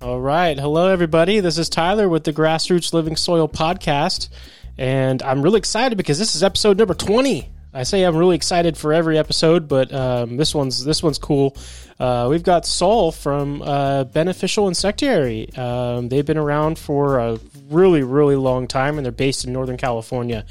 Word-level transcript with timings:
All 0.00 0.20
right. 0.20 0.56
Hello, 0.56 0.86
everybody. 0.86 1.40
This 1.40 1.58
is 1.58 1.68
Tyler 1.68 2.08
with 2.08 2.22
the 2.22 2.32
Grassroots 2.32 2.92
Living 2.92 3.16
Soil 3.16 3.48
podcast. 3.48 4.28
And 4.76 5.20
I'm 5.24 5.42
really 5.42 5.58
excited 5.58 5.98
because 5.98 6.20
this 6.20 6.36
is 6.36 6.44
episode 6.44 6.78
number 6.78 6.94
20. 6.94 7.50
I 7.72 7.82
say 7.82 8.02
I'm 8.02 8.16
really 8.16 8.36
excited 8.36 8.78
for 8.78 8.94
every 8.94 9.18
episode, 9.18 9.68
but 9.68 9.92
um, 9.92 10.38
this 10.38 10.54
one's 10.54 10.84
this 10.84 11.02
one's 11.02 11.18
cool. 11.18 11.54
Uh, 12.00 12.28
we've 12.30 12.42
got 12.44 12.64
Saul 12.64 13.12
from 13.12 13.60
uh, 13.60 14.04
Beneficial 14.04 14.68
Insectary. 14.68 15.56
Um, 15.58 16.08
they've 16.08 16.24
been 16.24 16.38
around 16.38 16.78
for 16.78 17.18
a 17.18 17.40
really, 17.68 18.02
really 18.02 18.36
long 18.36 18.68
time, 18.68 18.96
and 18.96 19.04
they're 19.04 19.12
based 19.12 19.44
in 19.44 19.52
Northern 19.52 19.76
California. 19.76 20.46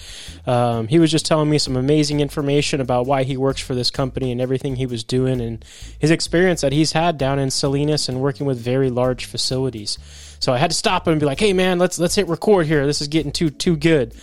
Um, 0.46 0.88
he 0.88 1.00
was 1.00 1.10
just 1.10 1.26
telling 1.26 1.50
me 1.50 1.58
some 1.58 1.76
amazing 1.76 2.20
information 2.20 2.82
about 2.82 3.08
why 3.08 3.24
he 3.24 3.38
works 3.38 3.62
for 3.62 3.74
this 3.74 3.90
company 3.90 4.32
and 4.32 4.40
everything 4.42 4.76
he 4.76 4.86
was 4.86 5.04
doing, 5.04 5.42
and 5.42 5.66
his 5.98 6.12
experience 6.12 6.62
that 6.62 6.74
he's 6.74 6.92
had 6.92 7.18
down 7.18 7.40
in 7.40 7.50
Salinas 7.50 8.10
and 8.10 8.22
working 8.22 8.46
with 8.46 8.60
very 8.60 8.92
large 8.92 9.26
facilities. 9.26 9.98
So 10.40 10.54
I 10.54 10.58
had 10.58 10.70
to 10.70 10.78
stop 10.78 11.08
him 11.08 11.14
and 11.14 11.20
be 11.20 11.26
like, 11.26 11.40
"Hey, 11.40 11.54
man, 11.54 11.80
let's 11.80 11.98
let's 11.98 12.14
hit 12.14 12.28
record 12.28 12.68
here. 12.68 12.86
This 12.86 13.02
is 13.02 13.08
getting 13.08 13.32
too 13.32 13.50
too 13.50 13.76
good." 13.76 14.14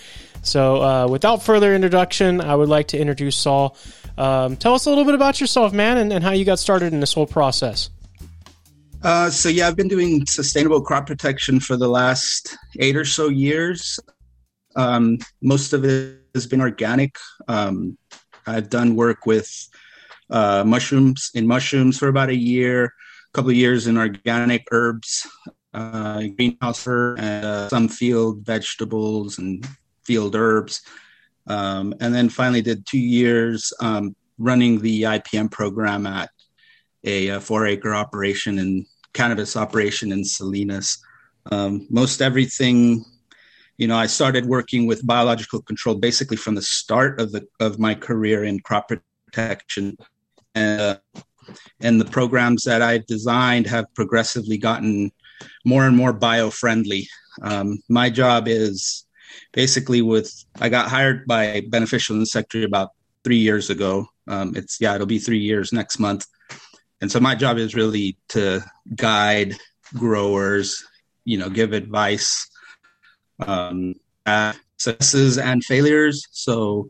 So, 0.44 0.82
uh, 0.82 1.08
without 1.08 1.42
further 1.42 1.74
introduction, 1.74 2.40
I 2.40 2.54
would 2.54 2.68
like 2.68 2.88
to 2.88 2.98
introduce 2.98 3.36
Saul. 3.36 3.76
Um, 4.16 4.56
tell 4.56 4.74
us 4.74 4.86
a 4.86 4.90
little 4.90 5.04
bit 5.04 5.14
about 5.14 5.40
yourself, 5.40 5.72
man, 5.72 5.96
and, 5.96 6.12
and 6.12 6.22
how 6.22 6.32
you 6.32 6.44
got 6.44 6.58
started 6.58 6.92
in 6.92 7.00
this 7.00 7.14
whole 7.14 7.26
process. 7.26 7.90
Uh, 9.02 9.30
so, 9.30 9.48
yeah, 9.48 9.66
I've 9.66 9.76
been 9.76 9.88
doing 9.88 10.24
sustainable 10.26 10.80
crop 10.80 11.06
protection 11.06 11.60
for 11.60 11.76
the 11.76 11.88
last 11.88 12.56
eight 12.78 12.94
or 12.94 13.04
so 13.04 13.28
years. 13.28 13.98
Um, 14.76 15.18
most 15.42 15.72
of 15.72 15.84
it 15.84 16.20
has 16.34 16.46
been 16.46 16.60
organic. 16.60 17.16
Um, 17.48 17.96
I've 18.46 18.68
done 18.68 18.96
work 18.96 19.26
with 19.26 19.50
uh, 20.30 20.64
mushrooms 20.66 21.30
in 21.34 21.46
mushrooms 21.46 21.98
for 21.98 22.08
about 22.08 22.28
a 22.28 22.36
year, 22.36 22.84
a 22.84 22.90
couple 23.32 23.50
of 23.50 23.56
years 23.56 23.86
in 23.86 23.96
organic 23.96 24.66
herbs, 24.70 25.26
uh, 25.74 26.22
greenhouse 26.36 26.86
and 26.86 27.44
uh, 27.44 27.69
some 27.69 27.88
field 27.88 28.44
vegetables 28.44 29.38
and 29.38 29.66
field 30.05 30.34
herbs. 30.36 30.83
Um, 31.47 31.94
and 32.00 32.14
then 32.14 32.28
finally 32.28 32.62
did 32.62 32.86
two 32.86 32.98
years 32.98 33.72
um, 33.80 34.16
running 34.38 34.80
the 34.80 35.02
IPM 35.02 35.50
program 35.50 36.06
at 36.06 36.30
a, 37.05 37.28
a, 37.28 37.41
four 37.41 37.66
acre 37.66 37.94
operation 37.94 38.58
in 38.58 38.86
cannabis 39.12 39.56
operation 39.56 40.10
in 40.12 40.25
Salinas. 40.25 40.98
Um, 41.52 41.86
most 41.91 42.22
everything, 42.22 43.05
you 43.77 43.86
know, 43.86 43.97
I 43.97 44.06
started 44.06 44.47
working 44.47 44.86
with 44.86 45.06
biological 45.06 45.60
control 45.60 45.97
basically 45.97 46.38
from 46.38 46.55
the 46.55 46.62
start 46.62 47.20
of 47.20 47.32
the 47.32 47.47
of 47.60 47.78
my 47.78 47.94
career 47.94 48.44
in 48.44 48.60
crop 48.60 48.88
protection, 48.88 49.98
and 50.55 50.80
uh, 50.80 50.97
and 51.80 52.00
the 52.00 52.06
programs 52.06 52.64
that 52.64 52.80
I've 52.80 53.06
designed 53.06 53.66
have 53.66 53.92
progressively 53.94 54.56
gotten 54.56 55.12
more 55.64 55.86
and 55.86 55.97
more 55.97 56.12
bio 56.12 56.48
friendly. 56.48 57.06
Um, 57.42 57.78
my 57.88 58.08
job 58.08 58.48
is 58.48 59.05
basically 59.52 60.02
with 60.02 60.32
I 60.60 60.68
got 60.68 60.88
hired 60.88 61.27
by 61.27 61.62
Beneficial 61.68 62.16
Insectary 62.16 62.64
about 62.64 62.90
three 63.22 63.38
years 63.38 63.70
ago. 63.70 64.06
Um, 64.28 64.54
it's 64.56 64.80
yeah, 64.80 64.94
it'll 64.94 65.06
be 65.06 65.18
three 65.18 65.38
years 65.38 65.72
next 65.72 65.98
month, 65.98 66.26
and 67.00 67.10
so 67.10 67.20
my 67.20 67.34
job 67.34 67.58
is 67.58 67.74
really 67.74 68.16
to 68.30 68.60
guide 68.94 69.56
growers, 69.94 70.84
you 71.24 71.38
know, 71.38 71.48
give 71.48 71.72
advice, 71.72 72.48
um, 73.41 73.94
successes 74.78 75.38
and 75.38 75.64
failures. 75.64 76.26
So 76.30 76.88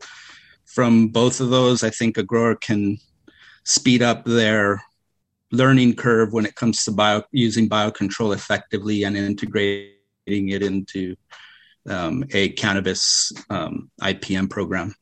from 0.65 1.09
both 1.09 1.39
of 1.39 1.49
those, 1.49 1.83
I 1.83 1.89
think 1.89 2.17
a 2.17 2.23
grower 2.23 2.55
can 2.55 2.97
speed 3.63 4.01
up 4.01 4.25
their 4.25 4.83
learning 5.51 5.95
curve 5.95 6.33
when 6.33 6.45
it 6.45 6.55
comes 6.55 6.83
to 6.83 6.91
bio 6.91 7.23
using 7.31 7.69
biocontrol 7.69 8.33
effectively 8.33 9.03
and 9.03 9.15
integrating 9.15 10.49
it 10.49 10.61
into 10.61 11.15
um, 11.89 12.23
a 12.31 12.49
cannabis 12.49 13.31
um, 13.49 13.89
IPM 14.01 14.49
program. 14.49 14.95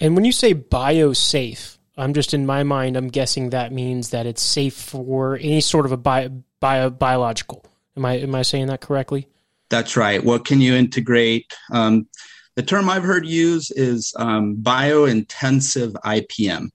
And 0.00 0.14
when 0.14 0.24
you 0.24 0.32
say 0.32 0.54
biosafe, 0.54 1.78
I'm 1.96 2.14
just 2.14 2.34
in 2.34 2.46
my 2.46 2.62
mind, 2.62 2.96
I'm 2.96 3.08
guessing 3.08 3.50
that 3.50 3.72
means 3.72 4.10
that 4.10 4.26
it's 4.26 4.42
safe 4.42 4.74
for 4.74 5.36
any 5.36 5.60
sort 5.60 5.86
of 5.86 5.92
a 5.92 5.96
bio, 5.96 6.28
bio 6.60 6.90
biological. 6.90 7.64
Am 7.96 8.04
I 8.04 8.14
am 8.14 8.34
I 8.34 8.42
saying 8.42 8.66
that 8.66 8.80
correctly? 8.80 9.28
That's 9.70 9.96
right. 9.96 10.22
What 10.22 10.44
can 10.44 10.60
you 10.60 10.74
integrate? 10.74 11.52
Um, 11.72 12.08
the 12.56 12.62
term 12.62 12.88
I've 12.88 13.02
heard 13.02 13.26
used 13.26 13.72
is 13.76 14.12
um, 14.16 14.54
bio-intensive 14.56 15.92
IPM, 16.04 16.68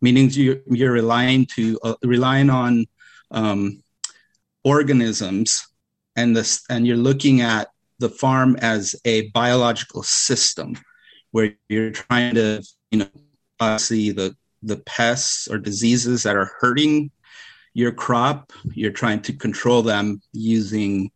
meaning 0.00 0.30
you're, 0.30 0.60
you're 0.66 0.92
relying 0.92 1.46
to 1.56 1.78
uh, 1.82 1.94
relying 2.02 2.48
on 2.48 2.86
um, 3.30 3.82
organisms, 4.64 5.66
and 6.16 6.34
this, 6.34 6.64
and 6.70 6.86
you're 6.86 6.96
looking 6.96 7.42
at 7.42 7.68
the 7.98 8.08
farm 8.08 8.56
as 8.60 8.94
a 9.04 9.28
biological 9.30 10.02
system 10.02 10.76
where 11.30 11.54
you're 11.68 11.90
trying 11.90 12.34
to, 12.34 12.62
you 12.90 12.98
know, 13.60 13.76
see 13.78 14.10
the 14.10 14.36
the 14.62 14.76
pests 14.78 15.48
or 15.48 15.58
diseases 15.58 16.22
that 16.24 16.36
are 16.36 16.50
hurting 16.60 17.10
your 17.74 17.92
crop. 17.92 18.52
You're 18.74 18.90
trying 18.90 19.22
to 19.22 19.32
control 19.32 19.82
them 19.82 20.20
using 20.32 21.10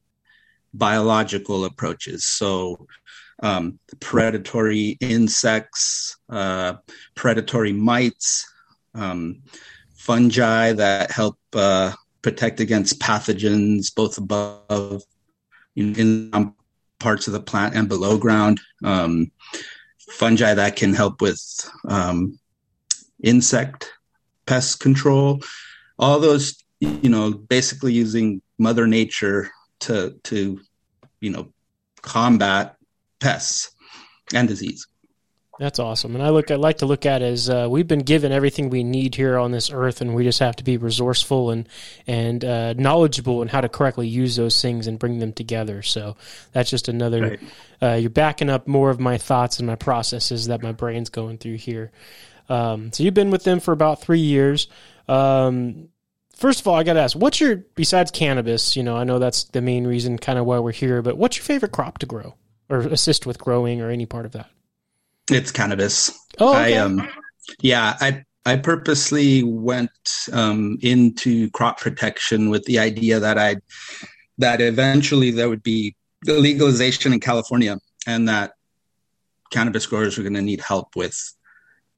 biological 0.73 1.65
approaches. 1.65 2.25
So, 2.25 2.87
um, 3.43 3.79
predatory 3.99 4.99
insects, 5.01 6.17
uh, 6.29 6.75
predatory 7.15 7.73
mites, 7.73 8.47
um, 8.95 9.43
fungi 9.95 10.73
that 10.73 11.11
help 11.11 11.39
uh, 11.55 11.93
protect 12.23 12.61
against 12.61 13.01
pathogens 13.01 13.95
both 13.95 14.19
above 14.19 15.03
in, 15.77 15.99
in 15.99 16.55
parts 17.01 17.27
of 17.27 17.33
the 17.33 17.41
plant 17.41 17.75
and 17.75 17.89
below 17.89 18.19
ground. 18.19 18.61
Um, 18.85 19.33
fungi 20.11 20.55
that 20.55 20.77
can 20.77 20.93
help 20.93 21.21
with 21.21 21.41
um, 21.89 22.39
insect 23.23 23.93
pest 24.47 24.81
control. 24.81 25.41
All 25.99 26.19
those, 26.19 26.63
you 26.81 27.09
know, 27.09 27.33
basically 27.33 27.93
using 27.93 28.43
Mother 28.59 28.87
Nature 28.87 29.51
to 29.81 30.19
to 30.25 30.61
you 31.21 31.31
know 31.31 31.53
combat 32.03 32.77
pests 33.19 33.71
and 34.35 34.49
disease. 34.49 34.87
That's 35.61 35.79
awesome, 35.79 36.15
and 36.15 36.25
I 36.25 36.31
look. 36.31 36.51
I 36.51 36.55
like 36.55 36.79
to 36.79 36.87
look 36.87 37.05
at 37.05 37.21
it 37.21 37.27
as 37.27 37.51
uh, 37.51 37.67
we've 37.69 37.87
been 37.87 37.99
given 37.99 38.33
everything 38.33 38.71
we 38.71 38.83
need 38.83 39.15
here 39.15 39.37
on 39.37 39.51
this 39.51 39.71
earth, 39.71 40.01
and 40.01 40.15
we 40.15 40.25
just 40.25 40.39
have 40.39 40.57
to 40.57 40.65
be 40.65 40.79
resourceful 40.79 41.51
and 41.51 41.69
and 42.07 42.43
uh, 42.43 42.73
knowledgeable 42.73 43.43
in 43.43 43.49
how 43.49 43.61
to 43.61 43.69
correctly 43.69 44.09
use 44.09 44.37
those 44.37 44.63
things 44.63 44.87
and 44.87 44.99
bring 44.99 45.19
them 45.19 45.35
together. 45.35 45.83
So 45.83 46.17
that's 46.53 46.71
just 46.71 46.89
another. 46.89 47.21
Right. 47.21 47.41
Uh, 47.83 47.97
you're 47.97 48.09
backing 48.09 48.49
up 48.49 48.69
more 48.69 48.89
of 48.89 49.01
my 49.01 49.19
thoughts 49.19 49.59
and 49.59 49.67
my 49.67 49.77
processes 49.77 50.47
that 50.47 50.63
my 50.63 50.73
brain's 50.73 51.11
going 51.11 51.37
through 51.37 51.59
here. 51.59 51.93
Um, 52.49 52.91
so 52.95 53.03
you've 53.03 53.13
been 53.13 53.31
with 53.31 53.45
them 53.45 53.61
for 53.61 53.73
about 53.73 54.01
three 54.01 54.21
years. 54.21 54.67
Um, 55.09 55.91
first 56.37 56.61
of 56.61 56.69
all, 56.69 56.75
I 56.75 56.85
got 56.85 56.95
to 56.95 57.01
ask, 57.01 57.15
what's 57.15 57.39
your 57.39 57.57
besides 57.75 58.11
cannabis? 58.11 58.77
You 58.77 58.83
know, 58.83 58.97
I 58.97 59.05
know 59.05 59.19
that's 59.19 59.45
the 59.45 59.61
main 59.61 59.87
reason, 59.87 60.17
kind 60.17 60.39
of 60.39 60.47
why 60.47 60.59
we're 60.59 60.73
here. 60.73 61.03
But 61.03 61.19
what's 61.19 61.37
your 61.37 61.45
favorite 61.45 61.73
crop 61.73 61.99
to 61.99 62.07
grow 62.07 62.37
or 62.71 62.79
assist 62.79 63.27
with 63.27 63.39
growing 63.39 63.83
or 63.83 63.91
any 63.91 64.07
part 64.07 64.25
of 64.25 64.33
that? 64.33 64.49
It's 65.31 65.51
cannabis. 65.51 66.11
Oh, 66.39 66.51
okay. 66.51 66.77
I 66.77 66.79
um, 66.79 67.09
yeah, 67.61 67.97
I 68.01 68.25
I 68.47 68.57
purposely 68.57 69.43
went 69.43 69.91
um, 70.33 70.79
into 70.83 71.51
crop 71.51 71.81
protection 71.81 72.51
with 72.51 72.65
the 72.65 72.79
idea 72.79 73.21
that 73.21 73.39
I 73.39 73.57
that 74.39 74.61
eventually 74.61 75.31
there 75.31 75.49
would 75.49 75.63
be 75.63 75.95
legalization 76.27 77.13
in 77.13 77.21
California, 77.21 77.79
and 78.07 78.29
that 78.29 78.53
cannabis 79.51 79.87
growers 79.87 80.17
were 80.17 80.23
going 80.23 80.35
to 80.35 80.43
need 80.43 80.61
help 80.61 80.97
with, 80.97 81.17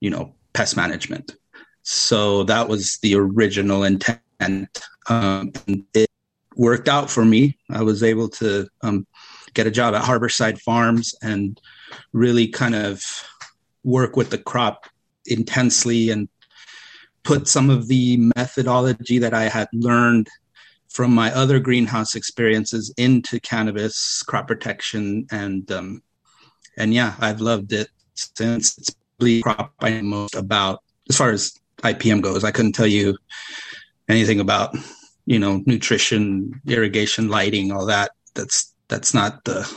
you 0.00 0.10
know, 0.10 0.34
pest 0.53 0.76
management. 0.76 1.37
So 1.82 2.44
that 2.44 2.69
was 2.69 2.99
the 3.03 3.14
original 3.14 3.84
intent. 3.84 4.81
Um, 5.08 5.52
it 5.94 6.11
worked 6.56 6.88
out 6.88 7.11
for 7.11 7.25
me. 7.25 7.58
I 7.70 7.82
was 7.82 8.02
able 8.02 8.28
to 8.31 8.69
um, 8.82 9.06
get 9.55 9.67
a 9.67 9.70
job 9.70 9.94
at 9.94 10.02
Harborside 10.02 10.61
Farms 10.61 11.14
and 11.23 11.61
really 12.12 12.48
kind 12.48 12.74
of 12.74 13.02
work 13.84 14.16
with 14.16 14.30
the 14.30 14.38
crop 14.38 14.86
intensely 15.26 16.10
and 16.10 16.28
put 17.22 17.48
some 17.48 17.70
of 17.70 17.88
the 17.88 18.16
methodology 18.36 19.18
that 19.18 19.34
I 19.34 19.44
had 19.44 19.68
learned 19.72 20.28
from 20.88 21.14
my 21.14 21.32
other 21.32 21.58
greenhouse 21.58 22.14
experiences 22.14 22.92
into 22.96 23.40
cannabis 23.40 24.22
crop 24.22 24.46
protection 24.46 25.26
and 25.30 25.70
um, 25.72 26.02
and 26.76 26.92
yeah, 26.94 27.14
I've 27.18 27.40
loved 27.40 27.72
it 27.72 27.88
since. 28.14 28.78
It's 28.78 28.96
the 29.18 29.42
crop 29.42 29.72
I 29.80 29.90
know 29.90 30.02
most 30.02 30.34
about 30.34 30.82
as 31.08 31.16
far 31.16 31.30
as 31.30 31.58
IPM 31.78 32.22
goes. 32.22 32.44
I 32.44 32.50
couldn't 32.50 32.72
tell 32.72 32.86
you 32.86 33.16
anything 34.08 34.40
about 34.40 34.76
you 35.26 35.38
know 35.38 35.62
nutrition, 35.66 36.60
irrigation, 36.66 37.28
lighting, 37.28 37.72
all 37.72 37.86
that. 37.86 38.12
That's 38.34 38.74
that's 38.88 39.14
not 39.14 39.44
the 39.44 39.70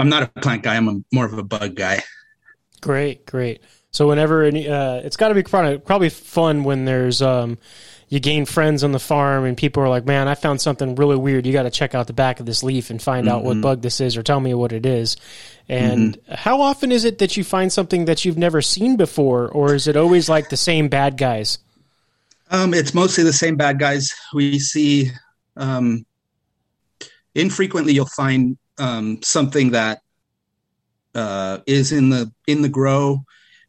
I'm 0.00 0.08
not 0.08 0.22
a 0.22 0.40
plant 0.40 0.62
guy. 0.62 0.76
I'm 0.76 0.88
a, 0.88 1.00
more 1.12 1.26
of 1.26 1.34
a 1.34 1.42
bug 1.42 1.74
guy. 1.74 2.02
Great, 2.80 3.26
great. 3.26 3.60
So 3.90 4.08
whenever 4.08 4.44
any, 4.44 4.66
uh, 4.66 4.94
it's 4.94 5.16
got 5.16 5.28
to 5.28 5.34
be 5.34 5.42
probably, 5.42 5.78
probably 5.78 6.08
fun 6.08 6.64
when 6.64 6.86
there's, 6.86 7.20
um, 7.20 7.58
you 8.08 8.18
gain 8.18 8.46
friends 8.46 8.82
on 8.82 8.92
the 8.92 8.98
farm, 8.98 9.44
and 9.44 9.56
people 9.56 9.82
are 9.84 9.88
like, 9.88 10.04
"Man, 10.04 10.26
I 10.26 10.34
found 10.34 10.60
something 10.60 10.96
really 10.96 11.16
weird. 11.16 11.46
You 11.46 11.52
got 11.52 11.62
to 11.62 11.70
check 11.70 11.94
out 11.94 12.08
the 12.08 12.12
back 12.12 12.40
of 12.40 12.46
this 12.46 12.64
leaf 12.64 12.90
and 12.90 13.00
find 13.00 13.26
mm-hmm. 13.26 13.36
out 13.36 13.44
what 13.44 13.52
mm-hmm. 13.52 13.60
bug 13.60 13.82
this 13.82 14.00
is, 14.00 14.16
or 14.16 14.24
tell 14.24 14.40
me 14.40 14.52
what 14.52 14.72
it 14.72 14.84
is." 14.84 15.16
And 15.68 16.16
mm-hmm. 16.16 16.34
how 16.34 16.60
often 16.60 16.90
is 16.90 17.04
it 17.04 17.18
that 17.18 17.36
you 17.36 17.44
find 17.44 17.72
something 17.72 18.06
that 18.06 18.24
you've 18.24 18.36
never 18.36 18.62
seen 18.62 18.96
before, 18.96 19.48
or 19.48 19.74
is 19.74 19.86
it 19.86 19.96
always 19.96 20.28
like 20.28 20.48
the 20.48 20.56
same 20.56 20.88
bad 20.88 21.18
guys? 21.18 21.58
Um, 22.50 22.74
it's 22.74 22.94
mostly 22.94 23.22
the 23.22 23.32
same 23.32 23.54
bad 23.54 23.78
guys. 23.78 24.12
We 24.34 24.58
see 24.58 25.12
um, 25.56 26.04
infrequently 27.36 27.92
you'll 27.92 28.06
find 28.06 28.58
um, 28.78 29.22
something 29.22 29.72
that 29.72 30.00
uh, 31.14 31.58
is 31.66 31.92
in 31.92 32.10
the 32.10 32.32
in 32.46 32.62
the 32.62 32.68
grow, 32.68 33.24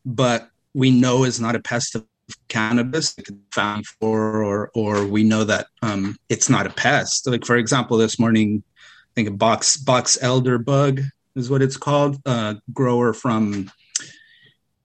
but 0.05 0.49
we 0.73 0.91
know 0.91 1.23
is 1.23 1.39
not 1.39 1.55
a 1.55 1.59
pest 1.59 1.95
of 1.95 2.05
cannabis 2.47 3.15
found 3.51 3.85
for, 3.85 4.43
or 4.43 4.71
or 4.73 5.05
we 5.05 5.23
know 5.23 5.43
that 5.43 5.67
um, 5.81 6.17
it's 6.29 6.49
not 6.49 6.67
a 6.67 6.71
pest. 6.71 7.27
Like 7.27 7.45
for 7.45 7.57
example, 7.57 7.97
this 7.97 8.19
morning, 8.19 8.63
I 8.77 9.11
think 9.15 9.27
a 9.27 9.31
box 9.31 9.77
box 9.77 10.17
elder 10.21 10.57
bug 10.57 11.01
is 11.35 11.49
what 11.49 11.61
it's 11.61 11.77
called. 11.77 12.17
Uh, 12.25 12.55
grower 12.73 13.13
from 13.13 13.71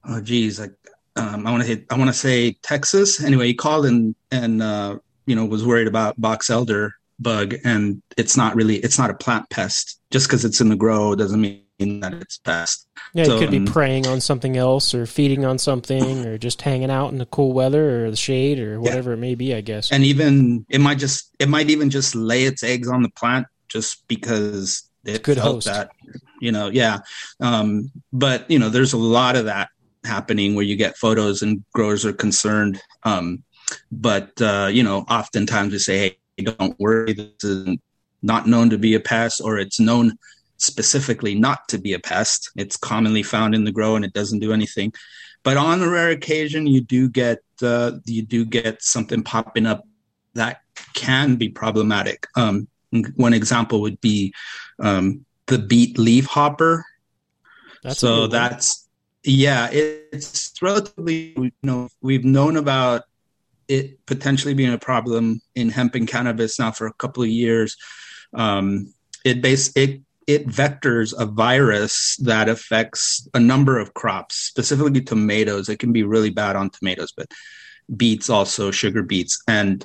oh 0.05 0.21
geez, 0.21 0.61
like 0.61 0.75
um, 1.17 1.47
I 1.47 1.51
want 1.51 1.63
to 1.63 1.69
hit 1.69 1.87
I 1.91 1.97
want 1.97 2.09
to 2.09 2.15
say 2.15 2.53
Texas. 2.63 3.23
Anyway, 3.23 3.47
he 3.47 3.55
called 3.55 3.87
and 3.87 4.15
and 4.31 4.63
uh, 4.63 4.99
you 5.27 5.37
know 5.37 5.45
was 5.45 5.65
worried 5.65 5.89
about 5.89 6.21
box 6.21 6.51
elder 6.51 6.95
bug, 7.19 7.55
and 7.65 8.03
it's 8.17 8.37
not 8.37 8.55
really 8.57 8.77
it's 8.77 8.99
not 8.99 9.11
a 9.11 9.15
plant 9.15 9.49
pest. 9.51 9.96
Just 10.11 10.29
because 10.29 10.45
it's 10.45 10.61
in 10.61 10.69
the 10.69 10.77
grow 10.77 11.15
doesn't 11.15 11.41
mean 11.41 12.01
that 12.01 12.15
it's 12.15 12.39
pest. 12.39 12.89
Yeah, 13.13 13.25
so, 13.25 13.37
it 13.37 13.41
could 13.41 13.51
be 13.51 13.65
preying 13.65 14.07
on 14.07 14.21
something 14.21 14.57
else, 14.57 14.95
or 14.95 15.05
feeding 15.07 15.45
on 15.45 15.59
something, 15.59 16.25
or 16.25 16.39
just 16.39 16.63
hanging 16.63 16.91
out 16.91 17.13
in 17.13 17.19
the 17.19 17.27
cool 17.27 17.53
weather 17.53 18.07
or 18.07 18.11
the 18.11 18.17
shade, 18.17 18.61
or 18.61 18.81
whatever 18.81 19.11
yeah. 19.11 19.17
it 19.17 19.21
may 19.21 19.35
be. 19.35 19.55
I 19.55 19.61
guess. 19.61 19.91
And 19.91 20.05
even 20.05 20.65
it 20.69 20.81
might 20.81 20.99
just 20.99 21.35
it 21.39 21.49
might 21.49 21.71
even 21.71 21.91
just 21.91 22.15
lay 22.15 22.45
its 22.45 22.63
eggs 22.63 22.89
on 22.89 23.03
the 23.03 23.11
plant 23.11 23.47
just 23.69 24.07
because 24.07 24.89
it 25.05 25.23
good 25.23 25.39
felt 25.39 25.55
host. 25.55 25.67
that 25.67 25.91
you 26.41 26.53
know 26.53 26.69
yeah 26.69 26.99
um, 27.41 27.91
but 28.13 28.49
you 28.51 28.59
know 28.59 28.69
there's 28.69 28.93
a 28.93 28.99
lot 28.99 29.37
of 29.37 29.45
that 29.45 29.69
happening 30.05 30.55
where 30.55 30.65
you 30.65 30.77
get 30.77 30.97
photos 30.97 31.43
and 31.43 31.65
growers 31.73 32.05
are 32.05 32.13
concerned 32.13 32.81
um, 33.05 33.43
but 33.91 34.31
uh, 34.41 34.69
you 34.71 34.83
know 34.83 34.99
oftentimes 35.09 35.73
we 35.73 35.79
say 35.79 35.99
hey 35.99 36.19
don't 36.45 36.79
worry, 36.79 37.13
this 37.13 37.45
is 37.45 37.77
not 38.27 38.47
known 38.47 38.71
to 38.71 38.79
be 38.79 38.95
a 38.95 39.01
pest, 39.01 39.41
or 39.43 39.59
it's 39.59 39.81
known 39.81 40.19
specifically 40.59 41.35
not 41.35 41.69
to 41.69 41.79
be 41.79 41.93
a 41.93 41.99
pest. 41.99 42.51
It's 42.57 42.77
commonly 42.77 43.23
found 43.23 43.55
in 43.55 43.65
the 43.65 43.73
grow 43.73 43.97
and 43.97 44.05
it 44.05 44.13
doesn't 44.13 44.41
do 44.41 44.53
anything. 44.53 44.93
But 45.43 45.57
on 45.57 45.81
a 45.81 45.89
rare 45.89 46.11
occasion, 46.11 46.67
you 46.67 46.81
do 46.81 47.09
get 47.09 47.39
uh, 47.63 47.93
you 48.05 48.23
do 48.23 48.45
get 48.45 48.83
something 48.83 49.23
popping 49.23 49.67
up 49.67 49.87
that 50.35 50.61
can 50.95 51.37
be 51.37 51.49
problematic. 51.49 52.27
Um, 52.37 52.69
one 53.15 53.33
example 53.33 53.81
would 53.83 54.01
be 54.01 54.35
um, 54.81 55.25
the 55.47 55.59
beet 55.59 55.99
leaf 55.99 56.27
hopper. 56.27 56.85
That's 57.83 58.01
so 58.01 58.27
that's 58.27 58.89
yeah, 59.23 59.69
it's 59.71 60.53
relatively 60.61 61.35
you 61.37 61.53
know 61.63 61.89
we've 62.01 62.25
known 62.25 62.57
about 62.57 63.03
it 63.69 64.05
potentially 64.07 64.55
being 64.55 64.73
a 64.73 64.79
problem 64.79 65.41
in 65.55 65.69
hemp 65.69 65.95
and 65.95 66.09
cannabis 66.09 66.59
now 66.59 66.71
for 66.71 66.87
a 66.87 66.93
couple 66.95 67.23
of 67.23 67.29
years. 67.29 67.77
Um, 68.35 68.93
it 69.25 69.43
base 69.43 69.73
it 69.77 70.01
it 70.27 70.47
vectors 70.49 71.15
a 71.19 71.27
virus 71.27 72.17
that 72.17 72.49
affects 72.49 73.29
a 73.35 73.41
number 73.41 73.79
of 73.79 73.95
crops, 73.95 74.35
specifically 74.37 75.01
tomatoes. 75.01 75.69
It 75.69 75.79
can 75.79 75.93
be 75.93 76.03
really 76.03 76.31
bad 76.31 76.57
on 76.57 76.71
tomatoes, 76.71 77.13
but 77.17 77.31
beets 77.97 78.29
also 78.29 78.73
sugar 78.73 79.03
beets 79.03 79.41
and 79.47 79.85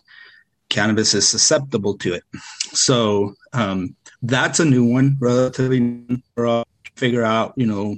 cannabis 0.69 1.13
is 1.13 1.27
susceptible 1.27 1.97
to 1.99 2.13
it. 2.13 2.23
So 2.73 3.35
um, 3.53 3.95
that's 4.23 4.59
a 4.59 4.65
new 4.65 4.85
one, 4.85 5.17
relatively. 5.19 6.23
Figure 6.95 7.23
out, 7.23 7.53
you 7.55 7.67
know, 7.67 7.97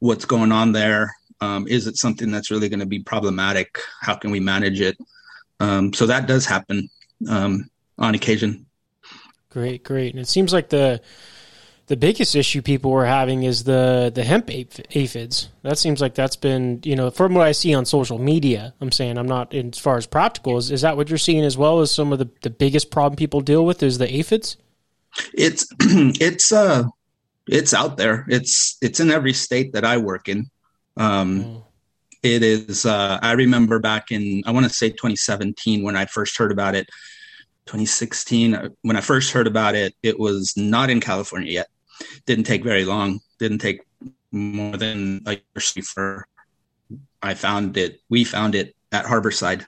what's 0.00 0.24
going 0.24 0.50
on 0.50 0.72
there. 0.72 1.14
Um, 1.40 1.68
is 1.68 1.86
it 1.86 1.96
something 1.96 2.30
that's 2.30 2.50
really 2.50 2.68
going 2.68 2.80
to 2.80 2.86
be 2.86 3.00
problematic? 3.00 3.78
How 4.00 4.14
can 4.14 4.30
we 4.30 4.40
manage 4.40 4.80
it? 4.80 4.96
Um, 5.60 5.92
so 5.92 6.06
that 6.06 6.26
does 6.26 6.46
happen 6.46 6.88
um, 7.28 7.70
on 7.98 8.14
occasion. 8.14 8.66
Great, 9.54 9.84
great. 9.84 10.12
And 10.12 10.20
it 10.20 10.26
seems 10.26 10.52
like 10.52 10.68
the 10.68 11.00
the 11.86 11.96
biggest 11.96 12.34
issue 12.34 12.60
people 12.60 12.90
were 12.90 13.06
having 13.06 13.44
is 13.44 13.62
the 13.62 14.10
the 14.12 14.24
hemp 14.24 14.50
aphids. 14.50 15.48
That 15.62 15.78
seems 15.78 16.00
like 16.00 16.16
that's 16.16 16.34
been 16.34 16.80
you 16.82 16.96
know 16.96 17.08
from 17.08 17.34
what 17.34 17.46
I 17.46 17.52
see 17.52 17.72
on 17.72 17.84
social 17.84 18.18
media. 18.18 18.74
I'm 18.80 18.90
saying 18.90 19.16
I'm 19.16 19.28
not 19.28 19.54
as 19.54 19.78
far 19.78 19.96
as 19.96 20.08
practical. 20.08 20.56
Is, 20.56 20.72
is 20.72 20.80
that 20.80 20.96
what 20.96 21.08
you're 21.08 21.18
seeing 21.18 21.44
as 21.44 21.56
well 21.56 21.80
as 21.80 21.92
some 21.92 22.12
of 22.12 22.18
the 22.18 22.28
the 22.42 22.50
biggest 22.50 22.90
problem 22.90 23.16
people 23.16 23.40
deal 23.40 23.64
with 23.64 23.80
is 23.80 23.98
the 23.98 24.12
aphids? 24.12 24.56
It's 25.32 25.68
it's 25.80 26.50
uh 26.50 26.82
it's 27.46 27.72
out 27.72 27.96
there. 27.96 28.26
It's 28.28 28.76
it's 28.82 28.98
in 28.98 29.12
every 29.12 29.34
state 29.34 29.72
that 29.74 29.84
I 29.84 29.98
work 29.98 30.28
in. 30.28 30.50
Um, 30.96 31.44
mm. 31.44 31.64
It 32.24 32.42
is. 32.42 32.86
Uh, 32.86 33.20
I 33.22 33.32
remember 33.32 33.78
back 33.78 34.10
in 34.10 34.42
I 34.46 34.50
want 34.50 34.66
to 34.66 34.72
say 34.72 34.88
2017 34.88 35.84
when 35.84 35.94
I 35.94 36.06
first 36.06 36.36
heard 36.36 36.50
about 36.50 36.74
it. 36.74 36.88
2016 37.66 38.54
uh, 38.54 38.68
when 38.82 38.96
I 38.96 39.00
first 39.00 39.32
heard 39.32 39.46
about 39.46 39.74
it, 39.74 39.94
it 40.02 40.18
was 40.18 40.54
not 40.56 40.90
in 40.90 41.00
California 41.00 41.52
yet. 41.52 41.68
Didn't 42.26 42.44
take 42.44 42.64
very 42.64 42.84
long. 42.84 43.20
Didn't 43.38 43.58
take 43.58 43.80
more 44.32 44.76
than 44.76 45.22
a 45.26 45.32
year 45.32 45.84
for. 45.84 46.26
I 47.22 47.34
found 47.34 47.76
it. 47.76 48.00
We 48.10 48.24
found 48.24 48.54
it 48.54 48.74
at 48.92 49.06
Harborside. 49.06 49.66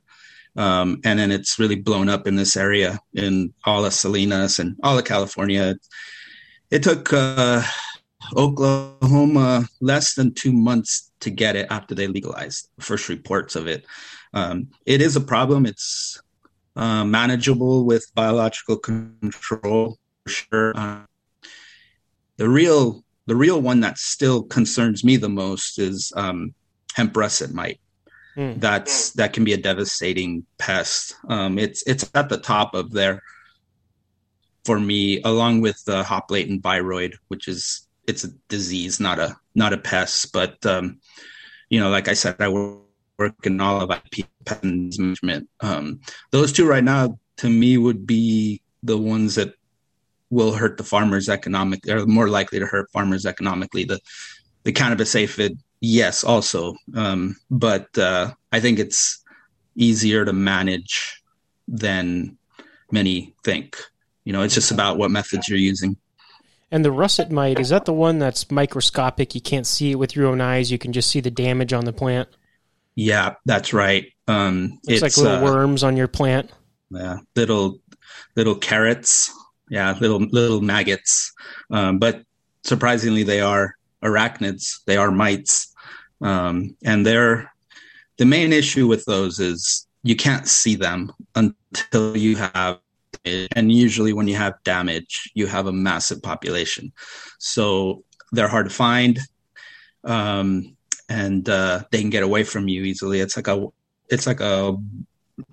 Um, 0.57 1.01
and 1.05 1.19
then 1.19 1.31
it's 1.31 1.59
really 1.59 1.77
blown 1.77 2.09
up 2.09 2.27
in 2.27 2.37
this 2.37 2.57
area 2.57 2.99
in 3.15 3.53
all 3.65 3.85
of 3.85 3.93
Salinas 3.93 4.59
and 4.59 4.77
all 4.83 4.99
of 4.99 5.05
California. 5.05 5.77
It 6.71 6.83
took 6.83 7.13
uh, 7.13 7.63
Oklahoma 8.35 9.67
less 9.81 10.15
than 10.15 10.35
two 10.35 10.53
months 10.53 11.13
to 11.21 11.31
get 11.31 11.57
it 11.57 11.67
after 11.71 11.95
they 11.95 12.07
legalized 12.07 12.69
first 12.81 13.09
reports 13.09 13.55
of 13.55 13.67
it. 13.67 13.85
Um, 14.33 14.69
it 14.85 15.01
is 15.01 15.17
a 15.17 15.21
problem. 15.21 15.67
It's 15.67 16.21
uh, 16.76 17.05
manageable 17.05 17.84
with 17.84 18.14
biological 18.14 18.76
control 18.76 19.99
for 20.25 20.31
sure. 20.31 20.73
Uh, 20.76 21.00
the 22.37 22.49
real 22.49 23.02
the 23.26 23.37
real 23.37 23.61
one 23.61 23.81
that 23.81 23.99
still 23.99 24.43
concerns 24.44 25.02
me 25.02 25.17
the 25.17 25.28
most 25.28 25.78
is 25.78 26.12
um, 26.17 26.55
hemp 26.94 27.17
russet 27.17 27.52
mite. 27.52 27.81
Mm. 28.37 28.61
That's 28.61 29.11
that 29.12 29.32
can 29.32 29.44
be 29.44 29.55
a 29.55 29.56
devastating 29.56 30.44
pest. 30.58 31.17
Um, 31.28 31.58
it's 31.58 31.82
it's 31.87 32.08
at 32.14 32.28
the 32.28 32.38
top 32.38 32.75
of 32.75 32.93
there 32.93 33.23
for 34.64 34.78
me, 34.78 35.23
along 35.23 35.62
with 35.62 35.83
the 35.85 36.02
hop 36.02 36.30
latent 36.30 36.62
viroid, 36.62 37.14
which 37.28 37.49
is 37.49 37.87
it's 38.06 38.25
a 38.25 38.28
disease, 38.49 39.00
not 39.00 39.18
a 39.18 39.37
not 39.54 39.73
a 39.73 39.78
pest. 39.78 40.33
But 40.33 40.64
um, 40.66 41.00
you 41.71 41.80
know, 41.80 41.88
like 41.88 42.09
I 42.09 42.14
said, 42.14 42.37
I 42.40 42.49
work, 42.49 42.80
in 43.44 43.61
all 43.61 43.80
of 43.80 43.90
IP 43.90 44.26
patent 44.44 44.99
management. 44.99 45.49
Um, 45.61 46.00
those 46.30 46.52
two 46.52 46.66
right 46.66 46.85
now, 46.85 47.18
to 47.38 47.49
me, 47.49 47.78
would 47.78 48.06
be 48.06 48.61
the 48.82 48.99
ones 48.99 49.35
that 49.37 49.54
will 50.30 50.52
hurt 50.52 50.76
the 50.76 50.85
farmers 50.85 51.28
economically, 51.28 51.92
or 51.92 52.06
more 52.06 52.28
likely 52.28 52.58
to 52.58 52.66
hurt 52.66 52.90
farmers 52.90 53.26
economically. 53.26 53.85
The 53.85 54.00
the 54.64 54.73
cannabis 54.73 55.14
aphid, 55.14 55.58
yes, 55.80 56.25
also, 56.25 56.75
um, 56.94 57.37
but 57.50 57.96
uh, 57.96 58.32
I 58.52 58.61
think 58.61 58.78
it's 58.78 59.23
easier 59.76 60.25
to 60.25 60.32
manage 60.32 61.23
than 61.68 62.37
many 62.90 63.35
think. 63.44 63.76
You 64.25 64.32
know, 64.32 64.42
it's 64.42 64.54
just 64.54 64.73
about 64.73 64.99
what 64.99 65.11
methods 65.11 65.49
you're 65.49 65.58
using. 65.58 65.96
And 66.73 66.85
the 66.85 66.90
russet 66.90 67.30
mite, 67.30 67.61
is 67.61 67.68
that 67.68 67.85
the 67.85 67.92
one 67.92 68.18
that's 68.18 68.50
microscopic? 68.50 69.37
You 69.37 69.40
can't 69.40 69.66
see 69.66 69.92
it 69.92 69.94
with 70.00 70.16
your 70.16 70.26
own 70.26 70.40
eyes. 70.40 70.73
You 70.73 70.78
can 70.78 70.92
just 70.92 71.11
see 71.11 71.20
the 71.20 71.30
damage 71.30 71.73
on 71.73 71.85
the 71.85 71.92
plant. 71.92 72.28
Yeah, 72.97 73.35
that's 73.45 73.73
right. 73.73 74.07
Um, 74.26 74.81
it's 74.88 75.03
like 75.03 75.17
little 75.17 75.38
uh, 75.38 75.43
worms 75.43 75.85
on 75.85 75.97
your 75.97 76.09
plant. 76.09 76.50
Yeah, 76.91 77.19
little 77.37 77.79
little 78.35 78.55
carrots. 78.55 79.31
Yeah, 79.71 79.97
little 80.00 80.19
little 80.19 80.62
maggots. 80.62 81.33
Um, 81.71 81.99
but 81.99 82.23
surprisingly, 82.65 83.23
they 83.23 83.41
are 83.41 83.75
arachnids. 84.03 84.81
They 84.87 84.97
are 84.97 85.11
mites, 85.11 85.75
um, 86.23 86.75
and 86.85 87.05
they're 87.05 87.53
the 88.17 88.25
main 88.25 88.53
issue 88.53 88.87
with 88.87 89.05
those 89.05 89.38
is 89.41 89.87
you 90.03 90.17
can't 90.17 90.49
see 90.49 90.75
them 90.75 91.12
until 91.35 92.17
you 92.17 92.37
have 92.37 92.79
and 93.25 93.73
usually 93.73 94.12
when 94.12 94.29
you 94.29 94.37
have 94.37 94.55
damage 94.62 95.31
you 95.35 95.47
have 95.47 95.67
a 95.67 95.73
massive 95.73 96.23
population 96.23 96.93
so 97.38 98.05
they're 98.33 98.49
hard 98.49 98.69
to 98.69 98.75
find 98.75 99.19
um, 100.05 100.75
and 101.09 101.49
uh, 101.49 101.83
they 101.91 102.01
can 102.01 102.11
get 102.11 102.23
away 102.23 102.45
from 102.45 102.69
you 102.69 102.83
easily. 102.83 103.21
It's 103.21 103.37
like 103.37 103.49
a 103.49 103.67
it's 104.09 104.27
like 104.27 104.41
a 104.41 104.77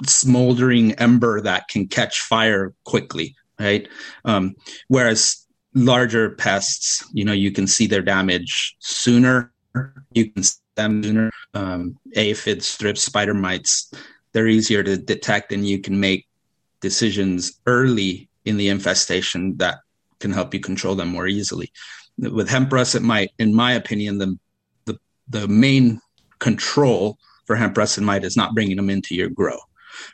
smoldering 0.05 0.93
ember 0.93 1.41
that 1.41 1.67
can 1.67 1.87
catch 1.87 2.21
fire 2.21 2.73
quickly 2.85 3.35
right? 3.59 3.87
Um, 4.25 4.55
whereas 4.87 5.45
larger 5.75 6.31
pests 6.31 7.03
you 7.13 7.25
know 7.25 7.33
you 7.33 7.51
can 7.51 7.67
see 7.67 7.87
their 7.87 8.01
damage 8.01 8.75
sooner. 8.79 9.51
You 10.11 10.31
can 10.31 10.43
see 10.43 10.59
them 10.75 11.03
sooner. 11.03 11.31
Um, 11.53 11.97
aphids 12.15 12.75
thrips 12.75 13.03
spider 13.03 13.33
mites 13.33 13.91
they're 14.31 14.47
easier 14.47 14.83
to 14.83 14.97
detect 14.97 15.51
and 15.51 15.67
you 15.67 15.79
can 15.79 15.99
make 15.99 16.27
decisions 16.81 17.59
early 17.67 18.29
in 18.45 18.57
the 18.57 18.69
infestation 18.69 19.55
that 19.57 19.79
can 20.19 20.31
help 20.31 20.53
you 20.53 20.59
control 20.59 20.95
them 20.95 21.09
more 21.09 21.27
easily. 21.27 21.71
With 22.17 22.49
hemp 22.49 22.73
russet 22.73 23.03
mite, 23.03 23.31
in 23.39 23.53
my 23.53 23.73
opinion, 23.73 24.17
the 24.17 24.37
the, 25.29 25.47
main 25.47 25.99
control 26.39 27.17
for 27.45 27.55
hemp 27.55 27.77
russet 27.77 28.03
mite 28.03 28.23
is 28.23 28.37
not 28.37 28.53
bringing 28.53 28.77
them 28.77 28.89
into 28.89 29.15
your 29.15 29.29
grow, 29.29 29.57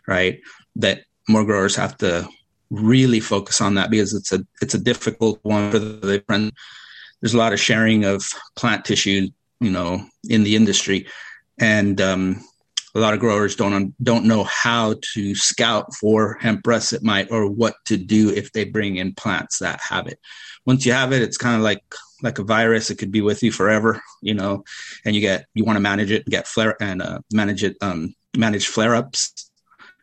right? 0.07 0.39
That 0.75 1.01
more 1.27 1.43
growers 1.43 1.75
have 1.75 1.97
to 1.97 2.27
really 2.69 3.19
focus 3.19 3.61
on 3.61 3.75
that 3.75 3.89
because 3.89 4.13
it's 4.13 4.31
a 4.31 4.45
it's 4.61 4.75
a 4.75 4.79
difficult 4.79 5.39
one 5.43 5.71
for 5.71 5.79
the 5.79 6.19
different. 6.19 6.53
There's 7.21 7.33
a 7.33 7.37
lot 7.37 7.53
of 7.53 7.59
sharing 7.59 8.05
of 8.05 8.23
plant 8.55 8.85
tissue, 8.85 9.27
you 9.59 9.71
know, 9.71 10.05
in 10.29 10.43
the 10.43 10.55
industry, 10.55 11.07
and 11.59 11.99
um, 11.99 12.41
a 12.95 12.99
lot 12.99 13.13
of 13.13 13.19
growers 13.19 13.55
don't 13.55 13.93
don't 14.03 14.25
know 14.25 14.43
how 14.43 14.95
to 15.13 15.35
scout 15.35 15.93
for 15.95 16.37
hemp 16.39 16.65
russet 16.65 17.03
mite 17.03 17.27
or 17.31 17.49
what 17.49 17.75
to 17.85 17.97
do 17.97 18.29
if 18.29 18.51
they 18.51 18.63
bring 18.63 18.97
in 18.97 19.13
plants 19.13 19.59
that 19.59 19.79
have 19.87 20.07
it. 20.07 20.19
Once 20.65 20.85
you 20.85 20.93
have 20.93 21.13
it, 21.13 21.21
it's 21.21 21.37
kind 21.37 21.55
of 21.55 21.61
like 21.61 21.83
like 22.21 22.39
a 22.39 22.43
virus. 22.43 22.89
It 22.89 22.97
could 22.97 23.11
be 23.11 23.21
with 23.21 23.43
you 23.43 23.51
forever, 23.51 24.01
you 24.21 24.33
know, 24.33 24.63
and 25.05 25.15
you 25.15 25.21
get 25.21 25.45
you 25.53 25.65
want 25.65 25.77
to 25.77 25.81
manage 25.81 26.11
it, 26.11 26.25
get 26.25 26.47
flare 26.47 26.75
and 26.81 27.01
uh, 27.01 27.19
manage 27.33 27.63
it, 27.63 27.77
um, 27.81 28.13
manage 28.35 28.67
flare 28.67 28.95
ups. 28.95 29.51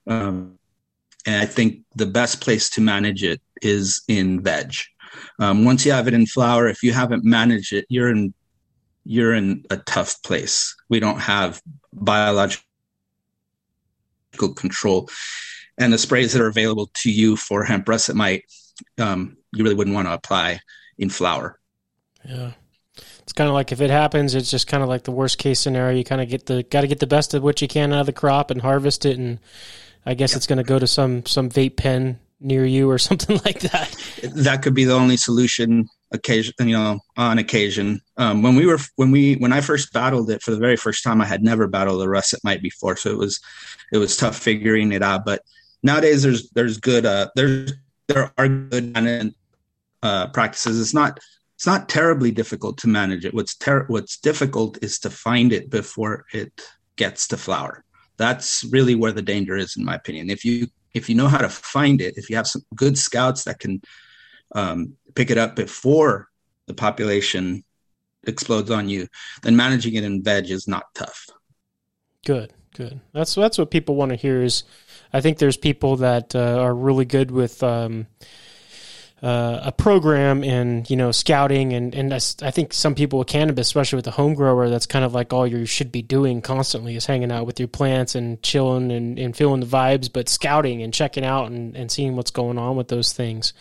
Um, 0.06 0.58
and 1.26 1.42
I 1.42 1.46
think 1.46 1.82
the 1.94 2.06
best 2.06 2.40
place 2.40 2.70
to 2.70 2.80
manage 2.80 3.24
it 3.24 3.40
is 3.62 4.02
in 4.08 4.42
veg. 4.42 4.74
Um, 5.38 5.64
once 5.64 5.84
you 5.84 5.92
have 5.92 6.08
it 6.08 6.14
in 6.14 6.26
flower, 6.26 6.68
if 6.68 6.82
you 6.82 6.92
haven't 6.92 7.24
managed 7.24 7.72
it, 7.72 7.86
you're 7.88 8.10
in 8.10 8.34
you're 9.04 9.34
in 9.34 9.64
a 9.70 9.76
tough 9.76 10.20
place. 10.22 10.74
We 10.88 11.00
don't 11.00 11.20
have 11.20 11.62
biological 11.92 12.64
control. 14.56 15.08
And 15.78 15.92
the 15.92 15.98
sprays 15.98 16.32
that 16.32 16.42
are 16.42 16.48
available 16.48 16.90
to 17.02 17.10
you 17.10 17.36
for 17.36 17.62
hemp 17.62 17.88
russet 17.88 18.16
mite, 18.16 18.44
um, 18.98 19.36
you 19.52 19.62
really 19.62 19.76
wouldn't 19.76 19.94
want 19.94 20.08
to 20.08 20.14
apply 20.14 20.60
in 20.98 21.10
flower. 21.10 21.58
Yeah. 22.28 22.52
It's 23.22 23.32
kind 23.32 23.48
of 23.48 23.54
like 23.54 23.72
if 23.72 23.80
it 23.80 23.90
happens, 23.90 24.34
it's 24.34 24.50
just 24.50 24.66
kind 24.66 24.82
of 24.82 24.88
like 24.88 25.04
the 25.04 25.10
worst 25.10 25.38
case 25.38 25.60
scenario. 25.60 25.96
You 25.98 26.04
kind 26.04 26.20
of 26.20 26.28
get 26.28 26.46
the 26.46 26.62
got 26.62 26.82
to 26.82 26.86
get 26.86 27.00
the 27.00 27.06
best 27.06 27.34
of 27.34 27.42
what 27.42 27.60
you 27.60 27.68
can 27.68 27.92
out 27.92 28.00
of 28.00 28.06
the 28.06 28.12
crop 28.12 28.50
and 28.50 28.62
harvest 28.62 29.04
it, 29.04 29.18
and 29.18 29.38
I 30.06 30.14
guess 30.14 30.32
yep. 30.32 30.38
it's 30.38 30.46
going 30.46 30.58
to 30.58 30.64
go 30.64 30.78
to 30.78 30.86
some 30.86 31.26
some 31.26 31.50
vape 31.50 31.76
pen 31.76 32.20
near 32.40 32.64
you 32.64 32.88
or 32.88 32.98
something 32.98 33.40
like 33.44 33.60
that. 33.60 33.94
That 34.22 34.62
could 34.62 34.74
be 34.74 34.84
the 34.84 34.94
only 34.94 35.16
solution 35.16 35.88
occasion 36.12 36.54
you 36.60 36.72
know 36.72 37.00
on 37.16 37.38
occasion 37.38 38.00
um, 38.16 38.42
when 38.42 38.54
we 38.54 38.64
were 38.64 38.78
when 38.94 39.10
we 39.10 39.34
when 39.34 39.52
i 39.52 39.60
first 39.60 39.92
battled 39.92 40.30
it 40.30 40.40
for 40.40 40.52
the 40.52 40.56
very 40.56 40.76
first 40.76 41.02
time 41.02 41.20
i 41.20 41.24
had 41.24 41.42
never 41.42 41.66
battled 41.66 42.00
a 42.00 42.08
russet 42.08 42.38
mite 42.44 42.62
before 42.62 42.96
so 42.96 43.10
it 43.10 43.18
was 43.18 43.40
it 43.92 43.98
was 43.98 44.16
tough 44.16 44.36
figuring 44.36 44.92
it 44.92 45.02
out 45.02 45.24
but 45.24 45.42
nowadays 45.82 46.22
there's 46.22 46.48
there's 46.50 46.78
good 46.78 47.04
uh 47.04 47.28
there's 47.34 47.72
there 48.06 48.32
are 48.38 48.48
good 48.48 49.34
uh, 50.02 50.28
practices 50.28 50.80
it's 50.80 50.94
not 50.94 51.18
it's 51.56 51.66
not 51.66 51.88
terribly 51.88 52.30
difficult 52.30 52.78
to 52.78 52.88
manage 52.88 53.24
it 53.24 53.34
what's 53.34 53.56
ter- 53.56 53.86
what's 53.86 54.18
difficult 54.18 54.78
is 54.82 54.98
to 54.98 55.10
find 55.10 55.52
it 55.52 55.68
before 55.70 56.24
it 56.32 56.52
gets 56.96 57.26
to 57.28 57.36
flower 57.36 57.84
that's 58.16 58.64
really 58.70 58.94
where 58.94 59.12
the 59.12 59.22
danger 59.22 59.56
is 59.56 59.76
in 59.76 59.84
my 59.84 59.94
opinion 59.94 60.30
if 60.30 60.44
you 60.44 60.66
if 60.94 61.08
you 61.08 61.14
know 61.14 61.28
how 61.28 61.38
to 61.38 61.48
find 61.48 62.00
it 62.00 62.14
if 62.16 62.30
you 62.30 62.36
have 62.36 62.46
some 62.46 62.62
good 62.74 62.96
scouts 62.96 63.44
that 63.44 63.58
can 63.58 63.80
um, 64.54 64.94
pick 65.14 65.30
it 65.30 65.38
up 65.38 65.56
before 65.56 66.28
the 66.66 66.74
population 66.74 67.64
explodes 68.26 68.70
on 68.70 68.88
you, 68.88 69.08
then 69.42 69.56
managing 69.56 69.94
it 69.94 70.04
in 70.04 70.22
veg 70.22 70.50
is 70.50 70.68
not 70.68 70.84
tough. 70.94 71.26
Good, 72.24 72.52
good. 72.74 73.00
That's 73.12 73.34
that's 73.34 73.58
what 73.58 73.70
people 73.70 73.94
want 73.94 74.10
to 74.10 74.16
hear. 74.16 74.42
Is 74.42 74.64
I 75.12 75.20
think 75.20 75.38
there's 75.38 75.56
people 75.56 75.96
that 75.96 76.34
uh, 76.34 76.58
are 76.60 76.74
really 76.74 77.04
good 77.04 77.30
with. 77.30 77.62
Um, 77.62 78.06
uh, 79.22 79.60
a 79.62 79.72
program 79.72 80.44
and 80.44 80.88
you 80.90 80.96
know 80.96 81.10
scouting 81.10 81.72
and 81.72 81.94
and 81.94 82.12
I, 82.12 82.20
I, 82.42 82.50
think 82.50 82.74
some 82.74 82.94
people 82.94 83.18
with 83.18 83.28
cannabis, 83.28 83.68
especially 83.68 83.96
with 83.96 84.04
the 84.04 84.10
home 84.10 84.34
grower, 84.34 84.68
that's 84.68 84.84
kind 84.84 85.06
of 85.06 85.14
like 85.14 85.32
all 85.32 85.46
you 85.46 85.64
should 85.64 85.90
be 85.90 86.02
doing 86.02 86.42
constantly 86.42 86.96
is 86.96 87.06
hanging 87.06 87.32
out 87.32 87.46
with 87.46 87.58
your 87.58 87.68
plants 87.68 88.14
and 88.14 88.42
chilling 88.42 88.92
and, 88.92 89.18
and 89.18 89.34
feeling 89.34 89.60
the 89.60 89.66
vibes, 89.66 90.12
but 90.12 90.28
scouting 90.28 90.82
and 90.82 90.92
checking 90.92 91.24
out 91.24 91.50
and, 91.50 91.74
and 91.76 91.90
seeing 91.90 92.14
what's 92.14 92.30
going 92.30 92.58
on 92.58 92.76
with 92.76 92.88
those 92.88 93.14
things. 93.14 93.54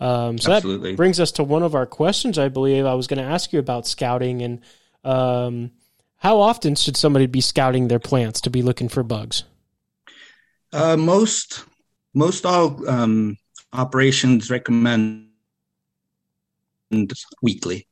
Um, 0.00 0.38
so 0.38 0.52
Absolutely. 0.52 0.92
that 0.92 0.96
brings 0.96 1.20
us 1.20 1.32
to 1.32 1.44
one 1.44 1.62
of 1.62 1.74
our 1.74 1.86
questions. 1.86 2.38
I 2.38 2.48
believe 2.48 2.86
I 2.86 2.94
was 2.94 3.06
going 3.06 3.22
to 3.22 3.30
ask 3.30 3.52
you 3.52 3.58
about 3.58 3.86
scouting 3.86 4.40
and 4.40 4.60
um, 5.04 5.70
how 6.16 6.40
often 6.40 6.74
should 6.76 6.96
somebody 6.96 7.26
be 7.26 7.42
scouting 7.42 7.88
their 7.88 7.98
plants 7.98 8.40
to 8.40 8.50
be 8.50 8.62
looking 8.62 8.88
for 8.88 9.02
bugs? 9.02 9.44
Uh, 10.72 10.96
most 10.96 11.64
most 12.14 12.46
all 12.46 12.88
um, 12.88 13.36
operations 13.74 14.50
recommend 14.50 15.28
weekly. 17.42 17.86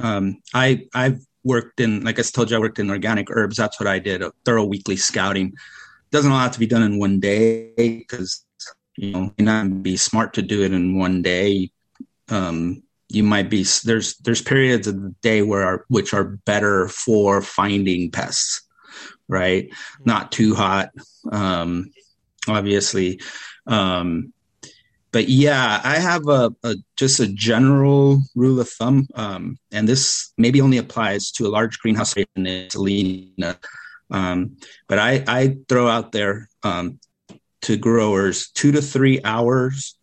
Um, 0.00 0.42
I 0.54 0.86
I've 0.94 1.20
worked 1.44 1.80
in, 1.80 2.04
like 2.04 2.18
I 2.18 2.22
told 2.22 2.50
you, 2.50 2.56
I 2.56 2.60
worked 2.60 2.78
in 2.78 2.90
organic 2.90 3.28
herbs. 3.30 3.56
That's 3.56 3.78
what 3.80 3.86
I 3.86 3.98
did. 3.98 4.22
A 4.22 4.32
thorough 4.44 4.64
weekly 4.64 4.96
scouting. 4.96 5.54
Doesn't 6.10 6.30
all 6.30 6.38
have 6.38 6.52
to 6.52 6.58
be 6.58 6.66
done 6.66 6.82
in 6.82 6.98
one 6.98 7.20
day 7.20 7.72
because 7.76 8.44
you 8.96 9.12
know, 9.12 9.32
may 9.38 9.44
not 9.44 9.82
be 9.82 9.96
smart 9.96 10.34
to 10.34 10.42
do 10.42 10.62
it 10.62 10.72
in 10.72 10.98
one 10.98 11.22
day. 11.22 11.70
Um, 12.28 12.82
you 13.08 13.22
might 13.22 13.48
be 13.48 13.64
there's 13.84 14.16
there's 14.18 14.42
periods 14.42 14.86
of 14.86 15.00
the 15.00 15.14
day 15.22 15.42
where 15.42 15.64
are, 15.64 15.84
which 15.88 16.12
are 16.12 16.24
better 16.24 16.88
for 16.88 17.40
finding 17.40 18.10
pests, 18.10 18.62
right? 19.28 19.68
Not 20.04 20.32
too 20.32 20.54
hot, 20.54 20.90
um, 21.30 21.92
obviously. 22.48 23.20
Um, 23.66 24.32
but 25.12 25.28
yeah, 25.28 25.80
I 25.82 25.98
have 25.98 26.28
a, 26.28 26.50
a, 26.62 26.76
just 26.96 27.20
a 27.20 27.28
general 27.28 28.22
rule 28.34 28.60
of 28.60 28.68
thumb, 28.68 29.06
um, 29.14 29.58
and 29.72 29.88
this 29.88 30.32
maybe 30.36 30.60
only 30.60 30.78
applies 30.78 31.30
to 31.32 31.46
a 31.46 31.48
large 31.48 31.78
greenhouse 31.78 32.14
in 32.36 32.68
Salinas. 32.70 33.56
Um, 34.10 34.56
but 34.88 34.98
I, 34.98 35.24
I 35.26 35.56
throw 35.68 35.88
out 35.88 36.12
there 36.12 36.48
um, 36.62 37.00
to 37.62 37.76
growers 37.76 38.50
two 38.50 38.72
to 38.72 38.82
three 38.82 39.20
hours 39.24 39.96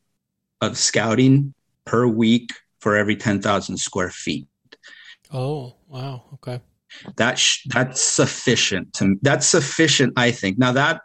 of 0.62 0.77
scouting 0.77 1.53
per 1.86 2.07
week 2.07 2.51
for 2.79 2.95
every 2.95 3.15
10,000 3.15 3.77
square 3.77 4.10
feet. 4.10 4.48
Oh, 5.31 5.77
wow. 5.88 6.24
Okay. 6.33 6.62
That 7.15 7.39
sh- 7.39 7.65
that's 7.67 8.01
sufficient 8.01 8.93
to 8.95 9.15
that's 9.24 9.48
sufficient 9.48 10.13
I 10.15 10.29
think. 10.31 10.60
Now 10.60 10.74
that 10.74 11.01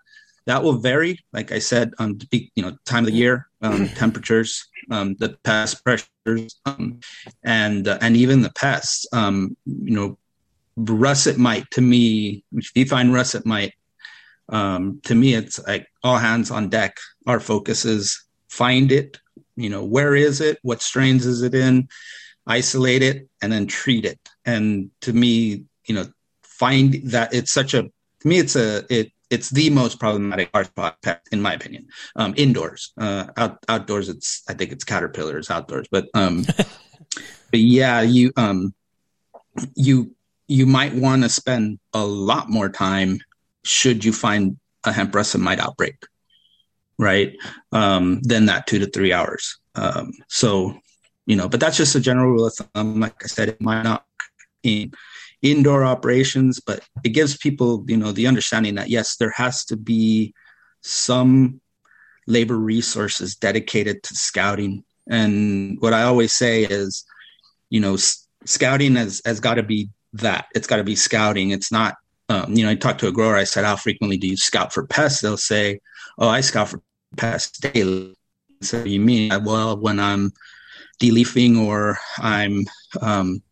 that 0.49 0.63
will 0.63 0.79
vary 0.79 1.21
like 1.33 1.53
I 1.53 1.61
said 1.61 1.93
on 1.99 2.11
um 2.11 2.19
you 2.33 2.63
know 2.63 2.77
time 2.85 3.05
of 3.05 3.11
the 3.13 3.17
year, 3.17 3.49
um, 3.63 3.89
temperatures, 4.03 4.67
um, 4.91 5.15
the 5.21 5.31
pest 5.45 5.85
pressures 5.85 6.61
um, 6.67 7.01
and 7.45 7.87
uh, 7.87 7.99
and 8.01 8.17
even 8.17 8.43
the 8.43 8.53
pests 8.53 9.07
um, 9.13 9.57
you 9.67 9.95
know 9.95 10.19
russet 10.77 11.39
mite 11.39 11.67
to 11.73 11.81
me 11.81 12.45
if 12.53 12.71
you 12.75 12.87
find 12.87 13.13
russet 13.13 13.45
mite 13.45 13.75
um, 14.49 15.01
to 15.05 15.15
me, 15.15 15.35
it's 15.35 15.59
like 15.67 15.89
all 16.03 16.19
hands 16.19 16.51
on 16.51 16.69
deck. 16.69 16.99
Our 17.27 17.41
focus 17.41 17.85
is 17.85 18.23
find 18.49 18.91
it, 18.91 19.19
you 19.57 19.69
know, 19.69 19.85
where 19.85 20.15
is 20.15 20.41
it? 20.41 20.59
What 20.63 20.83
strains 20.83 21.27
is 21.27 21.43
it 21.43 21.55
in? 21.55 21.89
Isolate 22.47 23.03
it 23.03 23.29
and 23.43 23.53
then 23.53 23.67
treat 23.67 24.05
it. 24.05 24.19
And 24.45 24.91
to 25.03 25.13
me, 25.13 25.65
you 25.87 25.95
know, 25.95 26.07
find 26.43 26.95
that 27.11 27.35
it's 27.35 27.53
such 27.53 27.75
a, 27.75 27.83
to 27.83 28.29
me, 28.29 28.39
it's 28.39 28.57
a, 28.57 28.85
it, 28.89 29.13
it's 29.31 29.51
the 29.51 29.71
most 29.71 30.01
problematic 30.01 30.51
pet, 30.53 31.23
in 31.33 31.43
my 31.43 31.55
opinion. 31.55 31.87
Um, 32.17 32.35
indoors, 32.37 32.93
uh, 32.99 33.27
out, 33.37 33.59
outdoors, 33.69 34.09
it's, 34.09 34.43
I 34.49 34.55
think 34.55 34.73
it's 34.73 34.85
caterpillars 34.85 35.51
outdoors, 35.51 35.87
but, 35.91 36.07
um, 36.15 36.45
but 37.51 37.61
yeah, 37.61 38.01
you, 38.01 38.33
um, 38.37 38.75
you, 39.75 40.15
you 40.47 40.67
might 40.67 40.95
want 40.95 41.23
to 41.23 41.29
spend 41.29 41.79
a 41.93 42.05
lot 42.05 42.49
more 42.49 42.69
time 42.69 43.21
should 43.65 44.05
you 44.05 44.13
find 44.13 44.57
a 44.85 44.93
hemp 44.93 45.15
russet 45.15 45.41
mite 45.41 45.61
outbreak, 45.61 46.03
right? 46.99 47.37
Um, 47.73 48.21
then 48.23 48.47
that 48.47 48.67
two 48.67 48.79
to 48.79 48.87
three 48.87 49.13
hours. 49.13 49.59
Um, 49.75 50.13
so, 50.29 50.79
you 51.27 51.37
know, 51.37 51.49
but 51.49 51.61
that's 51.61 51.77
just 51.77 51.95
a 51.95 52.01
general 52.01 52.31
rule 52.31 52.47
of 52.47 52.55
thumb. 52.55 53.01
Like 53.01 53.23
I 53.23 53.27
said, 53.27 53.51
it 53.51 53.61
might 53.61 53.83
not 53.83 54.07
in 54.63 54.93
indoor 55.43 55.85
operations, 55.85 56.61
but 56.61 56.81
it 57.05 57.11
gives 57.11 57.37
people, 57.37 57.85
you 57.87 57.97
know, 57.97 58.13
the 58.13 58.27
understanding 58.27 58.75
that 58.77 58.91
yes, 58.91 59.17
there 59.17 59.31
has 59.31 59.65
to 59.67 59.77
be 59.77 60.35
some 60.83 61.61
labor 62.27 62.57
resources 62.57 63.37
dedicated 63.37 64.03
to 64.03 64.15
scouting. 64.15 64.85
And 65.09 65.81
what 65.81 65.95
I 65.95 66.03
always 66.03 66.33
say 66.33 66.65
is, 66.65 67.05
you 67.71 67.81
know, 67.81 67.97
scouting 68.45 68.97
has, 68.97 69.23
has 69.25 69.41
got 69.41 69.55
to 69.55 69.63
be 69.63 69.89
that. 70.15 70.47
It's 70.55 70.67
got 70.67 70.77
to 70.77 70.85
be 70.85 70.97
scouting. 70.97 71.51
It's 71.51 71.73
not 71.73 71.97
um, 72.29 72.55
you 72.55 72.65
know, 72.65 72.71
I 72.71 72.75
talked 72.75 73.01
to 73.01 73.09
a 73.09 73.13
grower. 73.13 73.37
I 73.37 73.45
said, 73.45 73.65
"How 73.65 73.77
frequently 73.77 74.19
do 74.19 74.29
you 74.29 74.37
scout 74.37 74.73
for 74.73 74.87
pests?" 74.87 75.21
They'll 75.21 75.37
say, 75.37 75.81
"Oh, 76.19 76.29
I 76.29 76.43
scout 76.43 76.69
for 76.69 76.83
pests 77.17 77.59
daily." 77.59 78.15
So 78.61 78.85
you 78.85 79.01
mean 79.01 79.33
well 79.45 79.79
when 79.79 79.99
I'm 79.99 80.33
deleafing 81.01 81.59
or 81.59 81.99
I'm 82.19 82.67
um, 83.01 83.43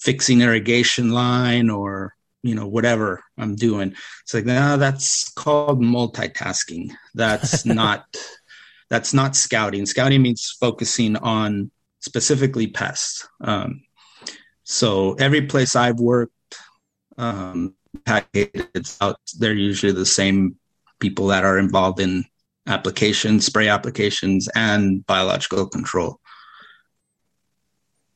fixing 0.00 0.40
irrigation 0.40 1.10
line 1.10 1.70
or 1.70 2.14
you 2.42 2.54
know 2.54 2.66
whatever 2.66 3.22
i'm 3.38 3.54
doing. 3.54 3.94
It's 4.22 4.34
like 4.34 4.44
no 4.44 4.76
that's 4.76 5.30
called 5.30 5.80
multitasking. 5.80 6.90
That's 7.14 7.64
not 7.80 8.04
that's 8.88 9.14
not 9.14 9.36
scouting. 9.36 9.86
Scouting 9.86 10.22
means 10.22 10.56
focusing 10.58 11.16
on 11.16 11.70
specifically 12.00 12.66
pests. 12.66 13.28
Um, 13.40 13.82
so 14.64 15.14
every 15.14 15.46
place 15.46 15.74
i've 15.74 15.98
worked 15.98 16.32
um, 17.18 17.74
it's 18.32 18.96
out 19.00 19.18
they're 19.38 19.52
usually 19.52 19.92
the 19.92 20.06
same 20.06 20.56
people 21.00 21.26
that 21.26 21.44
are 21.44 21.58
involved 21.58 21.98
in 22.00 22.24
applications 22.66 23.46
spray 23.46 23.68
applications 23.68 24.48
and 24.54 25.04
biological 25.06 25.66
control. 25.66 26.20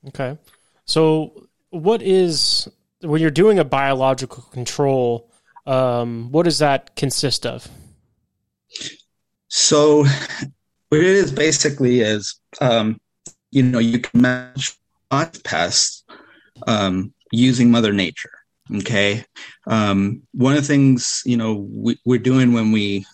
Okay. 0.08 0.38
So 0.84 1.43
what 1.74 2.02
is 2.02 2.68
when 3.00 3.20
you're 3.20 3.30
doing 3.30 3.58
a 3.58 3.64
biological 3.64 4.44
control, 4.44 5.30
um, 5.66 6.30
what 6.30 6.44
does 6.44 6.58
that 6.58 6.94
consist 6.96 7.44
of? 7.44 7.68
So, 9.48 10.04
what 10.88 11.00
it 11.00 11.04
is 11.04 11.32
basically 11.32 12.00
is, 12.00 12.38
um, 12.60 13.00
you 13.50 13.62
know, 13.62 13.80
you 13.80 13.98
can 13.98 14.20
manage 14.20 14.76
pests 15.42 16.04
um, 16.66 17.12
using 17.32 17.70
Mother 17.70 17.92
Nature. 17.92 18.30
Okay, 18.76 19.24
um, 19.66 20.22
one 20.32 20.54
of 20.54 20.62
the 20.62 20.66
things 20.66 21.22
you 21.26 21.36
know 21.36 21.68
we, 21.70 21.98
are 22.08 22.18
doing 22.18 22.52
when 22.52 22.72
we 22.72 23.04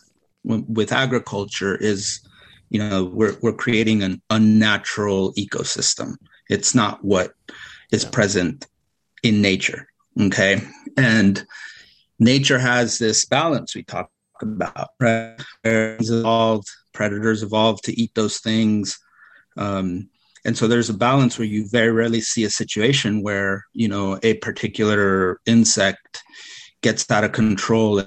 with 0.45 0.93
agriculture 0.93 1.77
is, 1.77 2.21
you 2.69 2.79
know, 2.79 3.05
we're 3.05 3.37
we're 3.43 3.53
creating 3.53 4.03
an 4.03 4.23
unnatural 4.31 5.33
ecosystem. 5.35 6.15
It's 6.49 6.75
not 6.75 7.05
what 7.05 7.33
is 7.93 8.05
yeah. 8.05 8.11
present 8.11 8.67
in 9.23 9.43
nature. 9.43 9.87
Okay. 10.21 10.61
And 10.97 11.45
nature 12.19 12.59
has 12.59 12.99
this 12.99 13.25
balance 13.25 13.75
we 13.75 13.83
talk 13.83 14.11
about, 14.41 14.91
right? 14.99 15.41
Evolved, 15.65 16.69
predators 16.93 17.43
evolved 17.43 17.85
to 17.85 18.01
eat 18.01 18.13
those 18.15 18.39
things. 18.39 18.99
Um, 19.57 20.09
and 20.45 20.57
so 20.57 20.67
there's 20.67 20.91
a 20.91 20.95
balance 20.95 21.39
where 21.39 21.47
you 21.47 21.69
very 21.69 21.93
rarely 21.93 22.21
see 22.21 22.45
a 22.45 22.51
situation 22.51 23.23
where, 23.23 23.67
you 23.75 23.89
know, 23.89 24.19
a 24.23 24.35
particular 24.35 25.41
insect 25.47 26.23
gets 26.83 27.11
out 27.11 27.25
of 27.25 27.33
control 27.33 28.03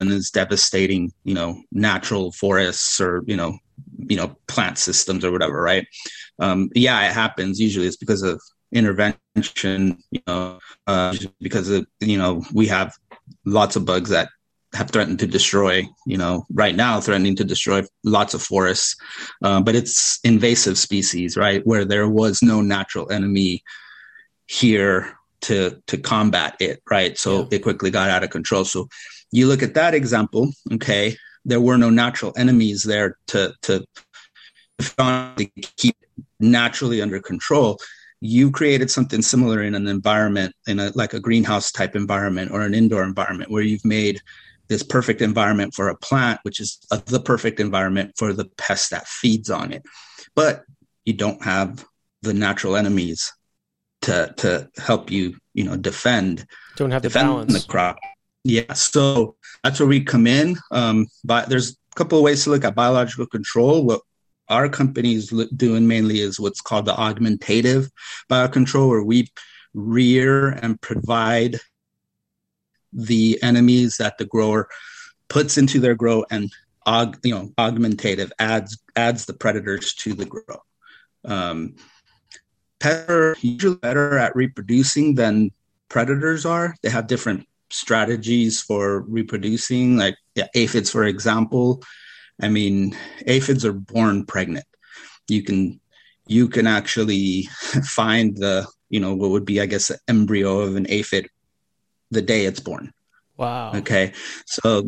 and 0.00 0.10
is 0.10 0.30
devastating, 0.30 1.12
you 1.24 1.34
know, 1.34 1.62
natural 1.70 2.32
forests 2.32 3.00
or, 3.00 3.22
you 3.26 3.36
know, 3.36 3.58
you 3.98 4.16
know, 4.16 4.36
plant 4.48 4.78
systems 4.78 5.24
or 5.24 5.32
whatever, 5.32 5.60
right? 5.60 5.86
Um, 6.38 6.70
yeah, 6.74 7.08
it 7.08 7.12
happens. 7.12 7.60
Usually 7.60 7.86
it's 7.86 7.96
because 7.96 8.22
of 8.22 8.40
intervention, 8.72 10.02
you 10.10 10.20
know, 10.26 10.58
uh, 10.86 11.14
because 11.40 11.68
of, 11.70 11.86
you 12.00 12.18
know, 12.18 12.42
we 12.52 12.66
have 12.66 12.92
lots 13.44 13.76
of 13.76 13.84
bugs 13.84 14.10
that 14.10 14.28
have 14.74 14.90
threatened 14.90 15.20
to 15.20 15.26
destroy, 15.26 15.86
you 16.06 16.18
know, 16.18 16.44
right 16.52 16.74
now 16.74 17.00
threatening 17.00 17.36
to 17.36 17.44
destroy 17.44 17.82
lots 18.02 18.34
of 18.34 18.42
forests. 18.42 18.96
Uh, 19.42 19.60
but 19.62 19.76
it's 19.76 20.18
invasive 20.24 20.76
species, 20.76 21.36
right? 21.36 21.64
Where 21.66 21.84
there 21.84 22.08
was 22.08 22.42
no 22.42 22.60
natural 22.60 23.10
enemy 23.12 23.62
here 24.46 25.16
to 25.42 25.80
to 25.86 25.98
combat 25.98 26.56
it, 26.60 26.82
right? 26.90 27.16
So 27.16 27.42
yeah. 27.42 27.46
it 27.52 27.62
quickly 27.62 27.90
got 27.90 28.10
out 28.10 28.24
of 28.24 28.30
control. 28.30 28.64
So 28.64 28.88
you 29.30 29.46
look 29.46 29.62
at 29.62 29.74
that 29.74 29.94
example, 29.94 30.50
okay, 30.72 31.16
there 31.44 31.60
were 31.60 31.78
no 31.78 31.90
natural 31.90 32.32
enemies 32.36 32.82
there 32.82 33.18
to 33.28 33.54
to, 33.62 33.84
to 34.78 35.46
keep 35.76 35.96
naturally 36.40 37.00
under 37.00 37.20
control 37.20 37.78
you 38.26 38.50
created 38.50 38.90
something 38.90 39.20
similar 39.20 39.62
in 39.62 39.74
an 39.74 39.86
environment 39.86 40.54
in 40.66 40.80
a 40.80 40.90
like 40.94 41.12
a 41.12 41.20
greenhouse 41.20 41.70
type 41.70 41.94
environment 41.94 42.50
or 42.50 42.62
an 42.62 42.72
indoor 42.72 43.02
environment 43.02 43.50
where 43.50 43.62
you've 43.62 43.84
made 43.84 44.18
this 44.68 44.82
perfect 44.82 45.20
environment 45.20 45.74
for 45.74 45.90
a 45.90 45.96
plant 45.96 46.40
which 46.42 46.58
is 46.58 46.78
a, 46.90 47.02
the 47.04 47.20
perfect 47.20 47.60
environment 47.60 48.12
for 48.16 48.32
the 48.32 48.46
pest 48.56 48.90
that 48.90 49.06
feeds 49.06 49.50
on 49.50 49.72
it. 49.72 49.82
But 50.34 50.64
you 51.04 51.12
don't 51.12 51.44
have 51.44 51.84
the 52.22 52.32
natural 52.32 52.76
enemies 52.76 53.30
to 54.02 54.32
to 54.38 54.70
help 54.78 55.10
you 55.10 55.36
you 55.52 55.64
know 55.64 55.76
defend 55.76 56.46
don't 56.76 56.90
have 56.90 57.02
defend 57.02 57.28
the 57.28 57.32
balance. 57.32 57.62
the 57.62 57.68
crop. 57.68 57.98
Yeah 58.42 58.72
so 58.72 59.36
that's 59.62 59.80
where 59.80 59.88
we 59.88 60.02
come 60.02 60.26
in. 60.26 60.56
Um 60.70 61.08
but 61.24 61.50
there's 61.50 61.72
a 61.72 61.94
couple 61.94 62.16
of 62.16 62.24
ways 62.24 62.44
to 62.44 62.50
look 62.50 62.64
at 62.64 62.74
biological 62.74 63.26
control. 63.26 63.84
What 63.84 64.00
our 64.48 64.68
company 64.68 65.14
is 65.14 65.28
doing 65.56 65.86
mainly 65.86 66.20
is 66.20 66.38
what's 66.38 66.60
called 66.60 66.86
the 66.86 66.94
augmentative 66.94 67.90
biocontrol, 68.30 68.88
where 68.88 69.02
we 69.02 69.28
rear 69.72 70.50
and 70.50 70.80
provide 70.80 71.60
the 72.92 73.38
enemies 73.42 73.96
that 73.96 74.18
the 74.18 74.24
grower 74.24 74.68
puts 75.28 75.58
into 75.58 75.80
their 75.80 75.94
grow 75.94 76.24
and 76.30 76.50
aug, 76.86 77.16
you 77.24 77.34
know 77.34 77.50
augmentative 77.58 78.30
adds 78.38 78.78
adds 78.94 79.24
the 79.24 79.32
predators 79.32 79.94
to 79.94 80.14
the 80.14 80.26
grow. 80.26 80.62
Um, 81.24 81.76
pests 82.78 83.10
are 83.10 83.36
usually 83.40 83.76
better 83.76 84.18
at 84.18 84.36
reproducing 84.36 85.14
than 85.14 85.50
predators 85.88 86.44
are. 86.44 86.74
They 86.82 86.90
have 86.90 87.06
different 87.06 87.48
strategies 87.70 88.60
for 88.60 89.00
reproducing, 89.02 89.96
like 89.96 90.16
yeah, 90.34 90.48
aphids, 90.54 90.90
for 90.90 91.04
example. 91.04 91.82
I 92.40 92.48
mean, 92.48 92.96
aphids 93.26 93.64
are 93.64 93.72
born 93.72 94.26
pregnant. 94.26 94.66
You 95.28 95.42
can 95.42 95.80
you 96.26 96.48
can 96.48 96.66
actually 96.66 97.42
find 97.84 98.36
the 98.36 98.66
you 98.88 99.00
know 99.00 99.14
what 99.14 99.30
would 99.30 99.44
be 99.44 99.60
I 99.60 99.66
guess 99.66 99.90
an 99.90 99.98
embryo 100.08 100.60
of 100.60 100.76
an 100.76 100.86
aphid 100.88 101.28
the 102.10 102.22
day 102.22 102.46
it's 102.46 102.60
born. 102.60 102.92
Wow. 103.36 103.72
Okay. 103.74 104.12
So 104.46 104.84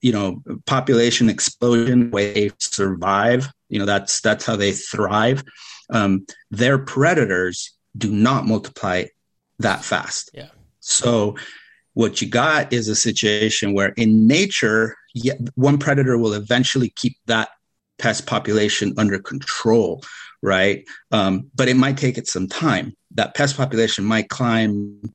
you 0.00 0.12
know 0.12 0.42
population 0.66 1.28
explosion 1.28 2.10
way 2.10 2.32
they 2.32 2.50
survive. 2.58 3.48
You 3.68 3.78
know 3.78 3.86
that's 3.86 4.20
that's 4.20 4.44
how 4.44 4.56
they 4.56 4.72
thrive. 4.72 5.42
Um, 5.90 6.26
their 6.50 6.78
predators 6.78 7.72
do 7.96 8.10
not 8.10 8.46
multiply 8.46 9.04
that 9.58 9.82
fast. 9.82 10.30
Yeah. 10.34 10.48
So 10.80 11.36
what 11.94 12.22
you 12.22 12.28
got 12.28 12.72
is 12.72 12.88
a 12.88 12.94
situation 12.94 13.74
where 13.74 13.88
in 13.96 14.28
nature 14.28 14.96
one 15.54 15.78
predator 15.78 16.18
will 16.18 16.34
eventually 16.34 16.92
keep 16.96 17.16
that 17.26 17.48
pest 17.98 18.26
population 18.26 18.94
under 18.96 19.18
control, 19.18 20.02
right? 20.42 20.84
Um, 21.10 21.50
but 21.54 21.68
it 21.68 21.76
might 21.76 21.98
take 21.98 22.18
it 22.18 22.26
some 22.26 22.48
time. 22.48 22.94
That 23.14 23.34
pest 23.34 23.56
population 23.56 24.04
might 24.04 24.28
climb 24.28 25.12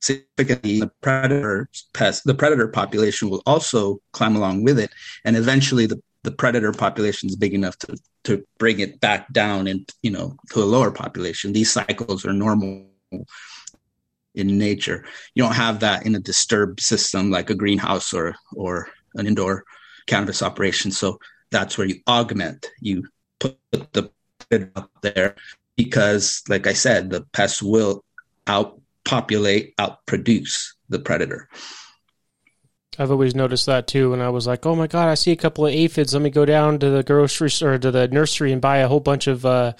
significantly. 0.00 0.80
The 0.80 0.90
predator 1.00 1.68
pest, 1.92 2.24
the 2.24 2.34
predator 2.34 2.68
population 2.68 3.30
will 3.30 3.42
also 3.46 4.00
climb 4.12 4.36
along 4.36 4.64
with 4.64 4.78
it, 4.78 4.90
and 5.24 5.36
eventually 5.36 5.86
the 5.86 6.00
the 6.22 6.30
predator 6.30 6.72
population 6.72 7.28
is 7.30 7.36
big 7.36 7.54
enough 7.54 7.78
to 7.78 7.96
to 8.24 8.44
bring 8.58 8.80
it 8.80 9.00
back 9.00 9.32
down 9.32 9.66
and 9.66 9.88
you 10.02 10.10
know 10.10 10.36
to 10.50 10.62
a 10.62 10.64
lower 10.64 10.90
population. 10.90 11.52
These 11.52 11.72
cycles 11.72 12.24
are 12.26 12.32
normal 12.32 12.86
in 14.34 14.58
nature. 14.58 15.04
You 15.34 15.42
don't 15.42 15.54
have 15.54 15.80
that 15.80 16.06
in 16.06 16.14
a 16.14 16.20
disturbed 16.20 16.80
system 16.80 17.30
like 17.30 17.50
a 17.50 17.54
greenhouse 17.54 18.12
or 18.12 18.36
or 18.54 18.88
an 19.14 19.26
indoor 19.26 19.64
cannabis 20.06 20.42
operation. 20.42 20.90
So 20.90 21.18
that's 21.50 21.76
where 21.76 21.86
you 21.86 22.00
augment. 22.08 22.66
You 22.80 23.08
put 23.38 23.58
the 23.70 24.10
up 24.74 24.90
there 25.02 25.36
because, 25.76 26.42
like 26.48 26.66
I 26.66 26.72
said, 26.72 27.10
the 27.10 27.22
pests 27.32 27.62
will 27.62 28.04
outpopulate, 28.46 29.74
outproduce 29.76 30.72
the 30.88 30.98
predator. 30.98 31.48
I've 33.00 33.10
always 33.10 33.34
noticed 33.34 33.64
that 33.64 33.86
too. 33.86 34.12
And 34.12 34.22
I 34.22 34.28
was 34.28 34.46
like, 34.46 34.66
oh 34.66 34.76
my 34.76 34.86
God, 34.86 35.08
I 35.08 35.14
see 35.14 35.30
a 35.30 35.36
couple 35.36 35.64
of 35.64 35.72
aphids. 35.72 36.12
Let 36.12 36.20
me 36.20 36.28
go 36.28 36.44
down 36.44 36.78
to 36.80 36.90
the 36.90 37.02
grocery 37.02 37.48
store, 37.48 37.72
or 37.72 37.78
to 37.78 37.90
the 37.90 38.08
nursery 38.08 38.52
and 38.52 38.60
buy 38.60 38.78
a 38.78 38.88
whole 38.88 39.00
bunch 39.00 39.26
of 39.26 39.46
uh, 39.46 39.72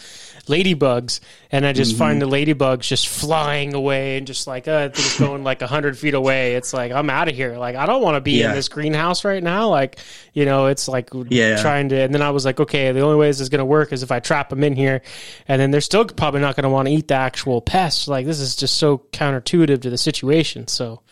ladybugs. 0.46 1.20
And 1.52 1.66
I 1.66 1.74
just 1.74 1.90
mm-hmm. 1.90 1.98
find 1.98 2.22
the 2.22 2.26
ladybugs 2.26 2.80
just 2.80 3.08
flying 3.08 3.74
away 3.74 4.16
and 4.16 4.26
just 4.26 4.46
like, 4.46 4.66
uh, 4.66 4.88
things 4.88 5.18
going 5.18 5.44
like 5.44 5.60
100 5.60 5.98
feet 5.98 6.14
away. 6.14 6.54
It's 6.54 6.72
like, 6.72 6.92
I'm 6.92 7.10
out 7.10 7.28
of 7.28 7.34
here. 7.34 7.58
Like, 7.58 7.76
I 7.76 7.84
don't 7.84 8.00
want 8.00 8.14
to 8.14 8.22
be 8.22 8.40
yeah. 8.40 8.48
in 8.48 8.54
this 8.54 8.70
greenhouse 8.70 9.22
right 9.22 9.42
now. 9.42 9.68
Like, 9.68 9.98
you 10.32 10.46
know, 10.46 10.68
it's 10.68 10.88
like 10.88 11.10
yeah. 11.28 11.60
trying 11.60 11.90
to. 11.90 12.00
And 12.00 12.14
then 12.14 12.22
I 12.22 12.30
was 12.30 12.46
like, 12.46 12.58
okay, 12.58 12.90
the 12.90 13.00
only 13.00 13.18
way 13.18 13.26
this 13.26 13.40
is 13.40 13.50
going 13.50 13.58
to 13.58 13.66
work 13.66 13.92
is 13.92 14.02
if 14.02 14.10
I 14.10 14.20
trap 14.20 14.48
them 14.48 14.64
in 14.64 14.74
here. 14.74 15.02
And 15.46 15.60
then 15.60 15.72
they're 15.72 15.82
still 15.82 16.06
probably 16.06 16.40
not 16.40 16.56
going 16.56 16.64
to 16.64 16.70
want 16.70 16.88
to 16.88 16.94
eat 16.94 17.08
the 17.08 17.16
actual 17.16 17.60
pests. 17.60 18.08
Like, 18.08 18.24
this 18.24 18.40
is 18.40 18.56
just 18.56 18.76
so 18.76 18.96
counterintuitive 19.12 19.82
to 19.82 19.90
the 19.90 19.98
situation. 19.98 20.68
So, 20.68 21.02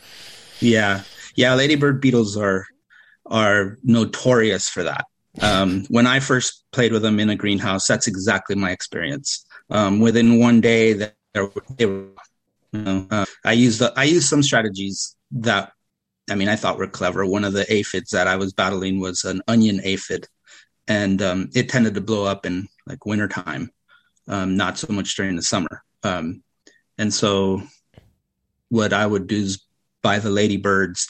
yeah 0.60 1.02
yeah, 1.38 1.54
ladybird 1.54 2.00
beetles 2.00 2.36
are 2.36 2.66
are 3.26 3.78
notorious 3.84 4.68
for 4.68 4.82
that. 4.82 5.06
Um, 5.40 5.84
when 5.88 6.04
I 6.04 6.18
first 6.18 6.64
played 6.72 6.92
with 6.92 7.02
them 7.02 7.20
in 7.20 7.30
a 7.30 7.36
greenhouse, 7.36 7.86
that's 7.86 8.08
exactly 8.08 8.56
my 8.56 8.72
experience. 8.72 9.46
Um, 9.70 10.00
within 10.00 10.40
one 10.40 10.60
day, 10.60 10.94
that 10.94 11.14
they 11.34 11.40
were, 11.40 11.62
you 11.78 12.12
know, 12.72 13.06
uh, 13.12 13.24
I 13.44 13.52
used 13.52 13.78
the, 13.78 13.92
I 13.96 14.02
used 14.02 14.28
some 14.28 14.42
strategies 14.42 15.14
that 15.30 15.70
I 16.28 16.34
mean 16.34 16.48
I 16.48 16.56
thought 16.56 16.76
were 16.76 16.88
clever. 16.88 17.24
One 17.24 17.44
of 17.44 17.52
the 17.52 17.72
aphids 17.72 18.10
that 18.10 18.26
I 18.26 18.34
was 18.34 18.52
battling 18.52 18.98
was 18.98 19.22
an 19.22 19.40
onion 19.46 19.80
aphid, 19.84 20.26
and 20.88 21.22
um, 21.22 21.50
it 21.54 21.68
tended 21.68 21.94
to 21.94 22.00
blow 22.00 22.24
up 22.24 22.46
in 22.46 22.66
like 22.84 23.06
wintertime, 23.06 23.70
um, 24.26 24.56
not 24.56 24.76
so 24.76 24.92
much 24.92 25.14
during 25.14 25.36
the 25.36 25.42
summer. 25.42 25.84
Um, 26.02 26.42
and 26.98 27.14
so, 27.14 27.62
what 28.70 28.92
I 28.92 29.06
would 29.06 29.28
do 29.28 29.36
is 29.36 29.62
buy 30.02 30.18
the 30.18 30.30
ladybirds 30.30 31.08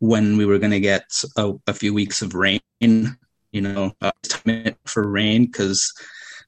when 0.00 0.36
we 0.36 0.44
were 0.44 0.58
going 0.58 0.72
to 0.72 0.80
get 0.80 1.04
a, 1.36 1.52
a, 1.66 1.72
few 1.72 1.94
weeks 1.94 2.22
of 2.22 2.34
rain. 2.34 2.60
You 2.80 3.60
know, 3.60 3.92
uh, 4.00 4.10
for 4.86 5.08
rain 5.08 5.46
because 5.46 5.92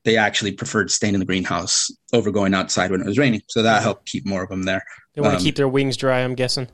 they 0.05 0.17
actually 0.17 0.53
preferred 0.53 0.91
staying 0.91 1.15
in 1.15 1.21
the 1.21 1.27
greenhouse 1.27 1.91
over 2.12 2.31
going 2.31 2.55
outside 2.55 2.91
when 2.91 3.01
it 3.01 3.07
was 3.07 3.19
raining. 3.19 3.43
So 3.49 3.62
that 3.62 3.83
helped 3.83 4.07
keep 4.07 4.27
more 4.27 4.43
of 4.43 4.49
them 4.49 4.65
there. 4.65 4.83
They 5.15 5.21
want 5.21 5.35
to 5.35 5.38
um, 5.38 5.43
keep 5.43 5.57
their 5.57 5.69
wings 5.69 5.97
dry, 5.97 6.21
I'm 6.21 6.35
guessing. 6.35 6.69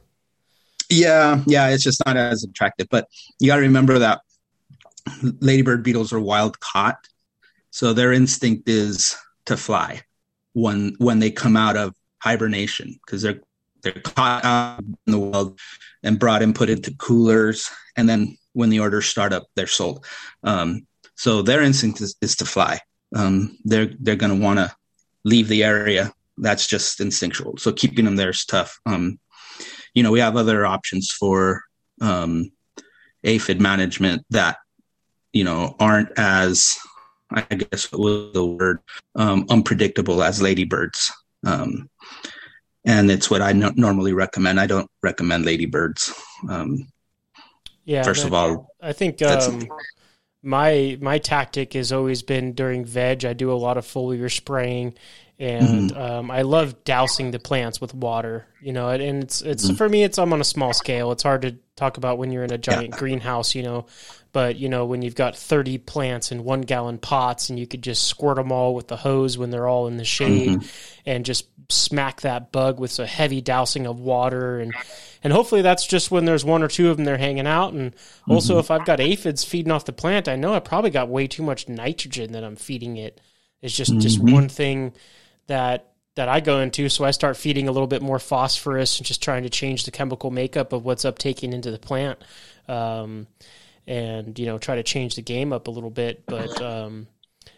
Yeah, 0.91 1.43
yeah, 1.47 1.69
it's 1.69 1.85
just 1.85 2.03
not 2.07 2.17
as 2.17 2.45
attractive. 2.45 2.89
But 2.91 3.09
you 3.39 3.49
got 3.49 3.57
to 3.57 3.63
remember 3.63 3.99
that 3.99 4.21
ladybird 5.41 5.83
beetles 5.83 6.13
are 6.13 6.21
wild 6.21 6.61
caught, 6.61 6.99
so 7.71 7.93
their 7.93 8.13
instinct 8.13 8.69
is 8.69 9.17
to 9.47 9.57
fly 9.57 10.03
when 10.55 10.95
when 10.99 11.19
they 11.19 11.31
come 11.31 11.57
out 11.57 11.77
of 11.77 11.95
hibernation 12.23 12.99
because 13.05 13.23
they're 13.23 13.41
they're 13.93 14.03
caught 14.03 14.45
out 14.45 14.81
in 14.81 15.13
the 15.13 15.19
wild 15.19 15.59
and 16.03 16.19
brought 16.19 16.43
and 16.43 16.55
put 16.55 16.71
into 16.71 16.95
coolers, 16.95 17.71
and 17.97 18.09
then 18.09 18.37
when 18.53 18.71
the 18.71 18.81
orders 18.81 19.07
start 19.07 19.33
up, 19.33 19.47
they're 19.55 19.67
sold. 19.67 20.05
Um, 20.43 20.87
so 21.17 21.43
their 21.43 21.63
instinct 21.63 22.01
is, 22.01 22.17
is 22.21 22.37
to 22.37 22.45
fly. 22.45 22.81
Um, 23.15 23.57
they're 23.65 23.91
they're 24.01 24.17
going 24.17 24.37
to 24.37 24.45
want 24.45 24.59
to 24.59 24.75
leave 25.25 25.49
the 25.49 25.65
area. 25.65 26.13
That's 26.37 26.67
just 26.67 27.01
instinctual. 27.01 27.57
So 27.57 27.73
keeping 27.73 28.05
them 28.05 28.17
there 28.17 28.31
is 28.31 28.45
tough. 28.45 28.79
Um, 28.87 29.19
you 29.95 30.03
know, 30.03 30.13
we 30.13 30.21
have 30.21 30.37
other 30.37 30.65
options 30.67 31.11
for 31.11 31.63
um, 32.01 32.53
aphid 33.25 33.61
management 33.61 34.25
that 34.31 34.59
you 35.33 35.45
know 35.45 35.75
aren't 35.81 36.11
as 36.17 36.79
I 37.31 37.43
guess 37.43 37.91
what 37.93 38.01
was 38.01 38.33
the 38.33 38.45
word 38.45 38.81
um, 39.15 39.47
unpredictable 39.51 40.23
as 40.23 40.41
ladybirds. 40.41 41.13
Um, 41.47 41.91
and 42.85 43.11
it's 43.11 43.31
what 43.31 43.43
I 43.43 43.53
no- 43.53 43.73
normally 43.77 44.13
recommend. 44.13 44.61
I 44.61 44.67
don't 44.67 44.91
recommend 45.03 45.45
ladybirds. 45.45 46.13
Um, 46.49 46.89
yeah. 47.85 48.03
First 48.03 48.25
of 48.25 48.35
all, 48.35 48.69
I 48.83 48.93
think 48.93 49.21
um, 49.23 49.67
my 50.43 50.99
my 51.01 51.19
tactic 51.19 51.73
has 51.73 51.93
always 51.93 52.23
been 52.23 52.53
during 52.53 52.85
veg. 52.85 53.25
I 53.25 53.33
do 53.33 53.51
a 53.51 53.55
lot 53.55 53.77
of 53.77 53.87
foliar 53.87 54.31
spraying, 54.31 54.95
and 55.39 55.91
mm-hmm. 55.91 56.01
um, 56.01 56.31
I 56.31 56.43
love 56.43 56.85
dousing 56.85 57.31
the 57.31 57.39
plants 57.39 57.81
with 57.81 57.95
water. 57.95 58.47
You 58.61 58.73
know, 58.73 58.91
and 58.91 59.23
it's 59.23 59.43
it's 59.43 59.67
mm-hmm. 59.67 59.77
for 59.77 59.89
me. 59.89 60.03
It's 60.05 60.19
I'm 60.19 60.33
on 60.33 60.41
a 60.41 60.45
small 60.45 60.73
scale. 60.73 61.13
It's 61.13 61.23
hard 61.23 61.43
to 61.43 61.57
talk 61.77 61.97
about 61.97 62.19
when 62.19 62.31
you're 62.31 62.45
in 62.45 62.53
a 62.53 62.59
giant 62.59 62.91
yeah. 62.91 62.99
greenhouse. 62.99 63.55
You 63.55 63.63
know, 63.63 63.87
but 64.33 64.57
you 64.57 64.69
know 64.69 64.85
when 64.85 65.03
you've 65.03 65.15
got 65.15 65.37
30 65.37 65.79
plants 65.79 66.33
in 66.33 66.45
one 66.45 66.61
gallon 66.63 66.99
pots 66.99 67.51
and 67.51 67.59
you 67.59 67.67
could 67.67 67.83
just 67.83 68.07
squirt 68.07 68.37
them 68.37 68.53
all 68.53 68.75
with 68.75 68.89
the 68.89 68.97
hose 68.97 69.39
when 69.39 69.51
they're 69.51 69.69
all 69.69 69.87
in 69.87 69.97
the 69.97 70.05
shade 70.05 70.61
mm-hmm. 70.61 71.01
and 71.07 71.25
just 71.25 71.47
smack 71.71 72.23
that 72.23 72.51
bug 72.51 72.81
with 72.81 72.99
a 72.99 73.07
heavy 73.07 73.41
dousing 73.41 73.87
of 73.87 74.01
water 74.01 74.59
and 74.59 74.73
and 75.23 75.33
hopefully 75.33 75.63
that's 75.63 75.87
just 75.87 76.11
when 76.11 76.25
there's 76.25 76.45
one 76.45 76.63
or 76.63 76.69
two 76.69 76.91
of 76.91 76.97
them 76.97 77.05
they're 77.05 77.19
hanging 77.19 77.47
out 77.47 77.73
and 77.73 77.95
also 78.29 78.55
mm-hmm. 78.55 78.61
if 78.61 78.71
I've 78.71 78.87
got 78.87 79.01
aphids 79.01 79.45
feeding 79.45 79.73
off 79.73 79.85
the 79.85 79.93
plant 79.93 80.29
I 80.29 80.37
know 80.37 80.55
I 80.55 80.61
probably 80.61 80.91
got 80.91 81.09
way 81.09 81.27
too 81.27 81.43
much 81.43 81.69
nitrogen 81.69 82.33
that 82.33 82.45
I'm 82.45 82.57
feeding 82.57 82.97
it 82.97 83.21
it's 83.61 83.77
just 83.77 83.91
mm-hmm. 83.91 84.01
just 84.01 84.19
one 84.21 84.49
thing 84.49 84.95
that 85.47 85.93
that 86.15 86.29
I 86.29 86.41
go 86.41 86.61
into 86.61 86.89
so 86.89 87.05
I 87.05 87.11
start 87.11 87.37
feeding 87.37 87.69
a 87.69 87.73
little 87.73 87.87
bit 87.87 88.03
more 88.03 88.19
phosphorus 88.19 88.99
and 88.99 89.07
just 89.07 89.23
trying 89.23 89.43
to 89.43 89.51
change 89.51 89.85
the 89.85 89.91
chemical 89.91 90.31
makeup 90.31 90.73
of 90.73 90.85
what's 90.85 91.05
uptaking 91.05 91.53
into 91.53 91.71
the 91.71 91.79
plant 91.79 92.19
um, 92.67 93.27
and 93.89 94.39
you 94.39 94.45
know 94.45 94.59
try 94.59 94.77
to 94.77 94.83
change 94.83 95.17
the 95.17 95.23
game 95.23 95.53
up 95.53 95.67
a 95.67 95.71
little 95.71 95.91
bit. 95.91 96.25
But 96.27 96.61
um, 96.61 97.09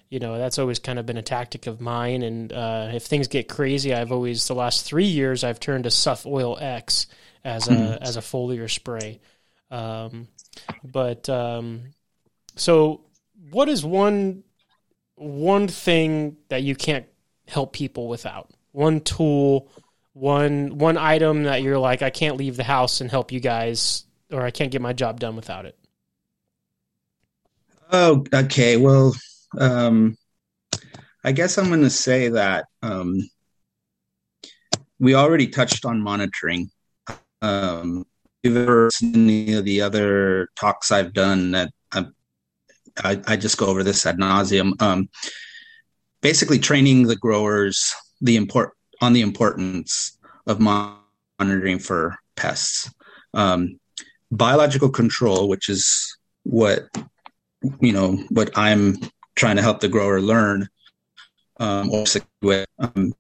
you 0.09 0.21
know 0.21 0.39
that's 0.39 0.59
always 0.59 0.79
kind 0.79 0.99
of 0.99 1.05
been 1.05 1.19
a 1.19 1.23
tactic 1.23 1.67
of 1.67 1.81
mine. 1.81 2.23
And 2.23 2.53
uh, 2.53 2.91
if 2.95 3.03
things 3.03 3.29
get 3.29 3.49
crazy, 3.49 3.93
I've 3.93 4.13
always 4.13 4.47
the 4.47 4.55
last 4.55 4.87
three 4.87 5.05
years 5.05 5.45
I've 5.45 5.61
turned 5.61 5.85
to 5.85 5.91
SuffOil-X 5.91 7.09
as 7.45 7.69
a 7.69 7.75
hmm. 7.75 8.03
as 8.03 8.17
a 8.17 8.21
foliar 8.21 8.71
spray. 8.71 9.21
Um, 9.71 10.29
but 10.85 11.29
um, 11.29 11.83
so 12.57 13.03
what 13.51 13.69
is 13.69 13.85
one 13.85 14.45
one 15.17 15.67
thing 15.67 16.37
that 16.49 16.63
you 16.63 16.77
can't 16.77 17.07
help 17.49 17.73
people 17.73 18.07
without? 18.07 18.51
One 18.71 19.01
tool, 19.01 19.69
one 20.13 20.79
one 20.79 20.97
item 20.97 21.43
that 21.45 21.63
you're 21.63 21.79
like, 21.79 22.03
I 22.03 22.11
can't 22.11 22.37
leave 22.37 22.57
the 22.57 22.63
house 22.63 23.01
and 23.01 23.11
help 23.11 23.33
you 23.33 23.41
guys, 23.41 24.05
or 24.31 24.43
I 24.43 24.53
can't 24.53 24.71
get 24.71 24.81
my 24.81 24.93
job 24.93 25.19
done 25.19 25.35
without 25.35 25.67
it. 25.67 25.77
Oh, 27.93 28.25
okay. 28.33 28.77
Well, 28.77 29.15
um, 29.59 30.17
I 31.25 31.33
guess 31.33 31.59
I'm 31.59 31.69
going 31.69 31.83
to 31.83 31.91
say 31.91 32.29
that 32.29 32.67
um, 32.83 33.29
we 35.01 35.15
already 35.15 35.49
touched 35.49 35.85
on 35.85 36.01
monitoring. 36.01 36.71
Um, 37.43 38.07
if 38.43 38.53
you've 38.53 38.57
ever 38.57 38.91
seen 38.93 39.15
any 39.15 39.55
of 39.55 39.65
the 39.65 39.81
other 39.81 40.49
talks 40.55 40.93
I've 40.93 41.13
done, 41.13 41.51
that 41.51 41.73
I, 41.93 42.05
I, 43.03 43.21
I 43.27 43.37
just 43.37 43.59
go 43.59 43.67
over 43.67 43.83
this 43.83 44.07
ad 44.07 44.19
nauseum. 44.19 44.81
Um, 44.81 45.09
basically, 46.21 46.61
training 46.61 47.09
the 47.09 47.17
growers 47.17 47.93
the 48.21 48.37
import 48.37 48.75
on 49.01 49.15
the 49.15 49.23
importance 49.23 50.17
of 50.47 50.61
monitoring 50.61 51.81
for 51.81 52.17
pests. 52.37 52.93
Um, 53.35 53.81
biological 54.31 54.91
control, 54.91 55.49
which 55.49 55.69
is 55.69 56.17
what 56.45 56.89
you 57.81 57.93
know 57.93 58.17
what 58.31 58.51
I'm 58.57 58.97
trying 59.37 59.57
to 59.57 59.63
help 59.63 59.81
the 59.81 59.89
grower 59.89 60.21
learn 60.21 60.69
um, 61.59 61.91
or 61.91 62.05
with 62.43 62.67
um, 62.79 63.15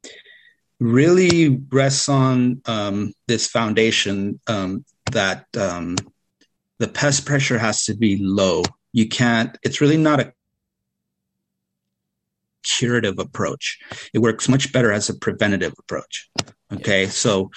really 0.81 1.61
rests 1.71 2.09
on 2.09 2.63
um, 2.67 3.13
this 3.29 3.47
foundation 3.47 4.41
um, 4.47 4.85
that 5.13 5.45
um, 5.57 5.97
the 6.79 6.89
pest 6.89 7.27
pressure 7.27 7.59
has 7.59 7.85
to 7.85 7.95
be 7.95 8.19
low. 8.21 8.63
You 8.93 9.09
can't. 9.09 9.57
It's 9.63 9.81
really 9.81 9.99
not 9.99 10.21
a 10.21 10.33
curative 12.63 13.19
approach. 13.19 13.79
It 14.15 14.19
works 14.19 14.49
much 14.49 14.73
better 14.73 14.93
as 14.93 15.09
a 15.09 15.15
preventative 15.15 15.75
approach. 15.79 16.31
Okay, 16.73 17.07
so 17.07 17.51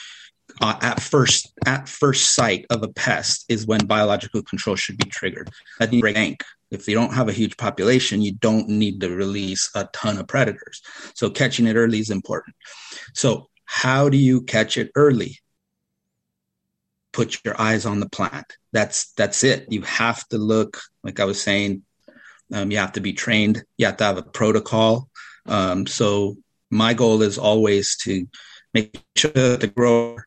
uh, 0.61 0.77
at 0.81 1.01
first 1.01 1.53
at 1.65 1.87
first 1.87 2.35
sight 2.35 2.65
of 2.69 2.83
a 2.83 2.87
pest 2.89 3.45
is 3.49 3.65
when 3.65 3.85
biological 3.85 4.43
control 4.43 4.75
should 4.75 4.97
be 4.97 5.09
triggered. 5.09 5.49
That 5.79 5.91
rank. 6.01 6.43
If 6.73 6.87
you 6.87 6.95
don't 6.95 7.13
have 7.13 7.29
a 7.29 7.33
huge 7.33 7.55
population, 7.55 8.21
you 8.21 8.33
don't 8.33 8.67
need 8.67 8.99
to 9.01 9.09
release 9.09 9.69
a 9.75 9.85
ton 9.93 10.17
of 10.17 10.27
predators. 10.27 10.81
So 11.13 11.29
catching 11.29 11.67
it 11.67 11.75
early 11.75 11.99
is 11.99 12.09
important. 12.09 12.55
So 13.13 13.49
how 13.65 14.09
do 14.09 14.17
you 14.17 14.41
catch 14.41 14.77
it 14.77 14.91
early? 14.95 15.39
Put 17.11 17.39
your 17.45 17.59
eyes 17.61 17.85
on 17.85 17.99
the 17.99 18.09
plant. 18.09 18.57
That's 18.71 19.13
that's 19.13 19.43
it. 19.43 19.71
You 19.71 19.83
have 19.83 20.27
to 20.29 20.37
look, 20.37 20.81
like 21.03 21.19
I 21.19 21.25
was 21.25 21.39
saying, 21.39 21.83
um, 22.51 22.71
you 22.71 22.77
have 22.77 22.93
to 22.93 23.01
be 23.01 23.13
trained. 23.13 23.63
You 23.77 23.85
have 23.85 23.97
to 23.97 24.03
have 24.03 24.17
a 24.17 24.23
protocol. 24.23 25.09
Um, 25.45 25.85
so 25.85 26.37
my 26.71 26.95
goal 26.95 27.21
is 27.21 27.37
always 27.37 27.97
to 27.97 28.27
make 28.73 28.99
sure 29.15 29.31
that 29.31 29.61
the 29.61 29.67
grower 29.67 30.25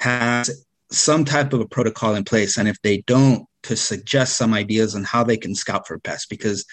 has 0.00 0.66
some 0.90 1.24
type 1.24 1.52
of 1.52 1.60
a 1.60 1.68
protocol 1.68 2.16
in 2.16 2.24
place. 2.24 2.58
And 2.58 2.68
if 2.68 2.80
they 2.82 3.02
don't, 3.02 3.46
to 3.64 3.76
suggest 3.76 4.36
some 4.36 4.54
ideas 4.54 4.94
on 4.94 5.04
how 5.04 5.24
they 5.24 5.36
can 5.36 5.54
scout 5.54 5.86
for 5.86 5.98
pests 5.98 6.26
because, 6.26 6.64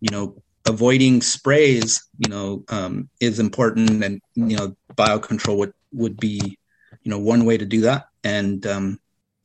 you 0.00 0.10
know, 0.10 0.42
avoiding 0.66 1.20
sprays, 1.22 2.06
you 2.18 2.30
know, 2.30 2.64
um, 2.68 3.08
is 3.20 3.38
important. 3.38 4.04
And, 4.04 4.20
you 4.34 4.56
know, 4.56 4.76
biocontrol 4.94 5.56
would, 5.58 5.72
would 5.92 6.16
be, 6.18 6.58
you 7.02 7.10
know, 7.10 7.18
one 7.18 7.44
way 7.44 7.56
to 7.56 7.64
do 7.64 7.82
that. 7.82 8.06
And 8.24 8.66
um, 8.66 8.98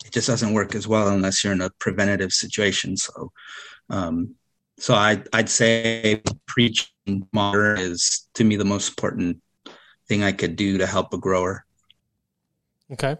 it 0.05 0.11
just 0.11 0.27
doesn't 0.27 0.53
work 0.53 0.75
as 0.75 0.87
well 0.87 1.07
unless 1.07 1.43
you're 1.43 1.53
in 1.53 1.61
a 1.61 1.69
preventative 1.79 2.33
situation. 2.33 2.97
So, 2.97 3.31
um, 3.89 4.35
so 4.77 4.93
I, 4.93 5.23
I'd 5.31 5.49
say 5.49 6.21
preaching 6.45 7.27
modern 7.31 7.79
is 7.79 8.27
to 8.33 8.43
me 8.43 8.57
the 8.57 8.65
most 8.65 8.89
important 8.89 9.41
thing 10.07 10.23
I 10.23 10.31
could 10.31 10.55
do 10.55 10.77
to 10.77 10.85
help 10.85 11.13
a 11.13 11.17
grower. 11.17 11.65
Okay. 12.91 13.17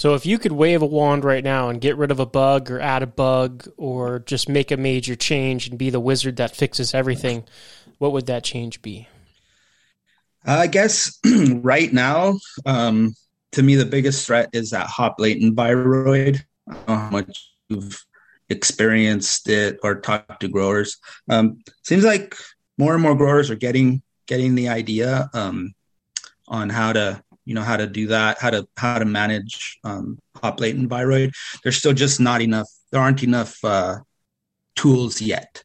So 0.00 0.14
if 0.14 0.24
you 0.24 0.38
could 0.38 0.52
wave 0.52 0.80
a 0.80 0.86
wand 0.86 1.26
right 1.26 1.44
now 1.44 1.68
and 1.68 1.78
get 1.78 1.98
rid 1.98 2.10
of 2.10 2.18
a 2.18 2.24
bug 2.24 2.70
or 2.70 2.80
add 2.80 3.02
a 3.02 3.06
bug 3.06 3.68
or 3.76 4.20
just 4.20 4.48
make 4.48 4.70
a 4.70 4.78
major 4.78 5.14
change 5.14 5.68
and 5.68 5.78
be 5.78 5.90
the 5.90 6.00
wizard 6.00 6.36
that 6.36 6.56
fixes 6.56 6.94
everything, 6.94 7.44
what 7.98 8.12
would 8.12 8.24
that 8.24 8.42
change 8.42 8.80
be? 8.80 9.08
I 10.42 10.68
guess 10.68 11.18
right 11.52 11.92
now, 11.92 12.38
um, 12.64 13.14
to 13.52 13.62
me, 13.62 13.74
the 13.74 13.84
biggest 13.84 14.26
threat 14.26 14.48
is 14.54 14.70
that 14.70 14.86
hop 14.86 15.16
latent 15.20 15.54
viroid. 15.54 16.44
I 16.66 16.72
don't 16.72 16.88
know 16.88 16.96
how 16.96 17.10
much 17.10 17.52
you've 17.68 18.02
experienced 18.48 19.50
it 19.50 19.80
or 19.82 20.00
talked 20.00 20.40
to 20.40 20.48
growers. 20.48 20.96
Um, 21.28 21.58
seems 21.82 22.04
like 22.04 22.34
more 22.78 22.94
and 22.94 23.02
more 23.02 23.16
growers 23.16 23.50
are 23.50 23.54
getting 23.54 24.00
getting 24.26 24.54
the 24.54 24.70
idea 24.70 25.28
um, 25.34 25.74
on 26.48 26.70
how 26.70 26.94
to 26.94 27.22
you 27.50 27.54
know 27.56 27.62
how 27.62 27.76
to 27.76 27.88
do 27.88 28.06
that 28.06 28.38
how 28.38 28.48
to 28.48 28.64
how 28.76 28.96
to 28.96 29.04
manage 29.04 29.80
um, 29.82 30.20
hop 30.36 30.60
latent 30.60 30.88
viroid. 30.88 31.32
There's 31.64 31.76
still 31.76 31.92
just 31.92 32.20
not 32.20 32.40
enough 32.40 32.68
there 32.92 33.00
aren't 33.00 33.24
enough 33.24 33.58
uh, 33.64 33.96
tools 34.76 35.20
yet 35.20 35.64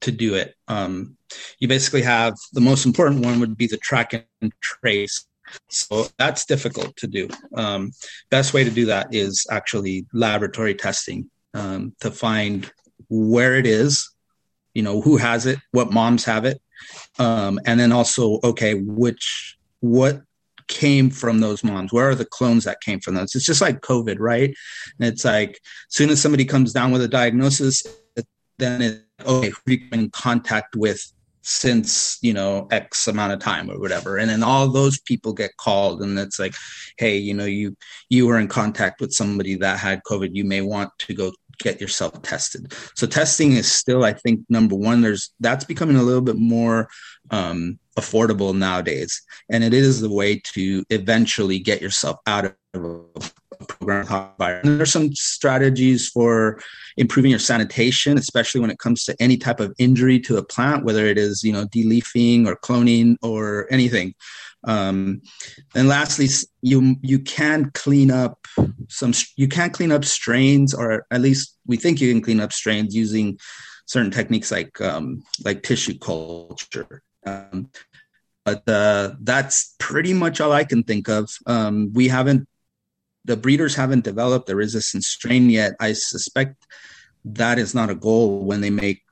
to 0.00 0.10
do 0.10 0.36
it. 0.36 0.54
Um, 0.68 1.18
you 1.58 1.68
basically 1.68 2.00
have 2.00 2.32
the 2.54 2.62
most 2.62 2.86
important 2.86 3.26
one 3.26 3.40
would 3.40 3.58
be 3.58 3.66
the 3.66 3.76
track 3.76 4.14
and 4.14 4.52
trace. 4.60 5.26
So 5.68 6.06
that's 6.16 6.46
difficult 6.46 6.96
to 6.96 7.06
do. 7.06 7.28
Um, 7.54 7.92
best 8.30 8.54
way 8.54 8.64
to 8.64 8.70
do 8.70 8.86
that 8.86 9.14
is 9.14 9.46
actually 9.50 10.06
laboratory 10.14 10.74
testing 10.74 11.28
um, 11.52 11.94
to 12.00 12.10
find 12.10 12.72
where 13.10 13.54
it 13.54 13.66
is, 13.66 14.10
you 14.72 14.82
know, 14.82 15.02
who 15.02 15.18
has 15.18 15.44
it, 15.44 15.58
what 15.72 15.92
moms 15.92 16.24
have 16.24 16.46
it, 16.46 16.58
um, 17.18 17.60
and 17.66 17.78
then 17.78 17.92
also, 17.92 18.40
okay, 18.44 18.74
which 18.74 19.58
what 19.80 20.22
came 20.68 21.10
from 21.10 21.40
those 21.40 21.64
moms? 21.64 21.92
Where 21.92 22.10
are 22.10 22.14
the 22.14 22.24
clones 22.24 22.64
that 22.64 22.80
came 22.80 23.00
from 23.00 23.14
those? 23.14 23.34
It's 23.34 23.46
just 23.46 23.60
like 23.60 23.80
COVID, 23.80 24.16
right? 24.18 24.54
And 24.98 25.08
it's 25.08 25.24
like 25.24 25.50
as 25.50 25.94
soon 25.94 26.10
as 26.10 26.20
somebody 26.20 26.44
comes 26.44 26.72
down 26.72 26.92
with 26.92 27.02
a 27.02 27.08
diagnosis, 27.08 27.84
then 28.58 28.82
it 28.82 29.02
okay, 29.26 29.50
who 29.50 29.72
you 29.72 29.88
in 29.92 30.10
contact 30.10 30.76
with 30.76 31.12
since 31.42 32.18
you 32.20 32.32
know 32.32 32.66
x 32.70 33.06
amount 33.08 33.32
of 33.32 33.38
time 33.38 33.70
or 33.70 33.78
whatever 33.78 34.18
and 34.18 34.28
then 34.28 34.42
all 34.42 34.68
those 34.68 35.00
people 35.00 35.32
get 35.32 35.56
called 35.56 36.02
and 36.02 36.18
it's 36.18 36.38
like 36.38 36.54
hey 36.98 37.16
you 37.16 37.32
know 37.32 37.46
you 37.46 37.74
you 38.10 38.26
were 38.26 38.38
in 38.38 38.48
contact 38.48 39.00
with 39.00 39.12
somebody 39.12 39.54
that 39.54 39.78
had 39.78 40.02
covid 40.02 40.28
you 40.34 40.44
may 40.44 40.60
want 40.60 40.90
to 40.98 41.14
go 41.14 41.32
get 41.58 41.80
yourself 41.80 42.20
tested. 42.22 42.72
So 42.94 43.06
testing 43.06 43.52
is 43.52 43.70
still 43.70 44.04
i 44.04 44.12
think 44.12 44.40
number 44.48 44.74
one 44.74 45.00
there's 45.00 45.30
that's 45.40 45.64
becoming 45.64 45.96
a 45.96 46.02
little 46.02 46.22
bit 46.22 46.36
more 46.36 46.88
um, 47.30 47.78
affordable 47.98 48.56
nowadays. 48.56 49.22
And 49.50 49.64
it 49.64 49.74
is 49.74 50.00
the 50.00 50.12
way 50.12 50.40
to 50.54 50.84
eventually 50.90 51.58
get 51.58 51.82
yourself 51.82 52.18
out 52.26 52.54
of 52.74 53.34
program 53.68 54.06
and 54.38 54.78
there's 54.78 54.92
some 54.92 55.14
strategies 55.14 56.08
for 56.08 56.60
improving 56.96 57.30
your 57.30 57.38
sanitation, 57.38 58.18
especially 58.18 58.60
when 58.60 58.70
it 58.70 58.78
comes 58.78 59.04
to 59.04 59.16
any 59.20 59.36
type 59.36 59.60
of 59.60 59.74
injury 59.78 60.18
to 60.20 60.36
a 60.36 60.44
plant, 60.44 60.84
whether 60.84 61.06
it 61.06 61.18
is 61.18 61.42
you 61.44 61.52
know 61.52 61.66
deleafing 61.66 62.46
or 62.46 62.56
cloning 62.56 63.16
or 63.22 63.66
anything. 63.70 64.14
Um, 64.64 65.22
and 65.74 65.88
lastly, 65.88 66.26
you 66.62 66.96
you 67.02 67.20
can 67.20 67.70
clean 67.74 68.10
up 68.10 68.46
some 68.88 69.12
you 69.36 69.48
can 69.48 69.70
clean 69.70 69.92
up 69.92 70.04
strains, 70.04 70.74
or 70.74 71.06
at 71.10 71.20
least 71.20 71.56
we 71.66 71.76
think 71.76 72.00
you 72.00 72.12
can 72.12 72.22
clean 72.22 72.40
up 72.40 72.52
strains 72.52 72.94
using 72.94 73.38
certain 73.86 74.10
techniques 74.10 74.50
like 74.50 74.80
um, 74.80 75.22
like 75.44 75.62
tissue 75.62 75.98
culture. 75.98 77.02
Um, 77.24 77.70
but 78.44 78.66
uh, 78.68 79.14
that's 79.20 79.74
pretty 79.78 80.14
much 80.14 80.40
all 80.40 80.52
I 80.52 80.64
can 80.64 80.82
think 80.82 81.08
of. 81.08 81.30
Um, 81.46 81.92
we 81.92 82.08
haven't 82.08 82.48
the 83.28 83.36
breeders 83.36 83.74
haven't 83.74 84.04
developed 84.04 84.48
a 84.48 84.56
resistant 84.56 85.04
strain 85.04 85.50
yet. 85.50 85.74
I 85.78 85.92
suspect 85.92 86.66
that 87.26 87.58
is 87.58 87.74
not 87.74 87.90
a 87.90 87.94
goal 87.94 88.42
when 88.42 88.62
they 88.62 88.70
make 88.70 89.02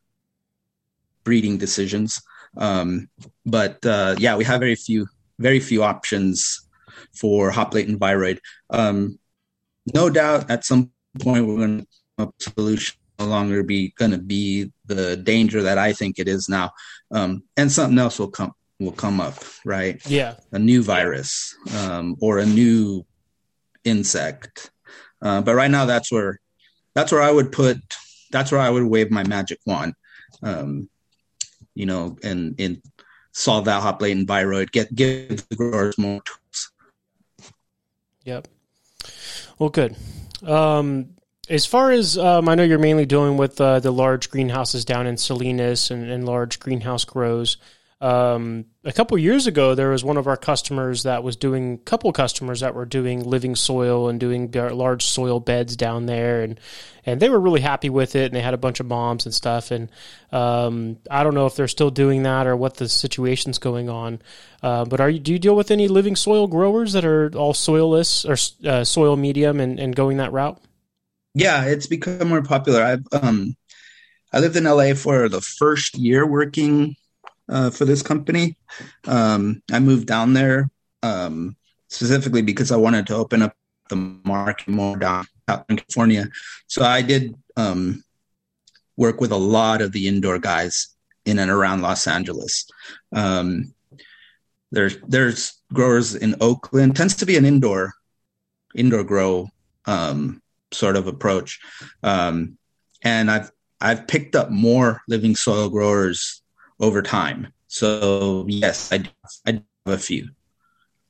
breeding 1.22 1.58
decisions. 1.58 2.22
Um, 2.56 3.10
but 3.44 3.84
uh, 3.84 4.16
yeah, 4.18 4.34
we 4.36 4.44
have 4.44 4.60
very 4.60 4.74
few 4.74 5.06
very 5.38 5.60
few 5.60 5.82
options 5.82 6.66
for 7.12 7.50
hop 7.50 7.74
latent 7.74 8.00
viroid. 8.00 8.38
Um, 8.70 9.18
no 9.92 10.08
doubt, 10.08 10.50
at 10.50 10.64
some 10.64 10.90
point, 11.20 11.46
we're 11.46 11.58
going 11.58 11.80
to 11.80 11.86
come 12.16 12.28
up 12.28 12.34
with 12.38 12.46
a 12.46 12.50
solution. 12.52 12.96
No 13.18 13.26
longer 13.26 13.62
be 13.62 13.92
going 13.96 14.12
to 14.12 14.18
be 14.18 14.72
the 14.86 15.16
danger 15.16 15.62
that 15.62 15.76
I 15.76 15.92
think 15.92 16.18
it 16.18 16.28
is 16.28 16.48
now, 16.48 16.72
um, 17.10 17.42
and 17.56 17.70
something 17.70 17.98
else 17.98 18.18
will 18.18 18.30
come 18.30 18.52
will 18.80 18.92
come 18.92 19.20
up, 19.20 19.36
right? 19.64 20.00
Yeah, 20.06 20.36
a 20.52 20.58
new 20.58 20.82
virus 20.82 21.54
um, 21.76 22.16
or 22.20 22.38
a 22.38 22.46
new 22.46 23.04
insect. 23.86 24.70
Uh, 25.22 25.40
but 25.40 25.54
right 25.54 25.70
now, 25.70 25.86
that's 25.86 26.12
where 26.12 26.40
that's 26.94 27.12
where 27.12 27.22
I 27.22 27.30
would 27.30 27.52
put. 27.52 27.78
That's 28.30 28.52
where 28.52 28.60
I 28.60 28.68
would 28.68 28.84
wave 28.84 29.10
my 29.10 29.24
magic 29.24 29.60
wand. 29.64 29.94
Um, 30.42 30.88
you 31.74 31.86
know, 31.86 32.18
and 32.22 32.54
and 32.58 32.82
solve 33.32 33.66
that 33.66 33.82
hop 33.82 34.02
latent 34.02 34.28
viroid. 34.28 34.70
Get 34.72 34.94
give 34.94 35.48
the 35.48 35.56
growers 35.56 35.96
more 35.98 36.20
tools. 36.22 36.72
Yep. 38.24 38.48
Well, 39.58 39.68
good. 39.70 39.96
Um, 40.44 41.10
as 41.48 41.64
far 41.64 41.92
as 41.92 42.18
um, 42.18 42.48
I 42.48 42.54
know, 42.54 42.64
you're 42.64 42.78
mainly 42.78 43.06
dealing 43.06 43.36
with 43.36 43.60
uh, 43.60 43.78
the 43.78 43.92
large 43.92 44.30
greenhouses 44.30 44.84
down 44.84 45.06
in 45.06 45.16
Salinas 45.16 45.90
and, 45.90 46.10
and 46.10 46.26
large 46.26 46.58
greenhouse 46.58 47.04
grows. 47.04 47.56
Um, 47.98 48.66
a 48.84 48.92
couple 48.92 49.16
years 49.16 49.46
ago, 49.46 49.74
there 49.74 49.88
was 49.88 50.04
one 50.04 50.18
of 50.18 50.26
our 50.26 50.36
customers 50.36 51.04
that 51.04 51.22
was 51.24 51.34
doing 51.34 51.78
couple 51.78 52.12
customers 52.12 52.60
that 52.60 52.74
were 52.74 52.84
doing 52.84 53.24
living 53.24 53.56
soil 53.56 54.10
and 54.10 54.20
doing 54.20 54.50
large 54.50 55.04
soil 55.04 55.40
beds 55.40 55.76
down 55.76 56.04
there, 56.04 56.42
and 56.42 56.60
and 57.06 57.20
they 57.20 57.30
were 57.30 57.40
really 57.40 57.62
happy 57.62 57.88
with 57.88 58.14
it, 58.14 58.26
and 58.26 58.34
they 58.34 58.42
had 58.42 58.52
a 58.52 58.58
bunch 58.58 58.80
of 58.80 58.86
moms 58.86 59.24
and 59.24 59.34
stuff. 59.34 59.70
And 59.70 59.90
um, 60.30 60.98
I 61.10 61.24
don't 61.24 61.34
know 61.34 61.46
if 61.46 61.56
they're 61.56 61.68
still 61.68 61.90
doing 61.90 62.24
that 62.24 62.46
or 62.46 62.54
what 62.54 62.74
the 62.74 62.88
situation's 62.88 63.58
going 63.58 63.88
on. 63.88 64.20
Uh, 64.62 64.84
but 64.84 65.00
are 65.00 65.08
you 65.08 65.18
do 65.18 65.32
you 65.32 65.38
deal 65.38 65.56
with 65.56 65.70
any 65.70 65.88
living 65.88 66.16
soil 66.16 66.48
growers 66.48 66.92
that 66.92 67.04
are 67.06 67.30
all 67.34 67.54
soilless 67.54 68.26
or 68.28 68.68
uh, 68.68 68.84
soil 68.84 69.16
medium 69.16 69.58
and, 69.58 69.80
and 69.80 69.96
going 69.96 70.18
that 70.18 70.32
route? 70.32 70.60
Yeah, 71.32 71.64
it's 71.64 71.86
become 71.86 72.28
more 72.28 72.42
popular. 72.42 72.82
I've 72.82 73.06
um, 73.12 73.56
I 74.34 74.40
lived 74.40 74.56
in 74.56 74.64
LA 74.64 74.92
for 74.92 75.30
the 75.30 75.40
first 75.40 75.96
year 75.96 76.26
working 76.26 76.94
uh, 77.48 77.70
for 77.70 77.84
this 77.84 78.02
company. 78.02 78.56
Um, 79.06 79.62
I 79.72 79.78
moved 79.78 80.06
down 80.06 80.32
there 80.32 80.70
um, 81.02 81.56
specifically 81.88 82.42
because 82.42 82.72
I 82.72 82.76
wanted 82.76 83.06
to 83.08 83.16
open 83.16 83.42
up 83.42 83.56
the 83.88 83.96
market 83.96 84.68
more 84.68 84.96
down 84.96 85.26
in 85.68 85.76
California. 85.76 86.28
So 86.66 86.84
I 86.84 87.02
did 87.02 87.34
um, 87.56 88.02
work 88.96 89.20
with 89.20 89.32
a 89.32 89.36
lot 89.36 89.80
of 89.80 89.92
the 89.92 90.08
indoor 90.08 90.38
guys 90.38 90.88
in 91.24 91.38
and 91.38 91.50
around 91.50 91.82
Los 91.82 92.06
Angeles. 92.06 92.68
Um, 93.12 93.74
there's 94.72 94.96
there's 95.06 95.60
growers 95.72 96.14
in 96.14 96.34
Oakland. 96.40 96.96
Tends 96.96 97.14
to 97.16 97.26
be 97.26 97.36
an 97.36 97.44
indoor 97.44 97.94
indoor 98.74 99.04
grow 99.04 99.48
um, 99.86 100.42
sort 100.72 100.96
of 100.96 101.06
approach, 101.06 101.60
um, 102.02 102.58
and 103.02 103.30
I've 103.30 103.50
I've 103.80 104.08
picked 104.08 104.34
up 104.34 104.50
more 104.50 105.02
living 105.08 105.36
soil 105.36 105.68
growers 105.68 106.42
over 106.80 107.02
time. 107.02 107.52
So 107.68 108.44
yes, 108.48 108.92
I 108.92 109.04
I 109.46 109.52
have 109.52 109.94
a 109.94 109.98
few. 109.98 110.28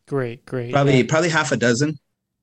Great, 0.06 0.46
great. 0.46 0.72
Probably 0.72 0.98
yeah. 0.98 1.06
probably 1.08 1.30
half 1.30 1.52
a 1.52 1.56
dozen. 1.56 1.98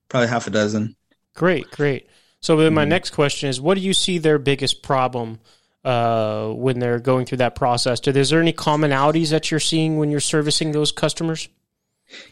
Probably 0.10 0.28
half 0.28 0.48
a 0.48 0.52
dozen. 0.52 0.96
Great, 1.34 1.70
great. 1.72 2.08
So 2.40 2.58
then 2.58 2.74
my 2.74 2.82
mm-hmm. 2.82 2.90
next 2.90 3.12
question 3.12 3.50
is, 3.50 3.62
what 3.62 3.76
do 3.76 3.82
you 3.82 3.94
see 3.94 4.18
their 4.18 4.38
biggest 4.38 4.84
problem 4.84 5.40
uh, 5.86 6.50
when 6.50 6.80
they're 6.80 7.00
going 7.00 7.26
through 7.26 7.38
that 7.38 7.56
process? 7.56 8.00
Is 8.06 8.30
there 8.30 8.42
any 8.42 8.54
commonalities 8.54 9.30
that 9.32 9.50
you're 9.50 9.62
seeing 9.62 9.98
when 9.98 10.12
you're 10.12 10.20
servicing 10.20 10.74
those 10.74 10.92
customers? 10.92 11.48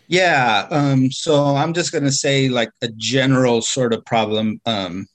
Yeah. 0.07 0.67
Um, 0.69 1.11
so 1.11 1.55
I'm 1.55 1.73
just 1.73 1.91
going 1.91 2.03
to 2.03 2.11
say 2.11 2.49
like 2.49 2.71
a 2.81 2.89
general 2.89 3.61
sort 3.61 3.93
of 3.93 4.05
problem. 4.05 4.61
Um, 4.65 5.07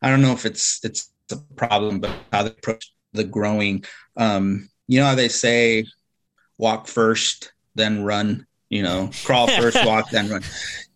I 0.00 0.10
don't 0.10 0.22
know 0.22 0.32
if 0.32 0.46
it's 0.46 0.80
it's 0.84 1.12
a 1.32 1.36
problem, 1.56 2.00
but 2.00 2.12
how 2.32 2.44
they 2.44 2.50
approach 2.50 2.92
the 3.12 3.24
growing. 3.24 3.84
Um, 4.16 4.68
you 4.88 5.00
know 5.00 5.06
how 5.06 5.14
they 5.14 5.28
say 5.28 5.86
walk 6.58 6.86
first, 6.86 7.52
then 7.74 8.04
run. 8.04 8.46
You 8.68 8.82
know, 8.82 9.10
crawl 9.24 9.46
first, 9.60 9.84
walk, 9.84 10.10
then 10.10 10.28
run. 10.28 10.42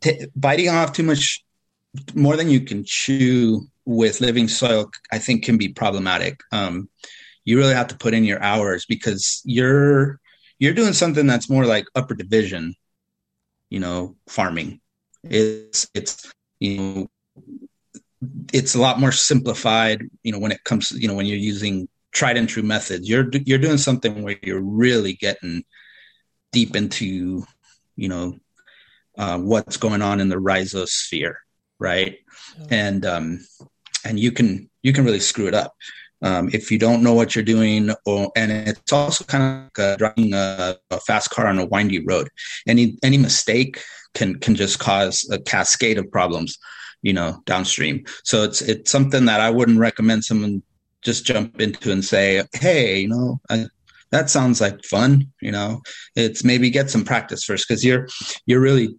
T- 0.00 0.26
biting 0.34 0.68
off 0.68 0.92
too 0.92 1.02
much, 1.04 1.44
more 2.14 2.36
than 2.36 2.50
you 2.50 2.62
can 2.62 2.84
chew 2.84 3.62
with 3.84 4.20
living 4.20 4.48
soil, 4.48 4.90
I 5.12 5.18
think 5.18 5.44
can 5.44 5.56
be 5.56 5.68
problematic. 5.68 6.40
Um, 6.52 6.88
you 7.44 7.58
really 7.58 7.74
have 7.74 7.88
to 7.88 7.96
put 7.96 8.14
in 8.14 8.24
your 8.24 8.42
hours 8.42 8.86
because 8.86 9.42
you're 9.44 10.20
you're 10.58 10.74
doing 10.74 10.92
something 10.92 11.26
that's 11.26 11.48
more 11.48 11.64
like 11.64 11.86
upper 11.94 12.14
division, 12.14 12.74
you 13.70 13.80
know, 13.80 14.16
farming. 14.28 14.80
It's 15.24 15.88
it's 15.94 16.32
you 16.58 16.76
know 16.78 17.10
it's 18.52 18.74
a 18.74 18.80
lot 18.80 19.00
more 19.00 19.12
simplified, 19.12 20.02
you 20.22 20.32
know, 20.32 20.38
when 20.38 20.52
it 20.52 20.62
comes, 20.64 20.92
you 20.92 21.08
know, 21.08 21.14
when 21.14 21.26
you're 21.26 21.38
using 21.38 21.88
tried 22.12 22.36
and 22.36 22.48
true 22.48 22.62
methods. 22.62 23.08
You're 23.08 23.28
you're 23.44 23.58
doing 23.58 23.78
something 23.78 24.22
where 24.22 24.36
you're 24.42 24.62
really 24.62 25.14
getting 25.14 25.64
deep 26.52 26.76
into, 26.76 27.44
you 27.96 28.08
know, 28.08 28.38
uh, 29.18 29.38
what's 29.38 29.76
going 29.76 30.02
on 30.02 30.20
in 30.20 30.28
the 30.28 30.36
rhizosphere, 30.36 31.34
right? 31.78 32.18
And 32.70 33.04
um, 33.06 33.40
and 34.04 34.18
you 34.18 34.32
can 34.32 34.70
you 34.82 34.92
can 34.92 35.04
really 35.04 35.20
screw 35.20 35.46
it 35.46 35.54
up 35.54 35.74
um, 36.22 36.50
if 36.52 36.70
you 36.70 36.78
don't 36.78 37.02
know 37.02 37.14
what 37.14 37.34
you're 37.34 37.44
doing. 37.44 37.90
Or 38.06 38.30
and 38.36 38.50
it's 38.50 38.92
also 38.92 39.24
kind 39.24 39.44
of 39.44 39.64
like 39.64 39.78
uh, 39.78 39.96
driving 39.96 40.34
a, 40.34 40.76
a 40.90 41.00
fast 41.00 41.30
car 41.30 41.46
on 41.46 41.58
a 41.58 41.66
windy 41.66 42.04
road. 42.04 42.28
Any 42.66 42.98
any 43.02 43.18
mistake 43.18 43.80
can 44.14 44.36
can 44.36 44.54
just 44.54 44.78
cause 44.78 45.28
a 45.30 45.38
cascade 45.38 45.98
of 45.98 46.10
problems 46.10 46.58
you 47.02 47.12
know 47.12 47.40
downstream 47.46 48.04
so 48.24 48.42
it's 48.42 48.60
it's 48.60 48.90
something 48.90 49.24
that 49.24 49.40
i 49.40 49.48
wouldn't 49.48 49.78
recommend 49.78 50.22
someone 50.24 50.62
just 51.02 51.24
jump 51.24 51.60
into 51.60 51.90
and 51.90 52.04
say, 52.04 52.42
hey, 52.52 53.00
you 53.00 53.08
know, 53.08 53.40
I, 53.48 53.66
that 54.10 54.30
sounds 54.30 54.60
like 54.60 54.84
fun. 54.84 55.28
You 55.40 55.52
know, 55.52 55.82
it's 56.16 56.44
maybe 56.44 56.70
get 56.70 56.90
some 56.90 57.04
practice 57.04 57.44
first 57.44 57.66
because 57.68 57.84
you're 57.84 58.08
you're 58.46 58.60
really 58.60 58.98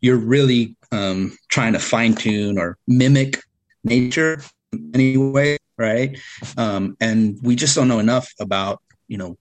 you're 0.00 0.16
really 0.16 0.76
um, 0.92 1.36
trying 1.48 1.74
to 1.74 1.78
fine 1.78 2.14
tune 2.14 2.58
or 2.58 2.78
mimic 2.86 3.40
nature 3.84 4.40
anyway, 4.94 5.58
right? 5.78 6.18
Um, 6.56 6.96
and 7.00 7.38
we 7.42 7.56
just 7.56 7.76
don't 7.76 7.88
know 7.88 7.98
enough 7.98 8.32
about 8.40 8.82
you 9.08 9.18
know 9.18 9.36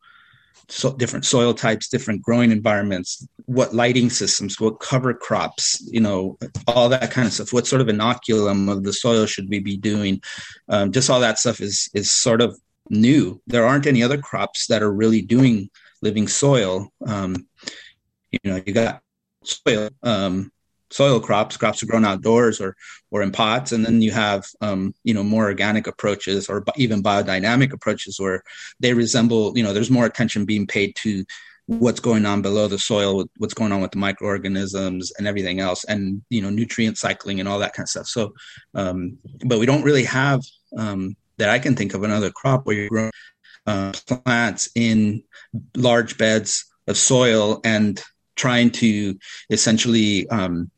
so 0.69 0.93
different 0.93 1.25
soil 1.25 1.53
types, 1.53 1.87
different 1.89 2.21
growing 2.21 2.51
environments, 2.51 3.27
what 3.45 3.73
lighting 3.73 4.09
systems, 4.09 4.59
what 4.59 4.79
cover 4.79 5.13
crops, 5.13 5.81
you 5.91 5.99
know, 5.99 6.37
all 6.67 6.89
that 6.89 7.11
kind 7.11 7.27
of 7.27 7.33
stuff. 7.33 7.53
What 7.53 7.67
sort 7.67 7.81
of 7.81 7.87
inoculum 7.87 8.71
of 8.71 8.83
the 8.83 8.93
soil 8.93 9.25
should 9.25 9.49
we 9.49 9.59
be 9.59 9.77
doing? 9.77 10.21
Um, 10.69 10.91
just 10.91 11.09
all 11.09 11.19
that 11.19 11.39
stuff 11.39 11.61
is 11.61 11.89
is 11.93 12.11
sort 12.11 12.41
of 12.41 12.57
new. 12.89 13.41
There 13.47 13.65
aren't 13.65 13.87
any 13.87 14.03
other 14.03 14.17
crops 14.17 14.67
that 14.67 14.83
are 14.83 14.91
really 14.91 15.21
doing 15.21 15.69
living 16.01 16.27
soil. 16.27 16.89
Um, 17.05 17.47
you 18.31 18.39
know, 18.43 18.61
you 18.65 18.73
got 18.73 19.01
soil 19.43 19.89
um, 20.03 20.51
soil 20.95 21.19
crops, 21.19 21.57
crops 21.57 21.83
are 21.83 21.87
grown 21.87 22.05
outdoors 22.05 22.61
or 22.61 22.75
or 23.11 23.21
in 23.21 23.31
pots, 23.31 23.71
and 23.71 23.85
then 23.85 24.01
you 24.01 24.11
have 24.11 24.45
um, 24.61 24.93
you 25.03 25.13
know 25.13 25.23
more 25.23 25.45
organic 25.45 25.87
approaches 25.87 26.47
or 26.49 26.63
even 26.77 27.03
biodynamic 27.03 27.73
approaches 27.73 28.19
where 28.19 28.43
they 28.79 28.93
resemble 28.93 29.57
you 29.57 29.63
know 29.63 29.73
there's 29.73 29.91
more 29.91 30.05
attention 30.05 30.45
being 30.45 30.67
paid 30.67 30.95
to 30.95 31.25
what's 31.67 31.99
going 31.99 32.25
on 32.25 32.41
below 32.43 32.67
the 32.67 32.77
soil, 32.77 33.25
what's 33.37 33.55
going 33.55 33.71
on 33.71 33.81
with 33.81 33.91
the 33.91 33.97
microorganisms 33.97 35.11
and 35.17 35.27
everything 35.27 35.59
else, 35.59 35.83
and 35.85 36.21
you 36.29 36.41
know 36.41 36.49
nutrient 36.49 36.97
cycling 36.97 37.39
and 37.39 37.49
all 37.49 37.59
that 37.59 37.73
kind 37.73 37.85
of 37.85 37.89
stuff. 37.89 38.07
So, 38.07 38.33
um, 38.73 39.17
but 39.45 39.59
we 39.59 39.65
don't 39.65 39.83
really 39.83 40.05
have 40.05 40.41
um, 40.77 41.15
that 41.37 41.49
I 41.49 41.59
can 41.59 41.75
think 41.75 41.93
of 41.93 42.03
another 42.03 42.31
crop 42.31 42.65
where 42.65 42.75
you're 42.75 42.89
growing 42.89 43.11
uh, 43.67 43.91
plants 44.07 44.69
in 44.75 45.23
large 45.75 46.17
beds 46.17 46.65
of 46.87 46.97
soil 46.97 47.61
and 47.63 48.01
trying 48.35 48.69
to 48.69 49.17
essentially 49.49 50.29
um, 50.29 50.69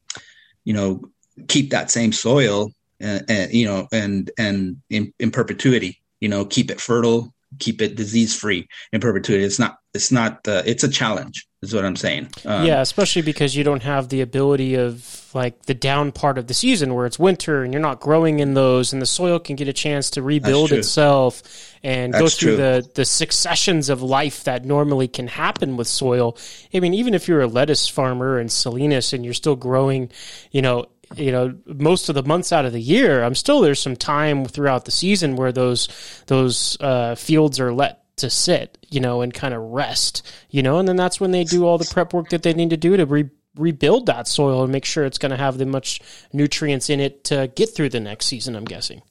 you 0.67 0.73
know 0.73 1.01
keep 1.47 1.69
that 1.69 1.89
same 1.89 2.11
soil 2.11 2.69
and, 2.99 3.23
and 3.29 3.53
you 3.53 3.65
know 3.65 3.87
and 3.93 4.29
and 4.37 4.75
in, 4.89 5.13
in 5.17 5.31
perpetuity 5.31 6.01
you 6.19 6.27
know 6.27 6.43
keep 6.43 6.69
it 6.69 6.81
fertile 6.81 7.33
keep 7.59 7.81
it 7.81 7.95
disease 7.95 8.37
free 8.37 8.67
in 8.91 9.01
perpetuity. 9.01 9.43
It's 9.43 9.59
not 9.59 9.77
it's 9.93 10.11
not 10.11 10.47
uh, 10.47 10.61
it's 10.65 10.83
a 10.83 10.89
challenge 10.89 11.47
is 11.63 11.73
what 11.73 11.83
i'm 11.83 11.95
saying. 11.95 12.29
Um, 12.45 12.65
yeah 12.65 12.81
especially 12.81 13.23
because 13.23 13.55
you 13.55 13.63
don't 13.63 13.83
have 13.83 14.09
the 14.09 14.21
ability 14.21 14.75
of 14.75 15.29
like 15.33 15.65
the 15.65 15.73
down 15.73 16.11
part 16.11 16.37
of 16.37 16.47
the 16.47 16.53
season 16.53 16.93
where 16.93 17.05
it's 17.05 17.17
winter 17.17 17.63
and 17.63 17.73
you're 17.73 17.81
not 17.81 17.99
growing 17.99 18.39
in 18.39 18.53
those 18.53 18.93
and 18.93 19.01
the 19.01 19.07
soil 19.07 19.39
can 19.39 19.55
get 19.55 19.67
a 19.67 19.73
chance 19.73 20.11
to 20.11 20.21
rebuild 20.21 20.71
itself 20.71 21.41
and 21.83 22.13
that's 22.13 22.21
go 22.21 22.27
through 22.27 22.55
true. 22.55 22.57
the 22.57 22.89
the 22.95 23.05
successions 23.05 23.89
of 23.89 24.01
life 24.01 24.43
that 24.43 24.65
normally 24.65 25.07
can 25.07 25.27
happen 25.27 25.77
with 25.77 25.87
soil. 25.87 26.37
I 26.73 26.79
mean 26.79 26.93
even 26.93 27.13
if 27.13 27.27
you're 27.27 27.41
a 27.41 27.47
lettuce 27.47 27.87
farmer 27.87 28.39
in 28.39 28.49
Salinas 28.49 29.13
and 29.13 29.25
you're 29.25 29.33
still 29.33 29.55
growing 29.55 30.11
you 30.51 30.61
know 30.61 30.85
you 31.15 31.31
know 31.31 31.55
most 31.65 32.09
of 32.09 32.15
the 32.15 32.23
months 32.23 32.51
out 32.51 32.65
of 32.65 32.73
the 32.73 32.81
year 32.81 33.23
i'm 33.23 33.35
still 33.35 33.61
there's 33.61 33.81
some 33.81 33.95
time 33.95 34.45
throughout 34.45 34.85
the 34.85 34.91
season 34.91 35.35
where 35.35 35.51
those 35.51 35.87
those 36.27 36.77
uh, 36.81 37.15
fields 37.15 37.59
are 37.59 37.73
let 37.73 38.03
to 38.17 38.29
sit 38.29 38.77
you 38.89 38.99
know 38.99 39.21
and 39.21 39.33
kind 39.33 39.53
of 39.53 39.61
rest 39.61 40.29
you 40.49 40.61
know 40.61 40.79
and 40.79 40.87
then 40.87 40.95
that's 40.95 41.19
when 41.19 41.31
they 41.31 41.43
do 41.43 41.65
all 41.65 41.77
the 41.77 41.89
prep 41.91 42.13
work 42.13 42.29
that 42.29 42.43
they 42.43 42.53
need 42.53 42.69
to 42.69 42.77
do 42.77 42.97
to 42.97 43.05
re- 43.05 43.29
rebuild 43.55 44.05
that 44.05 44.27
soil 44.27 44.63
and 44.63 44.71
make 44.71 44.85
sure 44.85 45.05
it's 45.05 45.17
going 45.17 45.31
to 45.31 45.37
have 45.37 45.57
the 45.57 45.65
much 45.65 46.01
nutrients 46.33 46.89
in 46.89 46.99
it 46.99 47.23
to 47.23 47.51
get 47.55 47.73
through 47.73 47.89
the 47.89 47.99
next 47.99 48.25
season 48.25 48.55
i'm 48.55 48.65
guessing 48.65 49.01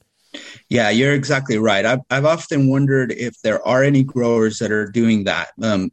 yeah, 0.69 0.89
you're 0.89 1.13
exactly 1.13 1.57
right. 1.57 1.85
I've, 1.85 2.01
I've 2.11 2.25
often 2.25 2.69
wondered 2.69 3.11
if 3.11 3.41
there 3.41 3.65
are 3.65 3.83
any 3.83 4.03
growers 4.03 4.59
that 4.59 4.71
are 4.71 4.85
doing 4.85 5.23
that, 5.23 5.49
um, 5.63 5.89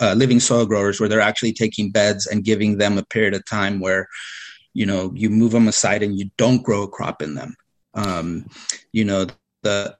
uh, 0.00 0.14
living 0.14 0.40
soil 0.40 0.66
growers, 0.66 0.98
where 0.98 1.08
they're 1.08 1.20
actually 1.20 1.52
taking 1.52 1.90
beds 1.90 2.26
and 2.26 2.42
giving 2.42 2.78
them 2.78 2.98
a 2.98 3.04
period 3.04 3.34
of 3.34 3.44
time 3.46 3.80
where 3.80 4.08
you 4.74 4.84
know 4.84 5.12
you 5.14 5.30
move 5.30 5.52
them 5.52 5.68
aside 5.68 6.02
and 6.02 6.18
you 6.18 6.30
don't 6.36 6.62
grow 6.62 6.82
a 6.82 6.88
crop 6.88 7.22
in 7.22 7.34
them. 7.34 7.56
Um, 7.94 8.46
you 8.92 9.04
know 9.04 9.26
the 9.62 9.96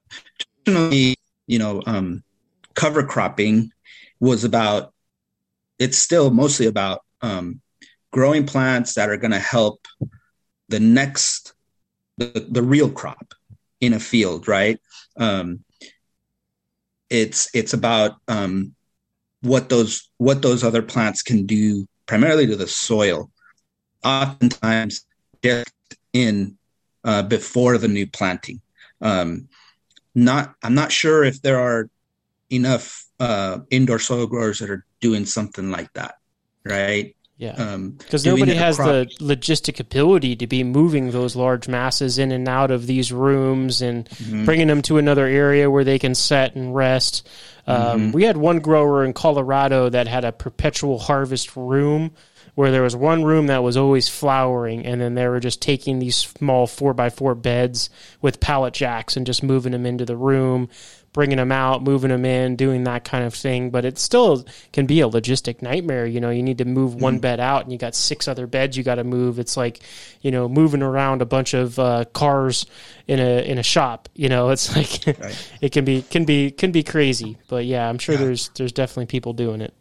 traditionally, 0.65 1.17
you 1.47 1.59
know 1.59 1.83
um, 1.87 2.23
cover 2.75 3.05
cropping 3.05 3.71
was 4.21 4.45
about 4.45 4.93
it's 5.79 5.99
still 5.99 6.31
mostly 6.31 6.67
about 6.67 7.03
um, 7.23 7.61
growing 8.13 8.47
plants 8.47 8.95
that 8.95 9.09
are 9.09 9.17
going 9.17 9.31
to 9.31 9.39
help 9.39 9.87
the 10.69 10.81
next 10.81 11.55
the, 12.19 12.47
the 12.49 12.63
real 12.63 12.91
crop 12.91 13.35
in 13.81 13.93
a 13.93 14.01
field 14.01 14.49
right? 14.49 14.81
Um, 15.17 15.65
it's 17.11 17.49
it's 17.55 17.73
about 17.73 18.17
um, 18.29 18.75
what 19.43 19.69
those 19.69 20.11
what 20.19 20.43
those 20.43 20.65
other 20.65 20.83
plants 20.83 21.23
can 21.23 21.47
do 21.47 21.87
primarily 22.07 22.47
to 22.47 22.57
the 22.57 22.67
soil 22.67 23.31
oftentimes 24.05 25.07
just 25.43 25.73
in 26.13 26.57
uh, 27.05 27.23
before 27.23 27.79
the 27.79 27.89
new 27.89 28.07
planting. 28.07 28.61
Um, 29.01 29.49
not, 30.15 30.55
I'm 30.63 30.75
not 30.75 30.93
sure 30.93 31.25
if 31.25 31.43
there 31.43 31.59
are 31.59 31.89
enough 32.51 33.07
uh, 33.21 33.59
indoor 33.71 33.99
soil 33.99 34.27
growers 34.27 34.61
that 34.61 34.71
are 34.71 34.85
doing 35.01 35.27
something 35.27 35.71
like 35.71 35.93
that, 35.95 36.17
right? 36.65 37.15
Yeah, 37.37 37.77
because 37.99 38.25
um, 38.27 38.33
nobody 38.33 38.55
has 38.55 38.77
the 38.77 39.11
logistic 39.21 39.81
ability 39.81 40.37
to 40.37 40.47
be 40.47 40.63
moving 40.63 41.11
those 41.11 41.35
large 41.35 41.67
masses 41.67 42.17
in 42.17 42.31
and 42.31 42.49
out 42.49 42.71
of 42.71 42.87
these 42.87 43.11
rooms 43.11 43.83
and 43.83 44.09
mm-hmm. 44.09 44.45
bringing 44.45 44.69
them 44.69 44.83
to 44.83 44.99
another 44.99 45.27
area 45.27 45.69
where 45.69 45.83
they 45.83 45.99
can 45.99 46.15
set 46.15 46.55
and 46.55 46.77
rest. 46.77 47.29
Um, 47.67 47.79
mm-hmm. 47.79 48.13
We 48.13 48.23
had 48.23 48.37
one 48.37 48.61
grower 48.61 49.05
in 49.05 49.15
Colorado 49.15 49.89
that 49.89 50.07
had 50.07 50.25
a 50.25 50.31
perpetual 50.31 51.01
harvest 51.01 51.57
room 51.57 52.13
where 52.55 52.71
there 52.71 52.83
was 52.83 52.95
one 52.95 53.25
room 53.25 53.49
that 53.49 53.63
was 53.63 53.77
always 53.77 54.09
flowering, 54.09 54.87
and 54.87 55.01
then 55.01 55.15
they 55.15 55.27
were 55.27 55.41
just 55.41 55.61
taking 55.61 55.99
these 55.99 56.17
small 56.17 56.67
four 56.67 56.95
by 56.95 57.11
four 57.11 57.35
beds 57.35 57.91
with 58.21 58.41
pallet 58.41 58.75
jacks 58.75 59.17
and 59.17 59.27
just 59.27 59.43
moving 59.43 59.73
them 59.73 59.87
into 59.87 60.05
the 60.05 60.17
room, 60.17 60.69
bringing 61.13 61.39
them 61.39 61.51
out, 61.51 61.83
moving 61.83 62.11
them 62.11 62.25
in, 62.25 62.55
doing 62.55 62.85
that 62.85 63.05
kind 63.05 63.25
of 63.25 63.35
thing. 63.35 63.71
But 63.71 63.85
it 63.85 63.99
still 63.99 64.45
can 64.73 64.87
be 64.87 65.01
a 65.01 65.09
logistic 65.09 65.63
nightmare. 65.63 66.07
You 66.07 66.21
know, 66.21 66.31
you 66.31 66.45
need 66.45 66.59
to 66.59 66.65
move 66.65 66.95
one 66.95 67.15
mm-hmm. 67.15 67.21
bed 67.23 67.41
out, 67.41 67.65
and 67.65 67.73
you 67.73 67.79
got 67.79 67.97
six 67.97 68.29
other 68.29 68.47
beds 68.47 68.77
you 68.77 68.85
got 68.85 68.97
to 68.97 69.05
move. 69.05 69.41
It's 69.41 69.57
like, 69.57 69.81
you 70.21 70.31
know, 70.31 70.49
moving 70.49 70.83
around 70.83 71.23
a 71.23 71.27
bunch 71.27 71.55
of 71.55 71.77
uh, 71.81 72.05
cars 72.13 72.67
in 73.09 73.19
a 73.19 73.43
in 73.45 73.59
a 73.59 73.65
shop. 73.65 74.09
You 74.15 74.29
know, 74.29 74.51
it's 74.51 74.77
like 74.77 75.19
right. 75.19 75.51
it 75.61 75.73
can 75.73 75.85
be 75.85 76.03
can 76.03 76.25
be 76.25 76.53
can 76.53 76.71
be 76.71 76.85
crazy. 76.85 77.37
But 77.49 77.65
yeah, 77.65 77.89
I'm 77.89 77.99
sure 77.99 78.15
yeah. 78.15 78.21
there's 78.21 78.51
there's 78.51 78.73
definitely 78.73 79.07
people 79.07 79.33
doing 79.33 79.61
it 79.61 79.75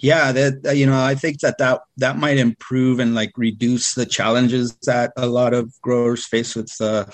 yeah 0.00 0.32
that 0.32 0.76
you 0.76 0.86
know 0.86 1.00
i 1.00 1.14
think 1.14 1.40
that 1.40 1.58
that 1.58 1.80
that 1.96 2.16
might 2.16 2.38
improve 2.38 2.98
and 2.98 3.14
like 3.14 3.32
reduce 3.36 3.94
the 3.94 4.06
challenges 4.06 4.76
that 4.84 5.12
a 5.16 5.26
lot 5.26 5.52
of 5.54 5.72
growers 5.82 6.24
face 6.24 6.54
with 6.54 6.74
uh 6.80 7.04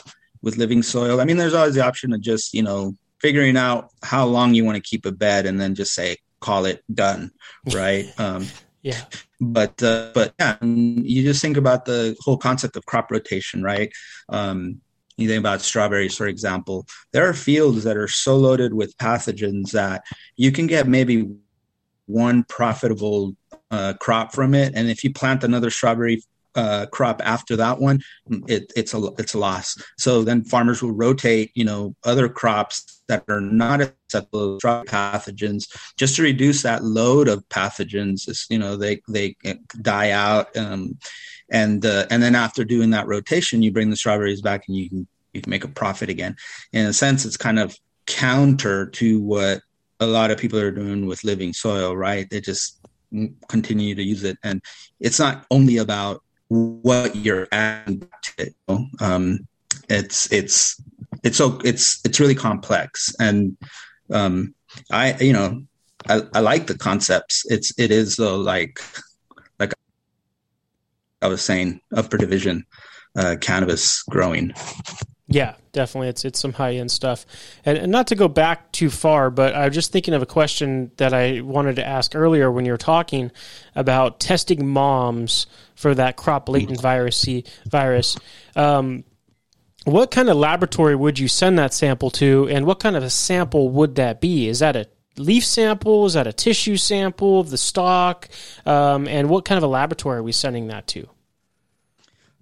with 0.45 0.59
living 0.59 0.83
soil. 0.83 1.21
I 1.21 1.25
mean 1.25 1.39
there's 1.39 1.55
always 1.55 1.75
the 1.75 1.85
option 1.85 2.13
of 2.13 2.21
just 2.21 2.55
you 2.55 2.63
know 2.63 2.95
figuring 3.21 3.57
out 3.57 3.89
how 4.03 4.27
long 4.27 4.55
you 4.55 4.65
want 4.65 4.77
to 4.77 4.83
keep 4.83 5.07
a 5.07 5.13
bed 5.13 5.47
and 5.47 5.59
then 5.59 5.75
just 5.75 5.95
say 5.95 6.19
call 6.41 6.67
it 6.67 6.85
done 6.93 7.33
right? 7.75 8.07
Um 8.19 8.47
yeah. 8.83 9.01
but 9.41 9.83
uh, 9.83 10.11
but 10.15 10.35
yeah 10.39 10.59
you 10.63 11.23
just 11.23 11.41
think 11.41 11.57
about 11.57 11.87
the 11.87 12.15
whole 12.21 12.37
concept 12.37 12.77
of 12.77 12.85
crop 12.85 13.11
rotation 13.11 13.63
right? 13.63 13.91
Um 14.29 14.81
you 15.17 15.29
think 15.29 15.39
about 15.39 15.63
strawberries, 15.63 16.17
for 16.17 16.27
example, 16.27 16.87
there 17.13 17.29
are 17.29 17.35
fields 17.35 17.85
that 17.85 17.97
are 17.97 18.09
so 18.09 18.37
loaded 18.37 18.75
with 18.75 18.99
pathogens 18.99 19.71
that 19.71 20.03
you 20.37 20.51
can 20.51 20.67
get 20.67 20.89
maybe 20.89 21.31
one 22.07 22.45
profitable 22.45 23.37
uh, 23.71 23.95
crop 24.01 24.33
from 24.35 24.55
it, 24.55 24.73
and 24.75 24.91
if 24.91 25.05
you 25.05 25.13
plant 25.13 25.45
another 25.45 25.71
strawberry 25.71 26.23
uh, 26.55 26.87
crop 26.87 27.21
after 27.25 27.57
that 27.57 27.81
one, 27.81 28.01
it, 28.47 28.73
it's 28.77 28.95
a 28.95 29.11
it's 29.19 29.35
a 29.35 29.39
loss. 29.39 29.77
So 29.99 30.23
then 30.23 30.45
farmers 30.45 30.83
will 30.83 30.93
rotate, 30.93 31.51
you 31.55 31.65
know, 31.65 31.95
other 32.05 32.29
crops 32.29 33.03
that 33.09 33.25
are 33.29 33.41
not 33.41 33.81
acceptable 33.81 34.59
to 34.59 34.67
pathogens, 34.87 35.65
just 35.97 36.17
to 36.17 36.23
reduce 36.23 36.63
that 36.63 36.85
load 36.85 37.29
of 37.29 37.49
pathogens. 37.49 38.47
You 38.51 38.59
know, 38.59 38.77
they 38.77 39.03
they 39.09 39.37
die 39.83 40.11
out, 40.11 40.57
um, 40.57 40.99
and 41.51 41.85
uh, 41.85 42.07
and 42.11 42.23
then 42.23 42.35
after 42.35 42.65
doing 42.65 42.91
that 42.91 43.09
rotation, 43.09 43.63
you 43.63 43.73
bring 43.73 43.91
the 43.91 43.97
strawberries 43.97 44.43
back, 44.43 44.65
and 44.69 44.77
you 44.77 44.89
can 44.89 45.07
you 45.33 45.41
can 45.41 45.51
make 45.51 45.65
a 45.65 45.69
profit 45.69 46.09
again. 46.09 46.37
In 46.73 46.87
a 46.87 46.93
sense, 46.93 47.25
it's 47.25 47.37
kind 47.37 47.59
of 47.59 47.77
counter 48.07 48.87
to 48.87 49.21
what 49.21 49.63
a 50.01 50.07
lot 50.07 50.31
of 50.31 50.39
people 50.39 50.59
are 50.59 50.71
doing 50.71 51.07
with 51.07 51.25
living 51.25 51.53
soil, 51.53 51.97
right? 51.97 52.29
They 52.29 52.41
just 52.41 52.81
continue 53.49 53.95
to 53.95 54.03
use 54.03 54.25
it, 54.25 54.39
and 54.43 54.63
it's 55.01 55.19
not 55.19 55.47
only 55.51 55.79
about 55.79 56.23
what 56.49 57.17
you're 57.17 57.49
adding 57.53 58.01
to 58.01 58.33
it. 58.39 58.55
You 58.69 58.75
know? 58.75 58.87
um, 59.01 59.49
it's 59.89 60.31
it's 60.33 60.81
it's 61.23 61.39
so 61.39 61.61
it's 61.65 62.01
it's 62.05 62.21
really 62.21 62.35
complex, 62.35 63.15
and 63.19 63.57
um, 64.11 64.55
I 64.91 65.15
you 65.21 65.33
know 65.33 65.63
I, 66.09 66.23
I 66.35 66.41
like 66.41 66.67
the 66.67 66.79
concepts. 66.79 67.45
It's 67.47 67.73
it 67.79 67.91
is 67.91 68.17
though 68.17 68.37
like 68.37 68.81
like 69.59 69.75
I 71.23 71.29
was 71.29 71.45
saying 71.45 71.81
upper 71.95 72.17
division 72.17 72.67
uh, 73.17 73.37
cannabis 73.41 74.03
growing. 74.05 74.53
Yeah, 75.27 75.55
definitely. 75.73 76.09
It's 76.09 76.25
it's 76.25 76.39
some 76.39 76.53
high 76.53 76.75
end 76.75 76.91
stuff, 76.91 77.25
and, 77.65 77.79
and, 77.79 77.91
not 77.91 78.09
to 78.09 78.15
go 78.15 78.29
back 78.29 78.73
too 78.73 78.91
far, 78.91 79.31
but 79.31 79.55
I 79.55 79.67
was 79.67 79.75
just 79.75 79.91
thinking 79.91 80.13
of 80.13 80.21
a 80.21 80.27
question 80.27 80.91
that 80.99 81.15
I 81.15 81.41
wanted 81.41 81.77
to 81.77 81.87
ask 81.87 82.15
earlier 82.15 82.51
when 82.51 82.67
you 82.67 82.73
were 82.73 82.79
talking 82.79 83.33
about 83.75 84.21
testing 84.21 84.67
moms 84.67 85.47
for 85.75 85.95
that 85.95 86.21
hop 86.21 86.49
latent 86.49 86.81
virus. 86.81 87.27
Virus. 87.67 88.19
Um, 88.55 89.05
what 89.85 90.11
kind 90.11 90.29
of 90.29 90.37
laboratory 90.37 90.95
would 90.95 91.19
you 91.19 91.29
send 91.29 91.59
that 91.59 91.73
sample 91.73 92.11
to, 92.13 92.49
and 92.51 92.67
what 92.67 92.81
kind 92.81 92.95
of 92.95 93.03
a 93.03 93.11
sample 93.11 93.71
would 93.71 93.95
that 93.95 94.21
be? 94.21 94.49
Is 94.49 94.59
that 94.59 94.77
a 94.77 94.87
leaf 95.17 95.45
sample? 95.45 96.05
Is 96.07 96.15
that 96.15 96.27
a 96.27 96.33
tissue 96.33 96.77
sample 96.77 97.41
of 97.41 97.51
the 97.51 97.59
stalk? 97.59 98.29
Um, 98.67 99.09
and 99.09 99.29
what 99.29 99.45
kind 99.45 99.57
of 99.57 99.63
a 99.63 99.69
laboratory 99.69 100.19
are 100.19 100.23
we 100.23 100.33
sending 100.33 100.69
that 100.69 100.87
to? 100.89 101.09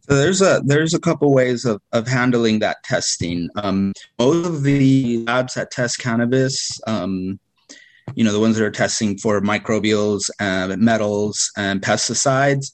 So 0.08 0.16
there's 0.16 0.42
a 0.42 0.60
there's 0.64 0.94
a 0.94 1.00
couple 1.00 1.32
ways 1.32 1.64
of, 1.64 1.80
of 1.92 2.08
handling 2.08 2.58
that 2.58 2.82
testing. 2.82 3.48
Um, 3.56 3.92
most 4.18 4.46
of 4.46 4.62
the 4.62 5.24
labs 5.24 5.54
that 5.54 5.70
test 5.70 5.98
cannabis, 5.98 6.80
um, 6.86 7.38
you 8.14 8.24
know, 8.24 8.32
the 8.32 8.40
ones 8.40 8.56
that 8.56 8.64
are 8.64 8.70
testing 8.70 9.16
for 9.16 9.40
microbials, 9.40 10.28
and 10.40 10.76
metals, 10.80 11.52
and 11.56 11.80
pesticides, 11.80 12.72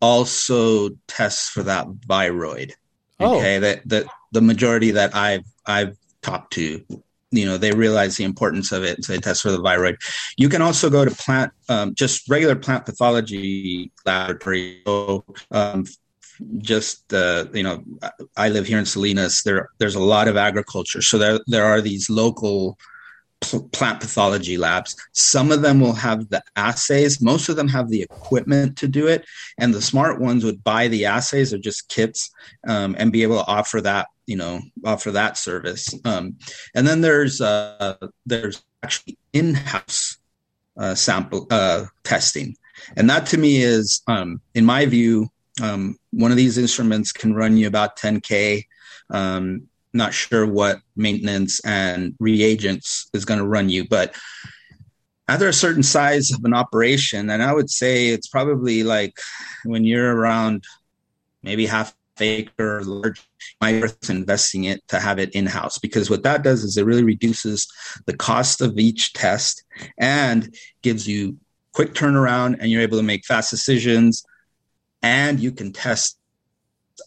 also 0.00 0.90
test 1.06 1.50
for 1.50 1.62
that 1.62 1.86
viroid. 2.08 2.72
Oh. 3.20 3.38
Okay, 3.38 3.58
that 3.60 3.88
that 3.88 4.06
the 4.32 4.40
majority 4.40 4.90
that 4.90 5.14
I've 5.14 5.44
I've 5.66 5.96
talked 6.22 6.54
to, 6.54 6.84
you 7.30 7.46
know, 7.46 7.56
they 7.56 7.70
realize 7.70 8.16
the 8.16 8.24
importance 8.24 8.72
of 8.72 8.82
it, 8.82 9.04
so 9.04 9.12
they 9.12 9.20
test 9.20 9.42
for 9.42 9.52
the 9.52 9.62
viroid. 9.62 9.96
You 10.36 10.48
can 10.48 10.62
also 10.62 10.90
go 10.90 11.04
to 11.04 11.10
plant, 11.12 11.52
um, 11.68 11.94
just 11.94 12.28
regular 12.28 12.56
plant 12.56 12.84
pathology 12.84 13.92
laboratory. 14.04 14.82
So, 14.84 15.24
um, 15.52 15.84
just 16.58 17.12
uh, 17.12 17.46
you 17.52 17.62
know, 17.62 17.82
I 18.36 18.48
live 18.48 18.66
here 18.66 18.78
in 18.78 18.86
Salinas. 18.86 19.42
There, 19.42 19.68
there's 19.78 19.94
a 19.94 20.00
lot 20.00 20.28
of 20.28 20.36
agriculture, 20.36 21.02
so 21.02 21.18
there 21.18 21.40
there 21.46 21.64
are 21.64 21.80
these 21.80 22.10
local 22.10 22.78
plant 23.72 24.00
pathology 24.00 24.56
labs. 24.56 24.96
Some 25.12 25.52
of 25.52 25.62
them 25.62 25.80
will 25.80 25.92
have 25.92 26.28
the 26.30 26.42
assays. 26.56 27.20
Most 27.20 27.48
of 27.48 27.56
them 27.56 27.68
have 27.68 27.88
the 27.88 28.02
equipment 28.02 28.76
to 28.78 28.88
do 28.88 29.06
it, 29.06 29.24
and 29.58 29.72
the 29.72 29.82
smart 29.82 30.20
ones 30.20 30.44
would 30.44 30.64
buy 30.64 30.88
the 30.88 31.04
assays 31.04 31.52
or 31.52 31.58
just 31.58 31.88
kits 31.88 32.30
um, 32.66 32.96
and 32.98 33.12
be 33.12 33.22
able 33.22 33.36
to 33.36 33.46
offer 33.46 33.80
that, 33.82 34.08
you 34.26 34.36
know, 34.36 34.60
offer 34.84 35.10
that 35.12 35.36
service. 35.36 35.94
Um, 36.04 36.36
and 36.74 36.86
then 36.86 37.00
there's 37.00 37.40
uh, 37.40 37.96
there's 38.26 38.62
actually 38.82 39.18
in-house 39.32 40.18
uh, 40.76 40.94
sample 40.94 41.46
uh, 41.50 41.84
testing, 42.02 42.56
and 42.96 43.08
that 43.10 43.26
to 43.26 43.38
me 43.38 43.62
is, 43.62 44.02
um, 44.06 44.40
in 44.54 44.64
my 44.64 44.86
view, 44.86 45.30
um, 45.62 45.96
one 46.12 46.30
of 46.30 46.36
these 46.36 46.58
instruments 46.58 47.12
can 47.12 47.34
run 47.34 47.56
you 47.56 47.66
about 47.66 47.96
10k. 47.96 48.66
Um, 49.10 49.68
not 49.92 50.12
sure 50.12 50.44
what 50.44 50.80
maintenance 50.96 51.60
and 51.64 52.14
reagents 52.18 53.08
is 53.12 53.24
going 53.24 53.38
to 53.38 53.46
run 53.46 53.68
you, 53.68 53.86
but 53.86 54.14
after 55.28 55.48
a 55.48 55.52
certain 55.52 55.82
size 55.82 56.32
of 56.32 56.44
an 56.44 56.52
operation, 56.52 57.30
and 57.30 57.42
I 57.42 57.52
would 57.52 57.70
say 57.70 58.08
it's 58.08 58.26
probably 58.26 58.82
like 58.82 59.16
when 59.64 59.84
you're 59.84 60.14
around 60.14 60.64
maybe 61.42 61.66
half 61.66 61.94
acre 62.20 62.78
or 62.78 62.82
large, 62.82 63.22
my 63.60 63.80
worth 63.80 64.10
investing 64.10 64.64
it 64.64 64.86
to 64.88 65.00
have 65.00 65.18
it 65.18 65.30
in 65.30 65.46
house 65.46 65.78
because 65.78 66.10
what 66.10 66.22
that 66.22 66.42
does 66.42 66.62
is 66.64 66.76
it 66.76 66.84
really 66.84 67.02
reduces 67.02 67.66
the 68.06 68.16
cost 68.16 68.60
of 68.60 68.78
each 68.78 69.12
test 69.12 69.64
and 69.98 70.54
gives 70.82 71.08
you 71.08 71.36
quick 71.72 71.92
turnaround 71.92 72.56
and 72.60 72.70
you're 72.70 72.82
able 72.82 72.98
to 72.98 73.02
make 73.02 73.24
fast 73.24 73.50
decisions 73.50 74.24
and 75.04 75.38
you 75.38 75.52
can 75.52 75.70
test 75.70 76.18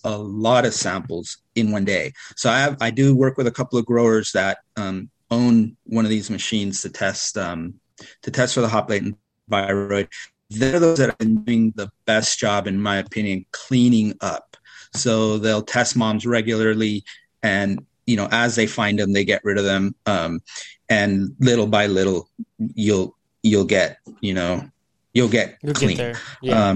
a 0.03 0.15
lot 0.15 0.65
of 0.65 0.73
samples 0.73 1.37
in 1.55 1.71
one 1.71 1.83
day. 1.83 2.13
So 2.35 2.49
I 2.49 2.59
have 2.59 2.77
I 2.79 2.91
do 2.91 3.15
work 3.15 3.37
with 3.37 3.47
a 3.47 3.51
couple 3.51 3.79
of 3.79 3.85
growers 3.85 4.31
that 4.33 4.59
um, 4.77 5.09
own 5.31 5.75
one 5.85 6.05
of 6.05 6.11
these 6.11 6.29
machines 6.29 6.81
to 6.83 6.89
test 6.89 7.37
um, 7.37 7.73
to 8.21 8.31
test 8.31 8.53
for 8.53 8.61
the 8.61 8.67
hop 8.67 8.89
latent 8.89 9.17
viroid. 9.49 10.07
They're 10.49 10.79
those 10.79 10.99
that 10.99 11.09
are 11.09 11.25
doing 11.25 11.73
the 11.75 11.89
best 12.05 12.39
job, 12.39 12.67
in 12.67 12.79
my 12.79 12.97
opinion, 12.97 13.45
cleaning 13.51 14.13
up. 14.21 14.55
So 14.93 15.37
they'll 15.39 15.63
test 15.63 15.97
moms 15.97 16.25
regularly, 16.25 17.03
and 17.41 17.83
you 18.05 18.15
know 18.15 18.27
as 18.31 18.55
they 18.55 18.67
find 18.67 18.99
them, 18.99 19.11
they 19.11 19.25
get 19.25 19.41
rid 19.43 19.57
of 19.57 19.65
them, 19.65 19.95
um, 20.05 20.41
and 20.87 21.35
little 21.39 21.67
by 21.67 21.87
little, 21.87 22.29
you'll 22.75 23.17
you'll 23.41 23.65
get 23.65 23.97
you 24.21 24.35
know 24.35 24.69
you'll 25.13 25.29
get 25.29 25.57
you'll 25.63 25.73
clean. 25.73 25.97
Get 25.97 26.17
yeah. 26.43 26.69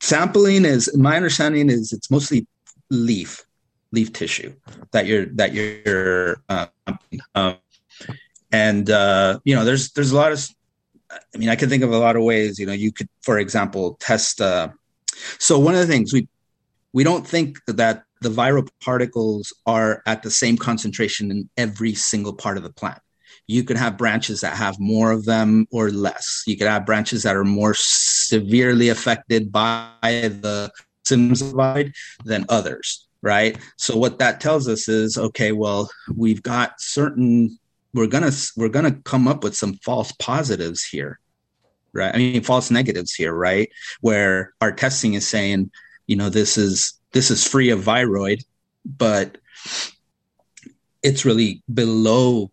Sampling 0.00 0.64
is 0.64 0.94
my 0.96 1.16
understanding 1.16 1.70
is 1.70 1.92
it's 1.92 2.10
mostly 2.10 2.46
leaf 2.90 3.44
leaf 3.92 4.12
tissue 4.12 4.54
that 4.92 5.06
you're 5.06 5.26
that 5.26 5.52
you're 5.52 6.42
uh, 6.48 6.66
um, 7.34 7.56
and 8.52 8.90
uh, 8.90 9.38
you 9.44 9.54
know 9.54 9.64
there's 9.64 9.90
there's 9.92 10.12
a 10.12 10.16
lot 10.16 10.32
of 10.32 10.48
i 11.10 11.38
mean 11.38 11.48
i 11.48 11.56
can 11.56 11.68
think 11.68 11.82
of 11.82 11.92
a 11.92 11.98
lot 11.98 12.16
of 12.16 12.22
ways 12.22 12.58
you 12.58 12.66
know 12.66 12.72
you 12.72 12.92
could 12.92 13.08
for 13.22 13.38
example 13.38 13.96
test 14.00 14.40
uh, 14.40 14.68
so 15.38 15.58
one 15.58 15.74
of 15.74 15.80
the 15.80 15.86
things 15.86 16.12
we 16.12 16.28
we 16.92 17.02
don't 17.02 17.26
think 17.26 17.58
that 17.66 18.04
the 18.20 18.28
viral 18.28 18.68
particles 18.82 19.52
are 19.66 20.02
at 20.06 20.22
the 20.22 20.30
same 20.30 20.56
concentration 20.56 21.30
in 21.30 21.48
every 21.56 21.94
single 21.94 22.32
part 22.32 22.56
of 22.56 22.62
the 22.62 22.72
plant 22.72 23.00
you 23.48 23.64
can 23.64 23.76
have 23.76 23.96
branches 23.96 24.42
that 24.42 24.56
have 24.56 24.78
more 24.78 25.10
of 25.10 25.24
them 25.24 25.66
or 25.72 25.90
less. 25.90 26.44
You 26.46 26.56
could 26.56 26.68
have 26.68 26.86
branches 26.86 27.22
that 27.22 27.34
are 27.34 27.44
more 27.44 27.74
severely 27.74 28.90
affected 28.90 29.50
by 29.50 29.90
the 30.02 30.70
symptoms 31.04 31.40
of 31.40 31.92
than 32.24 32.44
others, 32.50 33.08
right? 33.22 33.58
So 33.76 33.96
what 33.96 34.18
that 34.18 34.40
tells 34.40 34.68
us 34.68 34.86
is, 34.86 35.16
okay, 35.16 35.52
well, 35.52 35.90
we've 36.14 36.42
got 36.42 36.78
certain 36.78 37.58
we're 37.94 38.06
gonna 38.06 38.32
we're 38.54 38.68
gonna 38.68 38.92
come 39.04 39.26
up 39.26 39.42
with 39.42 39.56
some 39.56 39.74
false 39.76 40.12
positives 40.12 40.84
here, 40.84 41.18
right? 41.94 42.14
I 42.14 42.18
mean, 42.18 42.42
false 42.42 42.70
negatives 42.70 43.14
here, 43.14 43.32
right? 43.32 43.70
Where 44.02 44.52
our 44.60 44.72
testing 44.72 45.14
is 45.14 45.26
saying, 45.26 45.70
you 46.06 46.16
know, 46.16 46.28
this 46.28 46.58
is 46.58 46.92
this 47.12 47.30
is 47.30 47.46
free 47.46 47.70
of 47.70 47.80
viroid, 47.80 48.44
but 48.84 49.38
it's 51.02 51.24
really 51.24 51.62
below 51.72 52.50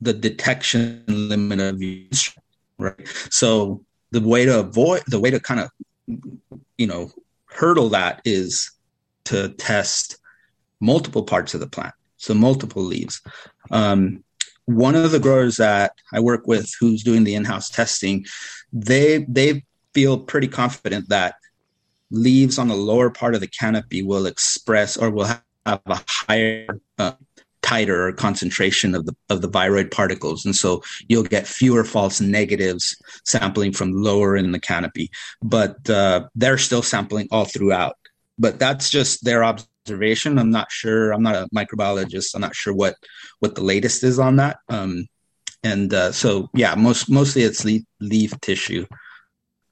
the 0.00 0.12
detection 0.12 1.04
limit 1.06 1.60
of 1.60 1.82
use, 1.82 2.34
right? 2.78 3.08
So 3.30 3.84
the 4.10 4.20
way 4.20 4.44
to 4.44 4.60
avoid, 4.60 5.02
the 5.06 5.20
way 5.20 5.30
to 5.30 5.40
kind 5.40 5.60
of, 5.60 5.70
you 6.76 6.86
know, 6.86 7.10
hurdle 7.46 7.88
that 7.90 8.22
is 8.24 8.70
to 9.24 9.50
test 9.50 10.18
multiple 10.80 11.24
parts 11.24 11.54
of 11.54 11.60
the 11.60 11.66
plant, 11.66 11.94
so 12.16 12.34
multiple 12.34 12.82
leaves. 12.82 13.20
Um, 13.70 14.24
one 14.66 14.94
of 14.94 15.10
the 15.10 15.18
growers 15.18 15.56
that 15.56 15.92
I 16.12 16.20
work 16.20 16.46
with, 16.46 16.70
who's 16.78 17.02
doing 17.02 17.24
the 17.24 17.34
in-house 17.34 17.70
testing, 17.70 18.26
they 18.72 19.24
they 19.28 19.64
feel 19.94 20.18
pretty 20.18 20.48
confident 20.48 21.08
that 21.08 21.34
leaves 22.10 22.58
on 22.58 22.68
the 22.68 22.76
lower 22.76 23.10
part 23.10 23.34
of 23.34 23.40
the 23.40 23.46
canopy 23.46 24.02
will 24.02 24.26
express 24.26 24.96
or 24.96 25.10
will 25.10 25.24
have 25.24 25.42
a 25.66 26.00
higher 26.06 26.80
uh, 26.98 27.12
titer 27.68 28.16
concentration 28.16 28.94
of 28.94 29.04
the 29.06 29.14
of 29.28 29.42
the 29.42 29.48
viroid 29.48 29.90
particles. 29.90 30.44
And 30.46 30.56
so 30.56 30.82
you'll 31.08 31.22
get 31.36 31.46
fewer 31.46 31.84
false 31.84 32.20
negatives 32.20 32.96
sampling 33.24 33.72
from 33.72 33.92
lower 33.92 34.36
in 34.36 34.52
the 34.52 34.60
canopy 34.60 35.10
but 35.42 35.88
uh, 35.88 36.28
they're 36.34 36.58
still 36.58 36.82
sampling 36.82 37.28
all 37.30 37.44
throughout. 37.44 37.96
But 38.38 38.58
that's 38.58 38.90
just 38.90 39.24
their 39.24 39.42
observation. 39.44 40.38
I'm 40.38 40.50
not 40.50 40.70
sure 40.70 41.12
i'm 41.12 41.22
not 41.22 41.34
a 41.34 41.48
microbiologist. 41.54 42.34
I'm 42.34 42.40
not 42.40 42.54
sure 42.54 42.74
what 42.74 42.94
what 43.40 43.54
the 43.54 43.64
latest 43.64 44.04
is 44.04 44.18
on 44.18 44.36
that. 44.36 44.58
Um, 44.68 45.06
and 45.62 45.92
uh, 45.92 46.12
so 46.12 46.48
yeah 46.54 46.74
most 46.74 47.10
mostly 47.10 47.42
it's 47.42 47.64
leaf, 47.64 47.82
leaf 48.00 48.38
tissue. 48.40 48.86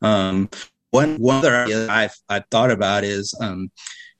Um, 0.02 0.48
one 0.90 1.16
one 1.16 1.36
other 1.36 1.54
idea 1.54 1.88
I've, 1.88 2.16
I've 2.28 2.46
thought 2.50 2.70
about 2.70 3.04
is 3.04 3.34
um, 3.40 3.70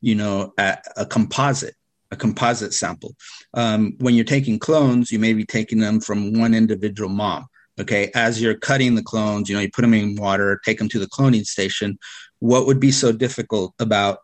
you 0.00 0.14
know 0.14 0.52
a, 0.58 0.78
a 0.96 1.06
composite 1.06 1.74
a 2.10 2.16
composite 2.16 2.74
sample. 2.74 3.14
Um, 3.54 3.94
when 3.98 4.14
you're 4.14 4.24
taking 4.24 4.58
clones, 4.58 5.10
you 5.10 5.18
may 5.18 5.32
be 5.32 5.44
taking 5.44 5.78
them 5.78 6.00
from 6.00 6.38
one 6.38 6.54
individual 6.54 7.10
mom. 7.10 7.46
Okay, 7.78 8.10
as 8.14 8.40
you're 8.40 8.56
cutting 8.56 8.94
the 8.94 9.02
clones, 9.02 9.48
you 9.48 9.54
know, 9.54 9.60
you 9.60 9.70
put 9.70 9.82
them 9.82 9.92
in 9.92 10.16
water, 10.16 10.60
take 10.64 10.78
them 10.78 10.88
to 10.88 10.98
the 10.98 11.08
cloning 11.08 11.44
station. 11.44 11.98
What 12.38 12.66
would 12.66 12.80
be 12.80 12.90
so 12.90 13.12
difficult 13.12 13.74
about 13.78 14.20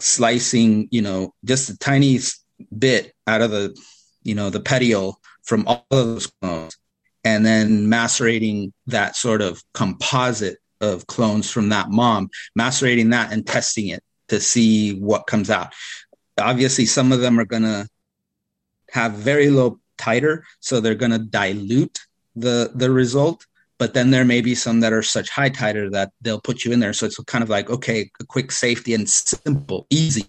slicing, 0.00 0.86
you 0.92 1.02
know, 1.02 1.34
just 1.44 1.70
a 1.70 1.78
tiny 1.78 2.20
bit 2.76 3.12
out 3.26 3.42
of 3.42 3.50
the, 3.50 3.76
you 4.22 4.34
know, 4.36 4.48
the 4.48 4.60
petiole 4.60 5.18
from 5.42 5.66
all 5.66 5.86
of 5.90 6.06
those 6.06 6.26
clones, 6.40 6.76
and 7.24 7.44
then 7.44 7.88
macerating 7.88 8.72
that 8.86 9.16
sort 9.16 9.42
of 9.42 9.60
composite 9.74 10.58
of 10.80 11.06
clones 11.08 11.50
from 11.50 11.70
that 11.70 11.90
mom, 11.90 12.30
macerating 12.54 13.10
that 13.10 13.32
and 13.32 13.44
testing 13.44 13.88
it 13.88 14.04
to 14.28 14.40
see 14.40 15.00
what 15.00 15.26
comes 15.26 15.50
out 15.50 15.72
obviously 16.38 16.86
some 16.86 17.12
of 17.12 17.20
them 17.20 17.38
are 17.38 17.44
going 17.44 17.62
to 17.62 17.88
have 18.90 19.12
very 19.12 19.50
low 19.50 19.78
titer 19.98 20.42
so 20.60 20.80
they're 20.80 20.94
going 20.94 21.12
to 21.12 21.18
dilute 21.18 21.98
the 22.36 22.70
the 22.74 22.90
result 22.90 23.46
but 23.78 23.94
then 23.94 24.10
there 24.10 24.24
may 24.24 24.40
be 24.40 24.54
some 24.54 24.80
that 24.80 24.92
are 24.92 25.02
such 25.02 25.30
high 25.30 25.50
titer 25.50 25.90
that 25.92 26.10
they'll 26.20 26.40
put 26.40 26.64
you 26.64 26.72
in 26.72 26.80
there. 26.80 26.92
So 26.92 27.06
it's 27.06 27.18
kind 27.24 27.42
of 27.42 27.48
like 27.48 27.70
okay 27.70 28.10
a 28.20 28.24
quick 28.24 28.52
safety 28.52 28.92
and 28.92 29.08
simple 29.08 29.86
easy 29.88 30.24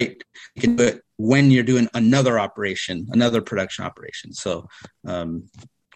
right? 0.00 0.22
you 0.54 0.62
can 0.62 0.76
do 0.76 0.84
it 0.84 1.02
when 1.16 1.50
you're 1.50 1.64
doing 1.64 1.88
another 1.94 2.38
operation 2.38 3.08
another 3.10 3.42
production 3.42 3.84
operation. 3.84 4.32
So 4.32 4.68
um, 5.06 5.48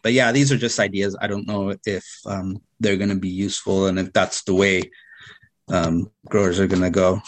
but 0.03 0.13
yeah 0.13 0.33
these 0.33 0.53
are 0.53 0.59
just 0.59 0.81
ideas. 0.81 1.17
I 1.21 1.29
don't 1.29 1.47
know 1.47 1.75
if 1.87 2.05
um, 2.27 2.61
they're 2.81 2.97
going 2.97 3.11
to 3.11 3.17
be 3.17 3.29
useful 3.29 3.87
and 3.87 3.99
if 3.99 4.13
that's 4.13 4.43
the 4.43 4.55
way 4.55 4.91
um, 5.69 6.11
growers 6.29 6.61
are 6.61 6.67
going 6.67 6.83
to 6.83 6.91
go 6.91 7.23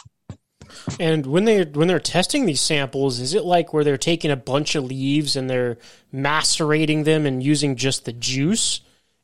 And 1.01 1.27
when 1.27 1.45
they 1.45 1.65
when 1.65 1.89
they're 1.89 2.01
testing 2.01 2.47
these 2.47 2.61
samples, 2.61 3.21
is 3.21 3.35
it 3.35 3.45
like 3.45 3.73
where 3.73 3.85
they're 3.85 3.97
taking 3.97 4.31
a 4.31 4.37
bunch 4.37 4.75
of 4.75 4.85
leaves 4.85 5.37
and 5.37 5.49
they're 5.49 5.79
macerating 6.13 7.05
them 7.05 7.27
and 7.27 7.43
using 7.43 7.77
just 7.77 8.05
the 8.05 8.13
juice, 8.13 8.81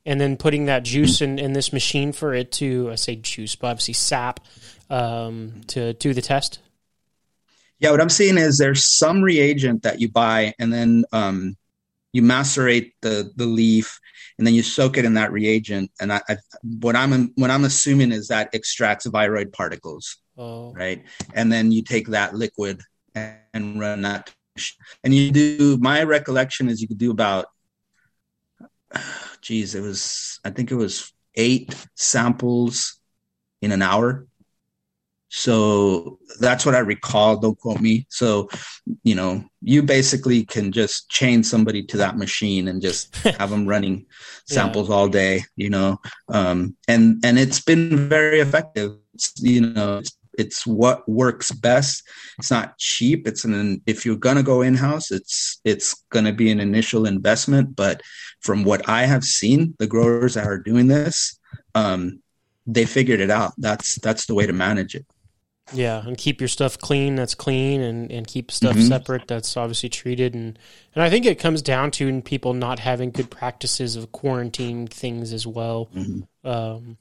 and 0.07 0.21
then 0.21 0.37
putting 0.37 0.67
that 0.67 0.83
juice 0.83 1.21
in, 1.21 1.39
in 1.39 1.53
this 1.53 1.73
machine 1.73 2.13
for 2.13 2.35
it 2.35 2.53
to 2.53 2.91
I 2.93 2.97
say 2.97 3.17
juice, 3.17 3.57
but 3.57 3.69
obviously 3.69 3.95
sap 3.95 4.41
um, 4.91 5.63
to 5.69 5.95
do 5.95 6.13
the 6.13 6.23
test? 6.23 6.61
Yeah, 7.81 7.91
what 7.91 8.01
I'm 8.01 8.09
seeing 8.09 8.39
is 8.39 8.57
there's 8.57 8.85
some 8.85 9.23
reagent 9.23 9.83
that 9.83 10.01
you 10.01 10.09
buy, 10.09 10.55
and 10.59 10.73
then 10.73 11.05
um, 11.13 11.57
you 12.13 12.23
macerate 12.23 12.93
the 13.03 13.31
the 13.35 13.47
leaf, 13.47 13.99
and 14.39 14.47
then 14.47 14.55
you 14.55 14.63
soak 14.63 14.97
it 14.97 15.05
in 15.05 15.15
that 15.15 15.33
reagent. 15.33 15.91
And 16.01 16.13
I, 16.13 16.21
I 16.29 16.37
what 16.63 16.97
I'm 16.97 17.33
what 17.35 17.51
I'm 17.51 17.65
assuming 17.65 18.13
is 18.13 18.29
that 18.29 18.55
extracts 18.55 19.07
viroid 19.07 19.53
particles, 19.53 20.17
oh. 20.37 20.73
right? 20.73 21.05
And 21.35 21.53
then 21.53 21.73
you 21.73 21.83
take 21.83 22.09
that 22.09 22.35
liquid 22.35 22.81
and, 23.15 23.79
run 23.79 24.03
that, 24.03 24.35
and 25.03 25.15
you 25.15 25.31
do. 25.31 25.77
My 25.79 26.03
recollection 26.03 26.69
is 26.69 26.81
you 26.83 26.89
could 26.89 26.99
do 26.99 27.11
about, 27.11 27.47
geez, 29.41 29.75
it 29.75 29.81
was 29.81 30.41
I 30.45 30.51
think 30.51 30.71
it 30.71 30.77
was 30.77 31.13
eight 31.35 31.75
samples 31.95 33.01
in 33.61 33.73
an 33.73 33.83
hour 33.83 34.27
so 35.37 36.21
that's 36.39 36.65
what 36.65 36.77
I 36.77 36.79
recall. 36.79 37.37
Don't 37.37 37.59
quote 37.59 37.81
me. 37.81 38.07
So, 38.09 38.49
you 39.03 39.17
know, 39.17 39.45
you 39.63 39.83
basically 39.83 40.45
can 40.45 40.71
just 40.71 41.11
chain 41.11 41.43
somebody 41.43 41.83
to 41.87 41.97
that 41.97 42.17
machine 42.17 42.69
and 42.69 42.81
just 42.81 43.17
have 43.39 43.51
them 43.51 43.67
running 43.67 44.07
samples 44.47 44.89
yeah. 44.89 44.95
all 44.95 45.09
day, 45.09 45.43
you 45.57 45.71
know, 45.71 45.99
um, 46.29 46.77
and, 46.87 47.21
and 47.25 47.37
it's 47.37 47.61
been 47.61 48.09
very 48.09 48.39
effective. 48.39 48.97
It's, 49.13 49.33
you 49.43 49.63
know, 49.63 49.99
it's, 49.99 50.17
it's 50.39 50.67
what 50.67 51.09
works 51.09 51.51
best. 51.53 52.03
It's 52.39 52.51
not 52.51 52.79
cheap. 52.79 53.27
It's 53.27 53.45
an, 53.45 53.83
if 53.87 54.05
you're 54.05 54.17
going 54.17 54.37
to 54.37 54.43
go 54.43 54.63
in 54.63 54.75
house, 54.75 55.11
it's, 55.11 55.61
it's 55.65 55.95
going 56.11 56.25
to 56.25 56.33
be 56.33 56.51
an 56.51 56.61
initial 56.61 57.07
investment. 57.07 57.77
But 57.77 58.03
from 58.41 58.65
what 58.65 58.89
I 58.89 59.07
have 59.07 59.25
seen, 59.25 59.75
the 59.79 59.87
growers 59.87 60.35
that 60.35 60.47
are 60.47 60.59
doing 60.59 60.89
this, 60.89 61.39
um, 61.75 62.23
they 62.67 62.87
figured 62.87 63.21
it 63.21 63.31
out. 63.31 63.53
That's, 63.59 63.97
that's 63.97 64.27
the 64.27 64.35
way 64.35 64.47
to 64.47 64.53
manage 64.53 64.95
it. 64.95 65.07
Yeah, 65.73 66.07
and 66.07 66.19
keep 66.19 66.43
your 66.43 66.49
stuff 66.49 66.77
clean. 66.77 67.15
That's 67.15 67.35
clean, 67.35 67.81
and, 67.81 68.13
and 68.13 68.27
keep 68.27 68.51
stuff 68.51 68.77
mm-hmm. 68.77 68.87
separate. 68.87 69.27
That's 69.27 69.57
obviously 69.57 69.89
treated, 69.89 70.35
and 70.35 70.59
and 70.95 71.03
I 71.03 71.09
think 71.09 71.25
it 71.25 71.39
comes 71.39 71.63
down 71.63 71.91
to 71.93 72.21
people 72.21 72.53
not 72.53 72.79
having 72.81 73.11
good 73.11 73.31
practices 73.31 73.97
of 73.97 74.13
quarantining 74.13 74.91
things 74.91 75.33
as 75.33 75.47
well. 75.47 75.89
Mm-hmm. 75.95 76.47
Um, 76.47 76.99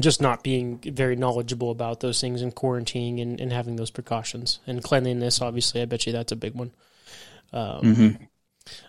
just 0.00 0.20
not 0.20 0.42
being 0.42 0.78
very 0.78 1.16
knowledgeable 1.16 1.70
about 1.70 2.00
those 2.00 2.20
things 2.20 2.40
and 2.40 2.54
quarantining 2.54 3.20
and, 3.20 3.40
and 3.40 3.52
having 3.52 3.76
those 3.76 3.90
precautions 3.90 4.58
and 4.66 4.82
cleanliness. 4.82 5.42
Obviously, 5.42 5.82
I 5.82 5.84
bet 5.84 6.06
you 6.06 6.12
that's 6.12 6.32
a 6.32 6.36
big 6.36 6.54
one. 6.54 6.72
Um, 7.52 7.82
mm-hmm. 7.82 8.24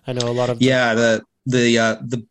I 0.08 0.14
know 0.14 0.30
a 0.30 0.32
lot 0.32 0.50
of 0.50 0.62
yeah 0.62 0.94
the 0.94 1.24
the 1.46 1.78
uh, 1.78 1.96
the 2.02 2.26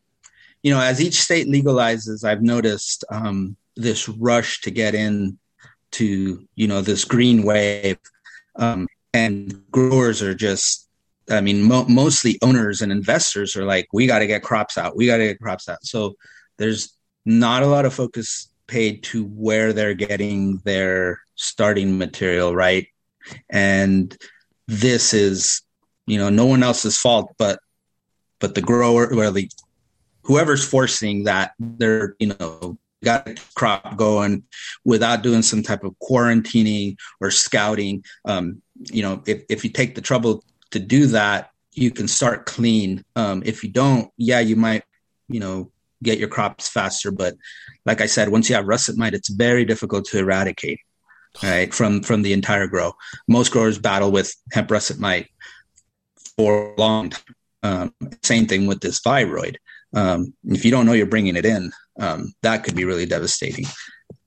you 0.62 0.72
know 0.72 0.80
as 0.80 1.02
each 1.02 1.20
state 1.20 1.48
legalizes, 1.48 2.24
I've 2.24 2.42
noticed 2.42 3.04
um, 3.10 3.56
this 3.76 4.08
rush 4.08 4.60
to 4.62 4.70
get 4.70 4.94
in 4.94 5.38
to 5.92 6.46
you 6.54 6.66
know 6.66 6.80
this 6.80 7.04
green 7.04 7.42
wave 7.42 7.98
um, 8.56 8.88
and 9.14 9.62
growers 9.70 10.22
are 10.22 10.34
just 10.34 10.88
i 11.30 11.40
mean 11.40 11.62
mo- 11.62 11.86
mostly 11.88 12.38
owners 12.42 12.82
and 12.82 12.90
investors 12.90 13.56
are 13.56 13.64
like 13.64 13.86
we 13.92 14.06
got 14.06 14.18
to 14.18 14.26
get 14.26 14.42
crops 14.42 14.76
out 14.76 14.96
we 14.96 15.06
got 15.06 15.18
to 15.18 15.26
get 15.26 15.40
crops 15.40 15.68
out 15.68 15.84
so 15.84 16.14
there's 16.58 16.96
not 17.24 17.62
a 17.62 17.66
lot 17.66 17.84
of 17.84 17.94
focus 17.94 18.48
paid 18.72 19.02
to 19.02 19.24
where 19.26 19.72
they're 19.72 19.94
getting 19.94 20.56
their 20.64 21.20
starting 21.34 21.98
material 21.98 22.54
right 22.54 22.86
and 23.50 24.16
this 24.66 25.12
is 25.12 25.60
you 26.06 26.16
know 26.18 26.30
no 26.30 26.46
one 26.46 26.62
else's 26.62 26.96
fault 26.96 27.32
but 27.38 27.58
but 28.40 28.54
the 28.54 28.62
grower 28.62 29.12
or 29.12 29.30
the 29.30 29.50
whoever's 30.22 30.66
forcing 30.66 31.24
that 31.24 31.52
they're 31.58 32.16
you 32.18 32.34
know 32.38 32.78
got 33.04 33.28
a 33.28 33.34
crop 33.54 33.96
going 33.96 34.44
without 34.84 35.22
doing 35.22 35.42
some 35.42 35.62
type 35.62 35.84
of 35.84 35.94
quarantining 36.00 36.96
or 37.20 37.30
scouting. 37.30 38.04
Um, 38.24 38.62
you 38.92 39.02
know, 39.02 39.22
if, 39.26 39.42
if 39.48 39.64
you 39.64 39.70
take 39.70 39.94
the 39.94 40.00
trouble 40.00 40.44
to 40.70 40.78
do 40.78 41.06
that, 41.06 41.50
you 41.72 41.90
can 41.90 42.06
start 42.08 42.46
clean. 42.46 43.04
Um, 43.16 43.42
if 43.44 43.64
you 43.64 43.70
don't, 43.70 44.10
yeah, 44.16 44.40
you 44.40 44.56
might, 44.56 44.84
you 45.28 45.40
know, 45.40 45.72
get 46.02 46.18
your 46.18 46.28
crops 46.28 46.68
faster. 46.68 47.10
But 47.10 47.34
like 47.86 48.00
I 48.00 48.06
said, 48.06 48.28
once 48.28 48.48
you 48.48 48.56
have 48.56 48.66
russet 48.66 48.96
mite, 48.96 49.14
it's 49.14 49.30
very 49.30 49.64
difficult 49.64 50.04
to 50.06 50.18
eradicate, 50.18 50.80
right, 51.42 51.72
from 51.72 52.02
from 52.02 52.22
the 52.22 52.32
entire 52.32 52.66
grow. 52.66 52.92
Most 53.28 53.52
growers 53.52 53.78
battle 53.78 54.10
with 54.10 54.34
hemp 54.52 54.70
russet 54.70 54.98
mite 54.98 55.28
for 56.36 56.74
a 56.74 56.80
long 56.80 57.10
time. 57.10 57.34
Um, 57.64 57.94
same 58.24 58.46
thing 58.46 58.66
with 58.66 58.80
this 58.80 59.00
viroid. 59.00 59.56
Um, 59.94 60.34
if 60.44 60.64
you 60.64 60.70
don't 60.70 60.86
know 60.86 60.94
you're 60.94 61.06
bringing 61.06 61.36
it 61.36 61.46
in, 61.46 61.70
um, 62.00 62.32
that 62.42 62.64
could 62.64 62.74
be 62.74 62.84
really 62.84 63.06
devastating. 63.06 63.66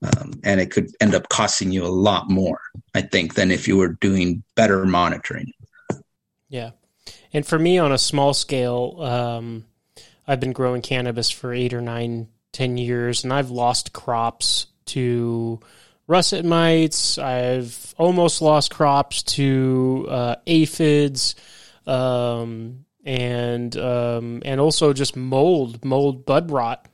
Um, 0.02 0.32
and 0.44 0.60
it 0.60 0.70
could 0.70 0.88
end 1.00 1.14
up 1.14 1.28
costing 1.28 1.72
you 1.72 1.84
a 1.84 1.88
lot 1.88 2.30
more, 2.30 2.60
I 2.94 3.02
think, 3.02 3.34
than 3.34 3.50
if 3.50 3.66
you 3.66 3.76
were 3.76 3.96
doing 4.00 4.42
better 4.54 4.84
monitoring. 4.86 5.52
Yeah. 6.48 6.70
And 7.32 7.46
for 7.46 7.58
me, 7.58 7.78
on 7.78 7.92
a 7.92 7.98
small 7.98 8.34
scale, 8.34 8.98
um, 9.00 9.64
I've 10.26 10.40
been 10.40 10.52
growing 10.52 10.82
cannabis 10.82 11.30
for 11.30 11.52
eight 11.52 11.72
or 11.74 11.80
nine, 11.80 12.28
ten 12.52 12.76
years, 12.76 13.24
and 13.24 13.32
I've 13.32 13.50
lost 13.50 13.92
crops 13.92 14.66
to 14.86 15.60
russet 16.06 16.44
mites. 16.44 17.18
I've 17.18 17.94
almost 17.98 18.42
lost 18.42 18.70
crops 18.70 19.22
to 19.22 20.06
uh, 20.08 20.36
aphids. 20.46 21.34
Um, 21.86 22.86
and 23.06 23.74
um, 23.76 24.42
and 24.44 24.60
also 24.60 24.92
just 24.92 25.16
mold, 25.16 25.84
mold 25.84 26.26
bud 26.26 26.50
rot, 26.50 26.86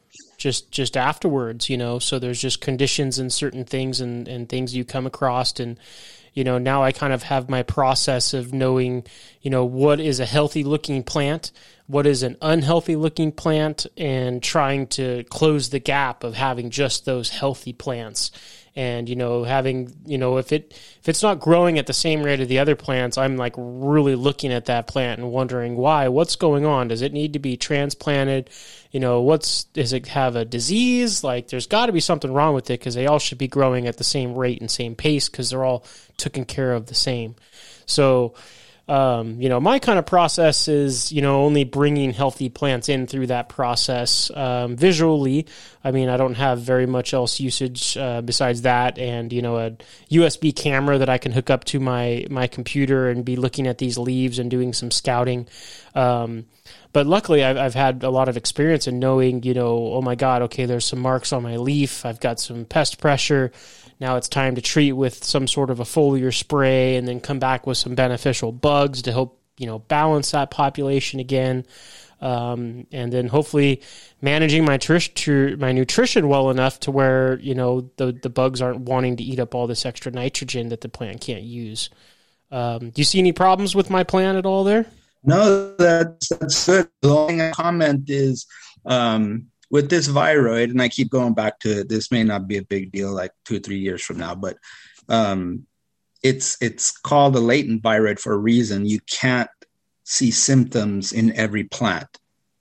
just 0.42 0.70
just 0.72 0.96
afterwards, 0.96 1.70
you 1.70 1.76
know. 1.76 1.98
So 1.98 2.18
there's 2.18 2.40
just 2.40 2.60
conditions 2.60 3.18
and 3.18 3.32
certain 3.32 3.64
things 3.64 4.00
and 4.00 4.26
and 4.26 4.48
things 4.48 4.74
you 4.74 4.84
come 4.84 5.06
across, 5.06 5.60
and 5.60 5.78
you 6.34 6.42
know 6.42 6.58
now 6.58 6.82
I 6.82 6.90
kind 6.90 7.12
of 7.12 7.22
have 7.22 7.48
my 7.48 7.62
process 7.62 8.34
of 8.34 8.52
knowing, 8.52 9.04
you 9.40 9.50
know, 9.50 9.64
what 9.64 10.00
is 10.00 10.18
a 10.18 10.26
healthy 10.26 10.64
looking 10.64 11.04
plant, 11.04 11.52
what 11.86 12.06
is 12.06 12.24
an 12.24 12.36
unhealthy 12.42 12.96
looking 12.96 13.30
plant, 13.30 13.86
and 13.96 14.42
trying 14.42 14.88
to 14.88 15.22
close 15.24 15.70
the 15.70 15.78
gap 15.78 16.24
of 16.24 16.34
having 16.34 16.70
just 16.70 17.04
those 17.04 17.30
healthy 17.30 17.72
plants 17.72 18.32
and 18.74 19.08
you 19.08 19.16
know 19.16 19.44
having 19.44 19.92
you 20.06 20.16
know 20.16 20.38
if 20.38 20.52
it 20.52 20.72
if 21.00 21.08
it's 21.08 21.22
not 21.22 21.40
growing 21.40 21.78
at 21.78 21.86
the 21.86 21.92
same 21.92 22.22
rate 22.22 22.40
of 22.40 22.48
the 22.48 22.58
other 22.58 22.74
plants 22.74 23.18
i'm 23.18 23.36
like 23.36 23.54
really 23.56 24.14
looking 24.14 24.52
at 24.52 24.66
that 24.66 24.86
plant 24.86 25.20
and 25.20 25.30
wondering 25.30 25.76
why. 25.76 26.08
What's 26.08 26.36
going 26.36 26.64
on? 26.64 26.88
Does 26.88 27.02
it 27.02 27.12
need 27.12 27.32
to 27.32 27.38
be 27.38 27.56
transplanted? 27.56 28.50
You 28.90 29.00
know 29.00 29.22
what's 29.22 29.64
does 29.64 29.92
it 29.92 30.06
have 30.08 30.36
a 30.36 30.44
disease? 30.44 31.24
Like 31.24 31.48
there's 31.48 31.66
got 31.66 31.86
to 31.86 31.92
be 31.92 32.00
something 32.00 32.32
wrong 32.32 32.54
with 32.54 32.70
it 32.70 32.78
because 32.78 32.94
they 32.94 33.06
all 33.06 33.18
should 33.18 33.38
be 33.38 33.48
growing 33.48 33.86
at 33.86 33.96
the 33.96 34.04
same 34.04 34.34
rate 34.34 34.60
and 34.60 34.70
same 34.70 34.94
pace 34.94 35.28
because 35.28 35.50
they're 35.50 35.64
all 35.64 35.84
taken 36.16 36.44
care 36.44 36.72
of 36.72 36.86
the 36.86 36.94
same. 36.94 37.34
So 37.86 38.34
um, 38.88 39.40
you 39.40 39.48
know, 39.48 39.60
my 39.60 39.78
kind 39.78 39.98
of 39.98 40.06
process 40.06 40.66
is, 40.66 41.12
you 41.12 41.22
know, 41.22 41.42
only 41.44 41.62
bringing 41.62 42.12
healthy 42.12 42.48
plants 42.48 42.88
in 42.88 43.06
through 43.06 43.28
that 43.28 43.48
process. 43.48 44.30
Um, 44.34 44.76
visually, 44.76 45.46
I 45.84 45.92
mean, 45.92 46.08
I 46.08 46.16
don't 46.16 46.34
have 46.34 46.60
very 46.60 46.86
much 46.86 47.14
else 47.14 47.38
usage 47.38 47.96
uh, 47.96 48.22
besides 48.22 48.62
that, 48.62 48.98
and 48.98 49.32
you 49.32 49.40
know, 49.40 49.56
a 49.56 49.72
USB 50.10 50.54
camera 50.54 50.98
that 50.98 51.08
I 51.08 51.18
can 51.18 51.30
hook 51.30 51.48
up 51.48 51.64
to 51.66 51.78
my 51.78 52.26
my 52.28 52.48
computer 52.48 53.08
and 53.08 53.24
be 53.24 53.36
looking 53.36 53.68
at 53.68 53.78
these 53.78 53.98
leaves 53.98 54.40
and 54.40 54.50
doing 54.50 54.72
some 54.72 54.90
scouting. 54.90 55.48
Um, 55.94 56.46
but 56.92 57.06
luckily, 57.06 57.44
I've, 57.44 57.56
I've 57.56 57.74
had 57.74 58.02
a 58.02 58.10
lot 58.10 58.28
of 58.28 58.36
experience 58.36 58.86
in 58.86 58.98
knowing, 58.98 59.42
you 59.44 59.54
know, 59.54 59.92
oh 59.92 60.02
my 60.02 60.14
God, 60.14 60.42
okay, 60.42 60.66
there's 60.66 60.84
some 60.84 61.00
marks 61.00 61.32
on 61.32 61.42
my 61.42 61.56
leaf. 61.56 62.04
I've 62.04 62.20
got 62.20 62.40
some 62.40 62.64
pest 62.64 63.00
pressure 63.00 63.52
now 64.02 64.16
it's 64.16 64.28
time 64.28 64.56
to 64.56 64.60
treat 64.60 64.92
with 64.92 65.22
some 65.22 65.46
sort 65.46 65.70
of 65.70 65.78
a 65.78 65.84
foliar 65.84 66.34
spray 66.34 66.96
and 66.96 67.06
then 67.06 67.20
come 67.20 67.38
back 67.38 67.68
with 67.68 67.78
some 67.78 67.94
beneficial 67.94 68.50
bugs 68.50 69.00
to 69.02 69.12
help, 69.12 69.40
you 69.56 69.66
know, 69.66 69.78
balance 69.78 70.32
that 70.32 70.50
population 70.50 71.20
again. 71.20 71.64
Um, 72.20 72.88
and 72.90 73.12
then 73.12 73.28
hopefully 73.28 73.80
managing 74.20 74.64
my 74.64 74.76
tr- 74.76 75.56
my 75.56 75.70
nutrition 75.70 76.28
well 76.28 76.50
enough 76.50 76.80
to 76.80 76.90
where 76.90 77.38
you 77.40 77.54
know 77.54 77.90
the 77.96 78.12
the 78.12 78.30
bugs 78.30 78.60
aren't 78.60 78.80
wanting 78.80 79.16
to 79.16 79.24
eat 79.24 79.40
up 79.40 79.54
all 79.54 79.66
this 79.66 79.86
extra 79.86 80.12
nitrogen 80.12 80.68
that 80.68 80.80
the 80.80 80.88
plant 80.88 81.20
can't 81.20 81.42
use. 81.42 81.88
Um, 82.50 82.90
do 82.90 83.00
you 83.00 83.04
see 83.04 83.18
any 83.18 83.32
problems 83.32 83.74
with 83.74 83.88
my 83.88 84.04
plant 84.04 84.36
at 84.36 84.46
all 84.46 84.62
there? 84.62 84.86
No, 85.24 85.74
that's 85.76 86.28
that's 86.28 86.66
good. 86.66 86.88
The 87.02 87.16
only 87.16 87.50
comment 87.52 88.08
is 88.08 88.46
um, 88.84 89.46
with 89.72 89.88
this 89.88 90.06
viroid, 90.06 90.70
and 90.70 90.80
I 90.80 90.88
keep 90.90 91.10
going 91.10 91.32
back 91.32 91.58
to 91.60 91.80
it, 91.80 91.88
this 91.88 92.12
may 92.12 92.22
not 92.22 92.46
be 92.46 92.58
a 92.58 92.62
big 92.62 92.92
deal 92.92 93.10
like 93.10 93.32
two 93.46 93.56
or 93.56 93.58
three 93.58 93.78
years 93.78 94.02
from 94.04 94.18
now, 94.18 94.34
but 94.34 94.58
um, 95.08 95.66
it's 96.22 96.56
it's 96.60 96.92
called 96.92 97.34
a 97.34 97.40
latent 97.40 97.82
viroid 97.82 98.20
for 98.20 98.34
a 98.34 98.38
reason. 98.38 98.86
You 98.86 99.00
can't 99.10 99.50
see 100.04 100.30
symptoms 100.30 101.12
in 101.12 101.34
every 101.34 101.64
plant, 101.64 102.18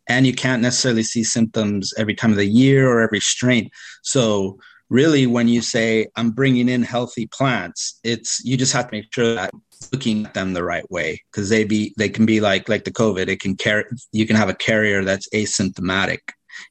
and 0.07 0.25
you 0.25 0.33
can't 0.33 0.61
necessarily 0.61 1.03
see 1.03 1.23
symptoms 1.23 1.93
every 1.97 2.15
time 2.15 2.31
of 2.31 2.37
the 2.37 2.45
year 2.45 2.89
or 2.89 3.01
every 3.01 3.19
strain. 3.19 3.69
So 4.01 4.57
really 4.89 5.25
when 5.25 5.47
you 5.47 5.61
say 5.61 6.05
i'm 6.17 6.31
bringing 6.31 6.67
in 6.67 6.83
healthy 6.83 7.25
plants 7.27 7.97
it's 8.03 8.43
you 8.43 8.57
just 8.57 8.73
have 8.73 8.87
to 8.87 8.97
make 8.97 9.05
sure 9.13 9.35
that 9.35 9.49
looking 9.93 10.25
at 10.25 10.33
them 10.33 10.51
the 10.51 10.61
right 10.61 10.91
way 10.91 11.17
because 11.31 11.47
they 11.47 11.63
be 11.63 11.93
they 11.97 12.09
can 12.09 12.25
be 12.25 12.41
like 12.41 12.67
like 12.67 12.83
the 12.83 12.91
covid 12.91 13.29
it 13.29 13.39
can 13.39 13.55
carry 13.55 13.85
you 14.11 14.27
can 14.27 14.35
have 14.35 14.49
a 14.49 14.53
carrier 14.53 15.01
that's 15.01 15.29
asymptomatic 15.29 16.19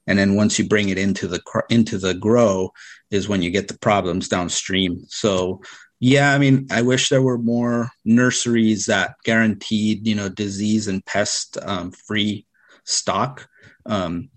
and 0.07 0.19
then 0.19 0.35
once 0.35 0.59
you 0.59 0.67
bring 0.67 0.89
it 0.89 0.99
into 0.99 1.27
the 1.27 1.41
into 1.69 1.99
the 1.99 2.15
grow 2.15 2.71
is 3.11 3.29
when 3.29 3.43
you 3.43 3.51
get 3.51 3.69
the 3.69 3.79
problems 3.79 4.29
downstream. 4.29 5.05
So 5.09 5.61
yeah 6.03 6.33
i 6.33 6.39
mean 6.39 6.67
i 6.71 6.81
wish 6.81 7.11
there 7.11 7.21
were 7.21 7.37
more 7.37 7.91
nurseries 8.07 8.87
that 8.87 9.17
guaranteed 9.23 10.07
you 10.07 10.15
know 10.15 10.31
disease 10.31 10.89
and 10.89 11.05
pest 11.05 11.59
um, 11.61 11.91
free 11.91 12.47
stock. 12.85 13.47
Um, 13.85 14.31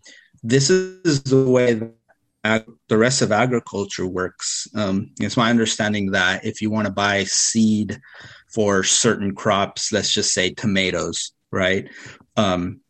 this 0.44 0.70
is 0.70 1.24
the 1.24 1.50
way 1.50 1.82
that 2.44 2.66
the 2.90 2.98
rest 2.98 3.22
of 3.22 3.32
agriculture 3.32 4.06
works. 4.06 4.68
Um, 4.76 5.12
it's 5.22 5.38
my 5.38 5.50
understanding 5.50 6.12
that 6.12 6.46
if 6.46 6.62
you 6.62 6.70
want 6.70 6.88
to 6.88 6.94
buy 6.94 7.24
seed 7.24 7.98
for 8.54 8.84
certain 8.84 9.34
crops 9.34 9.92
let's 9.94 10.14
just 10.14 10.34
say 10.34 10.54
tomatoes 10.54 11.32
right? 11.54 11.88
Um, 12.36 12.82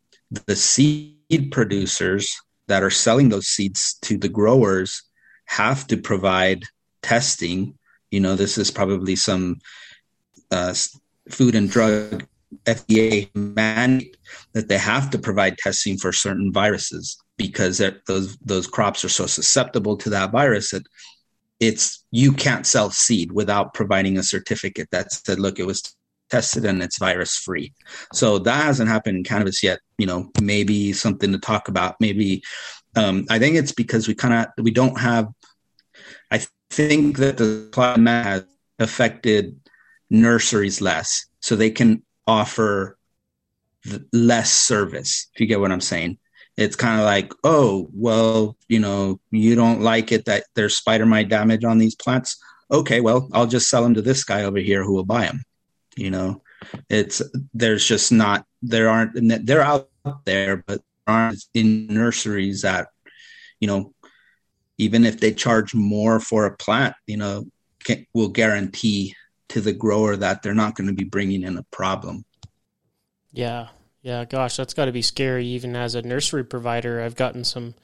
the 0.46 0.56
seed 0.56 1.52
producers 1.52 2.40
that 2.68 2.82
are 2.82 2.90
selling 2.90 3.28
those 3.28 3.48
seeds 3.48 3.98
to 4.02 4.16
the 4.16 4.28
growers 4.28 5.02
have 5.46 5.86
to 5.88 5.96
provide 5.96 6.64
testing. 7.02 7.78
You 8.10 8.20
know, 8.20 8.34
this 8.34 8.58
is 8.58 8.70
probably 8.70 9.16
some 9.16 9.58
uh, 10.50 10.74
food 11.30 11.54
and 11.54 11.70
drug 11.70 12.26
FDA 12.64 13.28
mandate 13.34 14.16
that 14.52 14.68
they 14.68 14.78
have 14.78 15.10
to 15.10 15.18
provide 15.18 15.58
testing 15.58 15.98
for 15.98 16.12
certain 16.12 16.52
viruses 16.52 17.16
because 17.36 17.82
those 18.06 18.36
those 18.38 18.66
crops 18.66 19.04
are 19.04 19.08
so 19.08 19.26
susceptible 19.26 19.96
to 19.96 20.10
that 20.10 20.30
virus 20.30 20.70
that 20.70 20.86
it's 21.60 22.04
you 22.10 22.32
can't 22.32 22.66
sell 22.66 22.90
seed 22.90 23.32
without 23.32 23.74
providing 23.74 24.18
a 24.18 24.22
certificate 24.22 24.88
that 24.90 25.12
said, 25.12 25.38
look, 25.38 25.58
it 25.58 25.66
was 25.66 25.96
tested 26.30 26.64
and 26.64 26.82
it's 26.82 26.98
virus 26.98 27.36
free. 27.36 27.72
So 28.12 28.38
that 28.40 28.64
hasn't 28.64 28.88
happened 28.88 29.18
in 29.18 29.24
cannabis 29.24 29.62
yet. 29.62 29.80
You 29.98 30.06
know, 30.06 30.30
maybe 30.40 30.92
something 30.92 31.32
to 31.32 31.38
talk 31.38 31.68
about. 31.68 31.96
Maybe 32.00 32.42
um, 32.96 33.26
I 33.30 33.38
think 33.38 33.56
it's 33.56 33.72
because 33.72 34.08
we 34.08 34.14
kind 34.14 34.34
of 34.34 34.64
we 34.64 34.70
don't 34.70 34.98
have. 34.98 35.28
I 36.30 36.44
think 36.70 37.18
that 37.18 37.36
the 37.36 37.68
climate 37.72 38.24
has 38.24 38.44
affected 38.78 39.58
nurseries 40.10 40.80
less, 40.80 41.26
so 41.40 41.56
they 41.56 41.70
can 41.70 42.02
offer 42.26 42.96
less 44.12 44.50
service. 44.50 45.28
If 45.34 45.40
you 45.40 45.46
get 45.46 45.60
what 45.60 45.72
I'm 45.72 45.80
saying, 45.80 46.18
it's 46.56 46.76
kind 46.76 47.00
of 47.00 47.06
like, 47.06 47.32
oh, 47.42 47.88
well, 47.92 48.56
you 48.68 48.78
know, 48.78 49.20
you 49.30 49.54
don't 49.54 49.80
like 49.80 50.12
it 50.12 50.24
that 50.26 50.44
there's 50.54 50.76
spider 50.76 51.06
mite 51.06 51.28
damage 51.28 51.64
on 51.64 51.78
these 51.78 51.94
plants. 51.94 52.38
Okay, 52.70 53.00
well, 53.00 53.28
I'll 53.32 53.46
just 53.46 53.68
sell 53.68 53.82
them 53.82 53.94
to 53.94 54.02
this 54.02 54.24
guy 54.24 54.44
over 54.44 54.58
here 54.58 54.82
who 54.82 54.94
will 54.94 55.04
buy 55.04 55.26
them. 55.26 55.42
You 55.96 56.10
know, 56.10 56.42
it's 56.88 57.22
there's 57.52 57.86
just 57.86 58.10
not 58.10 58.46
there 58.68 58.88
aren't 58.88 59.46
they're 59.46 59.62
out 59.62 59.90
there, 60.24 60.58
but 60.66 60.80
aren't 61.06 61.44
in 61.54 61.86
nurseries 61.86 62.62
that 62.62 62.88
you 63.60 63.68
know 63.68 63.94
even 64.78 65.04
if 65.04 65.20
they 65.20 65.32
charge 65.32 65.74
more 65.74 66.18
for 66.18 66.46
a 66.46 66.56
plant, 66.56 66.94
you 67.06 67.16
know, 67.16 67.44
can, 67.84 68.06
will 68.12 68.28
guarantee 68.28 69.14
to 69.48 69.60
the 69.60 69.72
grower 69.72 70.16
that 70.16 70.42
they're 70.42 70.54
not 70.54 70.74
going 70.74 70.88
to 70.88 70.94
be 70.94 71.04
bringing 71.04 71.42
in 71.42 71.56
a 71.56 71.62
problem. 71.64 72.24
Yeah, 73.32 73.68
yeah, 74.02 74.24
gosh, 74.24 74.56
that's 74.56 74.74
got 74.74 74.86
to 74.86 74.92
be 74.92 75.02
scary. 75.02 75.46
Even 75.46 75.76
as 75.76 75.94
a 75.94 76.02
nursery 76.02 76.44
provider, 76.44 77.00
I've 77.00 77.16
gotten 77.16 77.44
some 77.44 77.74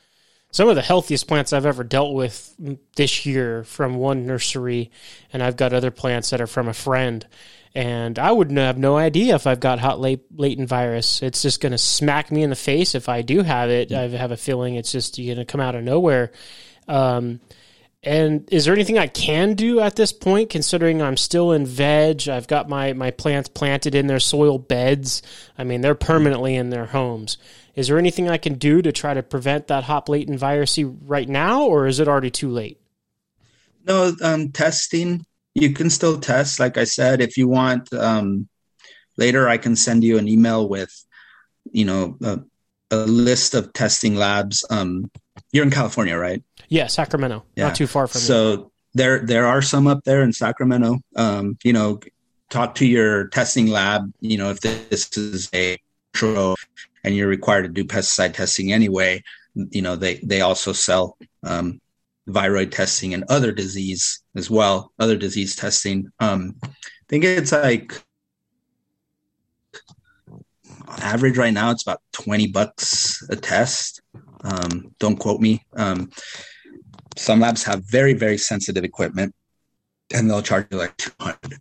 some 0.52 0.68
of 0.68 0.74
the 0.74 0.82
healthiest 0.82 1.28
plants 1.28 1.52
I've 1.52 1.66
ever 1.66 1.84
dealt 1.84 2.12
with 2.12 2.56
this 2.96 3.24
year 3.24 3.62
from 3.62 3.94
one 3.94 4.26
nursery, 4.26 4.90
and 5.32 5.42
I've 5.42 5.56
got 5.56 5.72
other 5.72 5.92
plants 5.92 6.30
that 6.30 6.40
are 6.40 6.46
from 6.48 6.66
a 6.66 6.74
friend 6.74 7.24
and 7.74 8.18
I 8.18 8.32
would 8.32 8.50
have 8.52 8.78
no 8.78 8.96
idea 8.96 9.34
if 9.34 9.46
I've 9.46 9.60
got 9.60 9.78
hop 9.78 10.00
latent 10.00 10.68
virus. 10.68 11.22
It's 11.22 11.42
just 11.42 11.60
going 11.60 11.72
to 11.72 11.78
smack 11.78 12.32
me 12.32 12.42
in 12.42 12.50
the 12.50 12.56
face 12.56 12.94
if 12.94 13.08
I 13.08 13.22
do 13.22 13.42
have 13.42 13.70
it. 13.70 13.92
I 13.92 14.08
have 14.08 14.32
a 14.32 14.36
feeling 14.36 14.74
it's 14.74 14.92
just 14.92 15.16
going 15.16 15.36
to 15.36 15.44
come 15.44 15.60
out 15.60 15.76
of 15.76 15.84
nowhere. 15.84 16.32
Um, 16.88 17.40
and 18.02 18.48
is 18.50 18.64
there 18.64 18.74
anything 18.74 18.98
I 18.98 19.06
can 19.06 19.54
do 19.54 19.80
at 19.80 19.94
this 19.94 20.12
point, 20.12 20.48
considering 20.48 21.02
I'm 21.02 21.18
still 21.18 21.52
in 21.52 21.66
veg? 21.66 22.28
I've 22.28 22.48
got 22.48 22.68
my, 22.68 22.94
my 22.94 23.10
plants 23.10 23.50
planted 23.50 23.94
in 23.94 24.06
their 24.06 24.20
soil 24.20 24.58
beds. 24.58 25.22
I 25.58 25.64
mean, 25.64 25.82
they're 25.82 25.94
permanently 25.94 26.56
in 26.56 26.70
their 26.70 26.86
homes. 26.86 27.36
Is 27.76 27.88
there 27.88 27.98
anything 27.98 28.28
I 28.28 28.38
can 28.38 28.54
do 28.54 28.82
to 28.82 28.90
try 28.90 29.14
to 29.14 29.22
prevent 29.22 29.68
that 29.68 29.84
hop 29.84 30.08
latent 30.08 30.40
virus 30.40 30.78
right 30.78 31.28
now, 31.28 31.64
or 31.64 31.86
is 31.86 32.00
it 32.00 32.08
already 32.08 32.30
too 32.30 32.50
late? 32.50 32.80
No, 33.86 34.12
um, 34.22 34.50
testing 34.50 35.24
you 35.54 35.72
can 35.72 35.90
still 35.90 36.18
test. 36.18 36.60
Like 36.60 36.78
I 36.78 36.84
said, 36.84 37.20
if 37.20 37.36
you 37.36 37.48
want, 37.48 37.92
um, 37.92 38.48
later 39.16 39.48
I 39.48 39.58
can 39.58 39.76
send 39.76 40.04
you 40.04 40.18
an 40.18 40.28
email 40.28 40.68
with, 40.68 40.92
you 41.72 41.84
know, 41.84 42.16
a, 42.22 42.40
a 42.90 42.96
list 42.98 43.54
of 43.54 43.72
testing 43.72 44.14
labs. 44.14 44.64
Um, 44.70 45.10
you're 45.52 45.64
in 45.64 45.70
California, 45.70 46.16
right? 46.16 46.42
Yeah, 46.68 46.86
Sacramento, 46.86 47.44
yeah. 47.56 47.66
not 47.66 47.74
too 47.74 47.86
far 47.86 48.06
from. 48.06 48.20
So 48.20 48.72
there, 48.94 49.20
there 49.20 49.46
are 49.46 49.62
some 49.62 49.86
up 49.86 50.04
there 50.04 50.22
in 50.22 50.32
Sacramento. 50.32 50.98
Um, 51.16 51.58
you 51.64 51.72
know, 51.72 52.00
talk 52.48 52.74
to 52.76 52.86
your 52.86 53.28
testing 53.28 53.68
lab. 53.68 54.12
You 54.20 54.38
know, 54.38 54.50
if 54.50 54.60
this 54.60 55.16
is 55.16 55.48
a 55.54 55.78
control 56.12 56.56
and 57.04 57.16
you're 57.16 57.28
required 57.28 57.62
to 57.62 57.68
do 57.68 57.84
pesticide 57.84 58.34
testing 58.34 58.72
anyway, 58.72 59.22
you 59.54 59.82
know, 59.82 59.96
they 59.96 60.16
they 60.16 60.42
also 60.42 60.72
sell 60.72 61.16
um, 61.42 61.80
viroid 62.28 62.70
testing 62.70 63.14
and 63.14 63.24
other 63.28 63.52
disease 63.52 64.22
as 64.36 64.50
well, 64.50 64.92
other 64.98 65.16
disease 65.16 65.56
testing. 65.56 66.10
Um, 66.20 66.56
I 66.62 66.68
think 67.08 67.24
it's 67.24 67.52
like 67.52 68.00
average 70.98 71.38
right 71.38 71.52
now, 71.52 71.70
it's 71.70 71.82
about 71.82 72.02
20 72.12 72.48
bucks 72.48 73.22
a 73.30 73.36
test. 73.36 74.02
Um, 74.42 74.94
don't 74.98 75.16
quote 75.16 75.40
me. 75.40 75.64
Um, 75.76 76.10
some 77.16 77.40
labs 77.40 77.62
have 77.64 77.84
very, 77.84 78.14
very 78.14 78.38
sensitive 78.38 78.84
equipment 78.84 79.34
and 80.12 80.28
they'll 80.28 80.42
charge 80.42 80.66
you 80.70 80.78
like 80.78 80.96
200. 80.96 81.58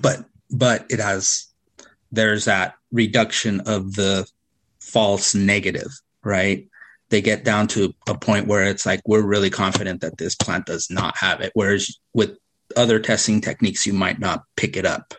But, 0.00 0.24
but 0.50 0.86
it 0.90 1.00
has, 1.00 1.46
there's 2.10 2.46
that 2.46 2.74
reduction 2.90 3.60
of 3.60 3.94
the 3.94 4.26
false 4.80 5.34
negative, 5.34 5.90
right? 6.22 6.68
They 7.14 7.22
get 7.22 7.44
down 7.44 7.68
to 7.68 7.94
a 8.08 8.18
point 8.18 8.48
where 8.48 8.64
it's 8.64 8.84
like 8.84 9.00
we're 9.06 9.22
really 9.22 9.50
confident 9.50 10.00
that 10.00 10.18
this 10.18 10.34
plant 10.34 10.66
does 10.66 10.90
not 10.90 11.16
have 11.16 11.40
it. 11.40 11.52
Whereas 11.54 11.96
with 12.12 12.36
other 12.76 12.98
testing 12.98 13.40
techniques 13.40 13.86
you 13.86 13.92
might 13.92 14.18
not 14.18 14.42
pick 14.56 14.76
it 14.76 14.84
up 14.84 15.14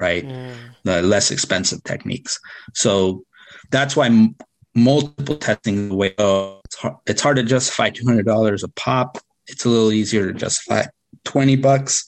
right? 0.00 0.24
Mm. 0.24 0.54
the 0.84 1.02
less 1.02 1.30
expensive 1.30 1.82
techniques. 1.84 2.38
So 2.74 3.24
that's 3.70 3.94
why 3.96 4.06
m- 4.06 4.36
multiple 4.74 5.36
testing 5.36 5.90
the 5.90 5.94
way 5.94 6.14
oh, 6.18 6.60
it's 6.64 6.76
hard, 6.76 6.94
it's 7.06 7.22
hard 7.22 7.36
to 7.36 7.42
justify 7.42 7.90
$200 7.90 8.62
a 8.62 8.68
pop. 8.68 9.18
It's 9.46 9.64
a 9.64 9.68
little 9.68 9.92
easier 9.92 10.32
to 10.32 10.38
justify 10.38 10.86
20 11.24 11.56
bucks. 11.56 12.04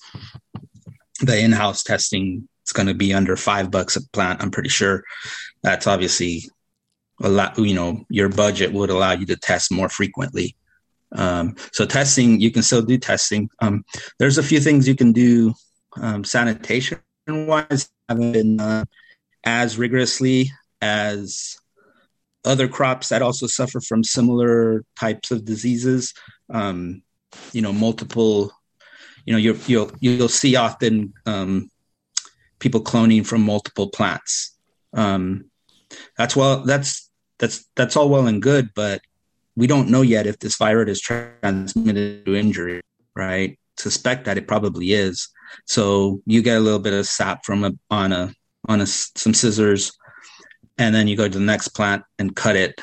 The 1.20 1.38
in-house 1.38 1.82
testing 1.84 2.48
is 2.66 2.72
going 2.72 2.88
to 2.88 2.94
be 2.94 3.14
under 3.14 3.36
five 3.36 3.70
bucks 3.70 3.96
a 3.96 4.00
plant 4.10 4.42
i'm 4.42 4.50
pretty 4.50 4.70
sure. 4.70 5.04
That's 5.62 5.86
obviously 5.86 6.50
a 7.22 7.28
lot, 7.28 7.58
you 7.58 7.74
know, 7.74 8.04
your 8.08 8.28
budget 8.28 8.72
would 8.72 8.90
allow 8.90 9.12
you 9.12 9.26
to 9.26 9.36
test 9.36 9.70
more 9.70 9.88
frequently. 9.88 10.56
Um, 11.12 11.54
so 11.72 11.86
testing, 11.86 12.40
you 12.40 12.50
can 12.50 12.62
still 12.62 12.82
do 12.82 12.98
testing. 12.98 13.48
Um, 13.60 13.84
there's 14.18 14.38
a 14.38 14.42
few 14.42 14.60
things 14.60 14.88
you 14.88 14.96
can 14.96 15.12
do 15.12 15.54
um, 15.96 16.24
sanitation 16.24 16.98
wise, 17.28 17.90
haven't 18.08 18.32
been 18.32 18.60
uh, 18.60 18.84
as 19.44 19.78
rigorously 19.78 20.50
as 20.82 21.56
other 22.44 22.68
crops 22.68 23.08
that 23.08 23.22
also 23.22 23.46
suffer 23.46 23.80
from 23.80 24.04
similar 24.04 24.84
types 24.98 25.30
of 25.30 25.44
diseases. 25.44 26.14
Um, 26.50 27.02
you 27.52 27.62
know, 27.62 27.72
multiple. 27.72 28.52
You 29.24 29.32
know, 29.32 29.38
you 29.38 29.58
you'll 29.66 29.90
you'll 30.00 30.28
see 30.28 30.54
often 30.54 31.14
um, 31.24 31.70
people 32.58 32.82
cloning 32.82 33.26
from 33.26 33.40
multiple 33.40 33.88
plants. 33.88 34.54
Um, 34.92 35.46
that's 36.18 36.36
well 36.36 36.64
that's 36.64 37.03
that's 37.38 37.66
that's 37.76 37.96
all 37.96 38.08
well 38.08 38.26
and 38.26 38.42
good, 38.42 38.70
but 38.74 39.00
we 39.56 39.66
don't 39.66 39.90
know 39.90 40.02
yet 40.02 40.26
if 40.26 40.38
this 40.38 40.56
virus 40.56 40.98
is 40.98 41.00
transmitted 41.00 42.26
to 42.26 42.34
injury, 42.34 42.80
right? 43.14 43.58
Suspect 43.76 44.24
that 44.24 44.38
it 44.38 44.48
probably 44.48 44.92
is. 44.92 45.28
So 45.66 46.20
you 46.26 46.42
get 46.42 46.58
a 46.58 46.60
little 46.60 46.78
bit 46.78 46.92
of 46.92 47.06
sap 47.06 47.44
from 47.44 47.64
a 47.64 47.72
on 47.90 48.12
a 48.12 48.32
on 48.66 48.80
a, 48.80 48.86
some 48.86 49.34
scissors, 49.34 49.92
and 50.78 50.94
then 50.94 51.06
you 51.06 51.16
go 51.16 51.28
to 51.28 51.38
the 51.38 51.44
next 51.44 51.68
plant 51.68 52.02
and 52.18 52.34
cut 52.34 52.56
it, 52.56 52.80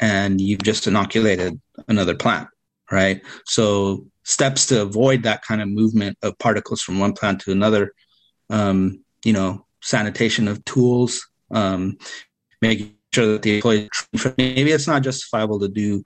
and 0.00 0.40
you've 0.40 0.62
just 0.62 0.86
inoculated 0.86 1.60
another 1.88 2.14
plant, 2.14 2.48
right? 2.90 3.22
So 3.46 4.06
steps 4.22 4.66
to 4.66 4.82
avoid 4.82 5.22
that 5.22 5.42
kind 5.42 5.60
of 5.60 5.68
movement 5.68 6.18
of 6.22 6.38
particles 6.38 6.82
from 6.82 6.98
one 6.98 7.12
plant 7.12 7.40
to 7.42 7.52
another, 7.52 7.92
um, 8.48 9.04
you 9.24 9.32
know, 9.32 9.66
sanitation 9.82 10.48
of 10.48 10.64
tools, 10.64 11.26
um, 11.50 11.98
making 12.62 12.96
sure 13.14 13.26
that 13.32 13.42
the 13.42 13.56
employee 13.56 13.88
maybe 14.36 14.72
it's 14.72 14.86
not 14.86 15.02
justifiable 15.02 15.60
to 15.60 15.68
do 15.68 16.02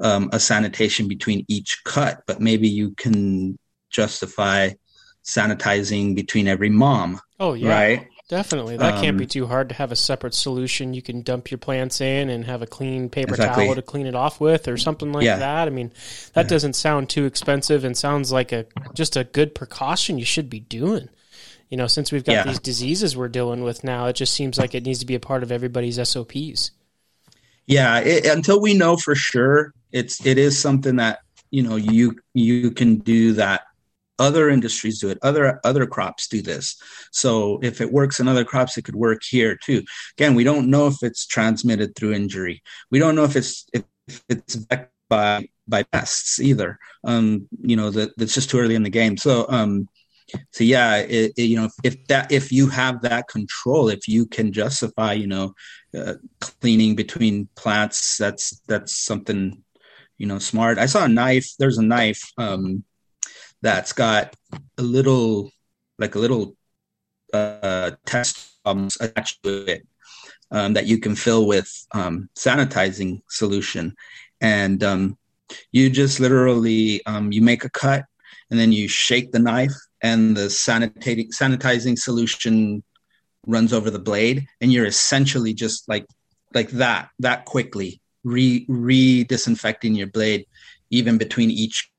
um, 0.00 0.30
a 0.32 0.38
sanitation 0.38 1.08
between 1.08 1.44
each 1.48 1.82
cut, 1.84 2.22
but 2.26 2.40
maybe 2.40 2.68
you 2.68 2.92
can 2.92 3.58
justify 3.90 4.70
sanitizing 5.24 6.14
between 6.14 6.48
every 6.48 6.70
mom. 6.70 7.20
Oh 7.40 7.54
yeah, 7.54 7.70
right. 7.70 8.08
Definitely, 8.28 8.76
that 8.76 8.96
um, 8.96 9.00
can't 9.00 9.16
be 9.16 9.24
um, 9.24 9.28
too 9.28 9.46
hard 9.46 9.70
to 9.70 9.74
have 9.74 9.90
a 9.90 9.96
separate 9.96 10.34
solution. 10.34 10.92
You 10.92 11.00
can 11.00 11.22
dump 11.22 11.50
your 11.50 11.56
plants 11.56 12.02
in 12.02 12.28
and 12.28 12.44
have 12.44 12.60
a 12.60 12.66
clean 12.66 13.08
paper 13.08 13.34
exactly. 13.34 13.64
towel 13.64 13.74
to 13.74 13.80
clean 13.80 14.06
it 14.06 14.14
off 14.14 14.38
with, 14.38 14.68
or 14.68 14.76
something 14.76 15.12
like 15.12 15.24
yeah. 15.24 15.38
that. 15.38 15.66
I 15.66 15.70
mean, 15.70 15.92
that 16.34 16.44
yeah. 16.44 16.48
doesn't 16.48 16.74
sound 16.74 17.08
too 17.08 17.24
expensive 17.24 17.84
and 17.84 17.96
sounds 17.96 18.30
like 18.30 18.52
a 18.52 18.66
just 18.92 19.16
a 19.16 19.24
good 19.24 19.54
precaution 19.54 20.18
you 20.18 20.26
should 20.26 20.50
be 20.50 20.60
doing. 20.60 21.08
You 21.68 21.76
know, 21.76 21.86
since 21.86 22.12
we've 22.12 22.24
got 22.24 22.32
yeah. 22.32 22.44
these 22.44 22.60
diseases 22.60 23.16
we're 23.16 23.28
dealing 23.28 23.62
with 23.62 23.84
now, 23.84 24.06
it 24.06 24.16
just 24.16 24.34
seems 24.34 24.58
like 24.58 24.74
it 24.74 24.84
needs 24.84 25.00
to 25.00 25.06
be 25.06 25.14
a 25.14 25.20
part 25.20 25.42
of 25.42 25.52
everybody's 25.52 25.96
SOPs. 26.08 26.70
Yeah, 27.66 27.98
it, 27.98 28.24
until 28.24 28.60
we 28.60 28.72
know 28.72 28.96
for 28.96 29.14
sure, 29.14 29.74
it's 29.92 30.24
it 30.24 30.38
is 30.38 30.58
something 30.58 30.96
that 30.96 31.20
you 31.50 31.62
know 31.62 31.76
you 31.76 32.16
you 32.34 32.70
can 32.70 32.96
do 32.96 33.34
that 33.34 33.62
other 34.18 34.48
industries 34.48 35.00
do 35.00 35.08
it 35.08 35.18
other 35.22 35.60
other 35.64 35.86
crops 35.86 36.26
do 36.28 36.42
this. 36.42 36.80
So 37.12 37.58
if 37.62 37.80
it 37.80 37.92
works 37.92 38.20
in 38.20 38.28
other 38.28 38.44
crops 38.44 38.76
it 38.76 38.82
could 38.82 38.96
work 38.96 39.22
here 39.22 39.56
too. 39.56 39.82
Again 40.16 40.34
we 40.34 40.44
don't 40.44 40.70
know 40.70 40.86
if 40.86 41.02
it's 41.02 41.26
transmitted 41.26 41.94
through 41.94 42.14
injury. 42.14 42.62
We 42.90 42.98
don't 42.98 43.14
know 43.14 43.24
if 43.24 43.36
it's 43.36 43.66
if 43.72 43.84
it's 44.28 44.56
by 45.08 45.48
by 45.66 45.82
pests 45.84 46.40
either. 46.40 46.78
Um 47.04 47.48
you 47.60 47.76
know 47.76 47.90
that 47.90 48.16
that's 48.16 48.34
just 48.34 48.50
too 48.50 48.58
early 48.58 48.74
in 48.74 48.82
the 48.82 48.90
game. 48.90 49.16
So 49.16 49.46
um 49.48 49.88
so 50.52 50.62
yeah 50.64 50.96
it, 50.96 51.32
it, 51.36 51.42
you 51.44 51.56
know 51.56 51.68
if 51.84 52.06
that 52.06 52.30
if 52.30 52.52
you 52.52 52.68
have 52.68 53.00
that 53.02 53.28
control 53.28 53.88
if 53.88 54.06
you 54.06 54.26
can 54.26 54.52
justify 54.52 55.12
you 55.12 55.26
know 55.26 55.54
uh, 55.96 56.14
cleaning 56.40 56.94
between 56.94 57.48
plants 57.56 58.18
that's 58.18 58.60
that's 58.68 58.94
something 58.94 59.62
you 60.18 60.26
know 60.26 60.38
smart. 60.38 60.78
I 60.78 60.86
saw 60.86 61.04
a 61.04 61.08
knife 61.08 61.48
there's 61.58 61.78
a 61.78 61.82
knife 61.82 62.22
um 62.36 62.84
that's 63.62 63.92
got 63.92 64.36
a 64.76 64.82
little 64.82 65.50
like 65.98 66.14
a 66.14 66.18
little 66.18 66.56
uh, 67.32 67.92
test 68.06 68.58
attached 68.64 69.42
to 69.42 69.64
it 69.66 69.86
um, 70.50 70.74
that 70.74 70.86
you 70.86 70.98
can 70.98 71.14
fill 71.14 71.46
with 71.46 71.70
um, 71.92 72.28
sanitizing 72.36 73.22
solution. 73.28 73.94
And 74.40 74.82
um, 74.84 75.18
you 75.72 75.90
just 75.90 76.20
literally 76.20 77.04
um, 77.06 77.32
you 77.32 77.42
make 77.42 77.64
a 77.64 77.70
cut 77.70 78.04
and 78.50 78.58
then 78.58 78.72
you 78.72 78.88
shake 78.88 79.32
the 79.32 79.38
knife 79.38 79.74
and 80.02 80.36
the 80.36 80.48
sanitating 80.50 81.30
sanitizing 81.30 81.98
solution 81.98 82.82
runs 83.46 83.72
over 83.72 83.90
the 83.90 83.98
blade 83.98 84.46
and 84.60 84.72
you're 84.72 84.86
essentially 84.86 85.54
just 85.54 85.88
like 85.88 86.06
like 86.54 86.70
that 86.70 87.08
that 87.18 87.44
quickly 87.44 88.00
re 88.24 88.64
re 88.68 89.24
disinfecting 89.24 89.94
your 89.94 90.06
blade 90.06 90.46
even 90.90 91.18
between 91.18 91.50
each 91.50 91.90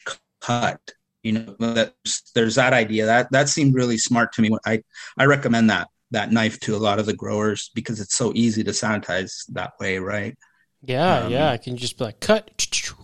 cut 0.41 0.79
you 1.23 1.33
know 1.33 1.55
that 1.59 1.93
there's 2.33 2.55
that 2.55 2.73
idea. 2.73 3.05
That 3.05 3.31
that 3.31 3.49
seemed 3.49 3.75
really 3.75 3.97
smart 3.97 4.31
to 4.33 4.41
me. 4.41 4.51
I 4.65 4.81
i 5.17 5.25
recommend 5.25 5.69
that 5.69 5.89
that 6.11 6.31
knife 6.31 6.59
to 6.61 6.75
a 6.75 6.77
lot 6.77 6.99
of 6.99 7.05
the 7.05 7.13
growers 7.13 7.71
because 7.75 7.99
it's 7.99 8.15
so 8.15 8.31
easy 8.35 8.63
to 8.63 8.71
sanitize 8.71 9.45
that 9.49 9.73
way 9.79 9.99
right? 9.99 10.37
Yeah 10.81 11.19
um, 11.19 11.31
yeah 11.31 11.51
i 11.51 11.57
can 11.57 11.75
just 11.75 11.97
be 11.97 12.05
like 12.05 12.21
cut 12.21 12.49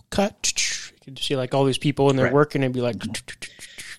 cut 0.08 0.52
you 0.92 0.98
can 1.04 1.16
see 1.16 1.36
like 1.36 1.52
all 1.52 1.64
these 1.64 1.76
people 1.76 2.08
and 2.08 2.18
they're 2.18 2.26
right. 2.26 2.32
working 2.32 2.64
and 2.64 2.72
be 2.72 2.80
like 2.80 2.96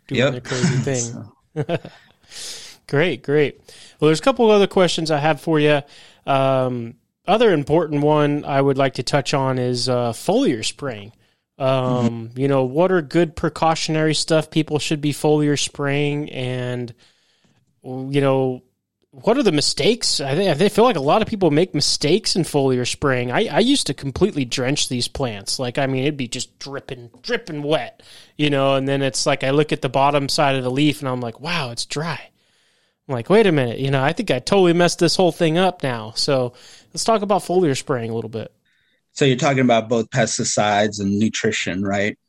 doing 0.07 0.19
yep. 0.19 0.31
their 0.31 0.41
crazy 0.41 0.77
thing. 1.55 1.77
Great 2.87 3.21
great. 3.21 3.59
Well 3.99 4.07
there's 4.07 4.19
a 4.19 4.23
couple 4.23 4.49
other 4.49 4.67
questions 4.67 5.11
i 5.11 5.17
have 5.17 5.41
for 5.41 5.59
you 5.59 5.81
um, 6.25 6.95
other 7.27 7.51
important 7.51 8.01
one 8.01 8.45
i 8.45 8.61
would 8.61 8.77
like 8.77 8.93
to 8.93 9.03
touch 9.03 9.33
on 9.33 9.59
is 9.59 9.89
uh, 9.89 10.13
foliar 10.13 10.63
spraying. 10.63 11.11
Um, 11.59 12.29
mm-hmm. 12.29 12.39
You 12.39 12.47
know, 12.47 12.65
what 12.65 12.91
are 12.91 13.01
good 13.01 13.35
precautionary 13.35 14.13
stuff 14.13 14.51
people 14.51 14.79
should 14.79 15.01
be 15.01 15.11
foliar 15.11 15.59
spraying, 15.59 16.29
and 16.31 16.93
you 17.83 18.21
know, 18.21 18.63
what 19.11 19.37
are 19.37 19.43
the 19.43 19.51
mistakes? 19.51 20.19
I 20.19 20.35
think 20.35 20.61
I 20.61 20.69
feel 20.69 20.83
like 20.83 20.97
a 20.97 21.01
lot 21.01 21.21
of 21.21 21.27
people 21.27 21.49
make 21.49 21.73
mistakes 21.73 22.35
in 22.35 22.43
foliar 22.43 22.85
spraying. 22.85 23.31
I, 23.31 23.45
I 23.45 23.59
used 23.59 23.87
to 23.87 23.93
completely 23.93 24.45
drench 24.45 24.89
these 24.89 25.07
plants, 25.07 25.59
like 25.59 25.77
I 25.77 25.87
mean, 25.87 26.03
it'd 26.03 26.17
be 26.17 26.27
just 26.27 26.57
dripping, 26.59 27.09
dripping 27.21 27.63
wet, 27.63 28.03
you 28.37 28.49
know. 28.49 28.75
And 28.75 28.87
then 28.87 29.01
it's 29.01 29.25
like 29.25 29.43
I 29.43 29.51
look 29.51 29.71
at 29.71 29.81
the 29.81 29.89
bottom 29.89 30.29
side 30.29 30.55
of 30.55 30.63
the 30.63 30.71
leaf, 30.71 30.99
and 30.99 31.09
I'm 31.09 31.21
like, 31.21 31.39
wow, 31.39 31.71
it's 31.71 31.85
dry. 31.85 32.29
I'm 33.07 33.13
like, 33.13 33.29
wait 33.29 33.47
a 33.47 33.51
minute, 33.53 33.79
you 33.79 33.89
know, 33.89 34.03
I 34.03 34.11
think 34.11 34.29
I 34.31 34.39
totally 34.39 34.73
messed 34.73 34.99
this 34.99 35.15
whole 35.15 35.31
thing 35.31 35.57
up 35.57 35.81
now. 35.81 36.11
So 36.15 36.53
let's 36.93 37.05
talk 37.05 37.21
about 37.21 37.41
foliar 37.41 37.77
spraying 37.77 38.11
a 38.11 38.15
little 38.15 38.29
bit. 38.29 38.51
So 39.13 39.23
you're 39.23 39.37
talking 39.37 39.61
about 39.61 39.87
both 39.87 40.09
pesticides 40.09 40.99
and 40.99 41.17
nutrition, 41.17 41.83
right? 41.83 42.19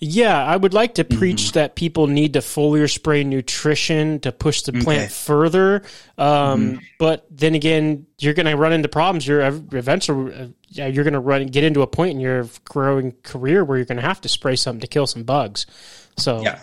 Yeah, 0.00 0.44
I 0.44 0.56
would 0.56 0.74
like 0.74 0.94
to 0.94 1.04
preach 1.04 1.44
mm-hmm. 1.44 1.54
that 1.54 1.74
people 1.74 2.06
need 2.06 2.32
to 2.34 2.40
foliar 2.40 2.90
spray 2.90 3.24
nutrition 3.24 4.20
to 4.20 4.32
push 4.32 4.62
the 4.62 4.72
plant 4.72 5.02
okay. 5.02 5.08
further. 5.08 5.82
Um, 6.18 6.26
mm-hmm. 6.26 6.76
But 6.98 7.26
then 7.30 7.54
again, 7.54 8.06
you're 8.18 8.34
going 8.34 8.46
to 8.46 8.56
run 8.56 8.72
into 8.72 8.88
problems. 8.88 9.26
You're 9.26 9.42
eventually 9.42 10.54
uh, 10.78 10.86
you're 10.86 11.04
going 11.04 11.14
to 11.14 11.20
run 11.20 11.46
get 11.46 11.64
into 11.64 11.82
a 11.82 11.86
point 11.86 12.12
in 12.12 12.20
your 12.20 12.48
growing 12.64 13.12
career 13.22 13.64
where 13.64 13.78
you're 13.78 13.86
going 13.86 14.00
to 14.00 14.06
have 14.06 14.20
to 14.22 14.28
spray 14.28 14.56
something 14.56 14.80
to 14.80 14.86
kill 14.86 15.06
some 15.06 15.24
bugs. 15.24 15.66
So 16.16 16.42
yeah, 16.42 16.60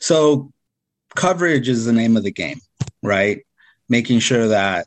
so 0.00 0.52
coverage 1.14 1.68
is 1.68 1.84
the 1.84 1.92
name 1.92 2.16
of 2.16 2.22
the 2.22 2.32
game, 2.32 2.60
right? 3.02 3.40
Making 3.88 4.20
sure 4.20 4.48
that 4.48 4.86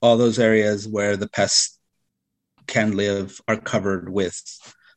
all 0.00 0.16
those 0.16 0.38
areas 0.38 0.86
where 0.86 1.16
the 1.16 1.28
pests 1.28 1.78
can 2.66 2.96
live 2.96 3.40
are 3.48 3.56
covered 3.56 4.08
with 4.10 4.40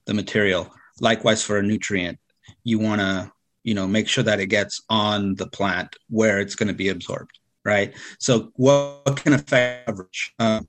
the 0.06 0.14
material. 0.14 0.72
Likewise 1.00 1.44
for 1.44 1.58
a 1.58 1.64
nutrient, 1.64 2.20
you 2.64 2.80
want 2.80 3.02
to 3.02 3.32
you 3.64 3.74
know 3.74 3.88
make 3.88 4.08
sure 4.08 4.24
that 4.24 4.40
it 4.40 4.48
gets 4.48 4.82
on 4.90 5.36
the 5.36 5.48
plant 5.48 5.96
where 6.10 6.40
it's 6.40 6.56
going 6.56 6.68
to 6.68 6.74
be 6.74 6.90
absorbed, 6.90 7.40
right? 7.66 7.94
So 8.20 8.52
what 8.56 9.18
can 9.18 9.34
affect 9.34 9.86
coverage? 9.88 10.34
Um, 10.40 10.68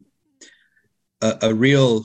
a, 1.21 1.39
a 1.43 1.55
real 1.55 2.05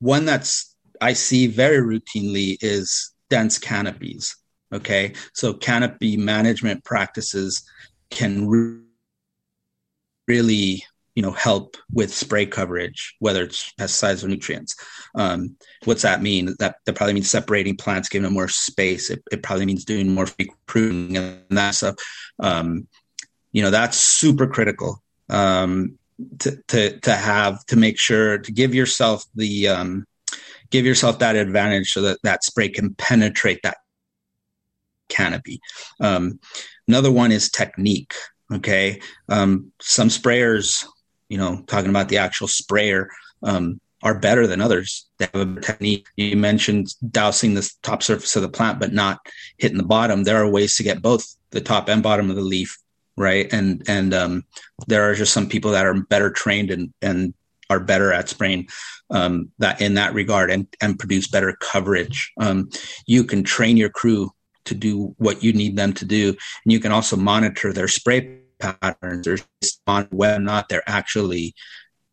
one 0.00 0.24
that's 0.24 0.76
I 1.00 1.12
see 1.14 1.46
very 1.46 1.78
routinely 1.78 2.56
is 2.60 3.12
dense 3.28 3.58
canopies. 3.58 4.36
Okay, 4.72 5.14
so 5.34 5.52
canopy 5.52 6.16
management 6.16 6.84
practices 6.84 7.64
can 8.10 8.48
re- 8.48 8.80
really 10.28 10.84
you 11.20 11.26
know 11.26 11.32
help 11.32 11.76
with 11.92 12.14
spray 12.14 12.46
coverage 12.46 13.14
whether 13.18 13.42
it's 13.42 13.74
pesticides 13.78 14.24
or 14.24 14.28
nutrients. 14.28 14.74
Um, 15.14 15.54
what's 15.84 16.00
that 16.00 16.22
mean? 16.22 16.54
That, 16.60 16.76
that 16.86 16.94
probably 16.94 17.12
means 17.12 17.30
separating 17.30 17.76
plants 17.76 18.08
giving 18.08 18.24
them 18.24 18.32
more 18.32 18.48
space. 18.48 19.10
It, 19.10 19.22
it 19.30 19.42
probably 19.42 19.66
means 19.66 19.84
doing 19.84 20.14
more 20.14 20.26
pruning 20.64 21.18
and 21.18 21.44
that 21.50 21.74
stuff. 21.74 21.96
Um, 22.38 22.88
you 23.52 23.60
know 23.60 23.70
that's 23.70 23.98
super 23.98 24.46
critical 24.46 25.02
um, 25.28 25.98
to, 26.38 26.56
to 26.68 26.98
to 27.00 27.14
have 27.14 27.66
to 27.66 27.76
make 27.76 27.98
sure 27.98 28.38
to 28.38 28.50
give 28.50 28.74
yourself 28.74 29.22
the 29.34 29.68
um, 29.68 30.06
give 30.70 30.86
yourself 30.86 31.18
that 31.18 31.36
advantage 31.36 31.92
so 31.92 32.00
that 32.00 32.16
that 32.22 32.44
spray 32.44 32.70
can 32.70 32.94
penetrate 32.94 33.60
that 33.62 33.76
canopy. 35.10 35.60
Um, 36.00 36.40
another 36.88 37.12
one 37.12 37.30
is 37.30 37.50
technique 37.50 38.14
okay? 38.52 39.00
Um, 39.28 39.72
some 39.80 40.08
sprayers 40.08 40.84
you 41.30 41.38
know, 41.38 41.62
talking 41.66 41.88
about 41.88 42.10
the 42.10 42.18
actual 42.18 42.48
sprayer, 42.48 43.08
um, 43.42 43.80
are 44.02 44.18
better 44.18 44.46
than 44.46 44.60
others. 44.60 45.06
They 45.18 45.28
have 45.32 45.56
a 45.56 45.60
technique. 45.60 46.06
You 46.16 46.36
mentioned 46.36 46.94
dousing 47.10 47.54
the 47.54 47.70
top 47.82 48.02
surface 48.02 48.34
of 48.36 48.42
the 48.42 48.48
plant, 48.48 48.80
but 48.80 48.92
not 48.92 49.20
hitting 49.58 49.78
the 49.78 49.84
bottom. 49.84 50.24
There 50.24 50.42
are 50.42 50.50
ways 50.50 50.76
to 50.76 50.82
get 50.82 51.02
both 51.02 51.26
the 51.50 51.60
top 51.60 51.88
and 51.88 52.02
bottom 52.02 52.30
of 52.30 52.36
the 52.36 52.42
leaf, 52.42 52.78
right? 53.16 53.50
And 53.52 53.82
and 53.88 54.14
um, 54.14 54.44
there 54.86 55.08
are 55.08 55.14
just 55.14 55.32
some 55.32 55.48
people 55.48 55.70
that 55.72 55.86
are 55.86 55.94
better 55.94 56.30
trained 56.30 56.70
and 56.70 56.92
and 57.02 57.34
are 57.68 57.80
better 57.80 58.12
at 58.12 58.28
spraying 58.28 58.68
um, 59.10 59.50
that 59.58 59.80
in 59.80 59.94
that 59.94 60.14
regard 60.14 60.50
and 60.50 60.66
and 60.80 60.98
produce 60.98 61.28
better 61.28 61.56
coverage. 61.60 62.32
Um, 62.40 62.70
you 63.06 63.24
can 63.24 63.44
train 63.44 63.76
your 63.76 63.90
crew 63.90 64.32
to 64.64 64.74
do 64.74 65.14
what 65.18 65.42
you 65.44 65.52
need 65.52 65.76
them 65.76 65.92
to 65.94 66.04
do, 66.04 66.28
and 66.28 66.72
you 66.72 66.80
can 66.80 66.92
also 66.92 67.16
monitor 67.16 67.72
their 67.72 67.88
spray 67.88 68.40
patterns 68.60 69.26
or 69.26 69.38
on 69.86 70.06
whether 70.10 70.36
or 70.36 70.40
not 70.40 70.68
they're 70.68 70.88
actually, 70.88 71.54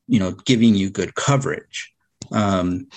you 0.08 0.20
know, 0.20 0.32
giving 0.32 0.76
you 0.76 0.90
good 0.90 1.16
coverage. 1.16 1.94
Um, 2.32 2.88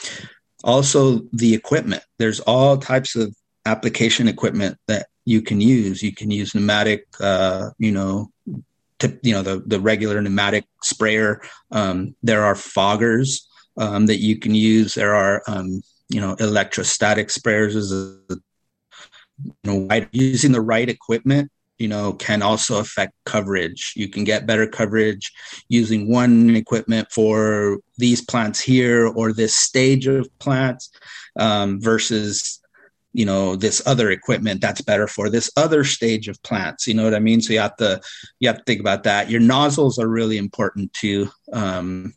also, 0.64 1.22
the 1.32 1.54
equipment. 1.54 2.02
There's 2.18 2.40
all 2.40 2.76
types 2.76 3.16
of 3.16 3.34
application 3.66 4.28
equipment 4.28 4.78
that 4.86 5.06
you 5.24 5.42
can 5.42 5.60
use. 5.60 6.02
You 6.02 6.14
can 6.14 6.30
use 6.30 6.54
pneumatic, 6.54 7.06
uh, 7.20 7.70
you 7.78 7.92
know, 7.92 8.30
to, 9.00 9.18
you 9.22 9.32
know 9.32 9.42
the 9.42 9.62
the 9.66 9.80
regular 9.80 10.20
pneumatic 10.20 10.66
sprayer. 10.82 11.40
Um, 11.70 12.14
there 12.22 12.44
are 12.44 12.54
foggers 12.54 13.42
um, 13.76 14.06
that 14.06 14.18
you 14.18 14.38
can 14.38 14.54
use. 14.54 14.94
There 14.94 15.14
are 15.14 15.42
um, 15.46 15.82
you 16.08 16.20
know 16.20 16.34
electrostatic 16.38 17.28
sprayers. 17.28 17.74
Is 17.74 17.92
a, 17.92 18.36
you 19.64 19.64
know 19.64 19.88
using 20.12 20.52
the 20.52 20.60
right 20.60 20.88
equipment 20.88 21.50
you 21.80 21.88
know, 21.88 22.12
can 22.12 22.42
also 22.42 22.78
affect 22.78 23.14
coverage. 23.24 23.94
You 23.96 24.06
can 24.06 24.22
get 24.22 24.46
better 24.46 24.66
coverage 24.66 25.32
using 25.70 26.10
one 26.10 26.54
equipment 26.54 27.10
for 27.10 27.78
these 27.96 28.20
plants 28.20 28.60
here 28.60 29.06
or 29.06 29.32
this 29.32 29.56
stage 29.56 30.06
of 30.06 30.28
plants 30.38 30.90
um, 31.38 31.80
versus, 31.80 32.60
you 33.14 33.24
know, 33.24 33.56
this 33.56 33.82
other 33.86 34.10
equipment 34.10 34.60
that's 34.60 34.82
better 34.82 35.06
for 35.06 35.30
this 35.30 35.50
other 35.56 35.82
stage 35.82 36.28
of 36.28 36.40
plants. 36.42 36.86
You 36.86 36.92
know 36.92 37.04
what 37.04 37.14
I 37.14 37.18
mean? 37.18 37.40
So 37.40 37.54
you 37.54 37.60
have 37.60 37.76
to 37.76 37.98
you 38.40 38.48
have 38.48 38.58
to 38.58 38.64
think 38.64 38.80
about 38.80 39.04
that. 39.04 39.30
Your 39.30 39.40
nozzles 39.40 39.98
are 39.98 40.06
really 40.08 40.36
important 40.36 40.92
too. 40.92 41.30
Um, 41.50 42.12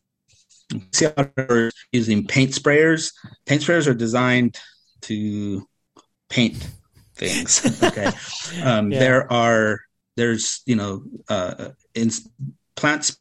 see 0.91 1.05
how 1.05 1.69
using 1.93 2.27
paint 2.27 2.51
sprayers. 2.51 3.13
Paint 3.45 3.61
sprayers 3.61 3.87
are 3.87 3.93
designed 3.93 4.59
to 5.03 5.65
paint 6.29 6.67
things. 7.15 7.81
Okay, 7.83 8.09
um, 8.63 8.91
yeah. 8.91 8.99
there 8.99 9.31
are 9.31 9.81
there's 10.15 10.61
you 10.65 10.75
know 10.75 11.03
uh, 11.29 11.69
in 11.93 12.09
plant 12.75 13.11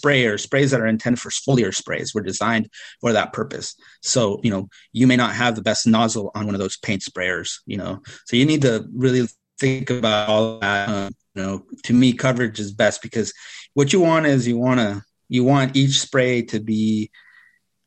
sprayers 0.00 0.40
sprays 0.40 0.70
that 0.70 0.80
are 0.80 0.86
intended 0.86 1.20
for 1.20 1.30
foliar 1.30 1.74
sprays 1.74 2.14
were 2.14 2.22
designed 2.22 2.68
for 3.00 3.12
that 3.12 3.32
purpose. 3.32 3.74
So 4.02 4.40
you 4.42 4.50
know 4.50 4.68
you 4.92 5.06
may 5.06 5.16
not 5.16 5.34
have 5.34 5.54
the 5.54 5.62
best 5.62 5.86
nozzle 5.86 6.30
on 6.34 6.46
one 6.46 6.54
of 6.54 6.60
those 6.60 6.76
paint 6.76 7.02
sprayers. 7.02 7.58
You 7.66 7.78
know, 7.78 8.00
so 8.26 8.36
you 8.36 8.44
need 8.44 8.62
to 8.62 8.86
really 8.92 9.26
think 9.58 9.90
about 9.90 10.28
all 10.28 10.58
that. 10.60 10.88
Um, 10.88 11.12
you 11.34 11.42
know, 11.42 11.64
to 11.84 11.92
me, 11.92 12.12
coverage 12.12 12.58
is 12.58 12.72
best 12.72 13.02
because 13.02 13.32
what 13.74 13.92
you 13.92 14.00
want 14.00 14.26
is 14.26 14.48
you 14.48 14.58
want 14.58 14.80
to 14.80 15.02
you 15.28 15.44
want 15.44 15.76
each 15.76 16.00
spray 16.00 16.42
to 16.42 16.60
be 16.60 17.10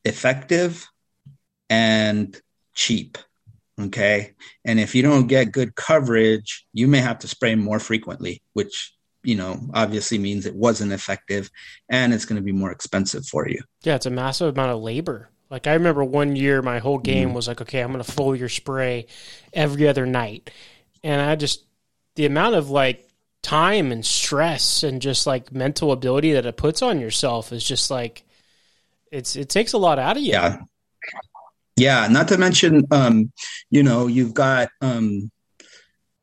effective 0.06 0.88
and 1.70 2.40
cheap 2.74 3.18
Okay. 3.86 4.34
And 4.66 4.80
if 4.80 4.96
you 4.96 5.02
don't 5.02 5.28
get 5.28 5.52
good 5.52 5.76
coverage, 5.76 6.66
you 6.74 6.88
may 6.88 7.00
have 7.00 7.20
to 7.20 7.28
spray 7.28 7.56
more 7.56 7.80
frequently, 7.80 8.42
which, 8.54 8.94
you 9.24 9.36
know, 9.36 9.60
obviously 9.74 10.18
means 10.18 10.46
it 10.46 10.56
wasn't 10.56 10.92
effective 10.92 11.50
and 11.90 12.14
it's 12.14 12.26
going 12.26 12.38
to 12.38 12.46
be 12.46 12.52
more 12.52 12.72
expensive 12.72 13.26
for 13.26 13.48
you. 13.48 13.62
Yeah. 13.84 13.96
It's 13.96 14.06
a 14.06 14.12
massive 14.12 14.56
amount 14.56 14.72
of 14.72 14.82
labor. 14.82 15.30
Like 15.50 15.68
I 15.68 15.74
remember 15.74 16.04
one 16.04 16.36
year, 16.36 16.62
my 16.62 16.80
whole 16.80 16.98
game 16.98 17.32
mm 17.32 17.34
was 17.34 17.48
like, 17.48 17.62
okay, 17.62 17.82
I'm 17.82 17.92
going 17.92 18.04
to 18.04 18.12
foliar 18.12 18.50
spray 18.50 19.08
every 19.54 19.88
other 19.88 20.06
night. 20.06 20.50
And 21.04 21.22
I 21.22 21.36
just, 21.36 21.66
the 22.16 22.26
amount 22.26 22.56
of 22.56 22.70
like 22.70 23.08
time 23.42 23.92
and 23.92 24.06
stress 24.06 24.84
and 24.84 25.02
just 25.02 25.28
like 25.28 25.52
mental 25.52 25.92
ability 25.92 26.34
that 26.34 26.46
it 26.46 26.58
puts 26.58 26.82
on 26.82 27.02
yourself 27.02 27.52
is 27.52 27.64
just 27.64 27.92
like, 27.92 28.24
it's, 29.12 29.36
it 29.36 29.50
takes 29.50 29.74
a 29.74 29.78
lot 29.78 30.00
out 30.00 30.16
of 30.16 30.24
you. 30.24 30.32
Yeah. 30.32 30.62
Yeah, 31.82 32.08
not 32.12 32.28
to 32.28 32.38
mention, 32.38 32.86
um, 32.92 33.32
you 33.72 33.82
know, 33.82 34.06
you've 34.06 34.36
got, 34.36 34.70
um, 34.82 35.32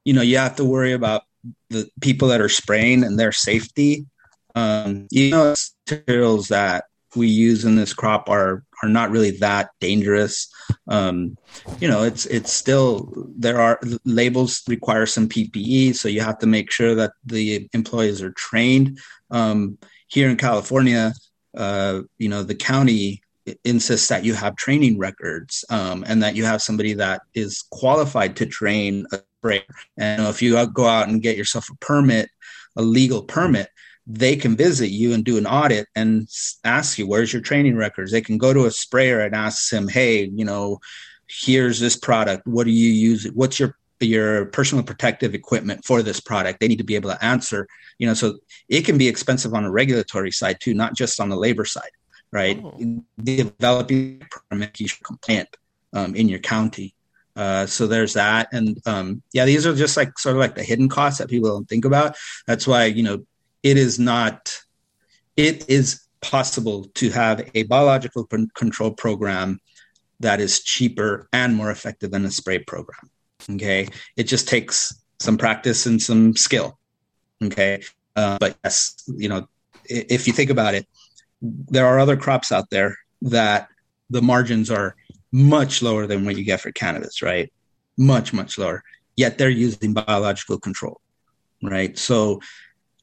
you 0.04 0.12
know, 0.12 0.22
you 0.22 0.38
have 0.38 0.54
to 0.56 0.64
worry 0.64 0.92
about 0.92 1.22
the 1.68 1.90
people 2.00 2.28
that 2.28 2.40
are 2.40 2.48
spraying 2.48 3.02
and 3.02 3.18
their 3.18 3.32
safety. 3.32 4.06
Um, 4.54 5.08
you 5.10 5.32
know, 5.32 5.56
materials 5.90 6.46
that 6.48 6.84
we 7.16 7.26
use 7.26 7.64
in 7.64 7.74
this 7.74 7.92
crop 7.92 8.28
are 8.28 8.62
are 8.84 8.88
not 8.88 9.10
really 9.10 9.32
that 9.38 9.70
dangerous. 9.80 10.48
Um, 10.86 11.36
you 11.80 11.88
know, 11.88 12.04
it's 12.04 12.24
it's 12.26 12.52
still 12.52 13.12
there 13.36 13.60
are 13.60 13.80
labels 14.04 14.62
require 14.68 15.06
some 15.06 15.28
PPE, 15.28 15.96
so 15.96 16.08
you 16.08 16.20
have 16.20 16.38
to 16.38 16.46
make 16.46 16.70
sure 16.70 16.94
that 16.94 17.14
the 17.26 17.68
employees 17.72 18.22
are 18.22 18.30
trained. 18.30 19.00
Um, 19.32 19.78
here 20.06 20.28
in 20.30 20.36
California, 20.36 21.14
uh, 21.56 22.02
you 22.16 22.28
know, 22.28 22.44
the 22.44 22.54
county 22.54 23.22
insists 23.64 24.08
that 24.08 24.24
you 24.24 24.34
have 24.34 24.56
training 24.56 24.98
records 24.98 25.64
um, 25.70 26.04
and 26.06 26.22
that 26.22 26.34
you 26.34 26.44
have 26.44 26.62
somebody 26.62 26.94
that 26.94 27.22
is 27.34 27.64
qualified 27.70 28.36
to 28.36 28.46
train 28.46 29.06
a 29.12 29.20
sprayer. 29.38 29.62
And 29.96 30.26
if 30.26 30.42
you 30.42 30.66
go 30.68 30.86
out 30.86 31.08
and 31.08 31.22
get 31.22 31.36
yourself 31.36 31.68
a 31.70 31.76
permit, 31.76 32.28
a 32.76 32.82
legal 32.82 33.22
permit, 33.22 33.68
they 34.06 34.36
can 34.36 34.56
visit 34.56 34.88
you 34.88 35.12
and 35.12 35.24
do 35.24 35.36
an 35.36 35.46
audit 35.46 35.86
and 35.94 36.28
ask 36.64 36.98
you, 36.98 37.06
where's 37.06 37.32
your 37.32 37.42
training 37.42 37.76
records? 37.76 38.10
They 38.10 38.22
can 38.22 38.38
go 38.38 38.54
to 38.54 38.64
a 38.64 38.70
sprayer 38.70 39.20
and 39.20 39.34
ask 39.34 39.70
him, 39.70 39.86
hey, 39.86 40.30
you 40.34 40.44
know, 40.44 40.78
here's 41.28 41.78
this 41.78 41.96
product. 41.96 42.46
What 42.46 42.64
do 42.64 42.70
you 42.70 42.90
use? 42.90 43.26
What's 43.34 43.60
your 43.60 43.76
your 44.00 44.46
personal 44.46 44.84
protective 44.84 45.34
equipment 45.34 45.84
for 45.84 46.02
this 46.02 46.20
product 46.20 46.60
they 46.60 46.68
need 46.68 46.78
to 46.78 46.84
be 46.84 46.94
able 46.94 47.10
to 47.10 47.24
answer 47.24 47.66
you 47.98 48.06
know 48.06 48.14
so 48.14 48.38
it 48.68 48.82
can 48.82 48.96
be 48.96 49.08
expensive 49.08 49.54
on 49.54 49.64
a 49.64 49.70
regulatory 49.70 50.30
side 50.30 50.56
too 50.60 50.72
not 50.72 50.94
just 50.94 51.18
on 51.18 51.28
the 51.28 51.36
labor 51.36 51.64
side 51.64 51.90
right? 52.32 52.60
Oh. 52.62 53.02
Developing 53.22 54.22
permit 54.50 54.78
compliant 55.02 55.56
um, 55.92 56.14
in 56.14 56.28
your 56.28 56.40
county. 56.40 56.94
Uh, 57.36 57.66
so 57.66 57.86
there's 57.86 58.14
that, 58.14 58.48
and 58.52 58.80
um, 58.84 59.22
yeah, 59.32 59.44
these 59.44 59.64
are 59.64 59.74
just 59.74 59.96
like 59.96 60.18
sort 60.18 60.34
of 60.34 60.40
like 60.40 60.56
the 60.56 60.64
hidden 60.64 60.88
costs 60.88 61.18
that 61.18 61.30
people 61.30 61.48
don't 61.48 61.68
think 61.68 61.84
about. 61.84 62.16
That's 62.48 62.66
why 62.66 62.86
you 62.86 63.04
know 63.04 63.24
it 63.62 63.76
is 63.76 63.98
not. 63.98 64.58
It 65.36 65.68
is 65.70 66.00
possible 66.20 66.86
to 66.96 67.10
have 67.10 67.48
a 67.54 67.62
biological 67.62 68.24
control 68.24 68.90
program 68.90 69.60
that 70.18 70.40
is 70.40 70.64
cheaper 70.64 71.28
and 71.32 71.54
more 71.54 71.70
effective 71.70 72.10
than 72.10 72.24
a 72.24 72.30
spray 72.32 72.58
program. 72.58 73.08
Okay, 73.48 73.88
it 74.16 74.24
just 74.24 74.48
takes 74.48 75.00
some 75.20 75.38
practice 75.38 75.86
and 75.86 76.02
some 76.02 76.34
skill. 76.34 76.76
Okay, 77.40 77.82
uh, 78.16 78.36
but 78.40 78.56
yes, 78.64 78.96
you 79.06 79.28
know, 79.28 79.48
if 79.84 80.26
you 80.26 80.32
think 80.32 80.50
about 80.50 80.74
it, 80.74 80.88
there 81.40 81.86
are 81.86 81.98
other 81.98 82.16
crops 82.16 82.52
out 82.52 82.70
there 82.70 82.96
that 83.22 83.68
the 84.10 84.22
margins 84.22 84.70
are 84.70 84.96
much 85.32 85.82
lower 85.82 86.06
than 86.06 86.24
what 86.24 86.36
you 86.36 86.44
get 86.44 86.60
for 86.60 86.72
cannabis, 86.72 87.22
right? 87.22 87.52
Much, 87.96 88.32
much 88.32 88.58
lower. 88.58 88.82
Yet 89.16 89.38
they're 89.38 89.50
using 89.50 89.92
biological 89.92 90.58
control, 90.58 91.00
right? 91.62 91.96
So 91.98 92.40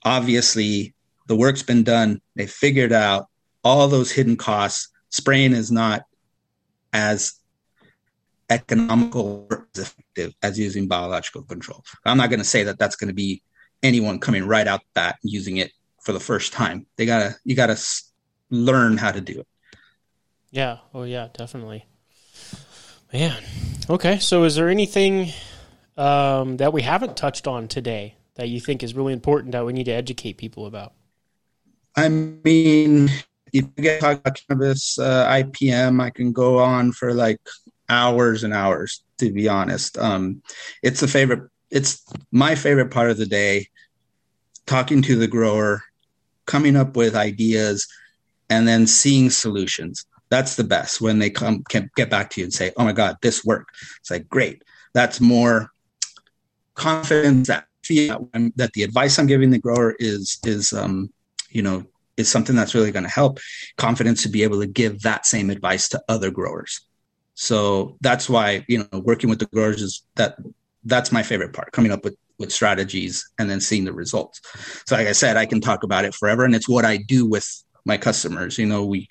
obviously 0.03 0.93
the 1.27 1.35
work's 1.35 1.63
been 1.63 1.83
done. 1.83 2.21
They 2.35 2.47
figured 2.47 2.93
out 2.93 3.27
all 3.63 3.87
those 3.87 4.11
hidden 4.11 4.37
costs. 4.37 4.89
Spraying 5.09 5.53
is 5.53 5.71
not 5.71 6.03
as 6.93 7.35
economical 8.49 9.47
or 9.49 9.67
as 9.75 9.81
effective 9.81 10.33
as 10.41 10.59
using 10.59 10.87
biological 10.87 11.43
control. 11.43 11.83
I'm 12.05 12.17
not 12.17 12.29
going 12.29 12.39
to 12.39 12.45
say 12.45 12.63
that 12.63 12.79
that's 12.79 12.95
going 12.95 13.09
to 13.09 13.13
be 13.13 13.41
anyone 13.83 14.19
coming 14.19 14.45
right 14.45 14.67
out 14.67 14.81
that 14.93 15.17
using 15.23 15.57
it 15.57 15.71
for 16.01 16.13
the 16.13 16.19
first 16.19 16.53
time. 16.53 16.85
They 16.95 17.05
gotta 17.05 17.35
you 17.43 17.55
gotta 17.55 17.77
learn 18.49 18.97
how 18.97 19.11
to 19.11 19.21
do 19.21 19.39
it. 19.39 19.47
Yeah. 20.51 20.77
Oh, 20.93 21.03
yeah, 21.03 21.29
definitely. 21.33 21.85
Man. 23.11 23.43
Okay. 23.89 24.19
So, 24.19 24.43
is 24.43 24.55
there 24.55 24.69
anything 24.69 25.31
um, 25.97 26.57
that 26.57 26.73
we 26.73 26.81
haven't 26.81 27.17
touched 27.17 27.47
on 27.47 27.67
today 27.67 28.15
that 28.35 28.49
you 28.49 28.59
think 28.59 28.83
is 28.83 28.93
really 28.93 29.13
important 29.13 29.51
that 29.53 29.65
we 29.65 29.73
need 29.73 29.85
to 29.85 29.91
educate 29.91 30.37
people 30.37 30.65
about? 30.65 30.93
I 31.95 32.09
mean, 32.09 33.09
if 33.53 33.53
you 33.53 33.61
get 33.77 34.01
talk 34.01 34.19
about 34.19 34.41
cannabis 34.47 34.99
uh, 34.99 35.25
IPM, 35.27 36.01
I 36.01 36.09
can 36.09 36.31
go 36.33 36.59
on 36.59 36.91
for 36.91 37.13
like 37.13 37.39
hours 37.89 38.43
and 38.43 38.53
hours. 38.53 39.03
To 39.19 39.31
be 39.31 39.47
honest, 39.47 39.97
um, 39.97 40.41
it's 40.83 41.01
a 41.01 41.07
favorite. 41.07 41.49
It's 41.71 42.03
my 42.31 42.55
favorite 42.55 42.91
part 42.91 43.09
of 43.11 43.17
the 43.17 43.25
day. 43.25 43.67
Talking 44.65 45.01
to 45.03 45.15
the 45.15 45.27
grower, 45.27 45.83
coming 46.45 46.75
up 46.75 46.97
with 46.97 47.15
ideas, 47.15 47.87
and 48.49 48.67
then 48.67 48.87
seeing 48.87 49.29
solutions. 49.29 50.05
That's 50.29 50.55
the 50.55 50.63
best 50.63 51.01
when 51.01 51.19
they 51.19 51.29
come 51.29 51.63
can 51.69 51.89
get 51.95 52.09
back 52.09 52.29
to 52.31 52.41
you 52.41 52.45
and 52.45 52.53
say, 52.53 52.71
"Oh 52.77 52.83
my 52.83 52.93
God, 52.93 53.17
this 53.21 53.45
worked." 53.45 53.75
It's 53.99 54.11
like 54.11 54.27
great. 54.27 54.63
That's 54.93 55.21
more 55.21 55.71
confidence 56.73 57.47
that 57.47 57.65
that 57.87 58.71
the 58.73 58.83
advice 58.83 59.19
I'm 59.19 59.27
giving 59.27 59.51
the 59.51 59.59
grower 59.59 59.95
is 59.99 60.39
is 60.43 60.73
um, 60.73 61.11
you 61.49 61.61
know 61.61 61.85
is 62.17 62.29
something 62.29 62.55
that's 62.55 62.73
really 62.73 62.91
going 62.91 63.03
to 63.03 63.09
help 63.09 63.39
confidence 63.77 64.23
to 64.23 64.29
be 64.29 64.43
able 64.43 64.59
to 64.61 64.67
give 64.67 65.01
that 65.01 65.25
same 65.25 65.49
advice 65.49 65.89
to 65.89 66.01
other 66.07 66.31
growers. 66.31 66.81
So 67.35 67.97
that's 68.01 68.29
why 68.29 68.65
you 68.67 68.79
know 68.79 68.99
working 68.99 69.29
with 69.29 69.39
the 69.39 69.45
growers 69.47 69.81
is 69.81 70.03
that 70.15 70.37
that's 70.85 71.11
my 71.11 71.23
favorite 71.23 71.53
part 71.53 71.71
coming 71.71 71.91
up 71.91 72.03
with 72.03 72.15
with 72.37 72.51
strategies 72.51 73.29
and 73.39 73.49
then 73.49 73.61
seeing 73.61 73.85
the 73.85 73.93
results. 73.93 74.41
So 74.85 74.95
like 74.95 75.07
I 75.07 75.13
said, 75.13 75.37
I 75.37 75.45
can 75.45 75.61
talk 75.61 75.83
about 75.83 76.05
it 76.05 76.13
forever 76.13 76.43
and 76.43 76.53
it's 76.53 76.67
what 76.67 76.83
I 76.83 76.97
do 76.97 77.25
with 77.25 77.47
my 77.85 77.97
customers. 77.97 78.57
You 78.57 78.65
know, 78.65 78.85
we 78.85 79.07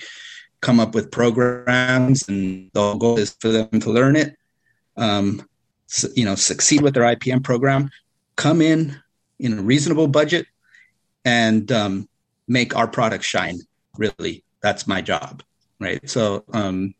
come 0.61 0.81
up 0.81 0.95
with 0.95 1.11
programs, 1.11 2.29
and 2.29 2.70
the 2.72 2.95
goal 2.95 3.18
is 3.18 3.37
for 3.41 3.49
them 3.49 3.68
to 3.81 3.91
learn 3.91 4.16
it. 4.16 4.37
Um, 4.97 5.47
so, 5.87 6.09
you 6.16 6.25
know, 6.25 6.35
succeed 6.35 6.83
with 6.83 6.95
their 6.95 7.05
IPM 7.05 7.45
program, 7.45 7.91
come 8.37 8.61
in 8.61 8.97
in 9.39 9.59
a 9.59 9.62
reasonable 9.62 10.09
budget, 10.09 10.47
and 11.25 11.70
um, 11.70 12.09
make 12.49 12.75
our 12.75 12.89
product 12.89 13.25
shine. 13.25 13.59
Really, 13.97 14.43
that's 14.62 14.87
my 14.87 15.01
job, 15.01 15.43
right? 15.81 16.09
So, 16.09 16.45
um, 16.53 16.95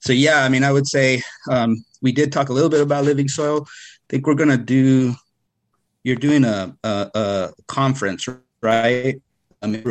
so 0.00 0.12
yeah, 0.12 0.44
I 0.44 0.48
mean, 0.48 0.64
I 0.64 0.72
would 0.72 0.86
say 0.86 1.22
um, 1.50 1.84
we 2.00 2.12
did 2.12 2.32
talk 2.32 2.48
a 2.48 2.52
little 2.52 2.70
bit 2.70 2.80
about 2.80 3.04
living 3.04 3.28
soil. 3.28 3.66
I 3.66 4.04
think 4.08 4.26
we're 4.26 4.34
gonna 4.34 4.56
do. 4.56 5.14
You're 6.04 6.16
doing 6.16 6.44
a, 6.44 6.76
a, 6.82 7.10
a 7.14 7.52
conference, 7.68 8.28
right? 8.60 9.20
I 9.62 9.66
mean, 9.66 9.82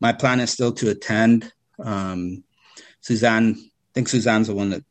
my 0.00 0.12
plan 0.12 0.40
is 0.40 0.50
still 0.50 0.72
to 0.72 0.90
attend. 0.90 1.52
Um, 1.78 2.44
Suzanne, 3.00 3.54
I 3.58 3.90
think 3.94 4.08
Suzanne's 4.08 4.48
the 4.48 4.54
one 4.54 4.70
that 4.70 4.84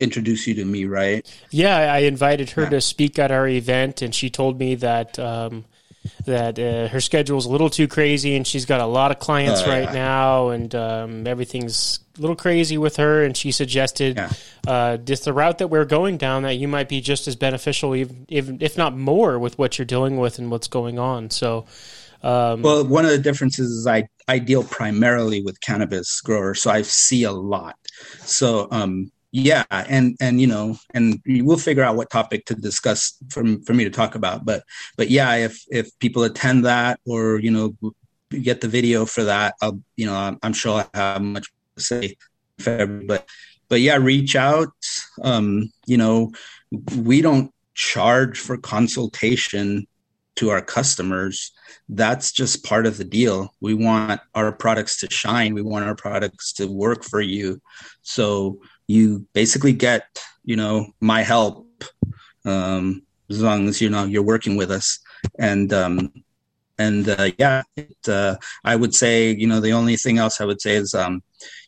introduced 0.00 0.46
you 0.46 0.54
to 0.54 0.64
me, 0.64 0.86
right? 0.86 1.26
Yeah, 1.50 1.76
I 1.76 1.98
invited 1.98 2.50
her 2.50 2.62
yeah. 2.62 2.70
to 2.70 2.80
speak 2.80 3.18
at 3.18 3.30
our 3.30 3.46
event, 3.46 4.02
and 4.02 4.14
she 4.14 4.30
told 4.30 4.58
me 4.58 4.74
that 4.76 5.18
um, 5.18 5.64
that 6.24 6.58
uh, 6.58 6.88
her 6.88 7.00
schedule's 7.00 7.46
a 7.46 7.50
little 7.50 7.68
too 7.70 7.86
crazy, 7.86 8.34
and 8.34 8.46
she's 8.46 8.64
got 8.64 8.80
a 8.80 8.86
lot 8.86 9.10
of 9.10 9.18
clients 9.18 9.62
oh, 9.62 9.68
right 9.68 9.84
yeah. 9.84 9.92
now, 9.92 10.48
and 10.48 10.74
um, 10.74 11.26
everything's 11.26 12.00
a 12.16 12.20
little 12.20 12.36
crazy 12.36 12.78
with 12.78 12.96
her. 12.96 13.22
And 13.22 13.36
she 13.36 13.52
suggested 13.52 14.16
yeah. 14.16 14.32
uh, 14.66 14.96
just 14.96 15.24
the 15.24 15.32
route 15.32 15.58
that 15.58 15.68
we're 15.68 15.84
going 15.84 16.16
down 16.16 16.42
that 16.44 16.54
you 16.54 16.68
might 16.68 16.88
be 16.88 17.00
just 17.00 17.28
as 17.28 17.36
beneficial, 17.36 17.94
even, 17.94 18.24
even 18.28 18.58
if 18.60 18.78
not 18.78 18.96
more, 18.96 19.38
with 19.38 19.58
what 19.58 19.78
you're 19.78 19.86
dealing 19.86 20.16
with 20.16 20.38
and 20.38 20.50
what's 20.50 20.68
going 20.68 20.98
on. 20.98 21.30
So. 21.30 21.66
Um, 22.22 22.62
well, 22.62 22.84
one 22.84 23.04
of 23.04 23.10
the 23.10 23.18
differences 23.18 23.70
is 23.70 23.86
I, 23.86 24.08
I 24.28 24.38
deal 24.38 24.62
primarily 24.62 25.42
with 25.42 25.60
cannabis 25.60 26.20
growers, 26.20 26.62
so 26.62 26.70
I 26.70 26.82
see 26.82 27.24
a 27.24 27.32
lot. 27.32 27.76
So 28.24 28.68
um, 28.70 29.10
yeah 29.32 29.64
and 29.70 30.16
and 30.20 30.40
you 30.40 30.46
know 30.46 30.76
and 30.92 31.20
we'll 31.26 31.56
figure 31.56 31.84
out 31.84 31.96
what 31.96 32.10
topic 32.10 32.44
to 32.46 32.54
discuss 32.54 33.16
for, 33.30 33.44
for 33.64 33.74
me 33.74 33.84
to 33.84 33.90
talk 33.90 34.14
about 34.14 34.44
but 34.44 34.64
but 34.96 35.08
yeah 35.08 35.34
if 35.34 35.62
if 35.68 35.96
people 36.00 36.24
attend 36.24 36.64
that 36.64 36.98
or 37.06 37.38
you 37.38 37.50
know 37.50 37.72
get 38.42 38.60
the 38.60 38.68
video 38.68 39.04
for 39.04 39.24
that 39.24 39.54
i'll 39.62 39.80
you 39.96 40.06
know 40.06 40.36
i'm, 40.42 40.52
sure 40.52 40.84
i 40.94 40.98
have 40.98 41.22
much 41.22 41.48
to 41.76 41.82
say 41.82 42.16
but 42.64 43.24
but 43.68 43.80
yeah 43.80 43.96
reach 43.96 44.34
out 44.34 44.72
um 45.22 45.70
you 45.86 45.96
know 45.96 46.32
we 46.96 47.22
don't 47.22 47.52
charge 47.74 48.38
for 48.38 48.56
consultation 48.56 49.86
to 50.40 50.50
our 50.50 50.60
customers 50.60 51.52
that's 51.90 52.30
just 52.30 52.64
part 52.64 52.86
of 52.86 52.96
the 52.96 53.04
deal. 53.04 53.52
We 53.60 53.74
want 53.74 54.20
our 54.34 54.52
products 54.52 54.98
to 55.00 55.10
shine. 55.10 55.54
We 55.54 55.62
want 55.62 55.84
our 55.84 55.96
products 55.96 56.52
to 56.54 56.66
work 56.66 57.04
for 57.04 57.20
you. 57.20 57.60
So 58.02 58.60
you 58.86 59.26
basically 59.32 59.72
get 59.72 60.04
you 60.44 60.56
know 60.56 60.86
my 61.00 61.22
help 61.22 61.84
um, 62.44 63.02
as 63.28 63.42
long 63.42 63.68
as 63.68 63.80
you 63.80 63.90
know 63.90 64.04
you're 64.04 64.22
working 64.22 64.56
with 64.56 64.70
us. 64.70 64.98
And 65.38 65.72
um, 65.72 66.12
and 66.78 67.08
uh, 67.08 67.30
yeah 67.38 67.62
it, 67.76 68.08
uh, 68.08 68.34
i 68.64 68.74
would 68.74 68.94
say 68.94 69.32
you 69.32 69.46
know 69.46 69.60
the 69.60 69.72
only 69.72 69.96
thing 69.96 70.16
else 70.16 70.40
i 70.40 70.46
would 70.46 70.62
say 70.62 70.76
is 70.76 70.94
um, 70.94 71.22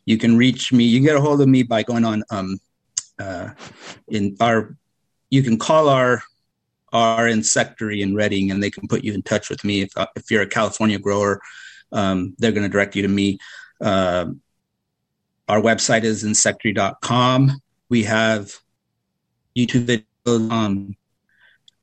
you 0.06 0.16
can 0.16 0.38
reach 0.38 0.72
me 0.72 0.84
you 0.84 0.96
can 0.98 1.04
get 1.04 1.16
a 1.16 1.20
hold 1.20 1.38
of 1.42 1.48
me 1.48 1.62
by 1.62 1.82
going 1.82 2.02
on 2.02 2.22
um, 2.30 2.58
uh, 3.18 3.50
in 4.08 4.34
our 4.40 4.74
you 5.28 5.42
can 5.42 5.58
call 5.58 5.90
our 5.90 6.22
insectary 6.93 8.03
in 8.03 8.14
Redding 8.14 8.51
and 8.51 8.62
they 8.62 8.70
can 8.70 8.88
put 8.88 9.05
you 9.05 9.14
in 9.14 9.22
touch 9.22 9.51
with 9.51 9.64
me 9.64 9.82
if, 9.82 9.97
uh, 9.97 10.07
if 10.16 10.30
you're 10.30 10.43
a 10.43 10.47
california 10.47 10.99
grower 10.99 11.40
um, 11.93 12.34
they're 12.38 12.53
going 12.53 12.62
to 12.62 12.68
direct 12.68 12.97
you 12.97 13.03
to 13.03 13.09
me 13.09 13.38
uh, 13.80 14.26
our 15.49 15.61
website 15.61 16.05
is 16.05 16.24
insectary.com. 16.24 17.61
We 17.88 18.05
have 18.05 18.53
YouTube 19.57 20.05
videos. 20.24 20.51
Um, 20.51 20.97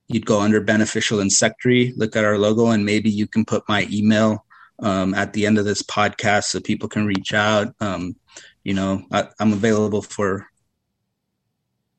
you'd 0.07 0.25
go 0.25 0.39
under 0.39 0.61
beneficial 0.61 1.19
insectary, 1.19 1.93
look 1.95 2.15
at 2.15 2.25
our 2.25 2.37
logo, 2.37 2.67
and 2.67 2.85
maybe 2.85 3.11
you 3.11 3.27
can 3.27 3.45
put 3.45 3.63
my 3.69 3.87
email 3.91 4.45
um, 4.81 5.13
at 5.13 5.33
the 5.33 5.45
end 5.45 5.59
of 5.59 5.65
this 5.65 5.83
podcast 5.83 6.45
so 6.45 6.59
people 6.59 6.89
can 6.89 7.05
reach 7.05 7.33
out. 7.33 7.75
Um, 7.79 8.15
you 8.63 8.73
know, 8.73 9.03
I, 9.11 9.27
am 9.39 9.53
available 9.53 10.01
for, 10.01 10.47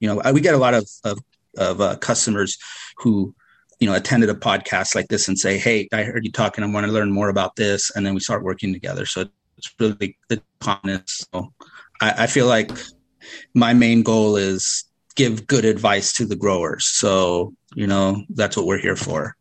you 0.00 0.08
know, 0.08 0.20
I, 0.22 0.32
we 0.32 0.40
get 0.40 0.54
a 0.54 0.58
lot 0.58 0.74
of, 0.74 0.88
of, 1.04 1.18
of 1.56 1.80
uh, 1.80 1.96
customers 1.96 2.58
who, 2.98 3.34
you 3.78 3.88
know, 3.88 3.94
attended 3.94 4.30
a 4.30 4.34
podcast 4.34 4.94
like 4.94 5.08
this 5.08 5.28
and 5.28 5.38
say, 5.38 5.58
Hey, 5.58 5.88
I 5.92 6.02
heard 6.02 6.24
you 6.24 6.32
talking. 6.32 6.64
I 6.64 6.66
want 6.68 6.86
to 6.86 6.92
learn 6.92 7.12
more 7.12 7.28
about 7.28 7.56
this. 7.56 7.90
And 7.94 8.04
then 8.04 8.14
we 8.14 8.20
start 8.20 8.42
working 8.42 8.72
together. 8.72 9.06
So 9.06 9.26
it's 9.56 9.74
really 9.78 10.18
the 10.28 10.42
comments. 10.60 11.26
So 11.32 11.52
I, 12.00 12.24
I 12.24 12.26
feel 12.26 12.46
like 12.46 12.70
my 13.54 13.72
main 13.72 14.02
goal 14.02 14.36
is 14.36 14.84
give 15.16 15.46
good 15.46 15.64
advice 15.64 16.12
to 16.14 16.26
the 16.26 16.36
growers. 16.36 16.86
So, 16.86 17.54
you 17.74 17.86
know, 17.86 18.24
that's 18.30 18.56
what 18.56 18.66
we're 18.66 18.78
here 18.78 18.96
for. 18.96 19.36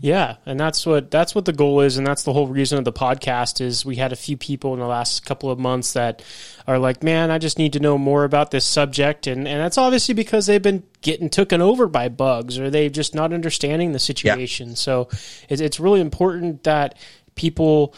Yeah, 0.00 0.36
and 0.46 0.58
that's 0.58 0.84
what 0.84 1.10
that's 1.10 1.34
what 1.34 1.44
the 1.44 1.52
goal 1.52 1.80
is, 1.80 1.96
and 1.96 2.06
that's 2.06 2.22
the 2.22 2.32
whole 2.32 2.46
reason 2.46 2.78
of 2.78 2.84
the 2.84 2.92
podcast. 2.92 3.60
Is 3.60 3.84
we 3.84 3.96
had 3.96 4.12
a 4.12 4.16
few 4.16 4.36
people 4.36 4.74
in 4.74 4.80
the 4.80 4.86
last 4.86 5.24
couple 5.24 5.50
of 5.50 5.58
months 5.58 5.92
that 5.94 6.22
are 6.66 6.78
like, 6.78 7.02
"Man, 7.02 7.30
I 7.30 7.38
just 7.38 7.58
need 7.58 7.72
to 7.74 7.80
know 7.80 7.98
more 7.98 8.24
about 8.24 8.50
this 8.50 8.64
subject," 8.64 9.26
and 9.26 9.48
and 9.48 9.60
that's 9.60 9.78
obviously 9.78 10.14
because 10.14 10.46
they've 10.46 10.62
been 10.62 10.82
getting 11.00 11.30
taken 11.30 11.60
over 11.60 11.86
by 11.86 12.08
bugs, 12.08 12.58
or 12.58 12.70
they're 12.70 12.90
just 12.90 13.14
not 13.14 13.32
understanding 13.32 13.92
the 13.92 13.98
situation. 13.98 14.70
Yeah. 14.70 14.74
So 14.74 15.08
it's 15.48 15.60
it's 15.60 15.80
really 15.80 16.00
important 16.00 16.64
that 16.64 16.96
people 17.34 17.94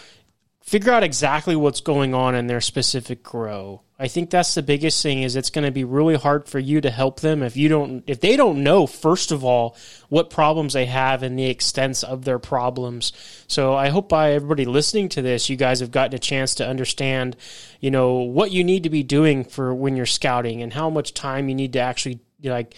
figure 0.62 0.92
out 0.92 1.04
exactly 1.04 1.56
what's 1.56 1.80
going 1.80 2.14
on 2.14 2.34
in 2.34 2.46
their 2.46 2.60
specific 2.60 3.22
grow. 3.22 3.82
I 3.98 4.08
think 4.08 4.28
that's 4.28 4.54
the 4.54 4.62
biggest 4.62 5.02
thing 5.02 5.22
is 5.22 5.36
it's 5.36 5.48
going 5.48 5.64
to 5.64 5.70
be 5.70 5.84
really 5.84 6.16
hard 6.16 6.48
for 6.48 6.58
you 6.58 6.82
to 6.82 6.90
help 6.90 7.20
them 7.20 7.42
if 7.42 7.56
you 7.56 7.70
don't 7.70 8.04
if 8.06 8.20
they 8.20 8.36
don't 8.36 8.62
know 8.62 8.86
first 8.86 9.32
of 9.32 9.42
all 9.42 9.74
what 10.10 10.28
problems 10.28 10.74
they 10.74 10.84
have 10.84 11.22
and 11.22 11.38
the 11.38 11.48
extents 11.48 12.02
of 12.02 12.24
their 12.24 12.38
problems. 12.38 13.12
So 13.48 13.74
I 13.74 13.88
hope 13.88 14.10
by 14.10 14.32
everybody 14.32 14.66
listening 14.66 15.08
to 15.10 15.22
this 15.22 15.48
you 15.48 15.56
guys 15.56 15.80
have 15.80 15.92
gotten 15.92 16.14
a 16.14 16.18
chance 16.18 16.56
to 16.56 16.68
understand, 16.68 17.36
you 17.80 17.90
know, 17.90 18.16
what 18.16 18.50
you 18.50 18.64
need 18.64 18.82
to 18.82 18.90
be 18.90 19.02
doing 19.02 19.44
for 19.44 19.74
when 19.74 19.96
you're 19.96 20.04
scouting 20.04 20.60
and 20.60 20.74
how 20.74 20.90
much 20.90 21.14
time 21.14 21.48
you 21.48 21.54
need 21.54 21.72
to 21.72 21.80
actually 21.80 22.20
like 22.42 22.74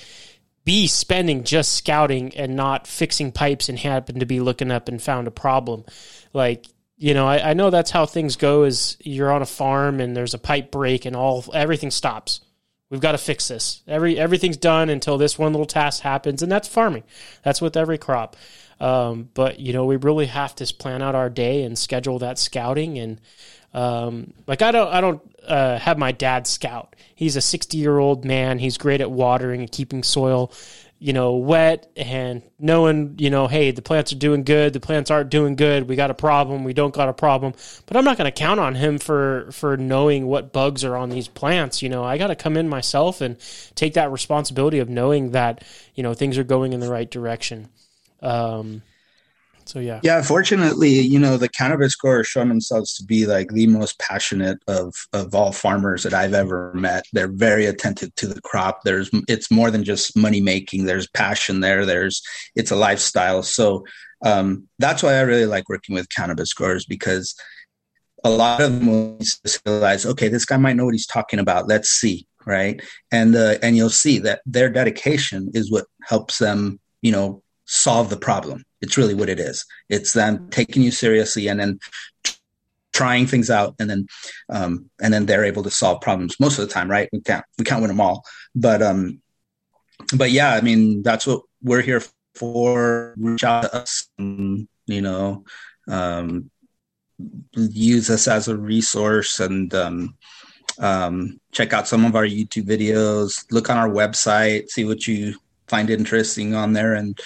be 0.64 0.86
spending 0.86 1.42
just 1.42 1.74
scouting 1.74 2.36
and 2.36 2.54
not 2.54 2.86
fixing 2.86 3.32
pipes 3.32 3.68
and 3.68 3.78
happen 3.78 4.20
to 4.20 4.26
be 4.26 4.38
looking 4.38 4.70
up 4.70 4.88
and 4.88 5.02
found 5.02 5.26
a 5.26 5.32
problem. 5.32 5.84
Like 6.32 6.66
you 6.98 7.14
know, 7.14 7.26
I, 7.26 7.50
I, 7.50 7.54
know 7.54 7.70
that's 7.70 7.92
how 7.92 8.06
things 8.06 8.36
go. 8.36 8.64
Is 8.64 8.96
you're 9.00 9.30
on 9.30 9.40
a 9.40 9.46
farm 9.46 10.00
and 10.00 10.16
there's 10.16 10.34
a 10.34 10.38
pipe 10.38 10.70
break 10.70 11.04
and 11.04 11.14
all 11.14 11.44
everything 11.54 11.90
stops. 11.90 12.40
We've 12.90 13.00
got 13.00 13.12
to 13.12 13.18
fix 13.18 13.48
this. 13.48 13.82
Every 13.86 14.18
everything's 14.18 14.56
done 14.56 14.88
until 14.88 15.18
this 15.18 15.38
one 15.38 15.52
little 15.52 15.66
task 15.66 16.02
happens, 16.02 16.42
and 16.42 16.50
that's 16.50 16.66
farming. 16.66 17.04
That's 17.42 17.60
with 17.60 17.76
every 17.76 17.98
crop. 17.98 18.36
Um, 18.80 19.28
but 19.34 19.60
you 19.60 19.72
know, 19.72 19.84
we 19.84 19.96
really 19.96 20.26
have 20.26 20.54
to 20.56 20.74
plan 20.74 21.02
out 21.02 21.14
our 21.14 21.30
day 21.30 21.62
and 21.62 21.78
schedule 21.78 22.18
that 22.20 22.38
scouting. 22.38 22.98
And 22.98 23.20
um, 23.74 24.32
like 24.46 24.62
I 24.62 24.72
don't, 24.72 24.92
I 24.92 25.00
don't 25.00 25.20
uh, 25.46 25.78
have 25.78 25.98
my 25.98 26.12
dad 26.12 26.46
scout. 26.46 26.96
He's 27.14 27.36
a 27.36 27.40
60 27.40 27.76
year 27.76 27.98
old 27.98 28.24
man. 28.24 28.58
He's 28.58 28.78
great 28.78 29.00
at 29.00 29.10
watering 29.10 29.60
and 29.60 29.70
keeping 29.70 30.02
soil 30.02 30.52
you 31.00 31.12
know, 31.12 31.36
wet 31.36 31.90
and 31.96 32.42
knowing, 32.58 33.14
you 33.18 33.30
know, 33.30 33.46
hey, 33.46 33.70
the 33.70 33.82
plants 33.82 34.12
are 34.12 34.16
doing 34.16 34.42
good, 34.42 34.72
the 34.72 34.80
plants 34.80 35.10
aren't 35.10 35.30
doing 35.30 35.54
good, 35.54 35.88
we 35.88 35.94
got 35.94 36.10
a 36.10 36.14
problem, 36.14 36.64
we 36.64 36.72
don't 36.72 36.92
got 36.92 37.08
a 37.08 37.12
problem. 37.12 37.52
But 37.86 37.96
I'm 37.96 38.04
not 38.04 38.18
going 38.18 38.30
to 38.30 38.36
count 38.36 38.58
on 38.58 38.74
him 38.74 38.98
for 38.98 39.48
for 39.52 39.76
knowing 39.76 40.26
what 40.26 40.52
bugs 40.52 40.84
are 40.84 40.96
on 40.96 41.10
these 41.10 41.28
plants, 41.28 41.82
you 41.82 41.88
know. 41.88 42.02
I 42.02 42.18
got 42.18 42.28
to 42.28 42.36
come 42.36 42.56
in 42.56 42.68
myself 42.68 43.20
and 43.20 43.36
take 43.76 43.94
that 43.94 44.10
responsibility 44.10 44.80
of 44.80 44.88
knowing 44.88 45.30
that, 45.32 45.62
you 45.94 46.02
know, 46.02 46.14
things 46.14 46.36
are 46.36 46.44
going 46.44 46.72
in 46.72 46.80
the 46.80 46.90
right 46.90 47.10
direction. 47.10 47.68
Um 48.20 48.82
so 49.68 49.80
yeah. 49.80 50.00
Yeah, 50.02 50.22
fortunately, 50.22 50.98
you 51.00 51.18
know, 51.18 51.36
the 51.36 51.48
cannabis 51.48 51.94
growers 51.94 52.26
shown 52.26 52.48
themselves 52.48 52.94
to 52.94 53.04
be 53.04 53.26
like 53.26 53.50
the 53.50 53.66
most 53.66 53.98
passionate 53.98 54.58
of 54.66 54.94
of 55.12 55.34
all 55.34 55.52
farmers 55.52 56.02
that 56.04 56.14
I've 56.14 56.32
ever 56.32 56.72
met. 56.74 57.04
They're 57.12 57.30
very 57.30 57.66
attentive 57.66 58.14
to 58.16 58.26
the 58.26 58.40
crop. 58.40 58.82
There's 58.84 59.10
it's 59.28 59.50
more 59.50 59.70
than 59.70 59.84
just 59.84 60.16
money 60.16 60.40
making. 60.40 60.86
There's 60.86 61.06
passion 61.08 61.60
there. 61.60 61.84
There's 61.84 62.22
it's 62.56 62.70
a 62.70 62.76
lifestyle. 62.76 63.42
So 63.42 63.84
um, 64.24 64.68
that's 64.78 65.02
why 65.02 65.14
I 65.14 65.20
really 65.20 65.46
like 65.46 65.68
working 65.68 65.94
with 65.94 66.08
cannabis 66.08 66.54
growers 66.54 66.86
because 66.86 67.34
a 68.24 68.30
lot 68.30 68.62
of 68.62 68.72
them 68.72 69.18
realize, 69.66 70.06
okay, 70.06 70.28
this 70.28 70.46
guy 70.46 70.56
might 70.56 70.76
know 70.76 70.86
what 70.86 70.94
he's 70.94 71.06
talking 71.06 71.38
about. 71.38 71.68
Let's 71.68 71.90
see, 71.90 72.26
right? 72.46 72.80
And 73.12 73.36
uh, 73.36 73.56
and 73.62 73.76
you'll 73.76 73.90
see 73.90 74.18
that 74.20 74.40
their 74.46 74.70
dedication 74.70 75.50
is 75.52 75.70
what 75.70 75.84
helps 76.04 76.38
them, 76.38 76.80
you 77.02 77.12
know, 77.12 77.42
solve 77.66 78.08
the 78.08 78.16
problem. 78.16 78.64
It's 78.80 78.96
really 78.96 79.14
what 79.14 79.28
it 79.28 79.40
is. 79.40 79.64
It's 79.88 80.12
them 80.12 80.48
taking 80.50 80.82
you 80.82 80.90
seriously 80.90 81.48
and 81.48 81.58
then 81.58 81.78
trying 82.92 83.26
things 83.26 83.50
out 83.50 83.74
and 83.78 83.88
then 83.88 84.06
um, 84.48 84.90
and 85.00 85.12
then 85.12 85.26
they're 85.26 85.44
able 85.44 85.62
to 85.62 85.70
solve 85.70 86.00
problems 86.00 86.38
most 86.40 86.58
of 86.58 86.66
the 86.66 86.72
time 86.72 86.90
right? 86.90 87.08
We 87.12 87.20
can't 87.20 87.44
we 87.58 87.64
can't 87.64 87.80
win 87.80 87.88
them 87.88 88.00
all. 88.00 88.24
But 88.54 88.82
um 88.82 89.20
but 90.16 90.30
yeah 90.30 90.54
i 90.54 90.60
mean 90.60 91.02
that's 91.02 91.26
what 91.26 91.42
we're 91.62 91.82
here 91.82 92.02
for. 92.34 93.14
Reach 93.16 93.42
out 93.42 93.62
to 93.62 93.76
us 93.76 94.08
and, 94.18 94.68
you 94.86 95.02
know 95.02 95.44
um 95.88 96.50
use 97.52 98.10
us 98.10 98.28
as 98.28 98.48
a 98.48 98.56
resource 98.56 99.40
and 99.40 99.74
um 99.74 100.16
um 100.78 101.40
check 101.52 101.72
out 101.72 101.88
some 101.88 102.04
of 102.04 102.14
our 102.14 102.24
youtube 102.24 102.66
videos. 102.66 103.44
Look 103.50 103.70
on 103.70 103.76
our 103.76 103.88
website 103.88 104.68
see 104.68 104.84
what 104.84 105.06
you 105.06 105.34
find 105.66 105.90
interesting 105.90 106.54
on 106.54 106.72
there 106.72 106.94
and 106.94 107.18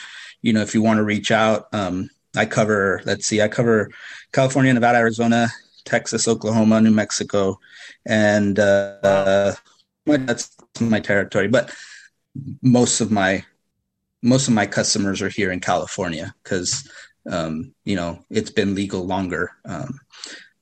you 0.43 0.53
know, 0.53 0.61
if 0.61 0.75
you 0.75 0.83
want 0.83 0.99
to 0.99 1.05
reach 1.05 1.31
out, 1.31 1.69
um, 1.73 2.11
I 2.37 2.47
cover, 2.47 3.01
let's 3.05 3.27
see, 3.27 3.41
I 3.41 3.49
cover 3.49 3.91
California, 4.33 4.73
Nevada, 4.73 4.99
Arizona, 4.99 5.49
Texas, 5.85 6.29
Oklahoma, 6.29 6.81
New 6.81 6.91
Mexico, 6.91 7.59
and 8.07 8.59
uh, 8.59 9.55
that's 10.07 10.57
my 10.81 11.01
territory. 11.01 11.49
But 11.49 11.73
most 12.63 13.01
of 13.01 13.11
my 13.11 13.45
most 14.23 14.47
of 14.47 14.55
my 14.55 14.67
customers 14.67 15.21
are 15.21 15.29
here 15.29 15.51
in 15.51 15.59
California 15.59 16.33
because 16.43 16.89
um, 17.31 17.75
you 17.85 17.97
know 17.97 18.25
it's 18.31 18.51
been 18.51 18.75
legal 18.75 19.05
longer. 19.05 19.51
Um, 19.65 19.99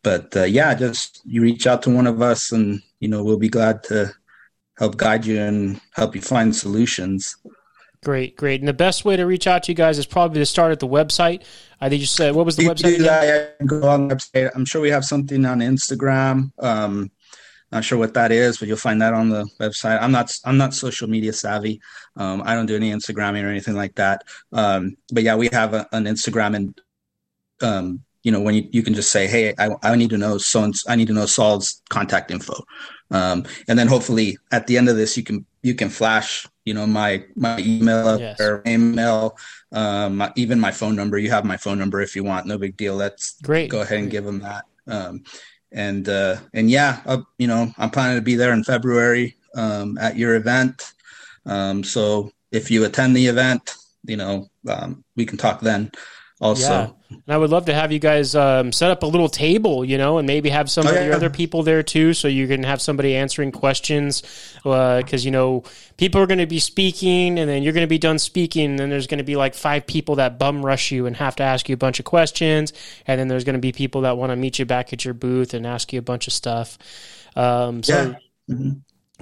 but 0.03 0.35
uh, 0.37 0.45
yeah, 0.45 0.75
just 0.75 1.21
you 1.25 1.43
reach 1.43 1.67
out 1.67 1.83
to 1.83 1.95
one 1.95 2.07
of 2.07 2.23
us, 2.23 2.53
and 2.53 2.83
you 3.01 3.09
know 3.09 3.23
we'll 3.23 3.39
be 3.39 3.49
glad 3.49 3.83
to 3.85 4.13
help 4.79 4.97
guide 4.97 5.27
you 5.27 5.39
and 5.39 5.81
help 5.93 6.15
you 6.15 6.23
find 6.23 6.57
solutions. 6.57 7.37
Great, 8.03 8.35
great. 8.37 8.61
And 8.61 8.69
the 8.69 8.73
best 8.73 9.05
way 9.05 9.17
to 9.17 9.27
reach 9.27 9.47
out 9.47 9.65
to 9.65 9.73
you 9.73 9.77
guys 9.77 9.99
is 9.99 10.07
probably 10.07 10.41
to 10.41 10.47
start 10.47 10.73
at 10.73 10.81
the 10.81 10.89
website. 10.89 11.43
I 11.83 11.91
think 11.91 12.01
you 12.01 12.07
said, 12.07 12.35
what 12.35 12.47
was 12.47 12.57
the 12.57 12.65
you 12.65 12.71
website? 12.71 12.97
Do 12.97 13.03
that, 13.03 13.25
yeah, 13.61 13.67
go 13.67 13.87
on 13.87 14.09
the 14.09 14.17
website. 14.17 14.51
I'm 14.55 14.65
sure 14.65 14.81
we 14.81 14.91
have 14.91 15.05
something 15.05 15.45
on 15.45 15.59
Instagram. 15.59 16.51
Um, 16.59 17.11
not 17.73 17.85
sure 17.85 17.99
what 17.99 18.15
that 18.15 18.33
is, 18.33 18.59
but 18.59 18.69
you'll 18.69 18.79
find 18.79 19.01
that 19.03 19.15
on 19.15 19.29
the 19.29 19.45
website. 19.61 20.01
I'm 20.01 20.13
not 20.13 20.33
I'm 20.45 20.57
not 20.57 20.75
social 20.75 21.09
media 21.09 21.33
savvy. 21.33 21.81
Um, 22.17 22.43
I 22.45 22.55
don't 22.55 22.67
do 22.67 22.75
any 22.75 22.91
Instagramming 22.91 23.45
or 23.45 23.49
anything 23.49 23.77
like 23.77 23.95
that. 23.95 24.25
Um, 24.53 24.97
but 25.13 25.23
yeah, 25.23 25.37
we 25.37 25.49
have 25.53 25.75
a, 25.75 25.87
an 25.93 26.05
Instagram 26.05 26.57
and 26.57 26.81
um, 27.63 28.01
you 28.23 28.33
know 28.33 28.41
when 28.41 28.55
you, 28.55 28.69
you 28.73 28.83
can 28.83 28.95
just 28.95 29.13
say, 29.13 29.27
hey, 29.27 29.55
I, 29.59 29.71
I 29.83 29.95
need 29.95 30.11
to 30.11 30.19
know 30.19 30.39
so 30.39 30.71
I 30.89 30.97
need 30.97 31.07
to 31.09 31.13
know 31.13 31.27
Saul's 31.27 31.81
contact 31.91 32.31
info, 32.31 32.55
um, 33.11 33.45
and 33.69 33.79
then 33.79 33.87
hopefully 33.87 34.37
at 34.51 34.67
the 34.67 34.77
end 34.77 34.89
of 34.89 34.97
this 34.97 35.17
you 35.17 35.23
can 35.23 35.47
you 35.63 35.75
can 35.75 35.91
flash 35.91 36.47
you 36.71 36.75
know 36.75 36.87
my 36.87 37.25
my 37.35 37.59
email 37.59 38.21
yes. 38.21 38.41
or 38.41 38.63
email 38.65 39.37
um, 39.73 40.23
even 40.37 40.61
my 40.61 40.71
phone 40.71 40.95
number. 40.95 41.19
You 41.19 41.29
have 41.31 41.45
my 41.45 41.57
phone 41.57 41.81
number 41.81 42.01
if 42.01 42.15
you 42.15 42.23
want. 42.23 42.47
No 42.47 42.59
big 42.59 42.77
deal. 42.77 42.97
That's 42.97 43.41
great. 43.43 43.71
Go 43.71 43.81
ahead 43.81 43.99
and 43.99 44.09
give 44.09 44.25
them 44.25 44.39
that. 44.39 44.67
Um, 44.87 45.25
and 45.73 46.09
uh, 46.09 46.37
and 46.55 46.71
yeah, 46.71 47.01
uh, 47.07 47.23
you 47.39 47.49
know, 47.49 47.75
I'm 47.77 47.91
planning 47.91 48.19
to 48.19 48.23
be 48.23 48.37
there 48.37 48.53
in 48.53 48.63
February 48.63 49.35
um, 49.57 49.99
at 49.99 50.17
your 50.17 50.37
event. 50.37 50.93
Um, 51.45 51.83
so 51.83 52.31
if 52.53 52.71
you 52.71 52.85
attend 52.85 53.17
the 53.17 53.27
event, 53.27 53.75
you 54.05 54.17
know, 54.17 54.49
um, 54.69 55.03
we 55.17 55.27
can 55.27 55.39
talk 55.39 55.61
then 55.61 55.91
also. 56.41 56.63
Yeah. 56.71 56.91
And 57.11 57.23
I 57.29 57.37
would 57.37 57.51
love 57.51 57.67
to 57.67 57.75
have 57.75 57.93
you 57.93 57.99
guys 57.99 58.35
um, 58.35 58.73
set 58.73 58.91
up 58.91 59.03
a 59.03 59.07
little 59.07 59.29
table, 59.29 59.85
you 59.85 59.99
know, 59.99 60.19
and 60.19 60.27
maybe 60.27 60.49
have 60.49 60.71
some 60.71 60.87
oh, 60.87 60.91
of 60.91 60.97
yeah. 60.97 61.07
your 61.07 61.15
other 61.15 61.29
people 61.31 61.63
there 61.63 61.83
too, 61.83 62.15
so 62.15 62.29
you 62.29 62.47
can 62.47 62.63
have 62.63 62.81
somebody 62.81 63.17
answering 63.17 63.53
questions. 63.53 64.23
Because 64.63 65.25
uh, 65.25 65.27
you 65.27 65.31
know, 65.31 65.65
people 65.97 66.21
are 66.21 66.27
going 66.27 66.39
to 66.39 66.47
be 66.47 66.61
speaking, 66.61 67.39
and 67.39 67.49
then 67.49 67.63
you're 67.63 67.73
going 67.73 67.87
to 67.87 67.91
be 67.91 67.99
done 67.99 68.19
speaking, 68.19 68.71
and 68.71 68.79
then 68.79 68.91
there's 68.91 69.07
going 69.07 69.19
to 69.19 69.25
be 69.25 69.37
like 69.37 69.55
five 69.55 69.87
people 69.87 70.17
that 70.17 70.39
bum 70.39 70.65
rush 70.65 70.91
you 70.91 71.07
and 71.07 71.17
have 71.17 71.37
to 71.37 71.43
ask 71.43 71.69
you 71.69 71.75
a 71.75 71.79
bunch 71.79 71.99
of 71.99 72.05
questions, 72.05 72.73
and 73.07 73.21
then 73.21 73.29
there's 73.29 73.45
going 73.45 73.55
to 73.55 73.61
be 73.61 73.73
people 73.73 74.03
that 74.03 74.17
want 74.17 74.31
to 74.31 74.37
meet 74.37 74.59
you 74.59 74.65
back 74.65 74.93
at 74.93 75.05
your 75.05 75.15
booth 75.15 75.53
and 75.53 75.67
ask 75.67 75.93
you 75.93 75.99
a 75.99 76.03
bunch 76.03 76.27
of 76.27 76.33
stuff. 76.33 76.79
Um, 77.37 77.83
so. 77.83 77.95
Yeah. 77.95 78.55
Mm-hmm. 78.55 78.71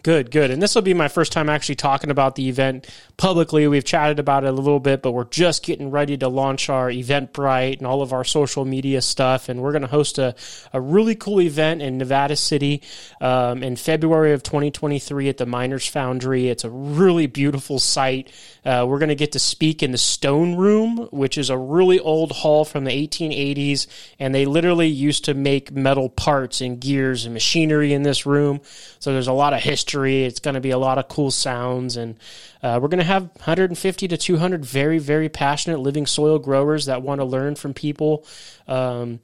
Good, 0.02 0.30
good. 0.30 0.50
And 0.52 0.62
this 0.62 0.74
will 0.74 0.82
be 0.82 0.94
my 0.94 1.08
first 1.08 1.32
time 1.32 1.48
actually 1.48 1.74
talking 1.74 2.10
about 2.10 2.36
the 2.36 2.48
event 2.48 2.88
publicly. 3.16 3.66
We've 3.66 3.84
chatted 3.84 4.20
about 4.20 4.44
it 4.44 4.50
a 4.50 4.52
little 4.52 4.78
bit, 4.78 5.02
but 5.02 5.10
we're 5.10 5.24
just 5.24 5.64
getting 5.64 5.90
ready 5.90 6.16
to 6.18 6.28
launch 6.28 6.68
our 6.68 6.88
Eventbrite 6.88 7.78
and 7.78 7.86
all 7.86 8.00
of 8.00 8.12
our 8.12 8.22
social 8.22 8.64
media 8.64 9.02
stuff. 9.02 9.48
And 9.48 9.60
we're 9.60 9.72
going 9.72 9.82
to 9.82 9.88
host 9.88 10.18
a, 10.18 10.36
a 10.72 10.80
really 10.80 11.16
cool 11.16 11.40
event 11.40 11.82
in 11.82 11.98
Nevada 11.98 12.36
City 12.36 12.82
um, 13.20 13.62
in 13.64 13.74
February 13.74 14.32
of 14.32 14.44
2023 14.44 15.28
at 15.28 15.36
the 15.36 15.46
Miners 15.46 15.88
Foundry. 15.88 16.48
It's 16.48 16.64
a 16.64 16.70
really 16.70 17.26
beautiful 17.26 17.80
site. 17.80 18.30
Uh, 18.64 18.86
we're 18.88 19.00
going 19.00 19.08
to 19.08 19.16
get 19.16 19.32
to 19.32 19.40
speak 19.40 19.82
in 19.82 19.90
the 19.90 19.98
Stone 19.98 20.54
Room, 20.54 21.08
which 21.10 21.36
is 21.36 21.50
a 21.50 21.58
really 21.58 21.98
old 21.98 22.30
hall 22.30 22.64
from 22.64 22.84
the 22.84 23.08
1880s. 23.08 23.88
And 24.20 24.32
they 24.32 24.46
literally 24.46 24.88
used 24.88 25.24
to 25.24 25.34
make 25.34 25.72
metal 25.72 26.08
parts 26.08 26.60
and 26.60 26.80
gears 26.80 27.24
and 27.24 27.34
machinery 27.34 27.92
in 27.92 28.04
this 28.04 28.26
room. 28.26 28.60
So 29.00 29.12
there's 29.12 29.26
a 29.26 29.32
lot 29.32 29.54
of 29.54 29.60
history 29.60 29.87
history. 29.88 30.24
It's 30.24 30.40
going 30.40 30.54
to 30.54 30.60
be 30.60 30.70
a 30.70 30.78
lot 30.78 30.98
of 30.98 31.08
cool 31.08 31.30
sounds, 31.30 31.96
and 31.96 32.16
uh, 32.62 32.78
we're 32.80 32.88
going 32.88 32.98
to 32.98 33.04
have 33.04 33.22
150 33.22 34.08
to 34.08 34.16
200 34.16 34.64
very, 34.64 34.98
very 34.98 35.28
passionate 35.28 35.80
living 35.80 36.06
soil 36.06 36.38
growers 36.38 36.86
that 36.86 37.02
want 37.02 37.20
to 37.20 37.24
learn 37.24 37.54
from 37.54 37.72
people. 37.72 38.26
Um, 38.66 39.20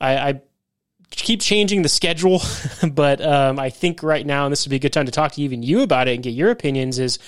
I, 0.00 0.16
I 0.16 0.40
keep 1.10 1.40
changing 1.40 1.82
the 1.82 1.88
schedule, 1.88 2.42
but 2.92 3.20
um, 3.20 3.58
I 3.58 3.70
think 3.70 4.02
right 4.02 4.26
now, 4.26 4.46
and 4.46 4.52
this 4.52 4.66
would 4.66 4.70
be 4.70 4.76
a 4.76 4.80
good 4.80 4.92
time 4.92 5.06
to 5.06 5.12
talk 5.12 5.32
to 5.32 5.42
even 5.42 5.62
you 5.62 5.82
about 5.82 6.08
it 6.08 6.14
and 6.14 6.24
get 6.24 6.30
your 6.30 6.50
opinions. 6.50 6.98
Is 6.98 7.18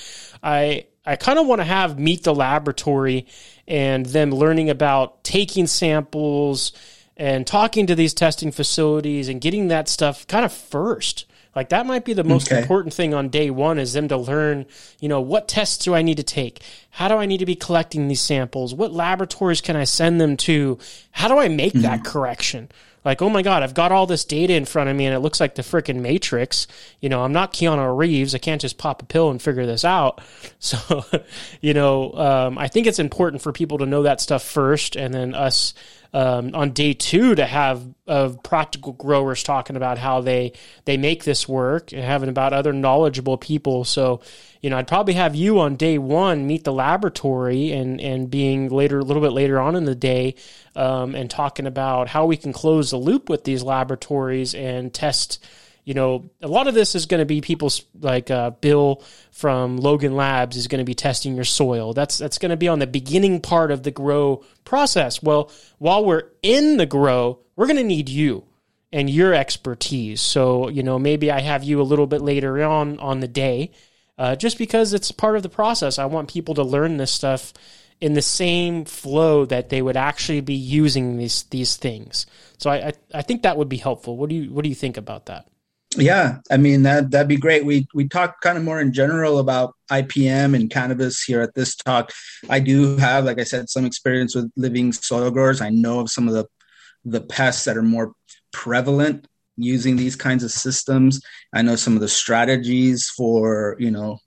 I 0.42 0.86
I 1.06 1.16
kind 1.16 1.38
of 1.38 1.46
want 1.46 1.60
to 1.60 1.64
have 1.64 1.98
meet 1.98 2.24
the 2.24 2.34
laboratory 2.34 3.26
and 3.68 4.06
them 4.06 4.30
learning 4.30 4.70
about 4.70 5.22
taking 5.22 5.68
samples 5.68 6.72
and 7.16 7.46
talking 7.46 7.86
to 7.86 7.94
these 7.94 8.14
testing 8.14 8.50
facilities 8.50 9.28
and 9.28 9.40
getting 9.40 9.68
that 9.68 9.88
stuff 9.88 10.26
kind 10.26 10.44
of 10.44 10.52
first. 10.52 11.26
Like 11.54 11.68
that 11.68 11.86
might 11.86 12.04
be 12.04 12.14
the 12.14 12.24
most 12.24 12.50
okay. 12.50 12.60
important 12.60 12.94
thing 12.94 13.12
on 13.12 13.28
day 13.28 13.50
one 13.50 13.78
is 13.78 13.92
them 13.92 14.08
to 14.08 14.16
learn, 14.16 14.66
you 15.00 15.08
know, 15.08 15.20
what 15.20 15.48
tests 15.48 15.84
do 15.84 15.94
I 15.94 16.02
need 16.02 16.16
to 16.16 16.22
take? 16.22 16.62
How 16.90 17.08
do 17.08 17.14
I 17.16 17.26
need 17.26 17.38
to 17.38 17.46
be 17.46 17.54
collecting 17.54 18.08
these 18.08 18.20
samples? 18.20 18.74
What 18.74 18.92
laboratories 18.92 19.60
can 19.60 19.76
I 19.76 19.84
send 19.84 20.20
them 20.20 20.36
to? 20.38 20.78
How 21.10 21.28
do 21.28 21.38
I 21.38 21.48
make 21.48 21.74
mm-hmm. 21.74 21.82
that 21.82 22.04
correction? 22.04 22.70
Like, 23.04 23.20
oh 23.20 23.28
my 23.28 23.42
God, 23.42 23.62
I've 23.62 23.74
got 23.74 23.90
all 23.90 24.06
this 24.06 24.24
data 24.24 24.54
in 24.54 24.64
front 24.64 24.88
of 24.88 24.94
me 24.94 25.06
and 25.06 25.14
it 25.14 25.18
looks 25.18 25.40
like 25.40 25.56
the 25.56 25.62
freaking 25.62 26.00
Matrix. 26.00 26.68
You 27.00 27.08
know, 27.08 27.24
I'm 27.24 27.32
not 27.32 27.52
Keanu 27.52 27.96
Reeves. 27.96 28.34
I 28.34 28.38
can't 28.38 28.60
just 28.60 28.78
pop 28.78 29.02
a 29.02 29.06
pill 29.06 29.30
and 29.30 29.42
figure 29.42 29.66
this 29.66 29.84
out. 29.84 30.20
So, 30.62 31.04
you 31.60 31.74
know, 31.74 32.12
um, 32.12 32.56
I 32.56 32.68
think 32.68 32.86
it's 32.86 33.00
important 33.00 33.42
for 33.42 33.50
people 33.50 33.78
to 33.78 33.86
know 33.86 34.04
that 34.04 34.20
stuff 34.20 34.44
first 34.44 34.94
and 34.94 35.12
then 35.12 35.34
us 35.34 35.74
um, 36.12 36.54
on 36.54 36.70
day 36.72 36.92
two 36.92 37.34
to 37.34 37.46
have 37.46 37.82
of 38.06 38.42
practical 38.42 38.92
growers 38.92 39.42
talking 39.42 39.76
about 39.76 39.96
how 39.96 40.20
they 40.20 40.52
they 40.84 40.96
make 40.96 41.24
this 41.24 41.48
work 41.48 41.92
and 41.92 42.02
having 42.02 42.28
about 42.28 42.52
other 42.52 42.72
knowledgeable 42.72 43.38
people. 43.38 43.84
So, 43.84 44.20
you 44.60 44.68
know, 44.68 44.76
I'd 44.76 44.88
probably 44.88 45.14
have 45.14 45.34
you 45.34 45.60
on 45.60 45.76
day 45.76 45.98
one 45.98 46.46
meet 46.46 46.64
the 46.64 46.72
laboratory 46.72 47.72
and 47.72 48.00
and 48.00 48.30
being 48.30 48.68
later 48.68 48.98
a 48.98 49.04
little 49.04 49.22
bit 49.22 49.32
later 49.32 49.58
on 49.58 49.74
in 49.74 49.84
the 49.84 49.94
day 49.94 50.34
um, 50.76 51.14
and 51.14 51.30
talking 51.30 51.66
about 51.66 52.08
how 52.08 52.26
we 52.26 52.36
can 52.36 52.52
close 52.52 52.90
the 52.90 52.98
loop 52.98 53.28
with 53.28 53.44
these 53.44 53.62
laboratories 53.62 54.54
and 54.54 54.92
test 54.92 55.42
you 55.84 55.94
know, 55.94 56.30
a 56.40 56.48
lot 56.48 56.68
of 56.68 56.74
this 56.74 56.94
is 56.94 57.06
going 57.06 57.20
to 57.20 57.26
be 57.26 57.40
people's 57.40 57.84
like 58.00 58.30
uh, 58.30 58.50
Bill 58.50 59.02
from 59.32 59.76
Logan 59.78 60.14
Labs 60.14 60.56
is 60.56 60.68
going 60.68 60.78
to 60.78 60.84
be 60.84 60.94
testing 60.94 61.34
your 61.34 61.44
soil. 61.44 61.92
That's 61.92 62.18
that's 62.18 62.38
going 62.38 62.50
to 62.50 62.56
be 62.56 62.68
on 62.68 62.78
the 62.78 62.86
beginning 62.86 63.40
part 63.40 63.70
of 63.70 63.82
the 63.82 63.90
grow 63.90 64.44
process. 64.64 65.22
Well, 65.22 65.50
while 65.78 66.04
we're 66.04 66.28
in 66.42 66.76
the 66.76 66.86
grow, 66.86 67.40
we're 67.56 67.66
going 67.66 67.76
to 67.78 67.84
need 67.84 68.08
you 68.08 68.44
and 68.92 69.10
your 69.10 69.34
expertise. 69.34 70.20
So 70.20 70.68
you 70.68 70.84
know, 70.84 70.98
maybe 70.98 71.32
I 71.32 71.40
have 71.40 71.64
you 71.64 71.80
a 71.80 71.82
little 71.82 72.06
bit 72.06 72.22
later 72.22 72.62
on 72.62 73.00
on 73.00 73.18
the 73.18 73.28
day, 73.28 73.72
uh, 74.18 74.36
just 74.36 74.58
because 74.58 74.94
it's 74.94 75.10
part 75.10 75.36
of 75.36 75.42
the 75.42 75.48
process. 75.48 75.98
I 75.98 76.04
want 76.04 76.30
people 76.30 76.54
to 76.54 76.62
learn 76.62 76.96
this 76.96 77.10
stuff 77.10 77.52
in 78.00 78.14
the 78.14 78.22
same 78.22 78.84
flow 78.84 79.46
that 79.46 79.68
they 79.68 79.82
would 79.82 79.96
actually 79.96 80.42
be 80.42 80.54
using 80.54 81.16
these 81.16 81.42
these 81.44 81.76
things. 81.76 82.26
So 82.58 82.70
I, 82.70 82.88
I, 82.88 82.92
I 83.14 83.22
think 83.22 83.42
that 83.42 83.56
would 83.56 83.68
be 83.68 83.78
helpful. 83.78 84.16
What 84.16 84.28
do 84.28 84.36
you 84.36 84.52
what 84.52 84.62
do 84.62 84.68
you 84.68 84.76
think 84.76 84.96
about 84.96 85.26
that? 85.26 85.48
Yeah, 85.96 86.38
I 86.50 86.56
mean 86.56 86.84
that 86.84 87.10
that'd 87.10 87.28
be 87.28 87.36
great. 87.36 87.66
We 87.66 87.86
we 87.92 88.08
talk 88.08 88.40
kind 88.40 88.56
of 88.56 88.64
more 88.64 88.80
in 88.80 88.92
general 88.92 89.38
about 89.38 89.74
IPM 89.90 90.54
and 90.54 90.70
cannabis 90.70 91.22
here 91.22 91.42
at 91.42 91.54
this 91.54 91.76
talk. 91.76 92.12
I 92.48 92.60
do 92.60 92.96
have, 92.96 93.24
like 93.24 93.38
I 93.38 93.44
said, 93.44 93.68
some 93.68 93.84
experience 93.84 94.34
with 94.34 94.50
living 94.56 94.92
soil 94.92 95.30
growers. 95.30 95.60
I 95.60 95.68
know 95.68 96.00
of 96.00 96.10
some 96.10 96.28
of 96.28 96.34
the 96.34 96.46
the 97.04 97.20
pests 97.20 97.64
that 97.64 97.76
are 97.76 97.82
more 97.82 98.12
prevalent 98.52 99.26
using 99.56 99.96
these 99.96 100.16
kinds 100.16 100.44
of 100.44 100.50
systems. 100.50 101.20
I 101.52 101.60
know 101.62 101.76
some 101.76 101.94
of 101.94 102.00
the 102.00 102.08
strategies 102.08 103.10
for 103.10 103.76
you 103.78 103.90
know 103.90 104.18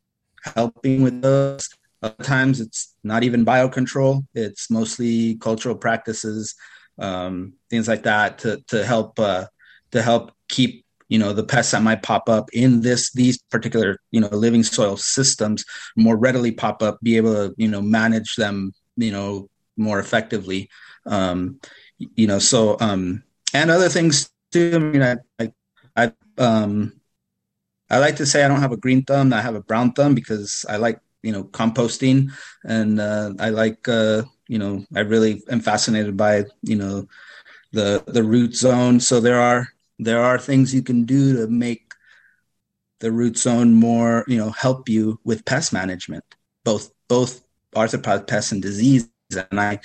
helping 0.44 1.02
with 1.02 1.22
those. 1.22 1.68
Other 2.04 2.24
times 2.24 2.62
it's 2.62 2.94
not 3.04 3.24
even 3.24 3.44
biocontrol; 3.44 4.24
it's 4.36 4.70
mostly 4.70 5.36
cultural 5.38 5.76
practices, 5.76 6.54
um, 7.00 7.54
things 7.72 7.88
like 7.88 8.04
that 8.04 8.38
to 8.40 8.64
to 8.68 8.86
help 8.86 9.20
uh, 9.20 9.46
to 9.94 10.02
help 10.04 10.32
keep 10.48 10.85
you 11.10 11.20
know 11.20 11.34
the 11.34 11.44
pests 11.44 11.72
that 11.72 11.84
might 11.84 12.02
pop 12.04 12.30
up 12.30 12.50
in 12.54 12.82
this 12.82 13.12
these 13.14 13.38
particular 13.52 14.00
you 14.12 14.20
know 14.20 14.28
living 14.30 14.64
soil 14.64 14.98
systems 14.98 15.66
more 15.96 16.18
readily 16.18 16.52
pop 16.52 16.82
up 16.82 17.00
be 17.02 17.18
able 17.18 17.34
to 17.34 17.54
you 17.58 17.68
know 17.68 17.82
manage 17.82 18.36
them 18.36 18.72
you 18.98 19.12
know 19.12 19.48
more 19.78 20.00
effectively. 20.00 20.70
Um 21.06 21.60
you 22.16 22.28
know 22.28 22.40
so 22.40 22.78
um 22.80 23.24
and 23.54 23.72
other 23.72 23.90
things 23.90 24.30
too 24.52 24.72
i 24.76 24.80
mean 24.80 25.02
i 25.02 25.16
i, 25.40 25.52
I 25.96 26.12
um 26.38 26.94
i 27.90 28.00
like 28.00 28.18
to 28.18 28.26
say 28.26 28.44
i 28.44 28.48
don't 28.48 28.60
have 28.60 28.72
a 28.72 28.78
green 28.78 29.04
thumb 29.04 29.32
i 29.34 29.42
have 29.42 29.56
a 29.56 29.62
brown 29.62 29.94
thumb 29.94 30.14
because 30.14 30.66
i 30.70 30.76
like 30.78 31.00
you 31.24 31.32
know 31.32 31.44
composting 31.46 32.32
and 32.66 33.00
uh 33.00 33.32
i 33.40 33.50
like 33.50 33.88
uh 33.88 34.24
you 34.48 34.60
know 34.60 34.84
i 34.96 35.00
really 35.00 35.42
am 35.50 35.62
fascinated 35.62 36.18
by 36.18 36.44
you 36.64 36.76
know 36.76 37.08
the 37.72 38.04
the 38.08 38.24
root 38.24 38.56
zone. 38.56 39.00
So 39.00 39.20
there 39.20 39.40
are 39.40 39.68
there 40.00 40.22
are 40.22 40.38
things 40.38 40.74
you 40.74 40.82
can 40.82 41.06
do 41.06 41.38
to 41.38 41.48
make 41.48 41.92
the 43.00 43.12
root 43.12 43.38
zone 43.38 43.76
more, 43.76 44.24
you 44.28 44.38
know, 44.38 44.52
help 44.52 44.90
you 44.90 45.20
with 45.24 45.46
pest 45.46 45.74
management, 45.74 46.24
both 46.64 46.92
both 47.08 47.46
arthropod 47.76 48.28
pests 48.28 48.52
and 48.52 48.62
disease. 48.62 49.10
And 49.32 49.60
I, 49.60 49.80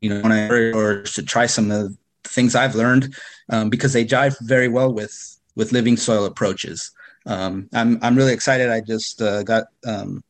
you 0.00 0.10
know, 0.10 0.20
when 0.20 0.32
I 0.32 0.70
or 0.72 1.02
to 1.02 1.22
try 1.22 1.46
some 1.46 1.70
of 1.70 1.90
the 1.90 1.96
things 2.24 2.54
I've 2.54 2.74
learned 2.74 3.14
um, 3.50 3.70
because 3.70 3.92
they 3.92 4.04
jive 4.04 4.36
very 4.40 4.68
well 4.68 4.92
with 4.92 5.38
with 5.56 5.72
living 5.72 5.96
soil 5.96 6.24
approaches. 6.24 6.90
Um, 7.26 7.68
I'm 7.72 7.98
I'm 8.02 8.16
really 8.16 8.32
excited. 8.32 8.70
I 8.70 8.80
just 8.80 9.20
uh, 9.20 9.42
got 9.42 9.64
um, 9.86 10.22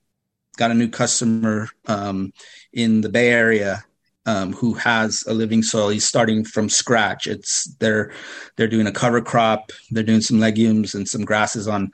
got 0.56 0.70
a 0.70 0.74
new 0.74 0.88
customer 0.88 1.68
um, 1.86 2.32
in 2.72 3.00
the 3.00 3.08
Bay 3.08 3.30
Area 3.30 3.84
um, 4.26 4.52
who 4.52 4.74
has 4.74 5.24
a 5.26 5.34
living 5.34 5.62
soil. 5.62 5.88
He's 5.88 6.06
starting 6.06 6.44
from 6.44 6.68
scratch. 6.68 7.26
It's 7.26 7.64
they're 7.76 8.12
they're 8.56 8.68
doing 8.68 8.86
a 8.86 8.92
cover 8.92 9.20
crop. 9.20 9.70
They're 9.90 10.02
doing 10.02 10.20
some 10.20 10.40
legumes 10.40 10.94
and 10.94 11.08
some 11.08 11.24
grasses 11.24 11.68
on 11.68 11.92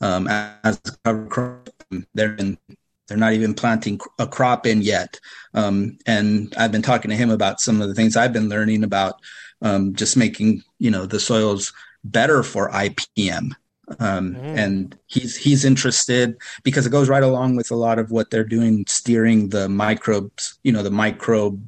um, 0.00 0.28
as 0.28 0.80
a 0.86 0.92
cover 1.04 1.26
crop. 1.26 1.68
They're 2.14 2.34
in, 2.34 2.58
they're 3.08 3.18
not 3.18 3.32
even 3.32 3.54
planting 3.54 4.00
a 4.18 4.26
crop 4.26 4.66
in 4.66 4.82
yet. 4.82 5.18
Um, 5.54 5.98
and 6.06 6.54
I've 6.56 6.72
been 6.72 6.82
talking 6.82 7.10
to 7.10 7.16
him 7.16 7.30
about 7.30 7.60
some 7.60 7.82
of 7.82 7.88
the 7.88 7.94
things 7.94 8.16
I've 8.16 8.32
been 8.32 8.48
learning 8.48 8.84
about 8.84 9.20
um, 9.60 9.94
just 9.94 10.16
making 10.16 10.62
you 10.78 10.90
know 10.90 11.06
the 11.06 11.20
soils 11.20 11.72
better 12.04 12.42
for 12.42 12.70
IPM 12.70 13.52
um, 14.00 14.34
mm. 14.34 14.56
and 14.56 14.98
he's 15.06 15.36
he's 15.36 15.64
interested 15.64 16.36
because 16.62 16.86
it 16.86 16.90
goes 16.90 17.08
right 17.08 17.22
along 17.22 17.56
with 17.56 17.70
a 17.70 17.76
lot 17.76 17.98
of 17.98 18.10
what 18.10 18.30
they're 18.30 18.44
doing 18.44 18.84
steering 18.86 19.48
the 19.48 19.68
microbes 19.68 20.58
you 20.62 20.72
know 20.72 20.82
the 20.82 20.90
microbe 20.90 21.60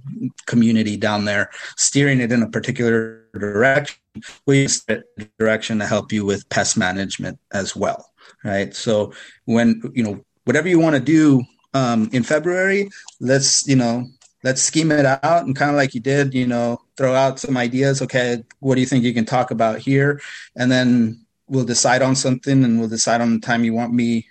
community 0.46 0.96
down 0.96 1.24
there 1.24 1.50
steering 1.76 2.20
it 2.20 2.32
in 2.32 2.42
a 2.42 2.50
particular 2.50 3.24
direction 3.34 3.98
we 4.46 4.62
use 4.62 4.82
that 4.84 5.04
direction 5.38 5.78
to 5.78 5.86
help 5.86 6.12
you 6.12 6.24
with 6.24 6.48
pest 6.48 6.76
management 6.76 7.38
as 7.52 7.74
well 7.74 8.10
right 8.44 8.74
so 8.74 9.12
when 9.44 9.82
you 9.94 10.02
know 10.02 10.24
whatever 10.44 10.68
you 10.68 10.78
want 10.78 10.94
to 10.94 11.00
do 11.00 11.42
um, 11.74 12.08
in 12.12 12.22
february 12.22 12.88
let's 13.20 13.66
you 13.66 13.76
know 13.76 14.06
let's 14.44 14.62
scheme 14.62 14.92
it 14.92 15.06
out 15.06 15.46
and 15.46 15.56
kind 15.56 15.70
of 15.70 15.76
like 15.76 15.94
you 15.94 16.00
did 16.00 16.32
you 16.34 16.46
know 16.46 16.80
throw 16.96 17.14
out 17.14 17.40
some 17.40 17.56
ideas 17.56 18.00
okay 18.00 18.44
what 18.60 18.76
do 18.76 18.80
you 18.80 18.86
think 18.86 19.02
you 19.02 19.14
can 19.14 19.24
talk 19.24 19.50
about 19.50 19.78
here 19.78 20.20
and 20.56 20.70
then 20.70 21.23
we'll 21.48 21.64
decide 21.64 22.02
on 22.02 22.16
something 22.16 22.64
and 22.64 22.78
we'll 22.78 22.88
decide 22.88 23.20
on 23.20 23.34
the 23.34 23.40
time 23.40 23.64
you 23.64 23.74
want 23.74 23.92
me 23.92 24.26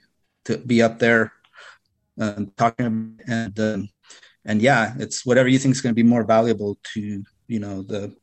to 0.46 0.58
be 0.58 0.82
up 0.82 1.00
there 1.00 1.32
uh, 2.20 2.42
talking 2.58 3.20
and 3.28 3.60
um, 3.60 3.90
and 4.46 4.62
yeah 4.62 4.94
it's 5.00 5.26
whatever 5.26 5.48
you 5.48 5.60
think 5.60 5.74
is 5.74 5.82
going 5.82 5.94
to 5.94 6.04
be 6.04 6.08
more 6.08 6.24
valuable 6.24 6.78
to 6.94 7.24
you 7.48 7.60
know 7.60 7.82
the 7.84 8.14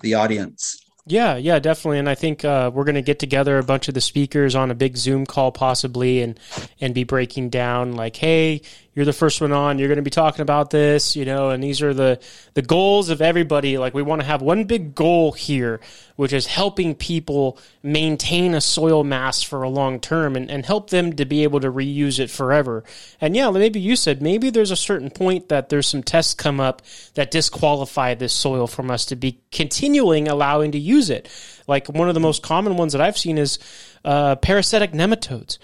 the 0.00 0.14
audience 0.14 0.84
yeah, 1.06 1.36
yeah, 1.36 1.58
definitely. 1.58 1.98
And 1.98 2.08
I 2.08 2.14
think 2.14 2.44
uh, 2.44 2.70
we're 2.72 2.84
going 2.84 2.94
to 2.94 3.02
get 3.02 3.18
together 3.18 3.58
a 3.58 3.64
bunch 3.64 3.88
of 3.88 3.94
the 3.94 4.00
speakers 4.00 4.54
on 4.54 4.70
a 4.70 4.74
big 4.74 4.96
Zoom 4.96 5.26
call, 5.26 5.50
possibly, 5.50 6.22
and 6.22 6.38
and 6.80 6.94
be 6.94 7.04
breaking 7.04 7.50
down 7.50 7.94
like, 7.94 8.16
hey, 8.16 8.62
you're 8.92 9.04
the 9.04 9.12
first 9.12 9.40
one 9.40 9.52
on. 9.52 9.78
You're 9.78 9.88
going 9.88 9.96
to 9.96 10.02
be 10.02 10.10
talking 10.10 10.40
about 10.40 10.70
this, 10.70 11.14
you 11.14 11.24
know, 11.24 11.50
and 11.50 11.62
these 11.62 11.80
are 11.80 11.94
the 11.94 12.18
the 12.54 12.62
goals 12.62 13.08
of 13.08 13.22
everybody. 13.22 13.78
Like 13.78 13.94
we 13.94 14.02
want 14.02 14.20
to 14.20 14.26
have 14.26 14.42
one 14.42 14.64
big 14.64 14.96
goal 14.96 15.30
here, 15.30 15.80
which 16.16 16.32
is 16.32 16.46
helping 16.46 16.96
people 16.96 17.56
maintain 17.84 18.52
a 18.52 18.60
soil 18.60 19.04
mass 19.04 19.42
for 19.42 19.62
a 19.62 19.68
long 19.68 20.00
term 20.00 20.34
and, 20.34 20.50
and 20.50 20.66
help 20.66 20.90
them 20.90 21.12
to 21.14 21.24
be 21.24 21.44
able 21.44 21.60
to 21.60 21.70
reuse 21.70 22.18
it 22.18 22.30
forever. 22.30 22.82
And 23.20 23.36
yeah, 23.36 23.50
maybe 23.50 23.78
you 23.78 23.94
said 23.94 24.20
maybe 24.20 24.50
there's 24.50 24.72
a 24.72 24.76
certain 24.76 25.10
point 25.10 25.50
that 25.50 25.68
there's 25.68 25.86
some 25.86 26.02
tests 26.02 26.34
come 26.34 26.58
up 26.58 26.82
that 27.14 27.30
disqualify 27.30 28.14
this 28.14 28.32
soil 28.32 28.66
from 28.66 28.90
us 28.90 29.06
to 29.06 29.16
be 29.16 29.40
continuing 29.52 30.26
allowing 30.26 30.72
to 30.72 30.78
use 30.78 31.10
it. 31.10 31.28
Like 31.68 31.88
one 31.88 32.08
of 32.08 32.14
the 32.14 32.20
most 32.20 32.42
common 32.42 32.76
ones 32.76 32.92
that 32.94 33.00
I've 33.00 33.18
seen 33.18 33.38
is 33.38 33.60
uh, 34.04 34.34
parasitic 34.34 34.92
nematodes 34.92 35.58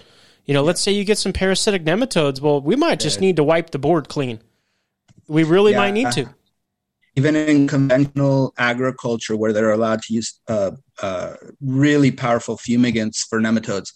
you 0.47 0.53
know, 0.53 0.63
let's 0.63 0.81
say 0.81 0.93
you 0.93 1.03
get 1.03 1.17
some 1.17 1.33
parasitic 1.33 1.83
nematodes. 1.83 2.41
Well, 2.41 2.61
we 2.61 2.77
might 2.77 3.01
just 3.01 3.19
need 3.19 3.35
to 3.35 3.43
wipe 3.43 3.71
the 3.71 3.79
board 3.79 4.07
clean. 4.07 4.39
We 5.27 5.43
really 5.43 5.73
yeah. 5.73 5.77
might 5.77 5.91
need 5.91 6.11
to. 6.13 6.29
Even 7.17 7.35
in 7.35 7.67
conventional 7.67 8.53
agriculture, 8.57 9.35
where 9.35 9.51
they're 9.51 9.71
allowed 9.71 10.03
to 10.03 10.13
use 10.13 10.39
uh, 10.47 10.71
uh, 11.01 11.33
really 11.59 12.11
powerful 12.11 12.57
fumigants 12.57 13.27
for 13.27 13.41
nematodes, 13.41 13.91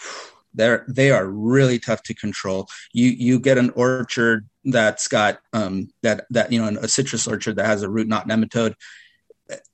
they're 0.54 0.84
they 0.88 1.10
are 1.10 1.26
really 1.26 1.78
tough 1.78 2.02
to 2.04 2.14
control. 2.14 2.68
You 2.92 3.10
you 3.10 3.38
get 3.38 3.58
an 3.58 3.70
orchard 3.70 4.48
that's 4.64 5.08
got 5.08 5.40
um, 5.52 5.90
that 6.02 6.24
that 6.30 6.52
you 6.52 6.60
know 6.60 6.78
a 6.80 6.88
citrus 6.88 7.26
orchard 7.26 7.56
that 7.56 7.66
has 7.66 7.82
a 7.82 7.90
root 7.90 8.08
knot 8.08 8.28
nematode. 8.28 8.74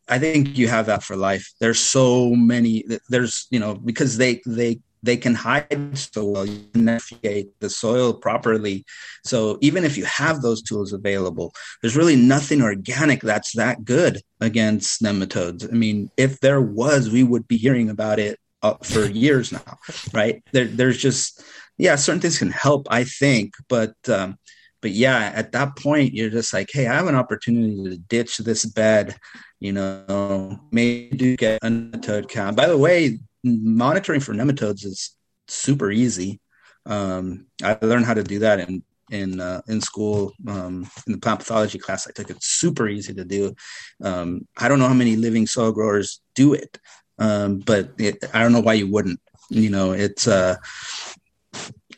I 0.09 0.19
think 0.19 0.57
you 0.57 0.67
have 0.69 0.87
that 0.87 1.05
for 1.05 1.15
life. 1.15 1.53
There's 1.61 1.79
so 1.79 2.31
many. 2.31 2.85
There's 3.09 3.47
you 3.51 3.61
know 3.61 3.75
because 3.75 4.17
they 4.17 4.41
they 4.47 4.81
they 5.03 5.17
can 5.17 5.35
hide 5.35 5.97
so 5.97 6.25
well 6.25 6.47
you 6.47 6.65
navigate 6.75 7.49
the 7.61 7.71
soil 7.71 8.13
properly. 8.13 8.85
So 9.25 9.59
even 9.61 9.85
if 9.85 9.97
you 9.97 10.05
have 10.05 10.43
those 10.43 10.63
tools 10.63 10.93
available 10.93 11.53
there's 11.81 11.97
really 11.97 12.17
nothing 12.17 12.63
organic 12.63 13.21
that's 13.21 13.53
that 13.57 13.85
good 13.85 14.21
against 14.41 15.03
nematodes. 15.03 15.69
I 15.71 15.77
mean 15.77 16.11
if 16.17 16.41
there 16.41 16.61
was 16.61 17.11
we 17.11 17.23
would 17.23 17.49
be 17.49 17.57
hearing 17.57 17.91
about 17.91 18.19
it 18.19 18.39
uh, 18.63 18.75
for 18.83 19.05
years 19.07 19.53
now 19.53 19.79
right? 20.13 20.43
There, 20.53 20.67
there's 20.67 20.99
just 20.99 21.43
yeah 21.77 21.97
certain 21.97 22.21
things 22.21 22.39
can 22.39 22.51
help 22.51 22.89
i 22.91 23.05
think 23.05 23.55
but 23.69 23.95
um, 24.09 24.37
but 24.83 24.91
yeah 24.91 25.31
at 25.35 25.53
that 25.53 25.77
point 25.77 26.13
you're 26.13 26.29
just 26.29 26.53
like 26.53 26.69
hey 26.73 26.89
i 26.89 26.95
have 26.95 27.07
an 27.07 27.15
opportunity 27.15 27.85
to 27.85 27.97
ditch 27.97 28.39
this 28.39 28.67
bed 28.67 29.17
you 29.61 29.73
know 29.73 30.59
maybe 30.71 31.17
do 31.17 31.37
get 31.37 31.59
a 31.63 31.67
nematode 31.67 32.29
count. 32.29 32.57
By 32.57 32.67
the 32.67 32.79
way 32.79 33.19
monitoring 33.63 34.21
for 34.21 34.35
nematodes 34.35 34.85
is 34.85 35.17
super 35.49 35.91
easy. 35.91 36.41
Um, 36.87 37.47
I 37.63 37.77
learned 37.83 38.07
how 38.07 38.15
to 38.15 38.25
do 38.25 38.41
that 38.41 38.61
in 38.61 38.83
in 39.11 39.41
uh, 39.41 39.63
in 39.69 39.81
school 39.81 40.33
um, 40.47 40.89
in 41.07 41.13
the 41.13 41.19
plant 41.19 41.41
pathology 41.41 41.79
class 41.79 42.07
I 42.07 42.13
took. 42.13 42.31
It's 42.31 42.47
super 42.47 42.89
easy 42.89 43.15
to 43.15 43.25
do. 43.25 43.55
Um, 44.03 44.47
I 44.57 44.69
don't 44.69 44.79
know 44.79 44.89
how 44.89 44.95
many 44.95 45.17
living 45.17 45.47
soil 45.47 45.73
growers 45.73 46.21
do 46.35 46.55
it, 46.55 46.79
um, 47.19 47.59
but 47.59 47.91
it, 47.99 48.25
I 48.35 48.43
don't 48.43 48.53
know 48.53 48.61
why 48.61 48.75
you 48.75 48.91
wouldn't. 48.91 49.21
You 49.51 49.71
know, 49.71 49.93
it's. 49.93 50.27
Uh, 50.27 50.57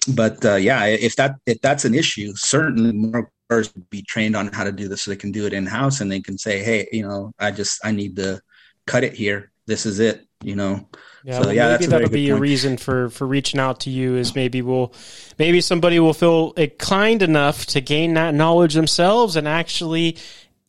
but 0.08 0.44
uh, 0.44 0.56
yeah, 0.56 0.86
if 0.86 1.16
that 1.16 1.36
if 1.46 1.60
that's 1.60 1.84
an 1.84 1.94
issue, 1.94 2.32
certainly 2.34 2.92
more 2.92 3.30
growers 3.48 3.68
be 3.90 4.02
trained 4.02 4.36
on 4.36 4.48
how 4.48 4.64
to 4.64 4.72
do 4.72 4.88
this 4.88 5.02
so 5.02 5.10
they 5.10 5.16
can 5.16 5.32
do 5.32 5.46
it 5.46 5.52
in 5.52 5.66
house 5.66 6.00
and 6.00 6.10
they 6.10 6.20
can 6.20 6.38
say, 6.38 6.62
hey, 6.62 6.88
you 6.92 7.06
know, 7.06 7.32
I 7.38 7.50
just 7.50 7.84
I 7.84 7.92
need 7.92 8.16
to 8.16 8.40
cut 8.86 9.04
it 9.04 9.12
here. 9.12 9.50
This 9.66 9.86
is 9.86 10.00
it. 10.00 10.26
You 10.42 10.56
know, 10.56 10.88
yeah, 11.24 11.34
so, 11.34 11.40
well, 11.40 11.52
yeah 11.52 11.68
maybe 11.72 11.86
that'll 11.86 12.08
be 12.08 12.28
point. 12.28 12.38
a 12.38 12.40
reason 12.40 12.76
for 12.76 13.10
for 13.10 13.26
reaching 13.26 13.60
out 13.60 13.80
to 13.80 13.90
you. 13.90 14.16
Is 14.16 14.34
maybe 14.34 14.62
we'll 14.62 14.92
maybe 15.38 15.60
somebody 15.60 16.00
will 16.00 16.14
feel 16.14 16.52
inclined 16.52 17.22
enough 17.22 17.66
to 17.66 17.80
gain 17.80 18.14
that 18.14 18.34
knowledge 18.34 18.74
themselves 18.74 19.36
and 19.36 19.46
actually 19.46 20.16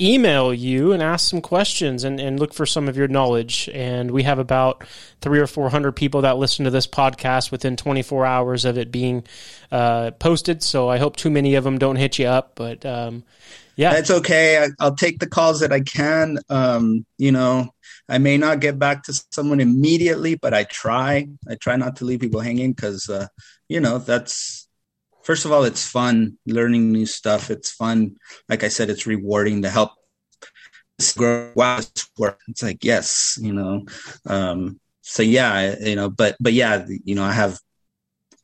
email 0.02 0.52
you 0.52 0.94
and 0.94 1.04
ask 1.04 1.30
some 1.30 1.42
questions 1.42 2.04
and, 2.04 2.20
and 2.20 2.40
look 2.40 2.54
for 2.54 2.66
some 2.66 2.90
of 2.90 2.98
your 2.98 3.08
knowledge. 3.08 3.70
And 3.72 4.12
we 4.12 4.24
have 4.24 4.40
about 4.40 4.84
three 5.22 5.40
or 5.40 5.48
four 5.48 5.70
hundred 5.70 5.94
people 5.94 6.22
that 6.22 6.38
listen 6.38 6.66
to 6.66 6.72
this 6.72 6.88
podcast 6.88 7.52
within 7.52 7.78
24 7.78 8.26
hours 8.26 8.66
of 8.66 8.78
it 8.78 8.92
being 8.92 9.24
uh, 9.72 10.12
posted. 10.12 10.64
So 10.64 10.90
I 10.90 10.98
hope 10.98 11.16
too 11.16 11.30
many 11.30 11.56
of 11.56 11.64
them 11.64 11.78
don't 11.78 11.98
hit 11.98 12.18
you 12.18 12.26
up, 12.26 12.54
but 12.56 12.86
um, 12.86 13.24
yeah, 13.76 13.96
it's 13.96 14.12
okay. 14.12 14.58
I, 14.80 14.84
will 14.84 14.96
take 14.96 15.20
the 15.20 15.28
calls 15.28 15.60
that 15.62 15.72
I 15.72 15.82
can. 15.82 16.40
Um, 16.50 17.06
you 17.18 17.32
know, 17.32 17.70
I 18.10 18.18
may 18.18 18.38
not 18.38 18.60
get 18.60 18.78
back 18.78 19.04
to 19.04 19.24
someone 19.32 19.60
immediately, 19.60 20.36
but 20.36 20.54
I 20.54 20.66
try. 20.66 21.28
I 21.50 21.56
try 21.56 21.76
not 21.76 21.96
to 21.98 22.06
leave 22.06 22.20
people 22.20 22.42
hanging 22.42 22.74
because, 22.74 23.10
uh, 23.10 23.28
you 23.70 23.80
know, 23.80 23.98
that's 24.00 24.68
first 25.24 25.46
of 25.46 25.52
all, 25.52 25.64
it's 25.64 25.88
fun 25.88 26.38
learning 26.46 26.92
new 26.92 27.06
stuff. 27.06 27.50
It's 27.50 27.72
fun. 27.72 28.18
Like 28.50 28.64
I 28.64 28.68
said, 28.68 28.90
it's 28.90 29.08
rewarding 29.08 29.62
to 29.62 29.70
help 29.70 29.92
grow. 31.18 31.52
Wow, 31.56 31.80
it's 31.80 32.64
like 32.64 32.84
yes, 32.84 33.38
you 33.42 33.54
know. 33.54 33.86
Um, 34.28 34.80
so 35.02 35.24
yeah, 35.24 35.76
you 35.80 35.96
know, 35.96 36.10
but 36.10 36.36
but 36.40 36.54
yeah, 36.54 36.86
you 36.88 37.16
know, 37.16 37.24
I 37.24 37.32
have 37.32 37.60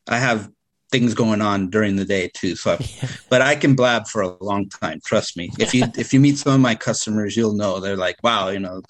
I 0.08 0.18
have 0.18 0.50
things 0.92 1.14
going 1.14 1.42
on 1.42 1.70
during 1.70 1.96
the 1.96 2.06
day 2.06 2.30
too. 2.34 2.56
So, 2.56 2.72
I, 2.80 3.10
but 3.30 3.42
I 3.42 3.56
can 3.56 3.76
blab 3.76 4.08
for 4.08 4.22
a 4.22 4.44
long 4.44 4.70
time. 4.70 5.00
Trust 5.06 5.38
me. 5.38 5.50
If 5.60 5.74
you 5.74 5.86
if 5.98 6.14
you 6.14 6.20
meet 6.20 6.38
some 6.38 6.54
of 6.54 6.62
my 6.62 6.76
customers, 6.76 7.36
you'll 7.36 7.56
know 7.56 7.80
they're 7.80 7.98
like, 7.98 8.18
wow, 8.24 8.50
you 8.50 8.60
know. 8.60 8.82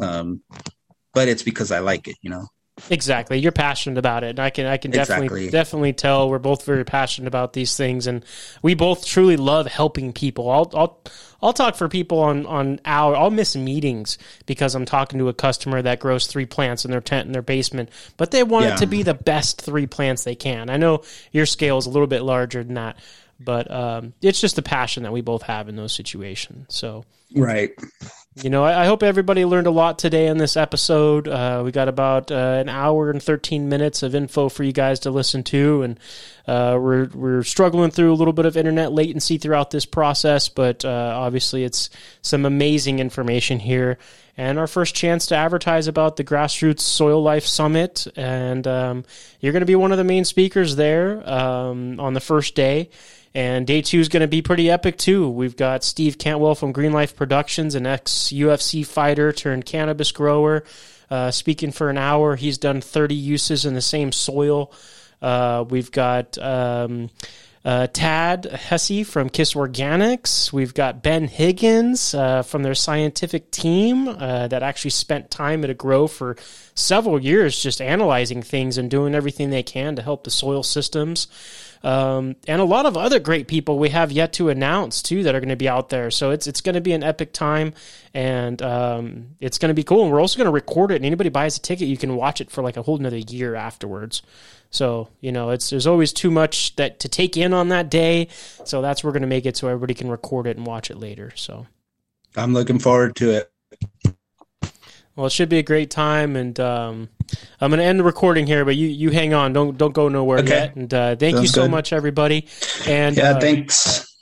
Um, 0.00 0.42
but 1.14 1.28
it's 1.28 1.42
because 1.42 1.72
I 1.72 1.78
like 1.78 2.08
it, 2.08 2.16
you 2.22 2.30
know. 2.30 2.46
Exactly. 2.90 3.38
You're 3.38 3.52
passionate 3.52 3.98
about 3.98 4.22
it. 4.22 4.30
And 4.30 4.38
I 4.38 4.50
can 4.50 4.66
I 4.66 4.76
can 4.76 4.90
definitely 4.90 5.26
exactly. 5.26 5.50
definitely 5.50 5.92
tell 5.94 6.28
we're 6.28 6.38
both 6.38 6.64
very 6.64 6.84
passionate 6.84 7.26
about 7.26 7.54
these 7.54 7.76
things 7.76 8.06
and 8.06 8.24
we 8.62 8.74
both 8.74 9.06
truly 9.06 9.36
love 9.36 9.66
helping 9.66 10.12
people. 10.12 10.50
I'll 10.50 10.70
I'll 10.74 11.00
I'll 11.42 11.52
talk 11.54 11.76
for 11.76 11.88
people 11.88 12.18
on 12.18 12.44
on 12.44 12.80
our 12.84 13.16
I'll 13.16 13.30
miss 13.30 13.56
meetings 13.56 14.18
because 14.44 14.74
I'm 14.74 14.84
talking 14.84 15.18
to 15.18 15.28
a 15.28 15.34
customer 15.34 15.80
that 15.82 16.00
grows 16.00 16.26
three 16.26 16.44
plants 16.44 16.84
in 16.84 16.90
their 16.90 17.00
tent 17.00 17.26
in 17.26 17.32
their 17.32 17.42
basement, 17.42 17.88
but 18.18 18.30
they 18.30 18.42
want 18.42 18.66
yeah. 18.66 18.74
it 18.74 18.78
to 18.78 18.86
be 18.86 19.02
the 19.02 19.14
best 19.14 19.62
three 19.62 19.86
plants 19.86 20.24
they 20.24 20.34
can. 20.34 20.68
I 20.68 20.76
know 20.76 21.02
your 21.32 21.46
scale 21.46 21.78
is 21.78 21.86
a 21.86 21.90
little 21.90 22.06
bit 22.06 22.22
larger 22.22 22.62
than 22.62 22.74
that, 22.74 22.98
but 23.40 23.70
um, 23.70 24.12
it's 24.20 24.40
just 24.40 24.56
the 24.56 24.62
passion 24.62 25.02
that 25.04 25.12
we 25.12 25.22
both 25.22 25.42
have 25.42 25.70
in 25.70 25.76
those 25.76 25.94
situations. 25.94 26.66
So 26.68 27.04
right 27.34 27.70
you 28.42 28.50
know, 28.50 28.64
I, 28.64 28.82
I, 28.82 28.86
hope 28.86 29.02
everybody 29.02 29.46
learned 29.46 29.66
a 29.66 29.70
lot 29.70 29.98
today 29.98 30.26
in 30.26 30.36
this 30.36 30.58
episode. 30.58 31.26
Uh, 31.26 31.62
we 31.64 31.72
got 31.72 31.88
about 31.88 32.30
uh, 32.30 32.34
an 32.34 32.68
hour 32.68 33.10
and 33.10 33.22
13 33.22 33.70
minutes 33.70 34.02
of 34.02 34.14
info 34.14 34.50
for 34.50 34.62
you 34.62 34.72
guys 34.72 35.00
to 35.00 35.10
listen 35.10 35.42
to, 35.44 35.82
and 35.82 36.00
uh, 36.46 36.78
we're 36.78 37.08
we're 37.14 37.42
struggling 37.42 37.90
through 37.90 38.12
a 38.12 38.14
little 38.14 38.34
bit 38.34 38.44
of 38.44 38.56
internet 38.56 38.92
latency 38.92 39.38
throughout 39.38 39.70
this 39.70 39.86
process, 39.86 40.50
but 40.50 40.84
uh, 40.84 41.14
obviously 41.16 41.64
it's 41.64 41.88
some 42.20 42.44
amazing 42.44 42.98
information 42.98 43.58
here. 43.58 43.96
and 44.36 44.58
our 44.58 44.66
first 44.66 44.94
chance 44.94 45.24
to 45.26 45.34
advertise 45.34 45.86
about 45.86 46.16
the 46.16 46.24
Grassroots 46.24 46.80
Soil 46.80 47.22
Life 47.22 47.46
Summit. 47.46 48.06
And 48.16 48.66
um, 48.66 49.04
you're 49.40 49.52
going 49.52 49.62
to 49.62 49.66
be 49.66 49.76
one 49.76 49.92
of 49.92 49.98
the 49.98 50.04
main 50.04 50.26
speakers 50.26 50.76
there 50.76 51.26
um, 51.26 51.98
on 51.98 52.12
the 52.12 52.20
first 52.20 52.54
day. 52.54 52.90
And 53.36 53.66
day 53.66 53.82
two 53.82 54.00
is 54.00 54.08
going 54.08 54.22
to 54.22 54.28
be 54.28 54.40
pretty 54.40 54.70
epic 54.70 54.96
too. 54.96 55.28
We've 55.28 55.56
got 55.56 55.84
Steve 55.84 56.16
Cantwell 56.16 56.54
from 56.54 56.72
Green 56.72 56.92
Life 56.92 57.14
Productions, 57.14 57.74
an 57.74 57.84
ex 57.84 58.32
UFC 58.32 58.84
fighter 58.84 59.30
turned 59.30 59.66
cannabis 59.66 60.10
grower, 60.10 60.64
uh, 61.10 61.30
speaking 61.30 61.70
for 61.70 61.90
an 61.90 61.98
hour. 61.98 62.36
He's 62.36 62.56
done 62.56 62.80
30 62.80 63.14
uses 63.14 63.66
in 63.66 63.74
the 63.74 63.82
same 63.82 64.10
soil. 64.10 64.72
Uh, 65.20 65.66
we've 65.68 65.90
got 65.90 66.38
um, 66.38 67.10
uh, 67.62 67.88
Tad 67.88 68.46
Hussey 68.46 69.04
from 69.04 69.28
KIS 69.28 69.52
Organics. 69.52 70.50
We've 70.50 70.72
got 70.72 71.02
Ben 71.02 71.28
Higgins 71.28 72.14
uh, 72.14 72.42
from 72.42 72.62
their 72.62 72.74
scientific 72.74 73.50
team 73.50 74.08
uh, 74.08 74.48
that 74.48 74.62
actually 74.62 74.92
spent 74.92 75.30
time 75.30 75.62
at 75.62 75.68
a 75.68 75.74
grow 75.74 76.06
for 76.06 76.36
several 76.74 77.20
years 77.20 77.60
just 77.60 77.82
analyzing 77.82 78.40
things 78.40 78.78
and 78.78 78.90
doing 78.90 79.14
everything 79.14 79.50
they 79.50 79.62
can 79.62 79.96
to 79.96 80.02
help 80.02 80.24
the 80.24 80.30
soil 80.30 80.62
systems. 80.62 81.28
Um, 81.82 82.36
and 82.46 82.60
a 82.60 82.64
lot 82.64 82.86
of 82.86 82.96
other 82.96 83.18
great 83.18 83.48
people 83.48 83.78
we 83.78 83.90
have 83.90 84.10
yet 84.10 84.32
to 84.34 84.48
announce 84.48 85.02
too 85.02 85.22
that 85.24 85.34
are 85.34 85.40
going 85.40 85.50
to 85.50 85.56
be 85.56 85.68
out 85.68 85.88
there. 85.88 86.10
So 86.10 86.30
it's 86.30 86.46
it's 86.46 86.60
going 86.60 86.74
to 86.74 86.80
be 86.80 86.92
an 86.92 87.02
epic 87.02 87.32
time, 87.32 87.74
and 88.14 88.60
um, 88.62 89.36
it's 89.40 89.58
going 89.58 89.68
to 89.68 89.74
be 89.74 89.82
cool. 89.82 90.02
And 90.02 90.12
we're 90.12 90.20
also 90.20 90.38
going 90.38 90.46
to 90.46 90.52
record 90.52 90.90
it. 90.90 90.96
And 90.96 91.04
anybody 91.04 91.30
buys 91.30 91.56
a 91.56 91.60
ticket, 91.60 91.88
you 91.88 91.96
can 91.96 92.16
watch 92.16 92.40
it 92.40 92.50
for 92.50 92.62
like 92.62 92.76
a 92.76 92.82
whole 92.82 92.98
another 92.98 93.18
year 93.18 93.54
afterwards. 93.54 94.22
So 94.70 95.08
you 95.20 95.32
know, 95.32 95.50
it's 95.50 95.70
there's 95.70 95.86
always 95.86 96.12
too 96.12 96.30
much 96.30 96.76
that 96.76 97.00
to 97.00 97.08
take 97.08 97.36
in 97.36 97.52
on 97.52 97.68
that 97.68 97.90
day. 97.90 98.28
So 98.64 98.82
that's 98.82 99.04
we're 99.04 99.12
going 99.12 99.22
to 99.22 99.28
make 99.28 99.46
it 99.46 99.56
so 99.56 99.68
everybody 99.68 99.94
can 99.94 100.08
record 100.08 100.46
it 100.46 100.56
and 100.56 100.66
watch 100.66 100.90
it 100.90 100.98
later. 100.98 101.32
So 101.34 101.66
I'm 102.36 102.52
looking 102.52 102.78
forward 102.78 103.16
to 103.16 103.30
it. 103.30 103.50
Well, 105.16 105.26
it 105.26 105.32
should 105.32 105.48
be 105.48 105.58
a 105.58 105.62
great 105.62 105.90
time, 105.90 106.36
and 106.36 106.60
um, 106.60 107.08
I'm 107.58 107.70
going 107.70 107.80
to 107.80 107.86
end 107.86 107.98
the 107.98 108.04
recording 108.04 108.46
here. 108.46 108.66
But 108.66 108.76
you, 108.76 108.86
you 108.86 109.10
hang 109.10 109.32
on, 109.32 109.54
don't 109.54 109.78
don't 109.78 109.94
go 109.94 110.08
nowhere 110.08 110.40
okay. 110.40 110.50
yet. 110.50 110.76
And 110.76 110.92
uh, 110.92 111.16
thank 111.16 111.36
Sounds 111.36 111.42
you 111.44 111.48
so 111.48 111.62
good. 111.62 111.70
much, 111.70 111.92
everybody. 111.94 112.46
And 112.86 113.16
yeah, 113.16 113.30
uh, 113.30 113.40
thanks. 113.40 114.14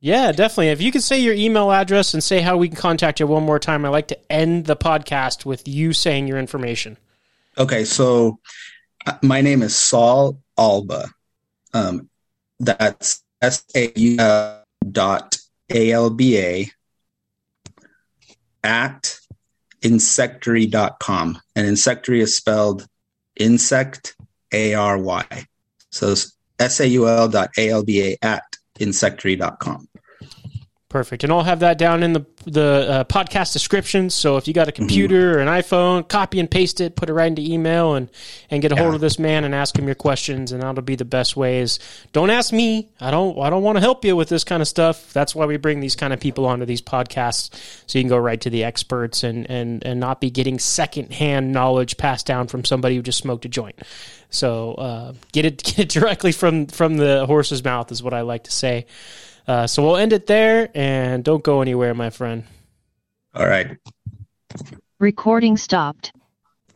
Yeah, 0.00 0.30
definitely. 0.32 0.68
If 0.68 0.82
you 0.82 0.92
could 0.92 1.02
say 1.02 1.18
your 1.18 1.34
email 1.34 1.72
address 1.72 2.14
and 2.14 2.22
say 2.22 2.40
how 2.40 2.58
we 2.58 2.68
can 2.68 2.76
contact 2.76 3.20
you 3.20 3.26
one 3.26 3.42
more 3.42 3.58
time, 3.58 3.84
I 3.84 3.88
like 3.88 4.08
to 4.08 4.32
end 4.32 4.66
the 4.66 4.76
podcast 4.76 5.44
with 5.44 5.66
you 5.66 5.92
saying 5.92 6.28
your 6.28 6.38
information. 6.38 6.98
Okay, 7.56 7.84
so 7.84 8.38
uh, 9.06 9.16
my 9.22 9.40
name 9.40 9.62
is 9.62 9.74
Saul 9.74 10.38
Alba. 10.58 11.08
Um, 11.72 12.10
that's 12.60 13.24
S 13.40 13.64
A 13.74 13.92
U 13.96 14.16
dot 14.92 15.38
A 15.70 15.90
L 15.90 16.10
B 16.10 16.38
A 16.38 16.70
at 18.62 19.17
insectary.com. 19.82 21.40
And 21.56 21.66
insectary 21.66 22.20
is 22.20 22.36
spelled 22.36 22.86
insect 23.36 24.16
A 24.52 24.74
R 24.74 24.98
Y. 24.98 25.24
So 25.90 26.14
S 26.58 26.80
A 26.80 26.88
U 26.88 27.08
L 27.08 27.28
dot 27.28 27.50
A 27.56 27.70
L 27.70 27.84
B 27.84 28.02
A 28.12 28.18
at 28.22 28.44
insectary.com. 28.78 29.88
Perfect. 30.88 31.22
And 31.22 31.30
I'll 31.30 31.42
have 31.42 31.60
that 31.60 31.76
down 31.76 32.02
in 32.02 32.14
the 32.14 32.24
the 32.46 32.86
uh, 32.88 33.04
podcast 33.04 33.52
description. 33.52 34.08
So 34.08 34.38
if 34.38 34.48
you 34.48 34.54
got 34.54 34.68
a 34.68 34.72
computer 34.72 35.32
mm-hmm. 35.32 35.36
or 35.36 35.40
an 35.40 35.48
iPhone, 35.48 36.08
copy 36.08 36.40
and 36.40 36.50
paste 36.50 36.80
it, 36.80 36.96
put 36.96 37.10
it 37.10 37.12
right 37.12 37.26
into 37.26 37.42
email, 37.42 37.94
and 37.94 38.08
and 38.50 38.62
get 38.62 38.72
a 38.72 38.76
hold 38.76 38.94
of 38.94 39.02
this 39.02 39.18
man 39.18 39.44
and 39.44 39.54
ask 39.54 39.78
him 39.78 39.84
your 39.84 39.94
questions. 39.94 40.50
And 40.50 40.62
that'll 40.62 40.80
be 40.80 40.96
the 40.96 41.04
best 41.04 41.36
ways. 41.36 41.78
Don't 42.12 42.30
ask 42.30 42.54
me. 42.54 42.88
I 43.02 43.10
don't. 43.10 43.38
I 43.38 43.50
don't 43.50 43.62
want 43.62 43.76
to 43.76 43.80
help 43.80 44.02
you 44.02 44.16
with 44.16 44.30
this 44.30 44.44
kind 44.44 44.62
of 44.62 44.68
stuff. 44.68 45.12
That's 45.12 45.34
why 45.34 45.44
we 45.44 45.58
bring 45.58 45.80
these 45.80 45.94
kind 45.94 46.14
of 46.14 46.20
people 46.20 46.46
onto 46.46 46.64
these 46.64 46.80
podcasts, 46.80 47.50
so 47.86 47.98
you 47.98 48.02
can 48.02 48.08
go 48.08 48.16
right 48.16 48.40
to 48.40 48.48
the 48.48 48.64
experts 48.64 49.24
and 49.24 49.44
and 49.50 49.84
and 49.84 50.00
not 50.00 50.22
be 50.22 50.30
getting 50.30 50.58
secondhand 50.58 51.52
knowledge 51.52 51.98
passed 51.98 52.24
down 52.24 52.48
from 52.48 52.64
somebody 52.64 52.96
who 52.96 53.02
just 53.02 53.18
smoked 53.18 53.44
a 53.44 53.48
joint. 53.50 53.78
So 54.30 54.72
uh, 54.72 55.12
get 55.32 55.44
it 55.44 55.62
get 55.62 55.78
it 55.80 55.88
directly 55.90 56.32
from 56.32 56.66
from 56.66 56.96
the 56.96 57.26
horse's 57.26 57.62
mouth 57.62 57.92
is 57.92 58.02
what 58.02 58.14
I 58.14 58.22
like 58.22 58.44
to 58.44 58.52
say. 58.52 58.86
Uh, 59.48 59.66
so 59.66 59.82
we'll 59.82 59.96
end 59.96 60.12
it 60.12 60.26
there 60.26 60.70
and 60.74 61.24
don't 61.24 61.42
go 61.42 61.62
anywhere, 61.62 61.94
my 61.94 62.10
friend. 62.10 62.44
All 63.34 63.46
right. 63.46 63.78
Recording 65.00 65.56
stopped. 65.56 66.12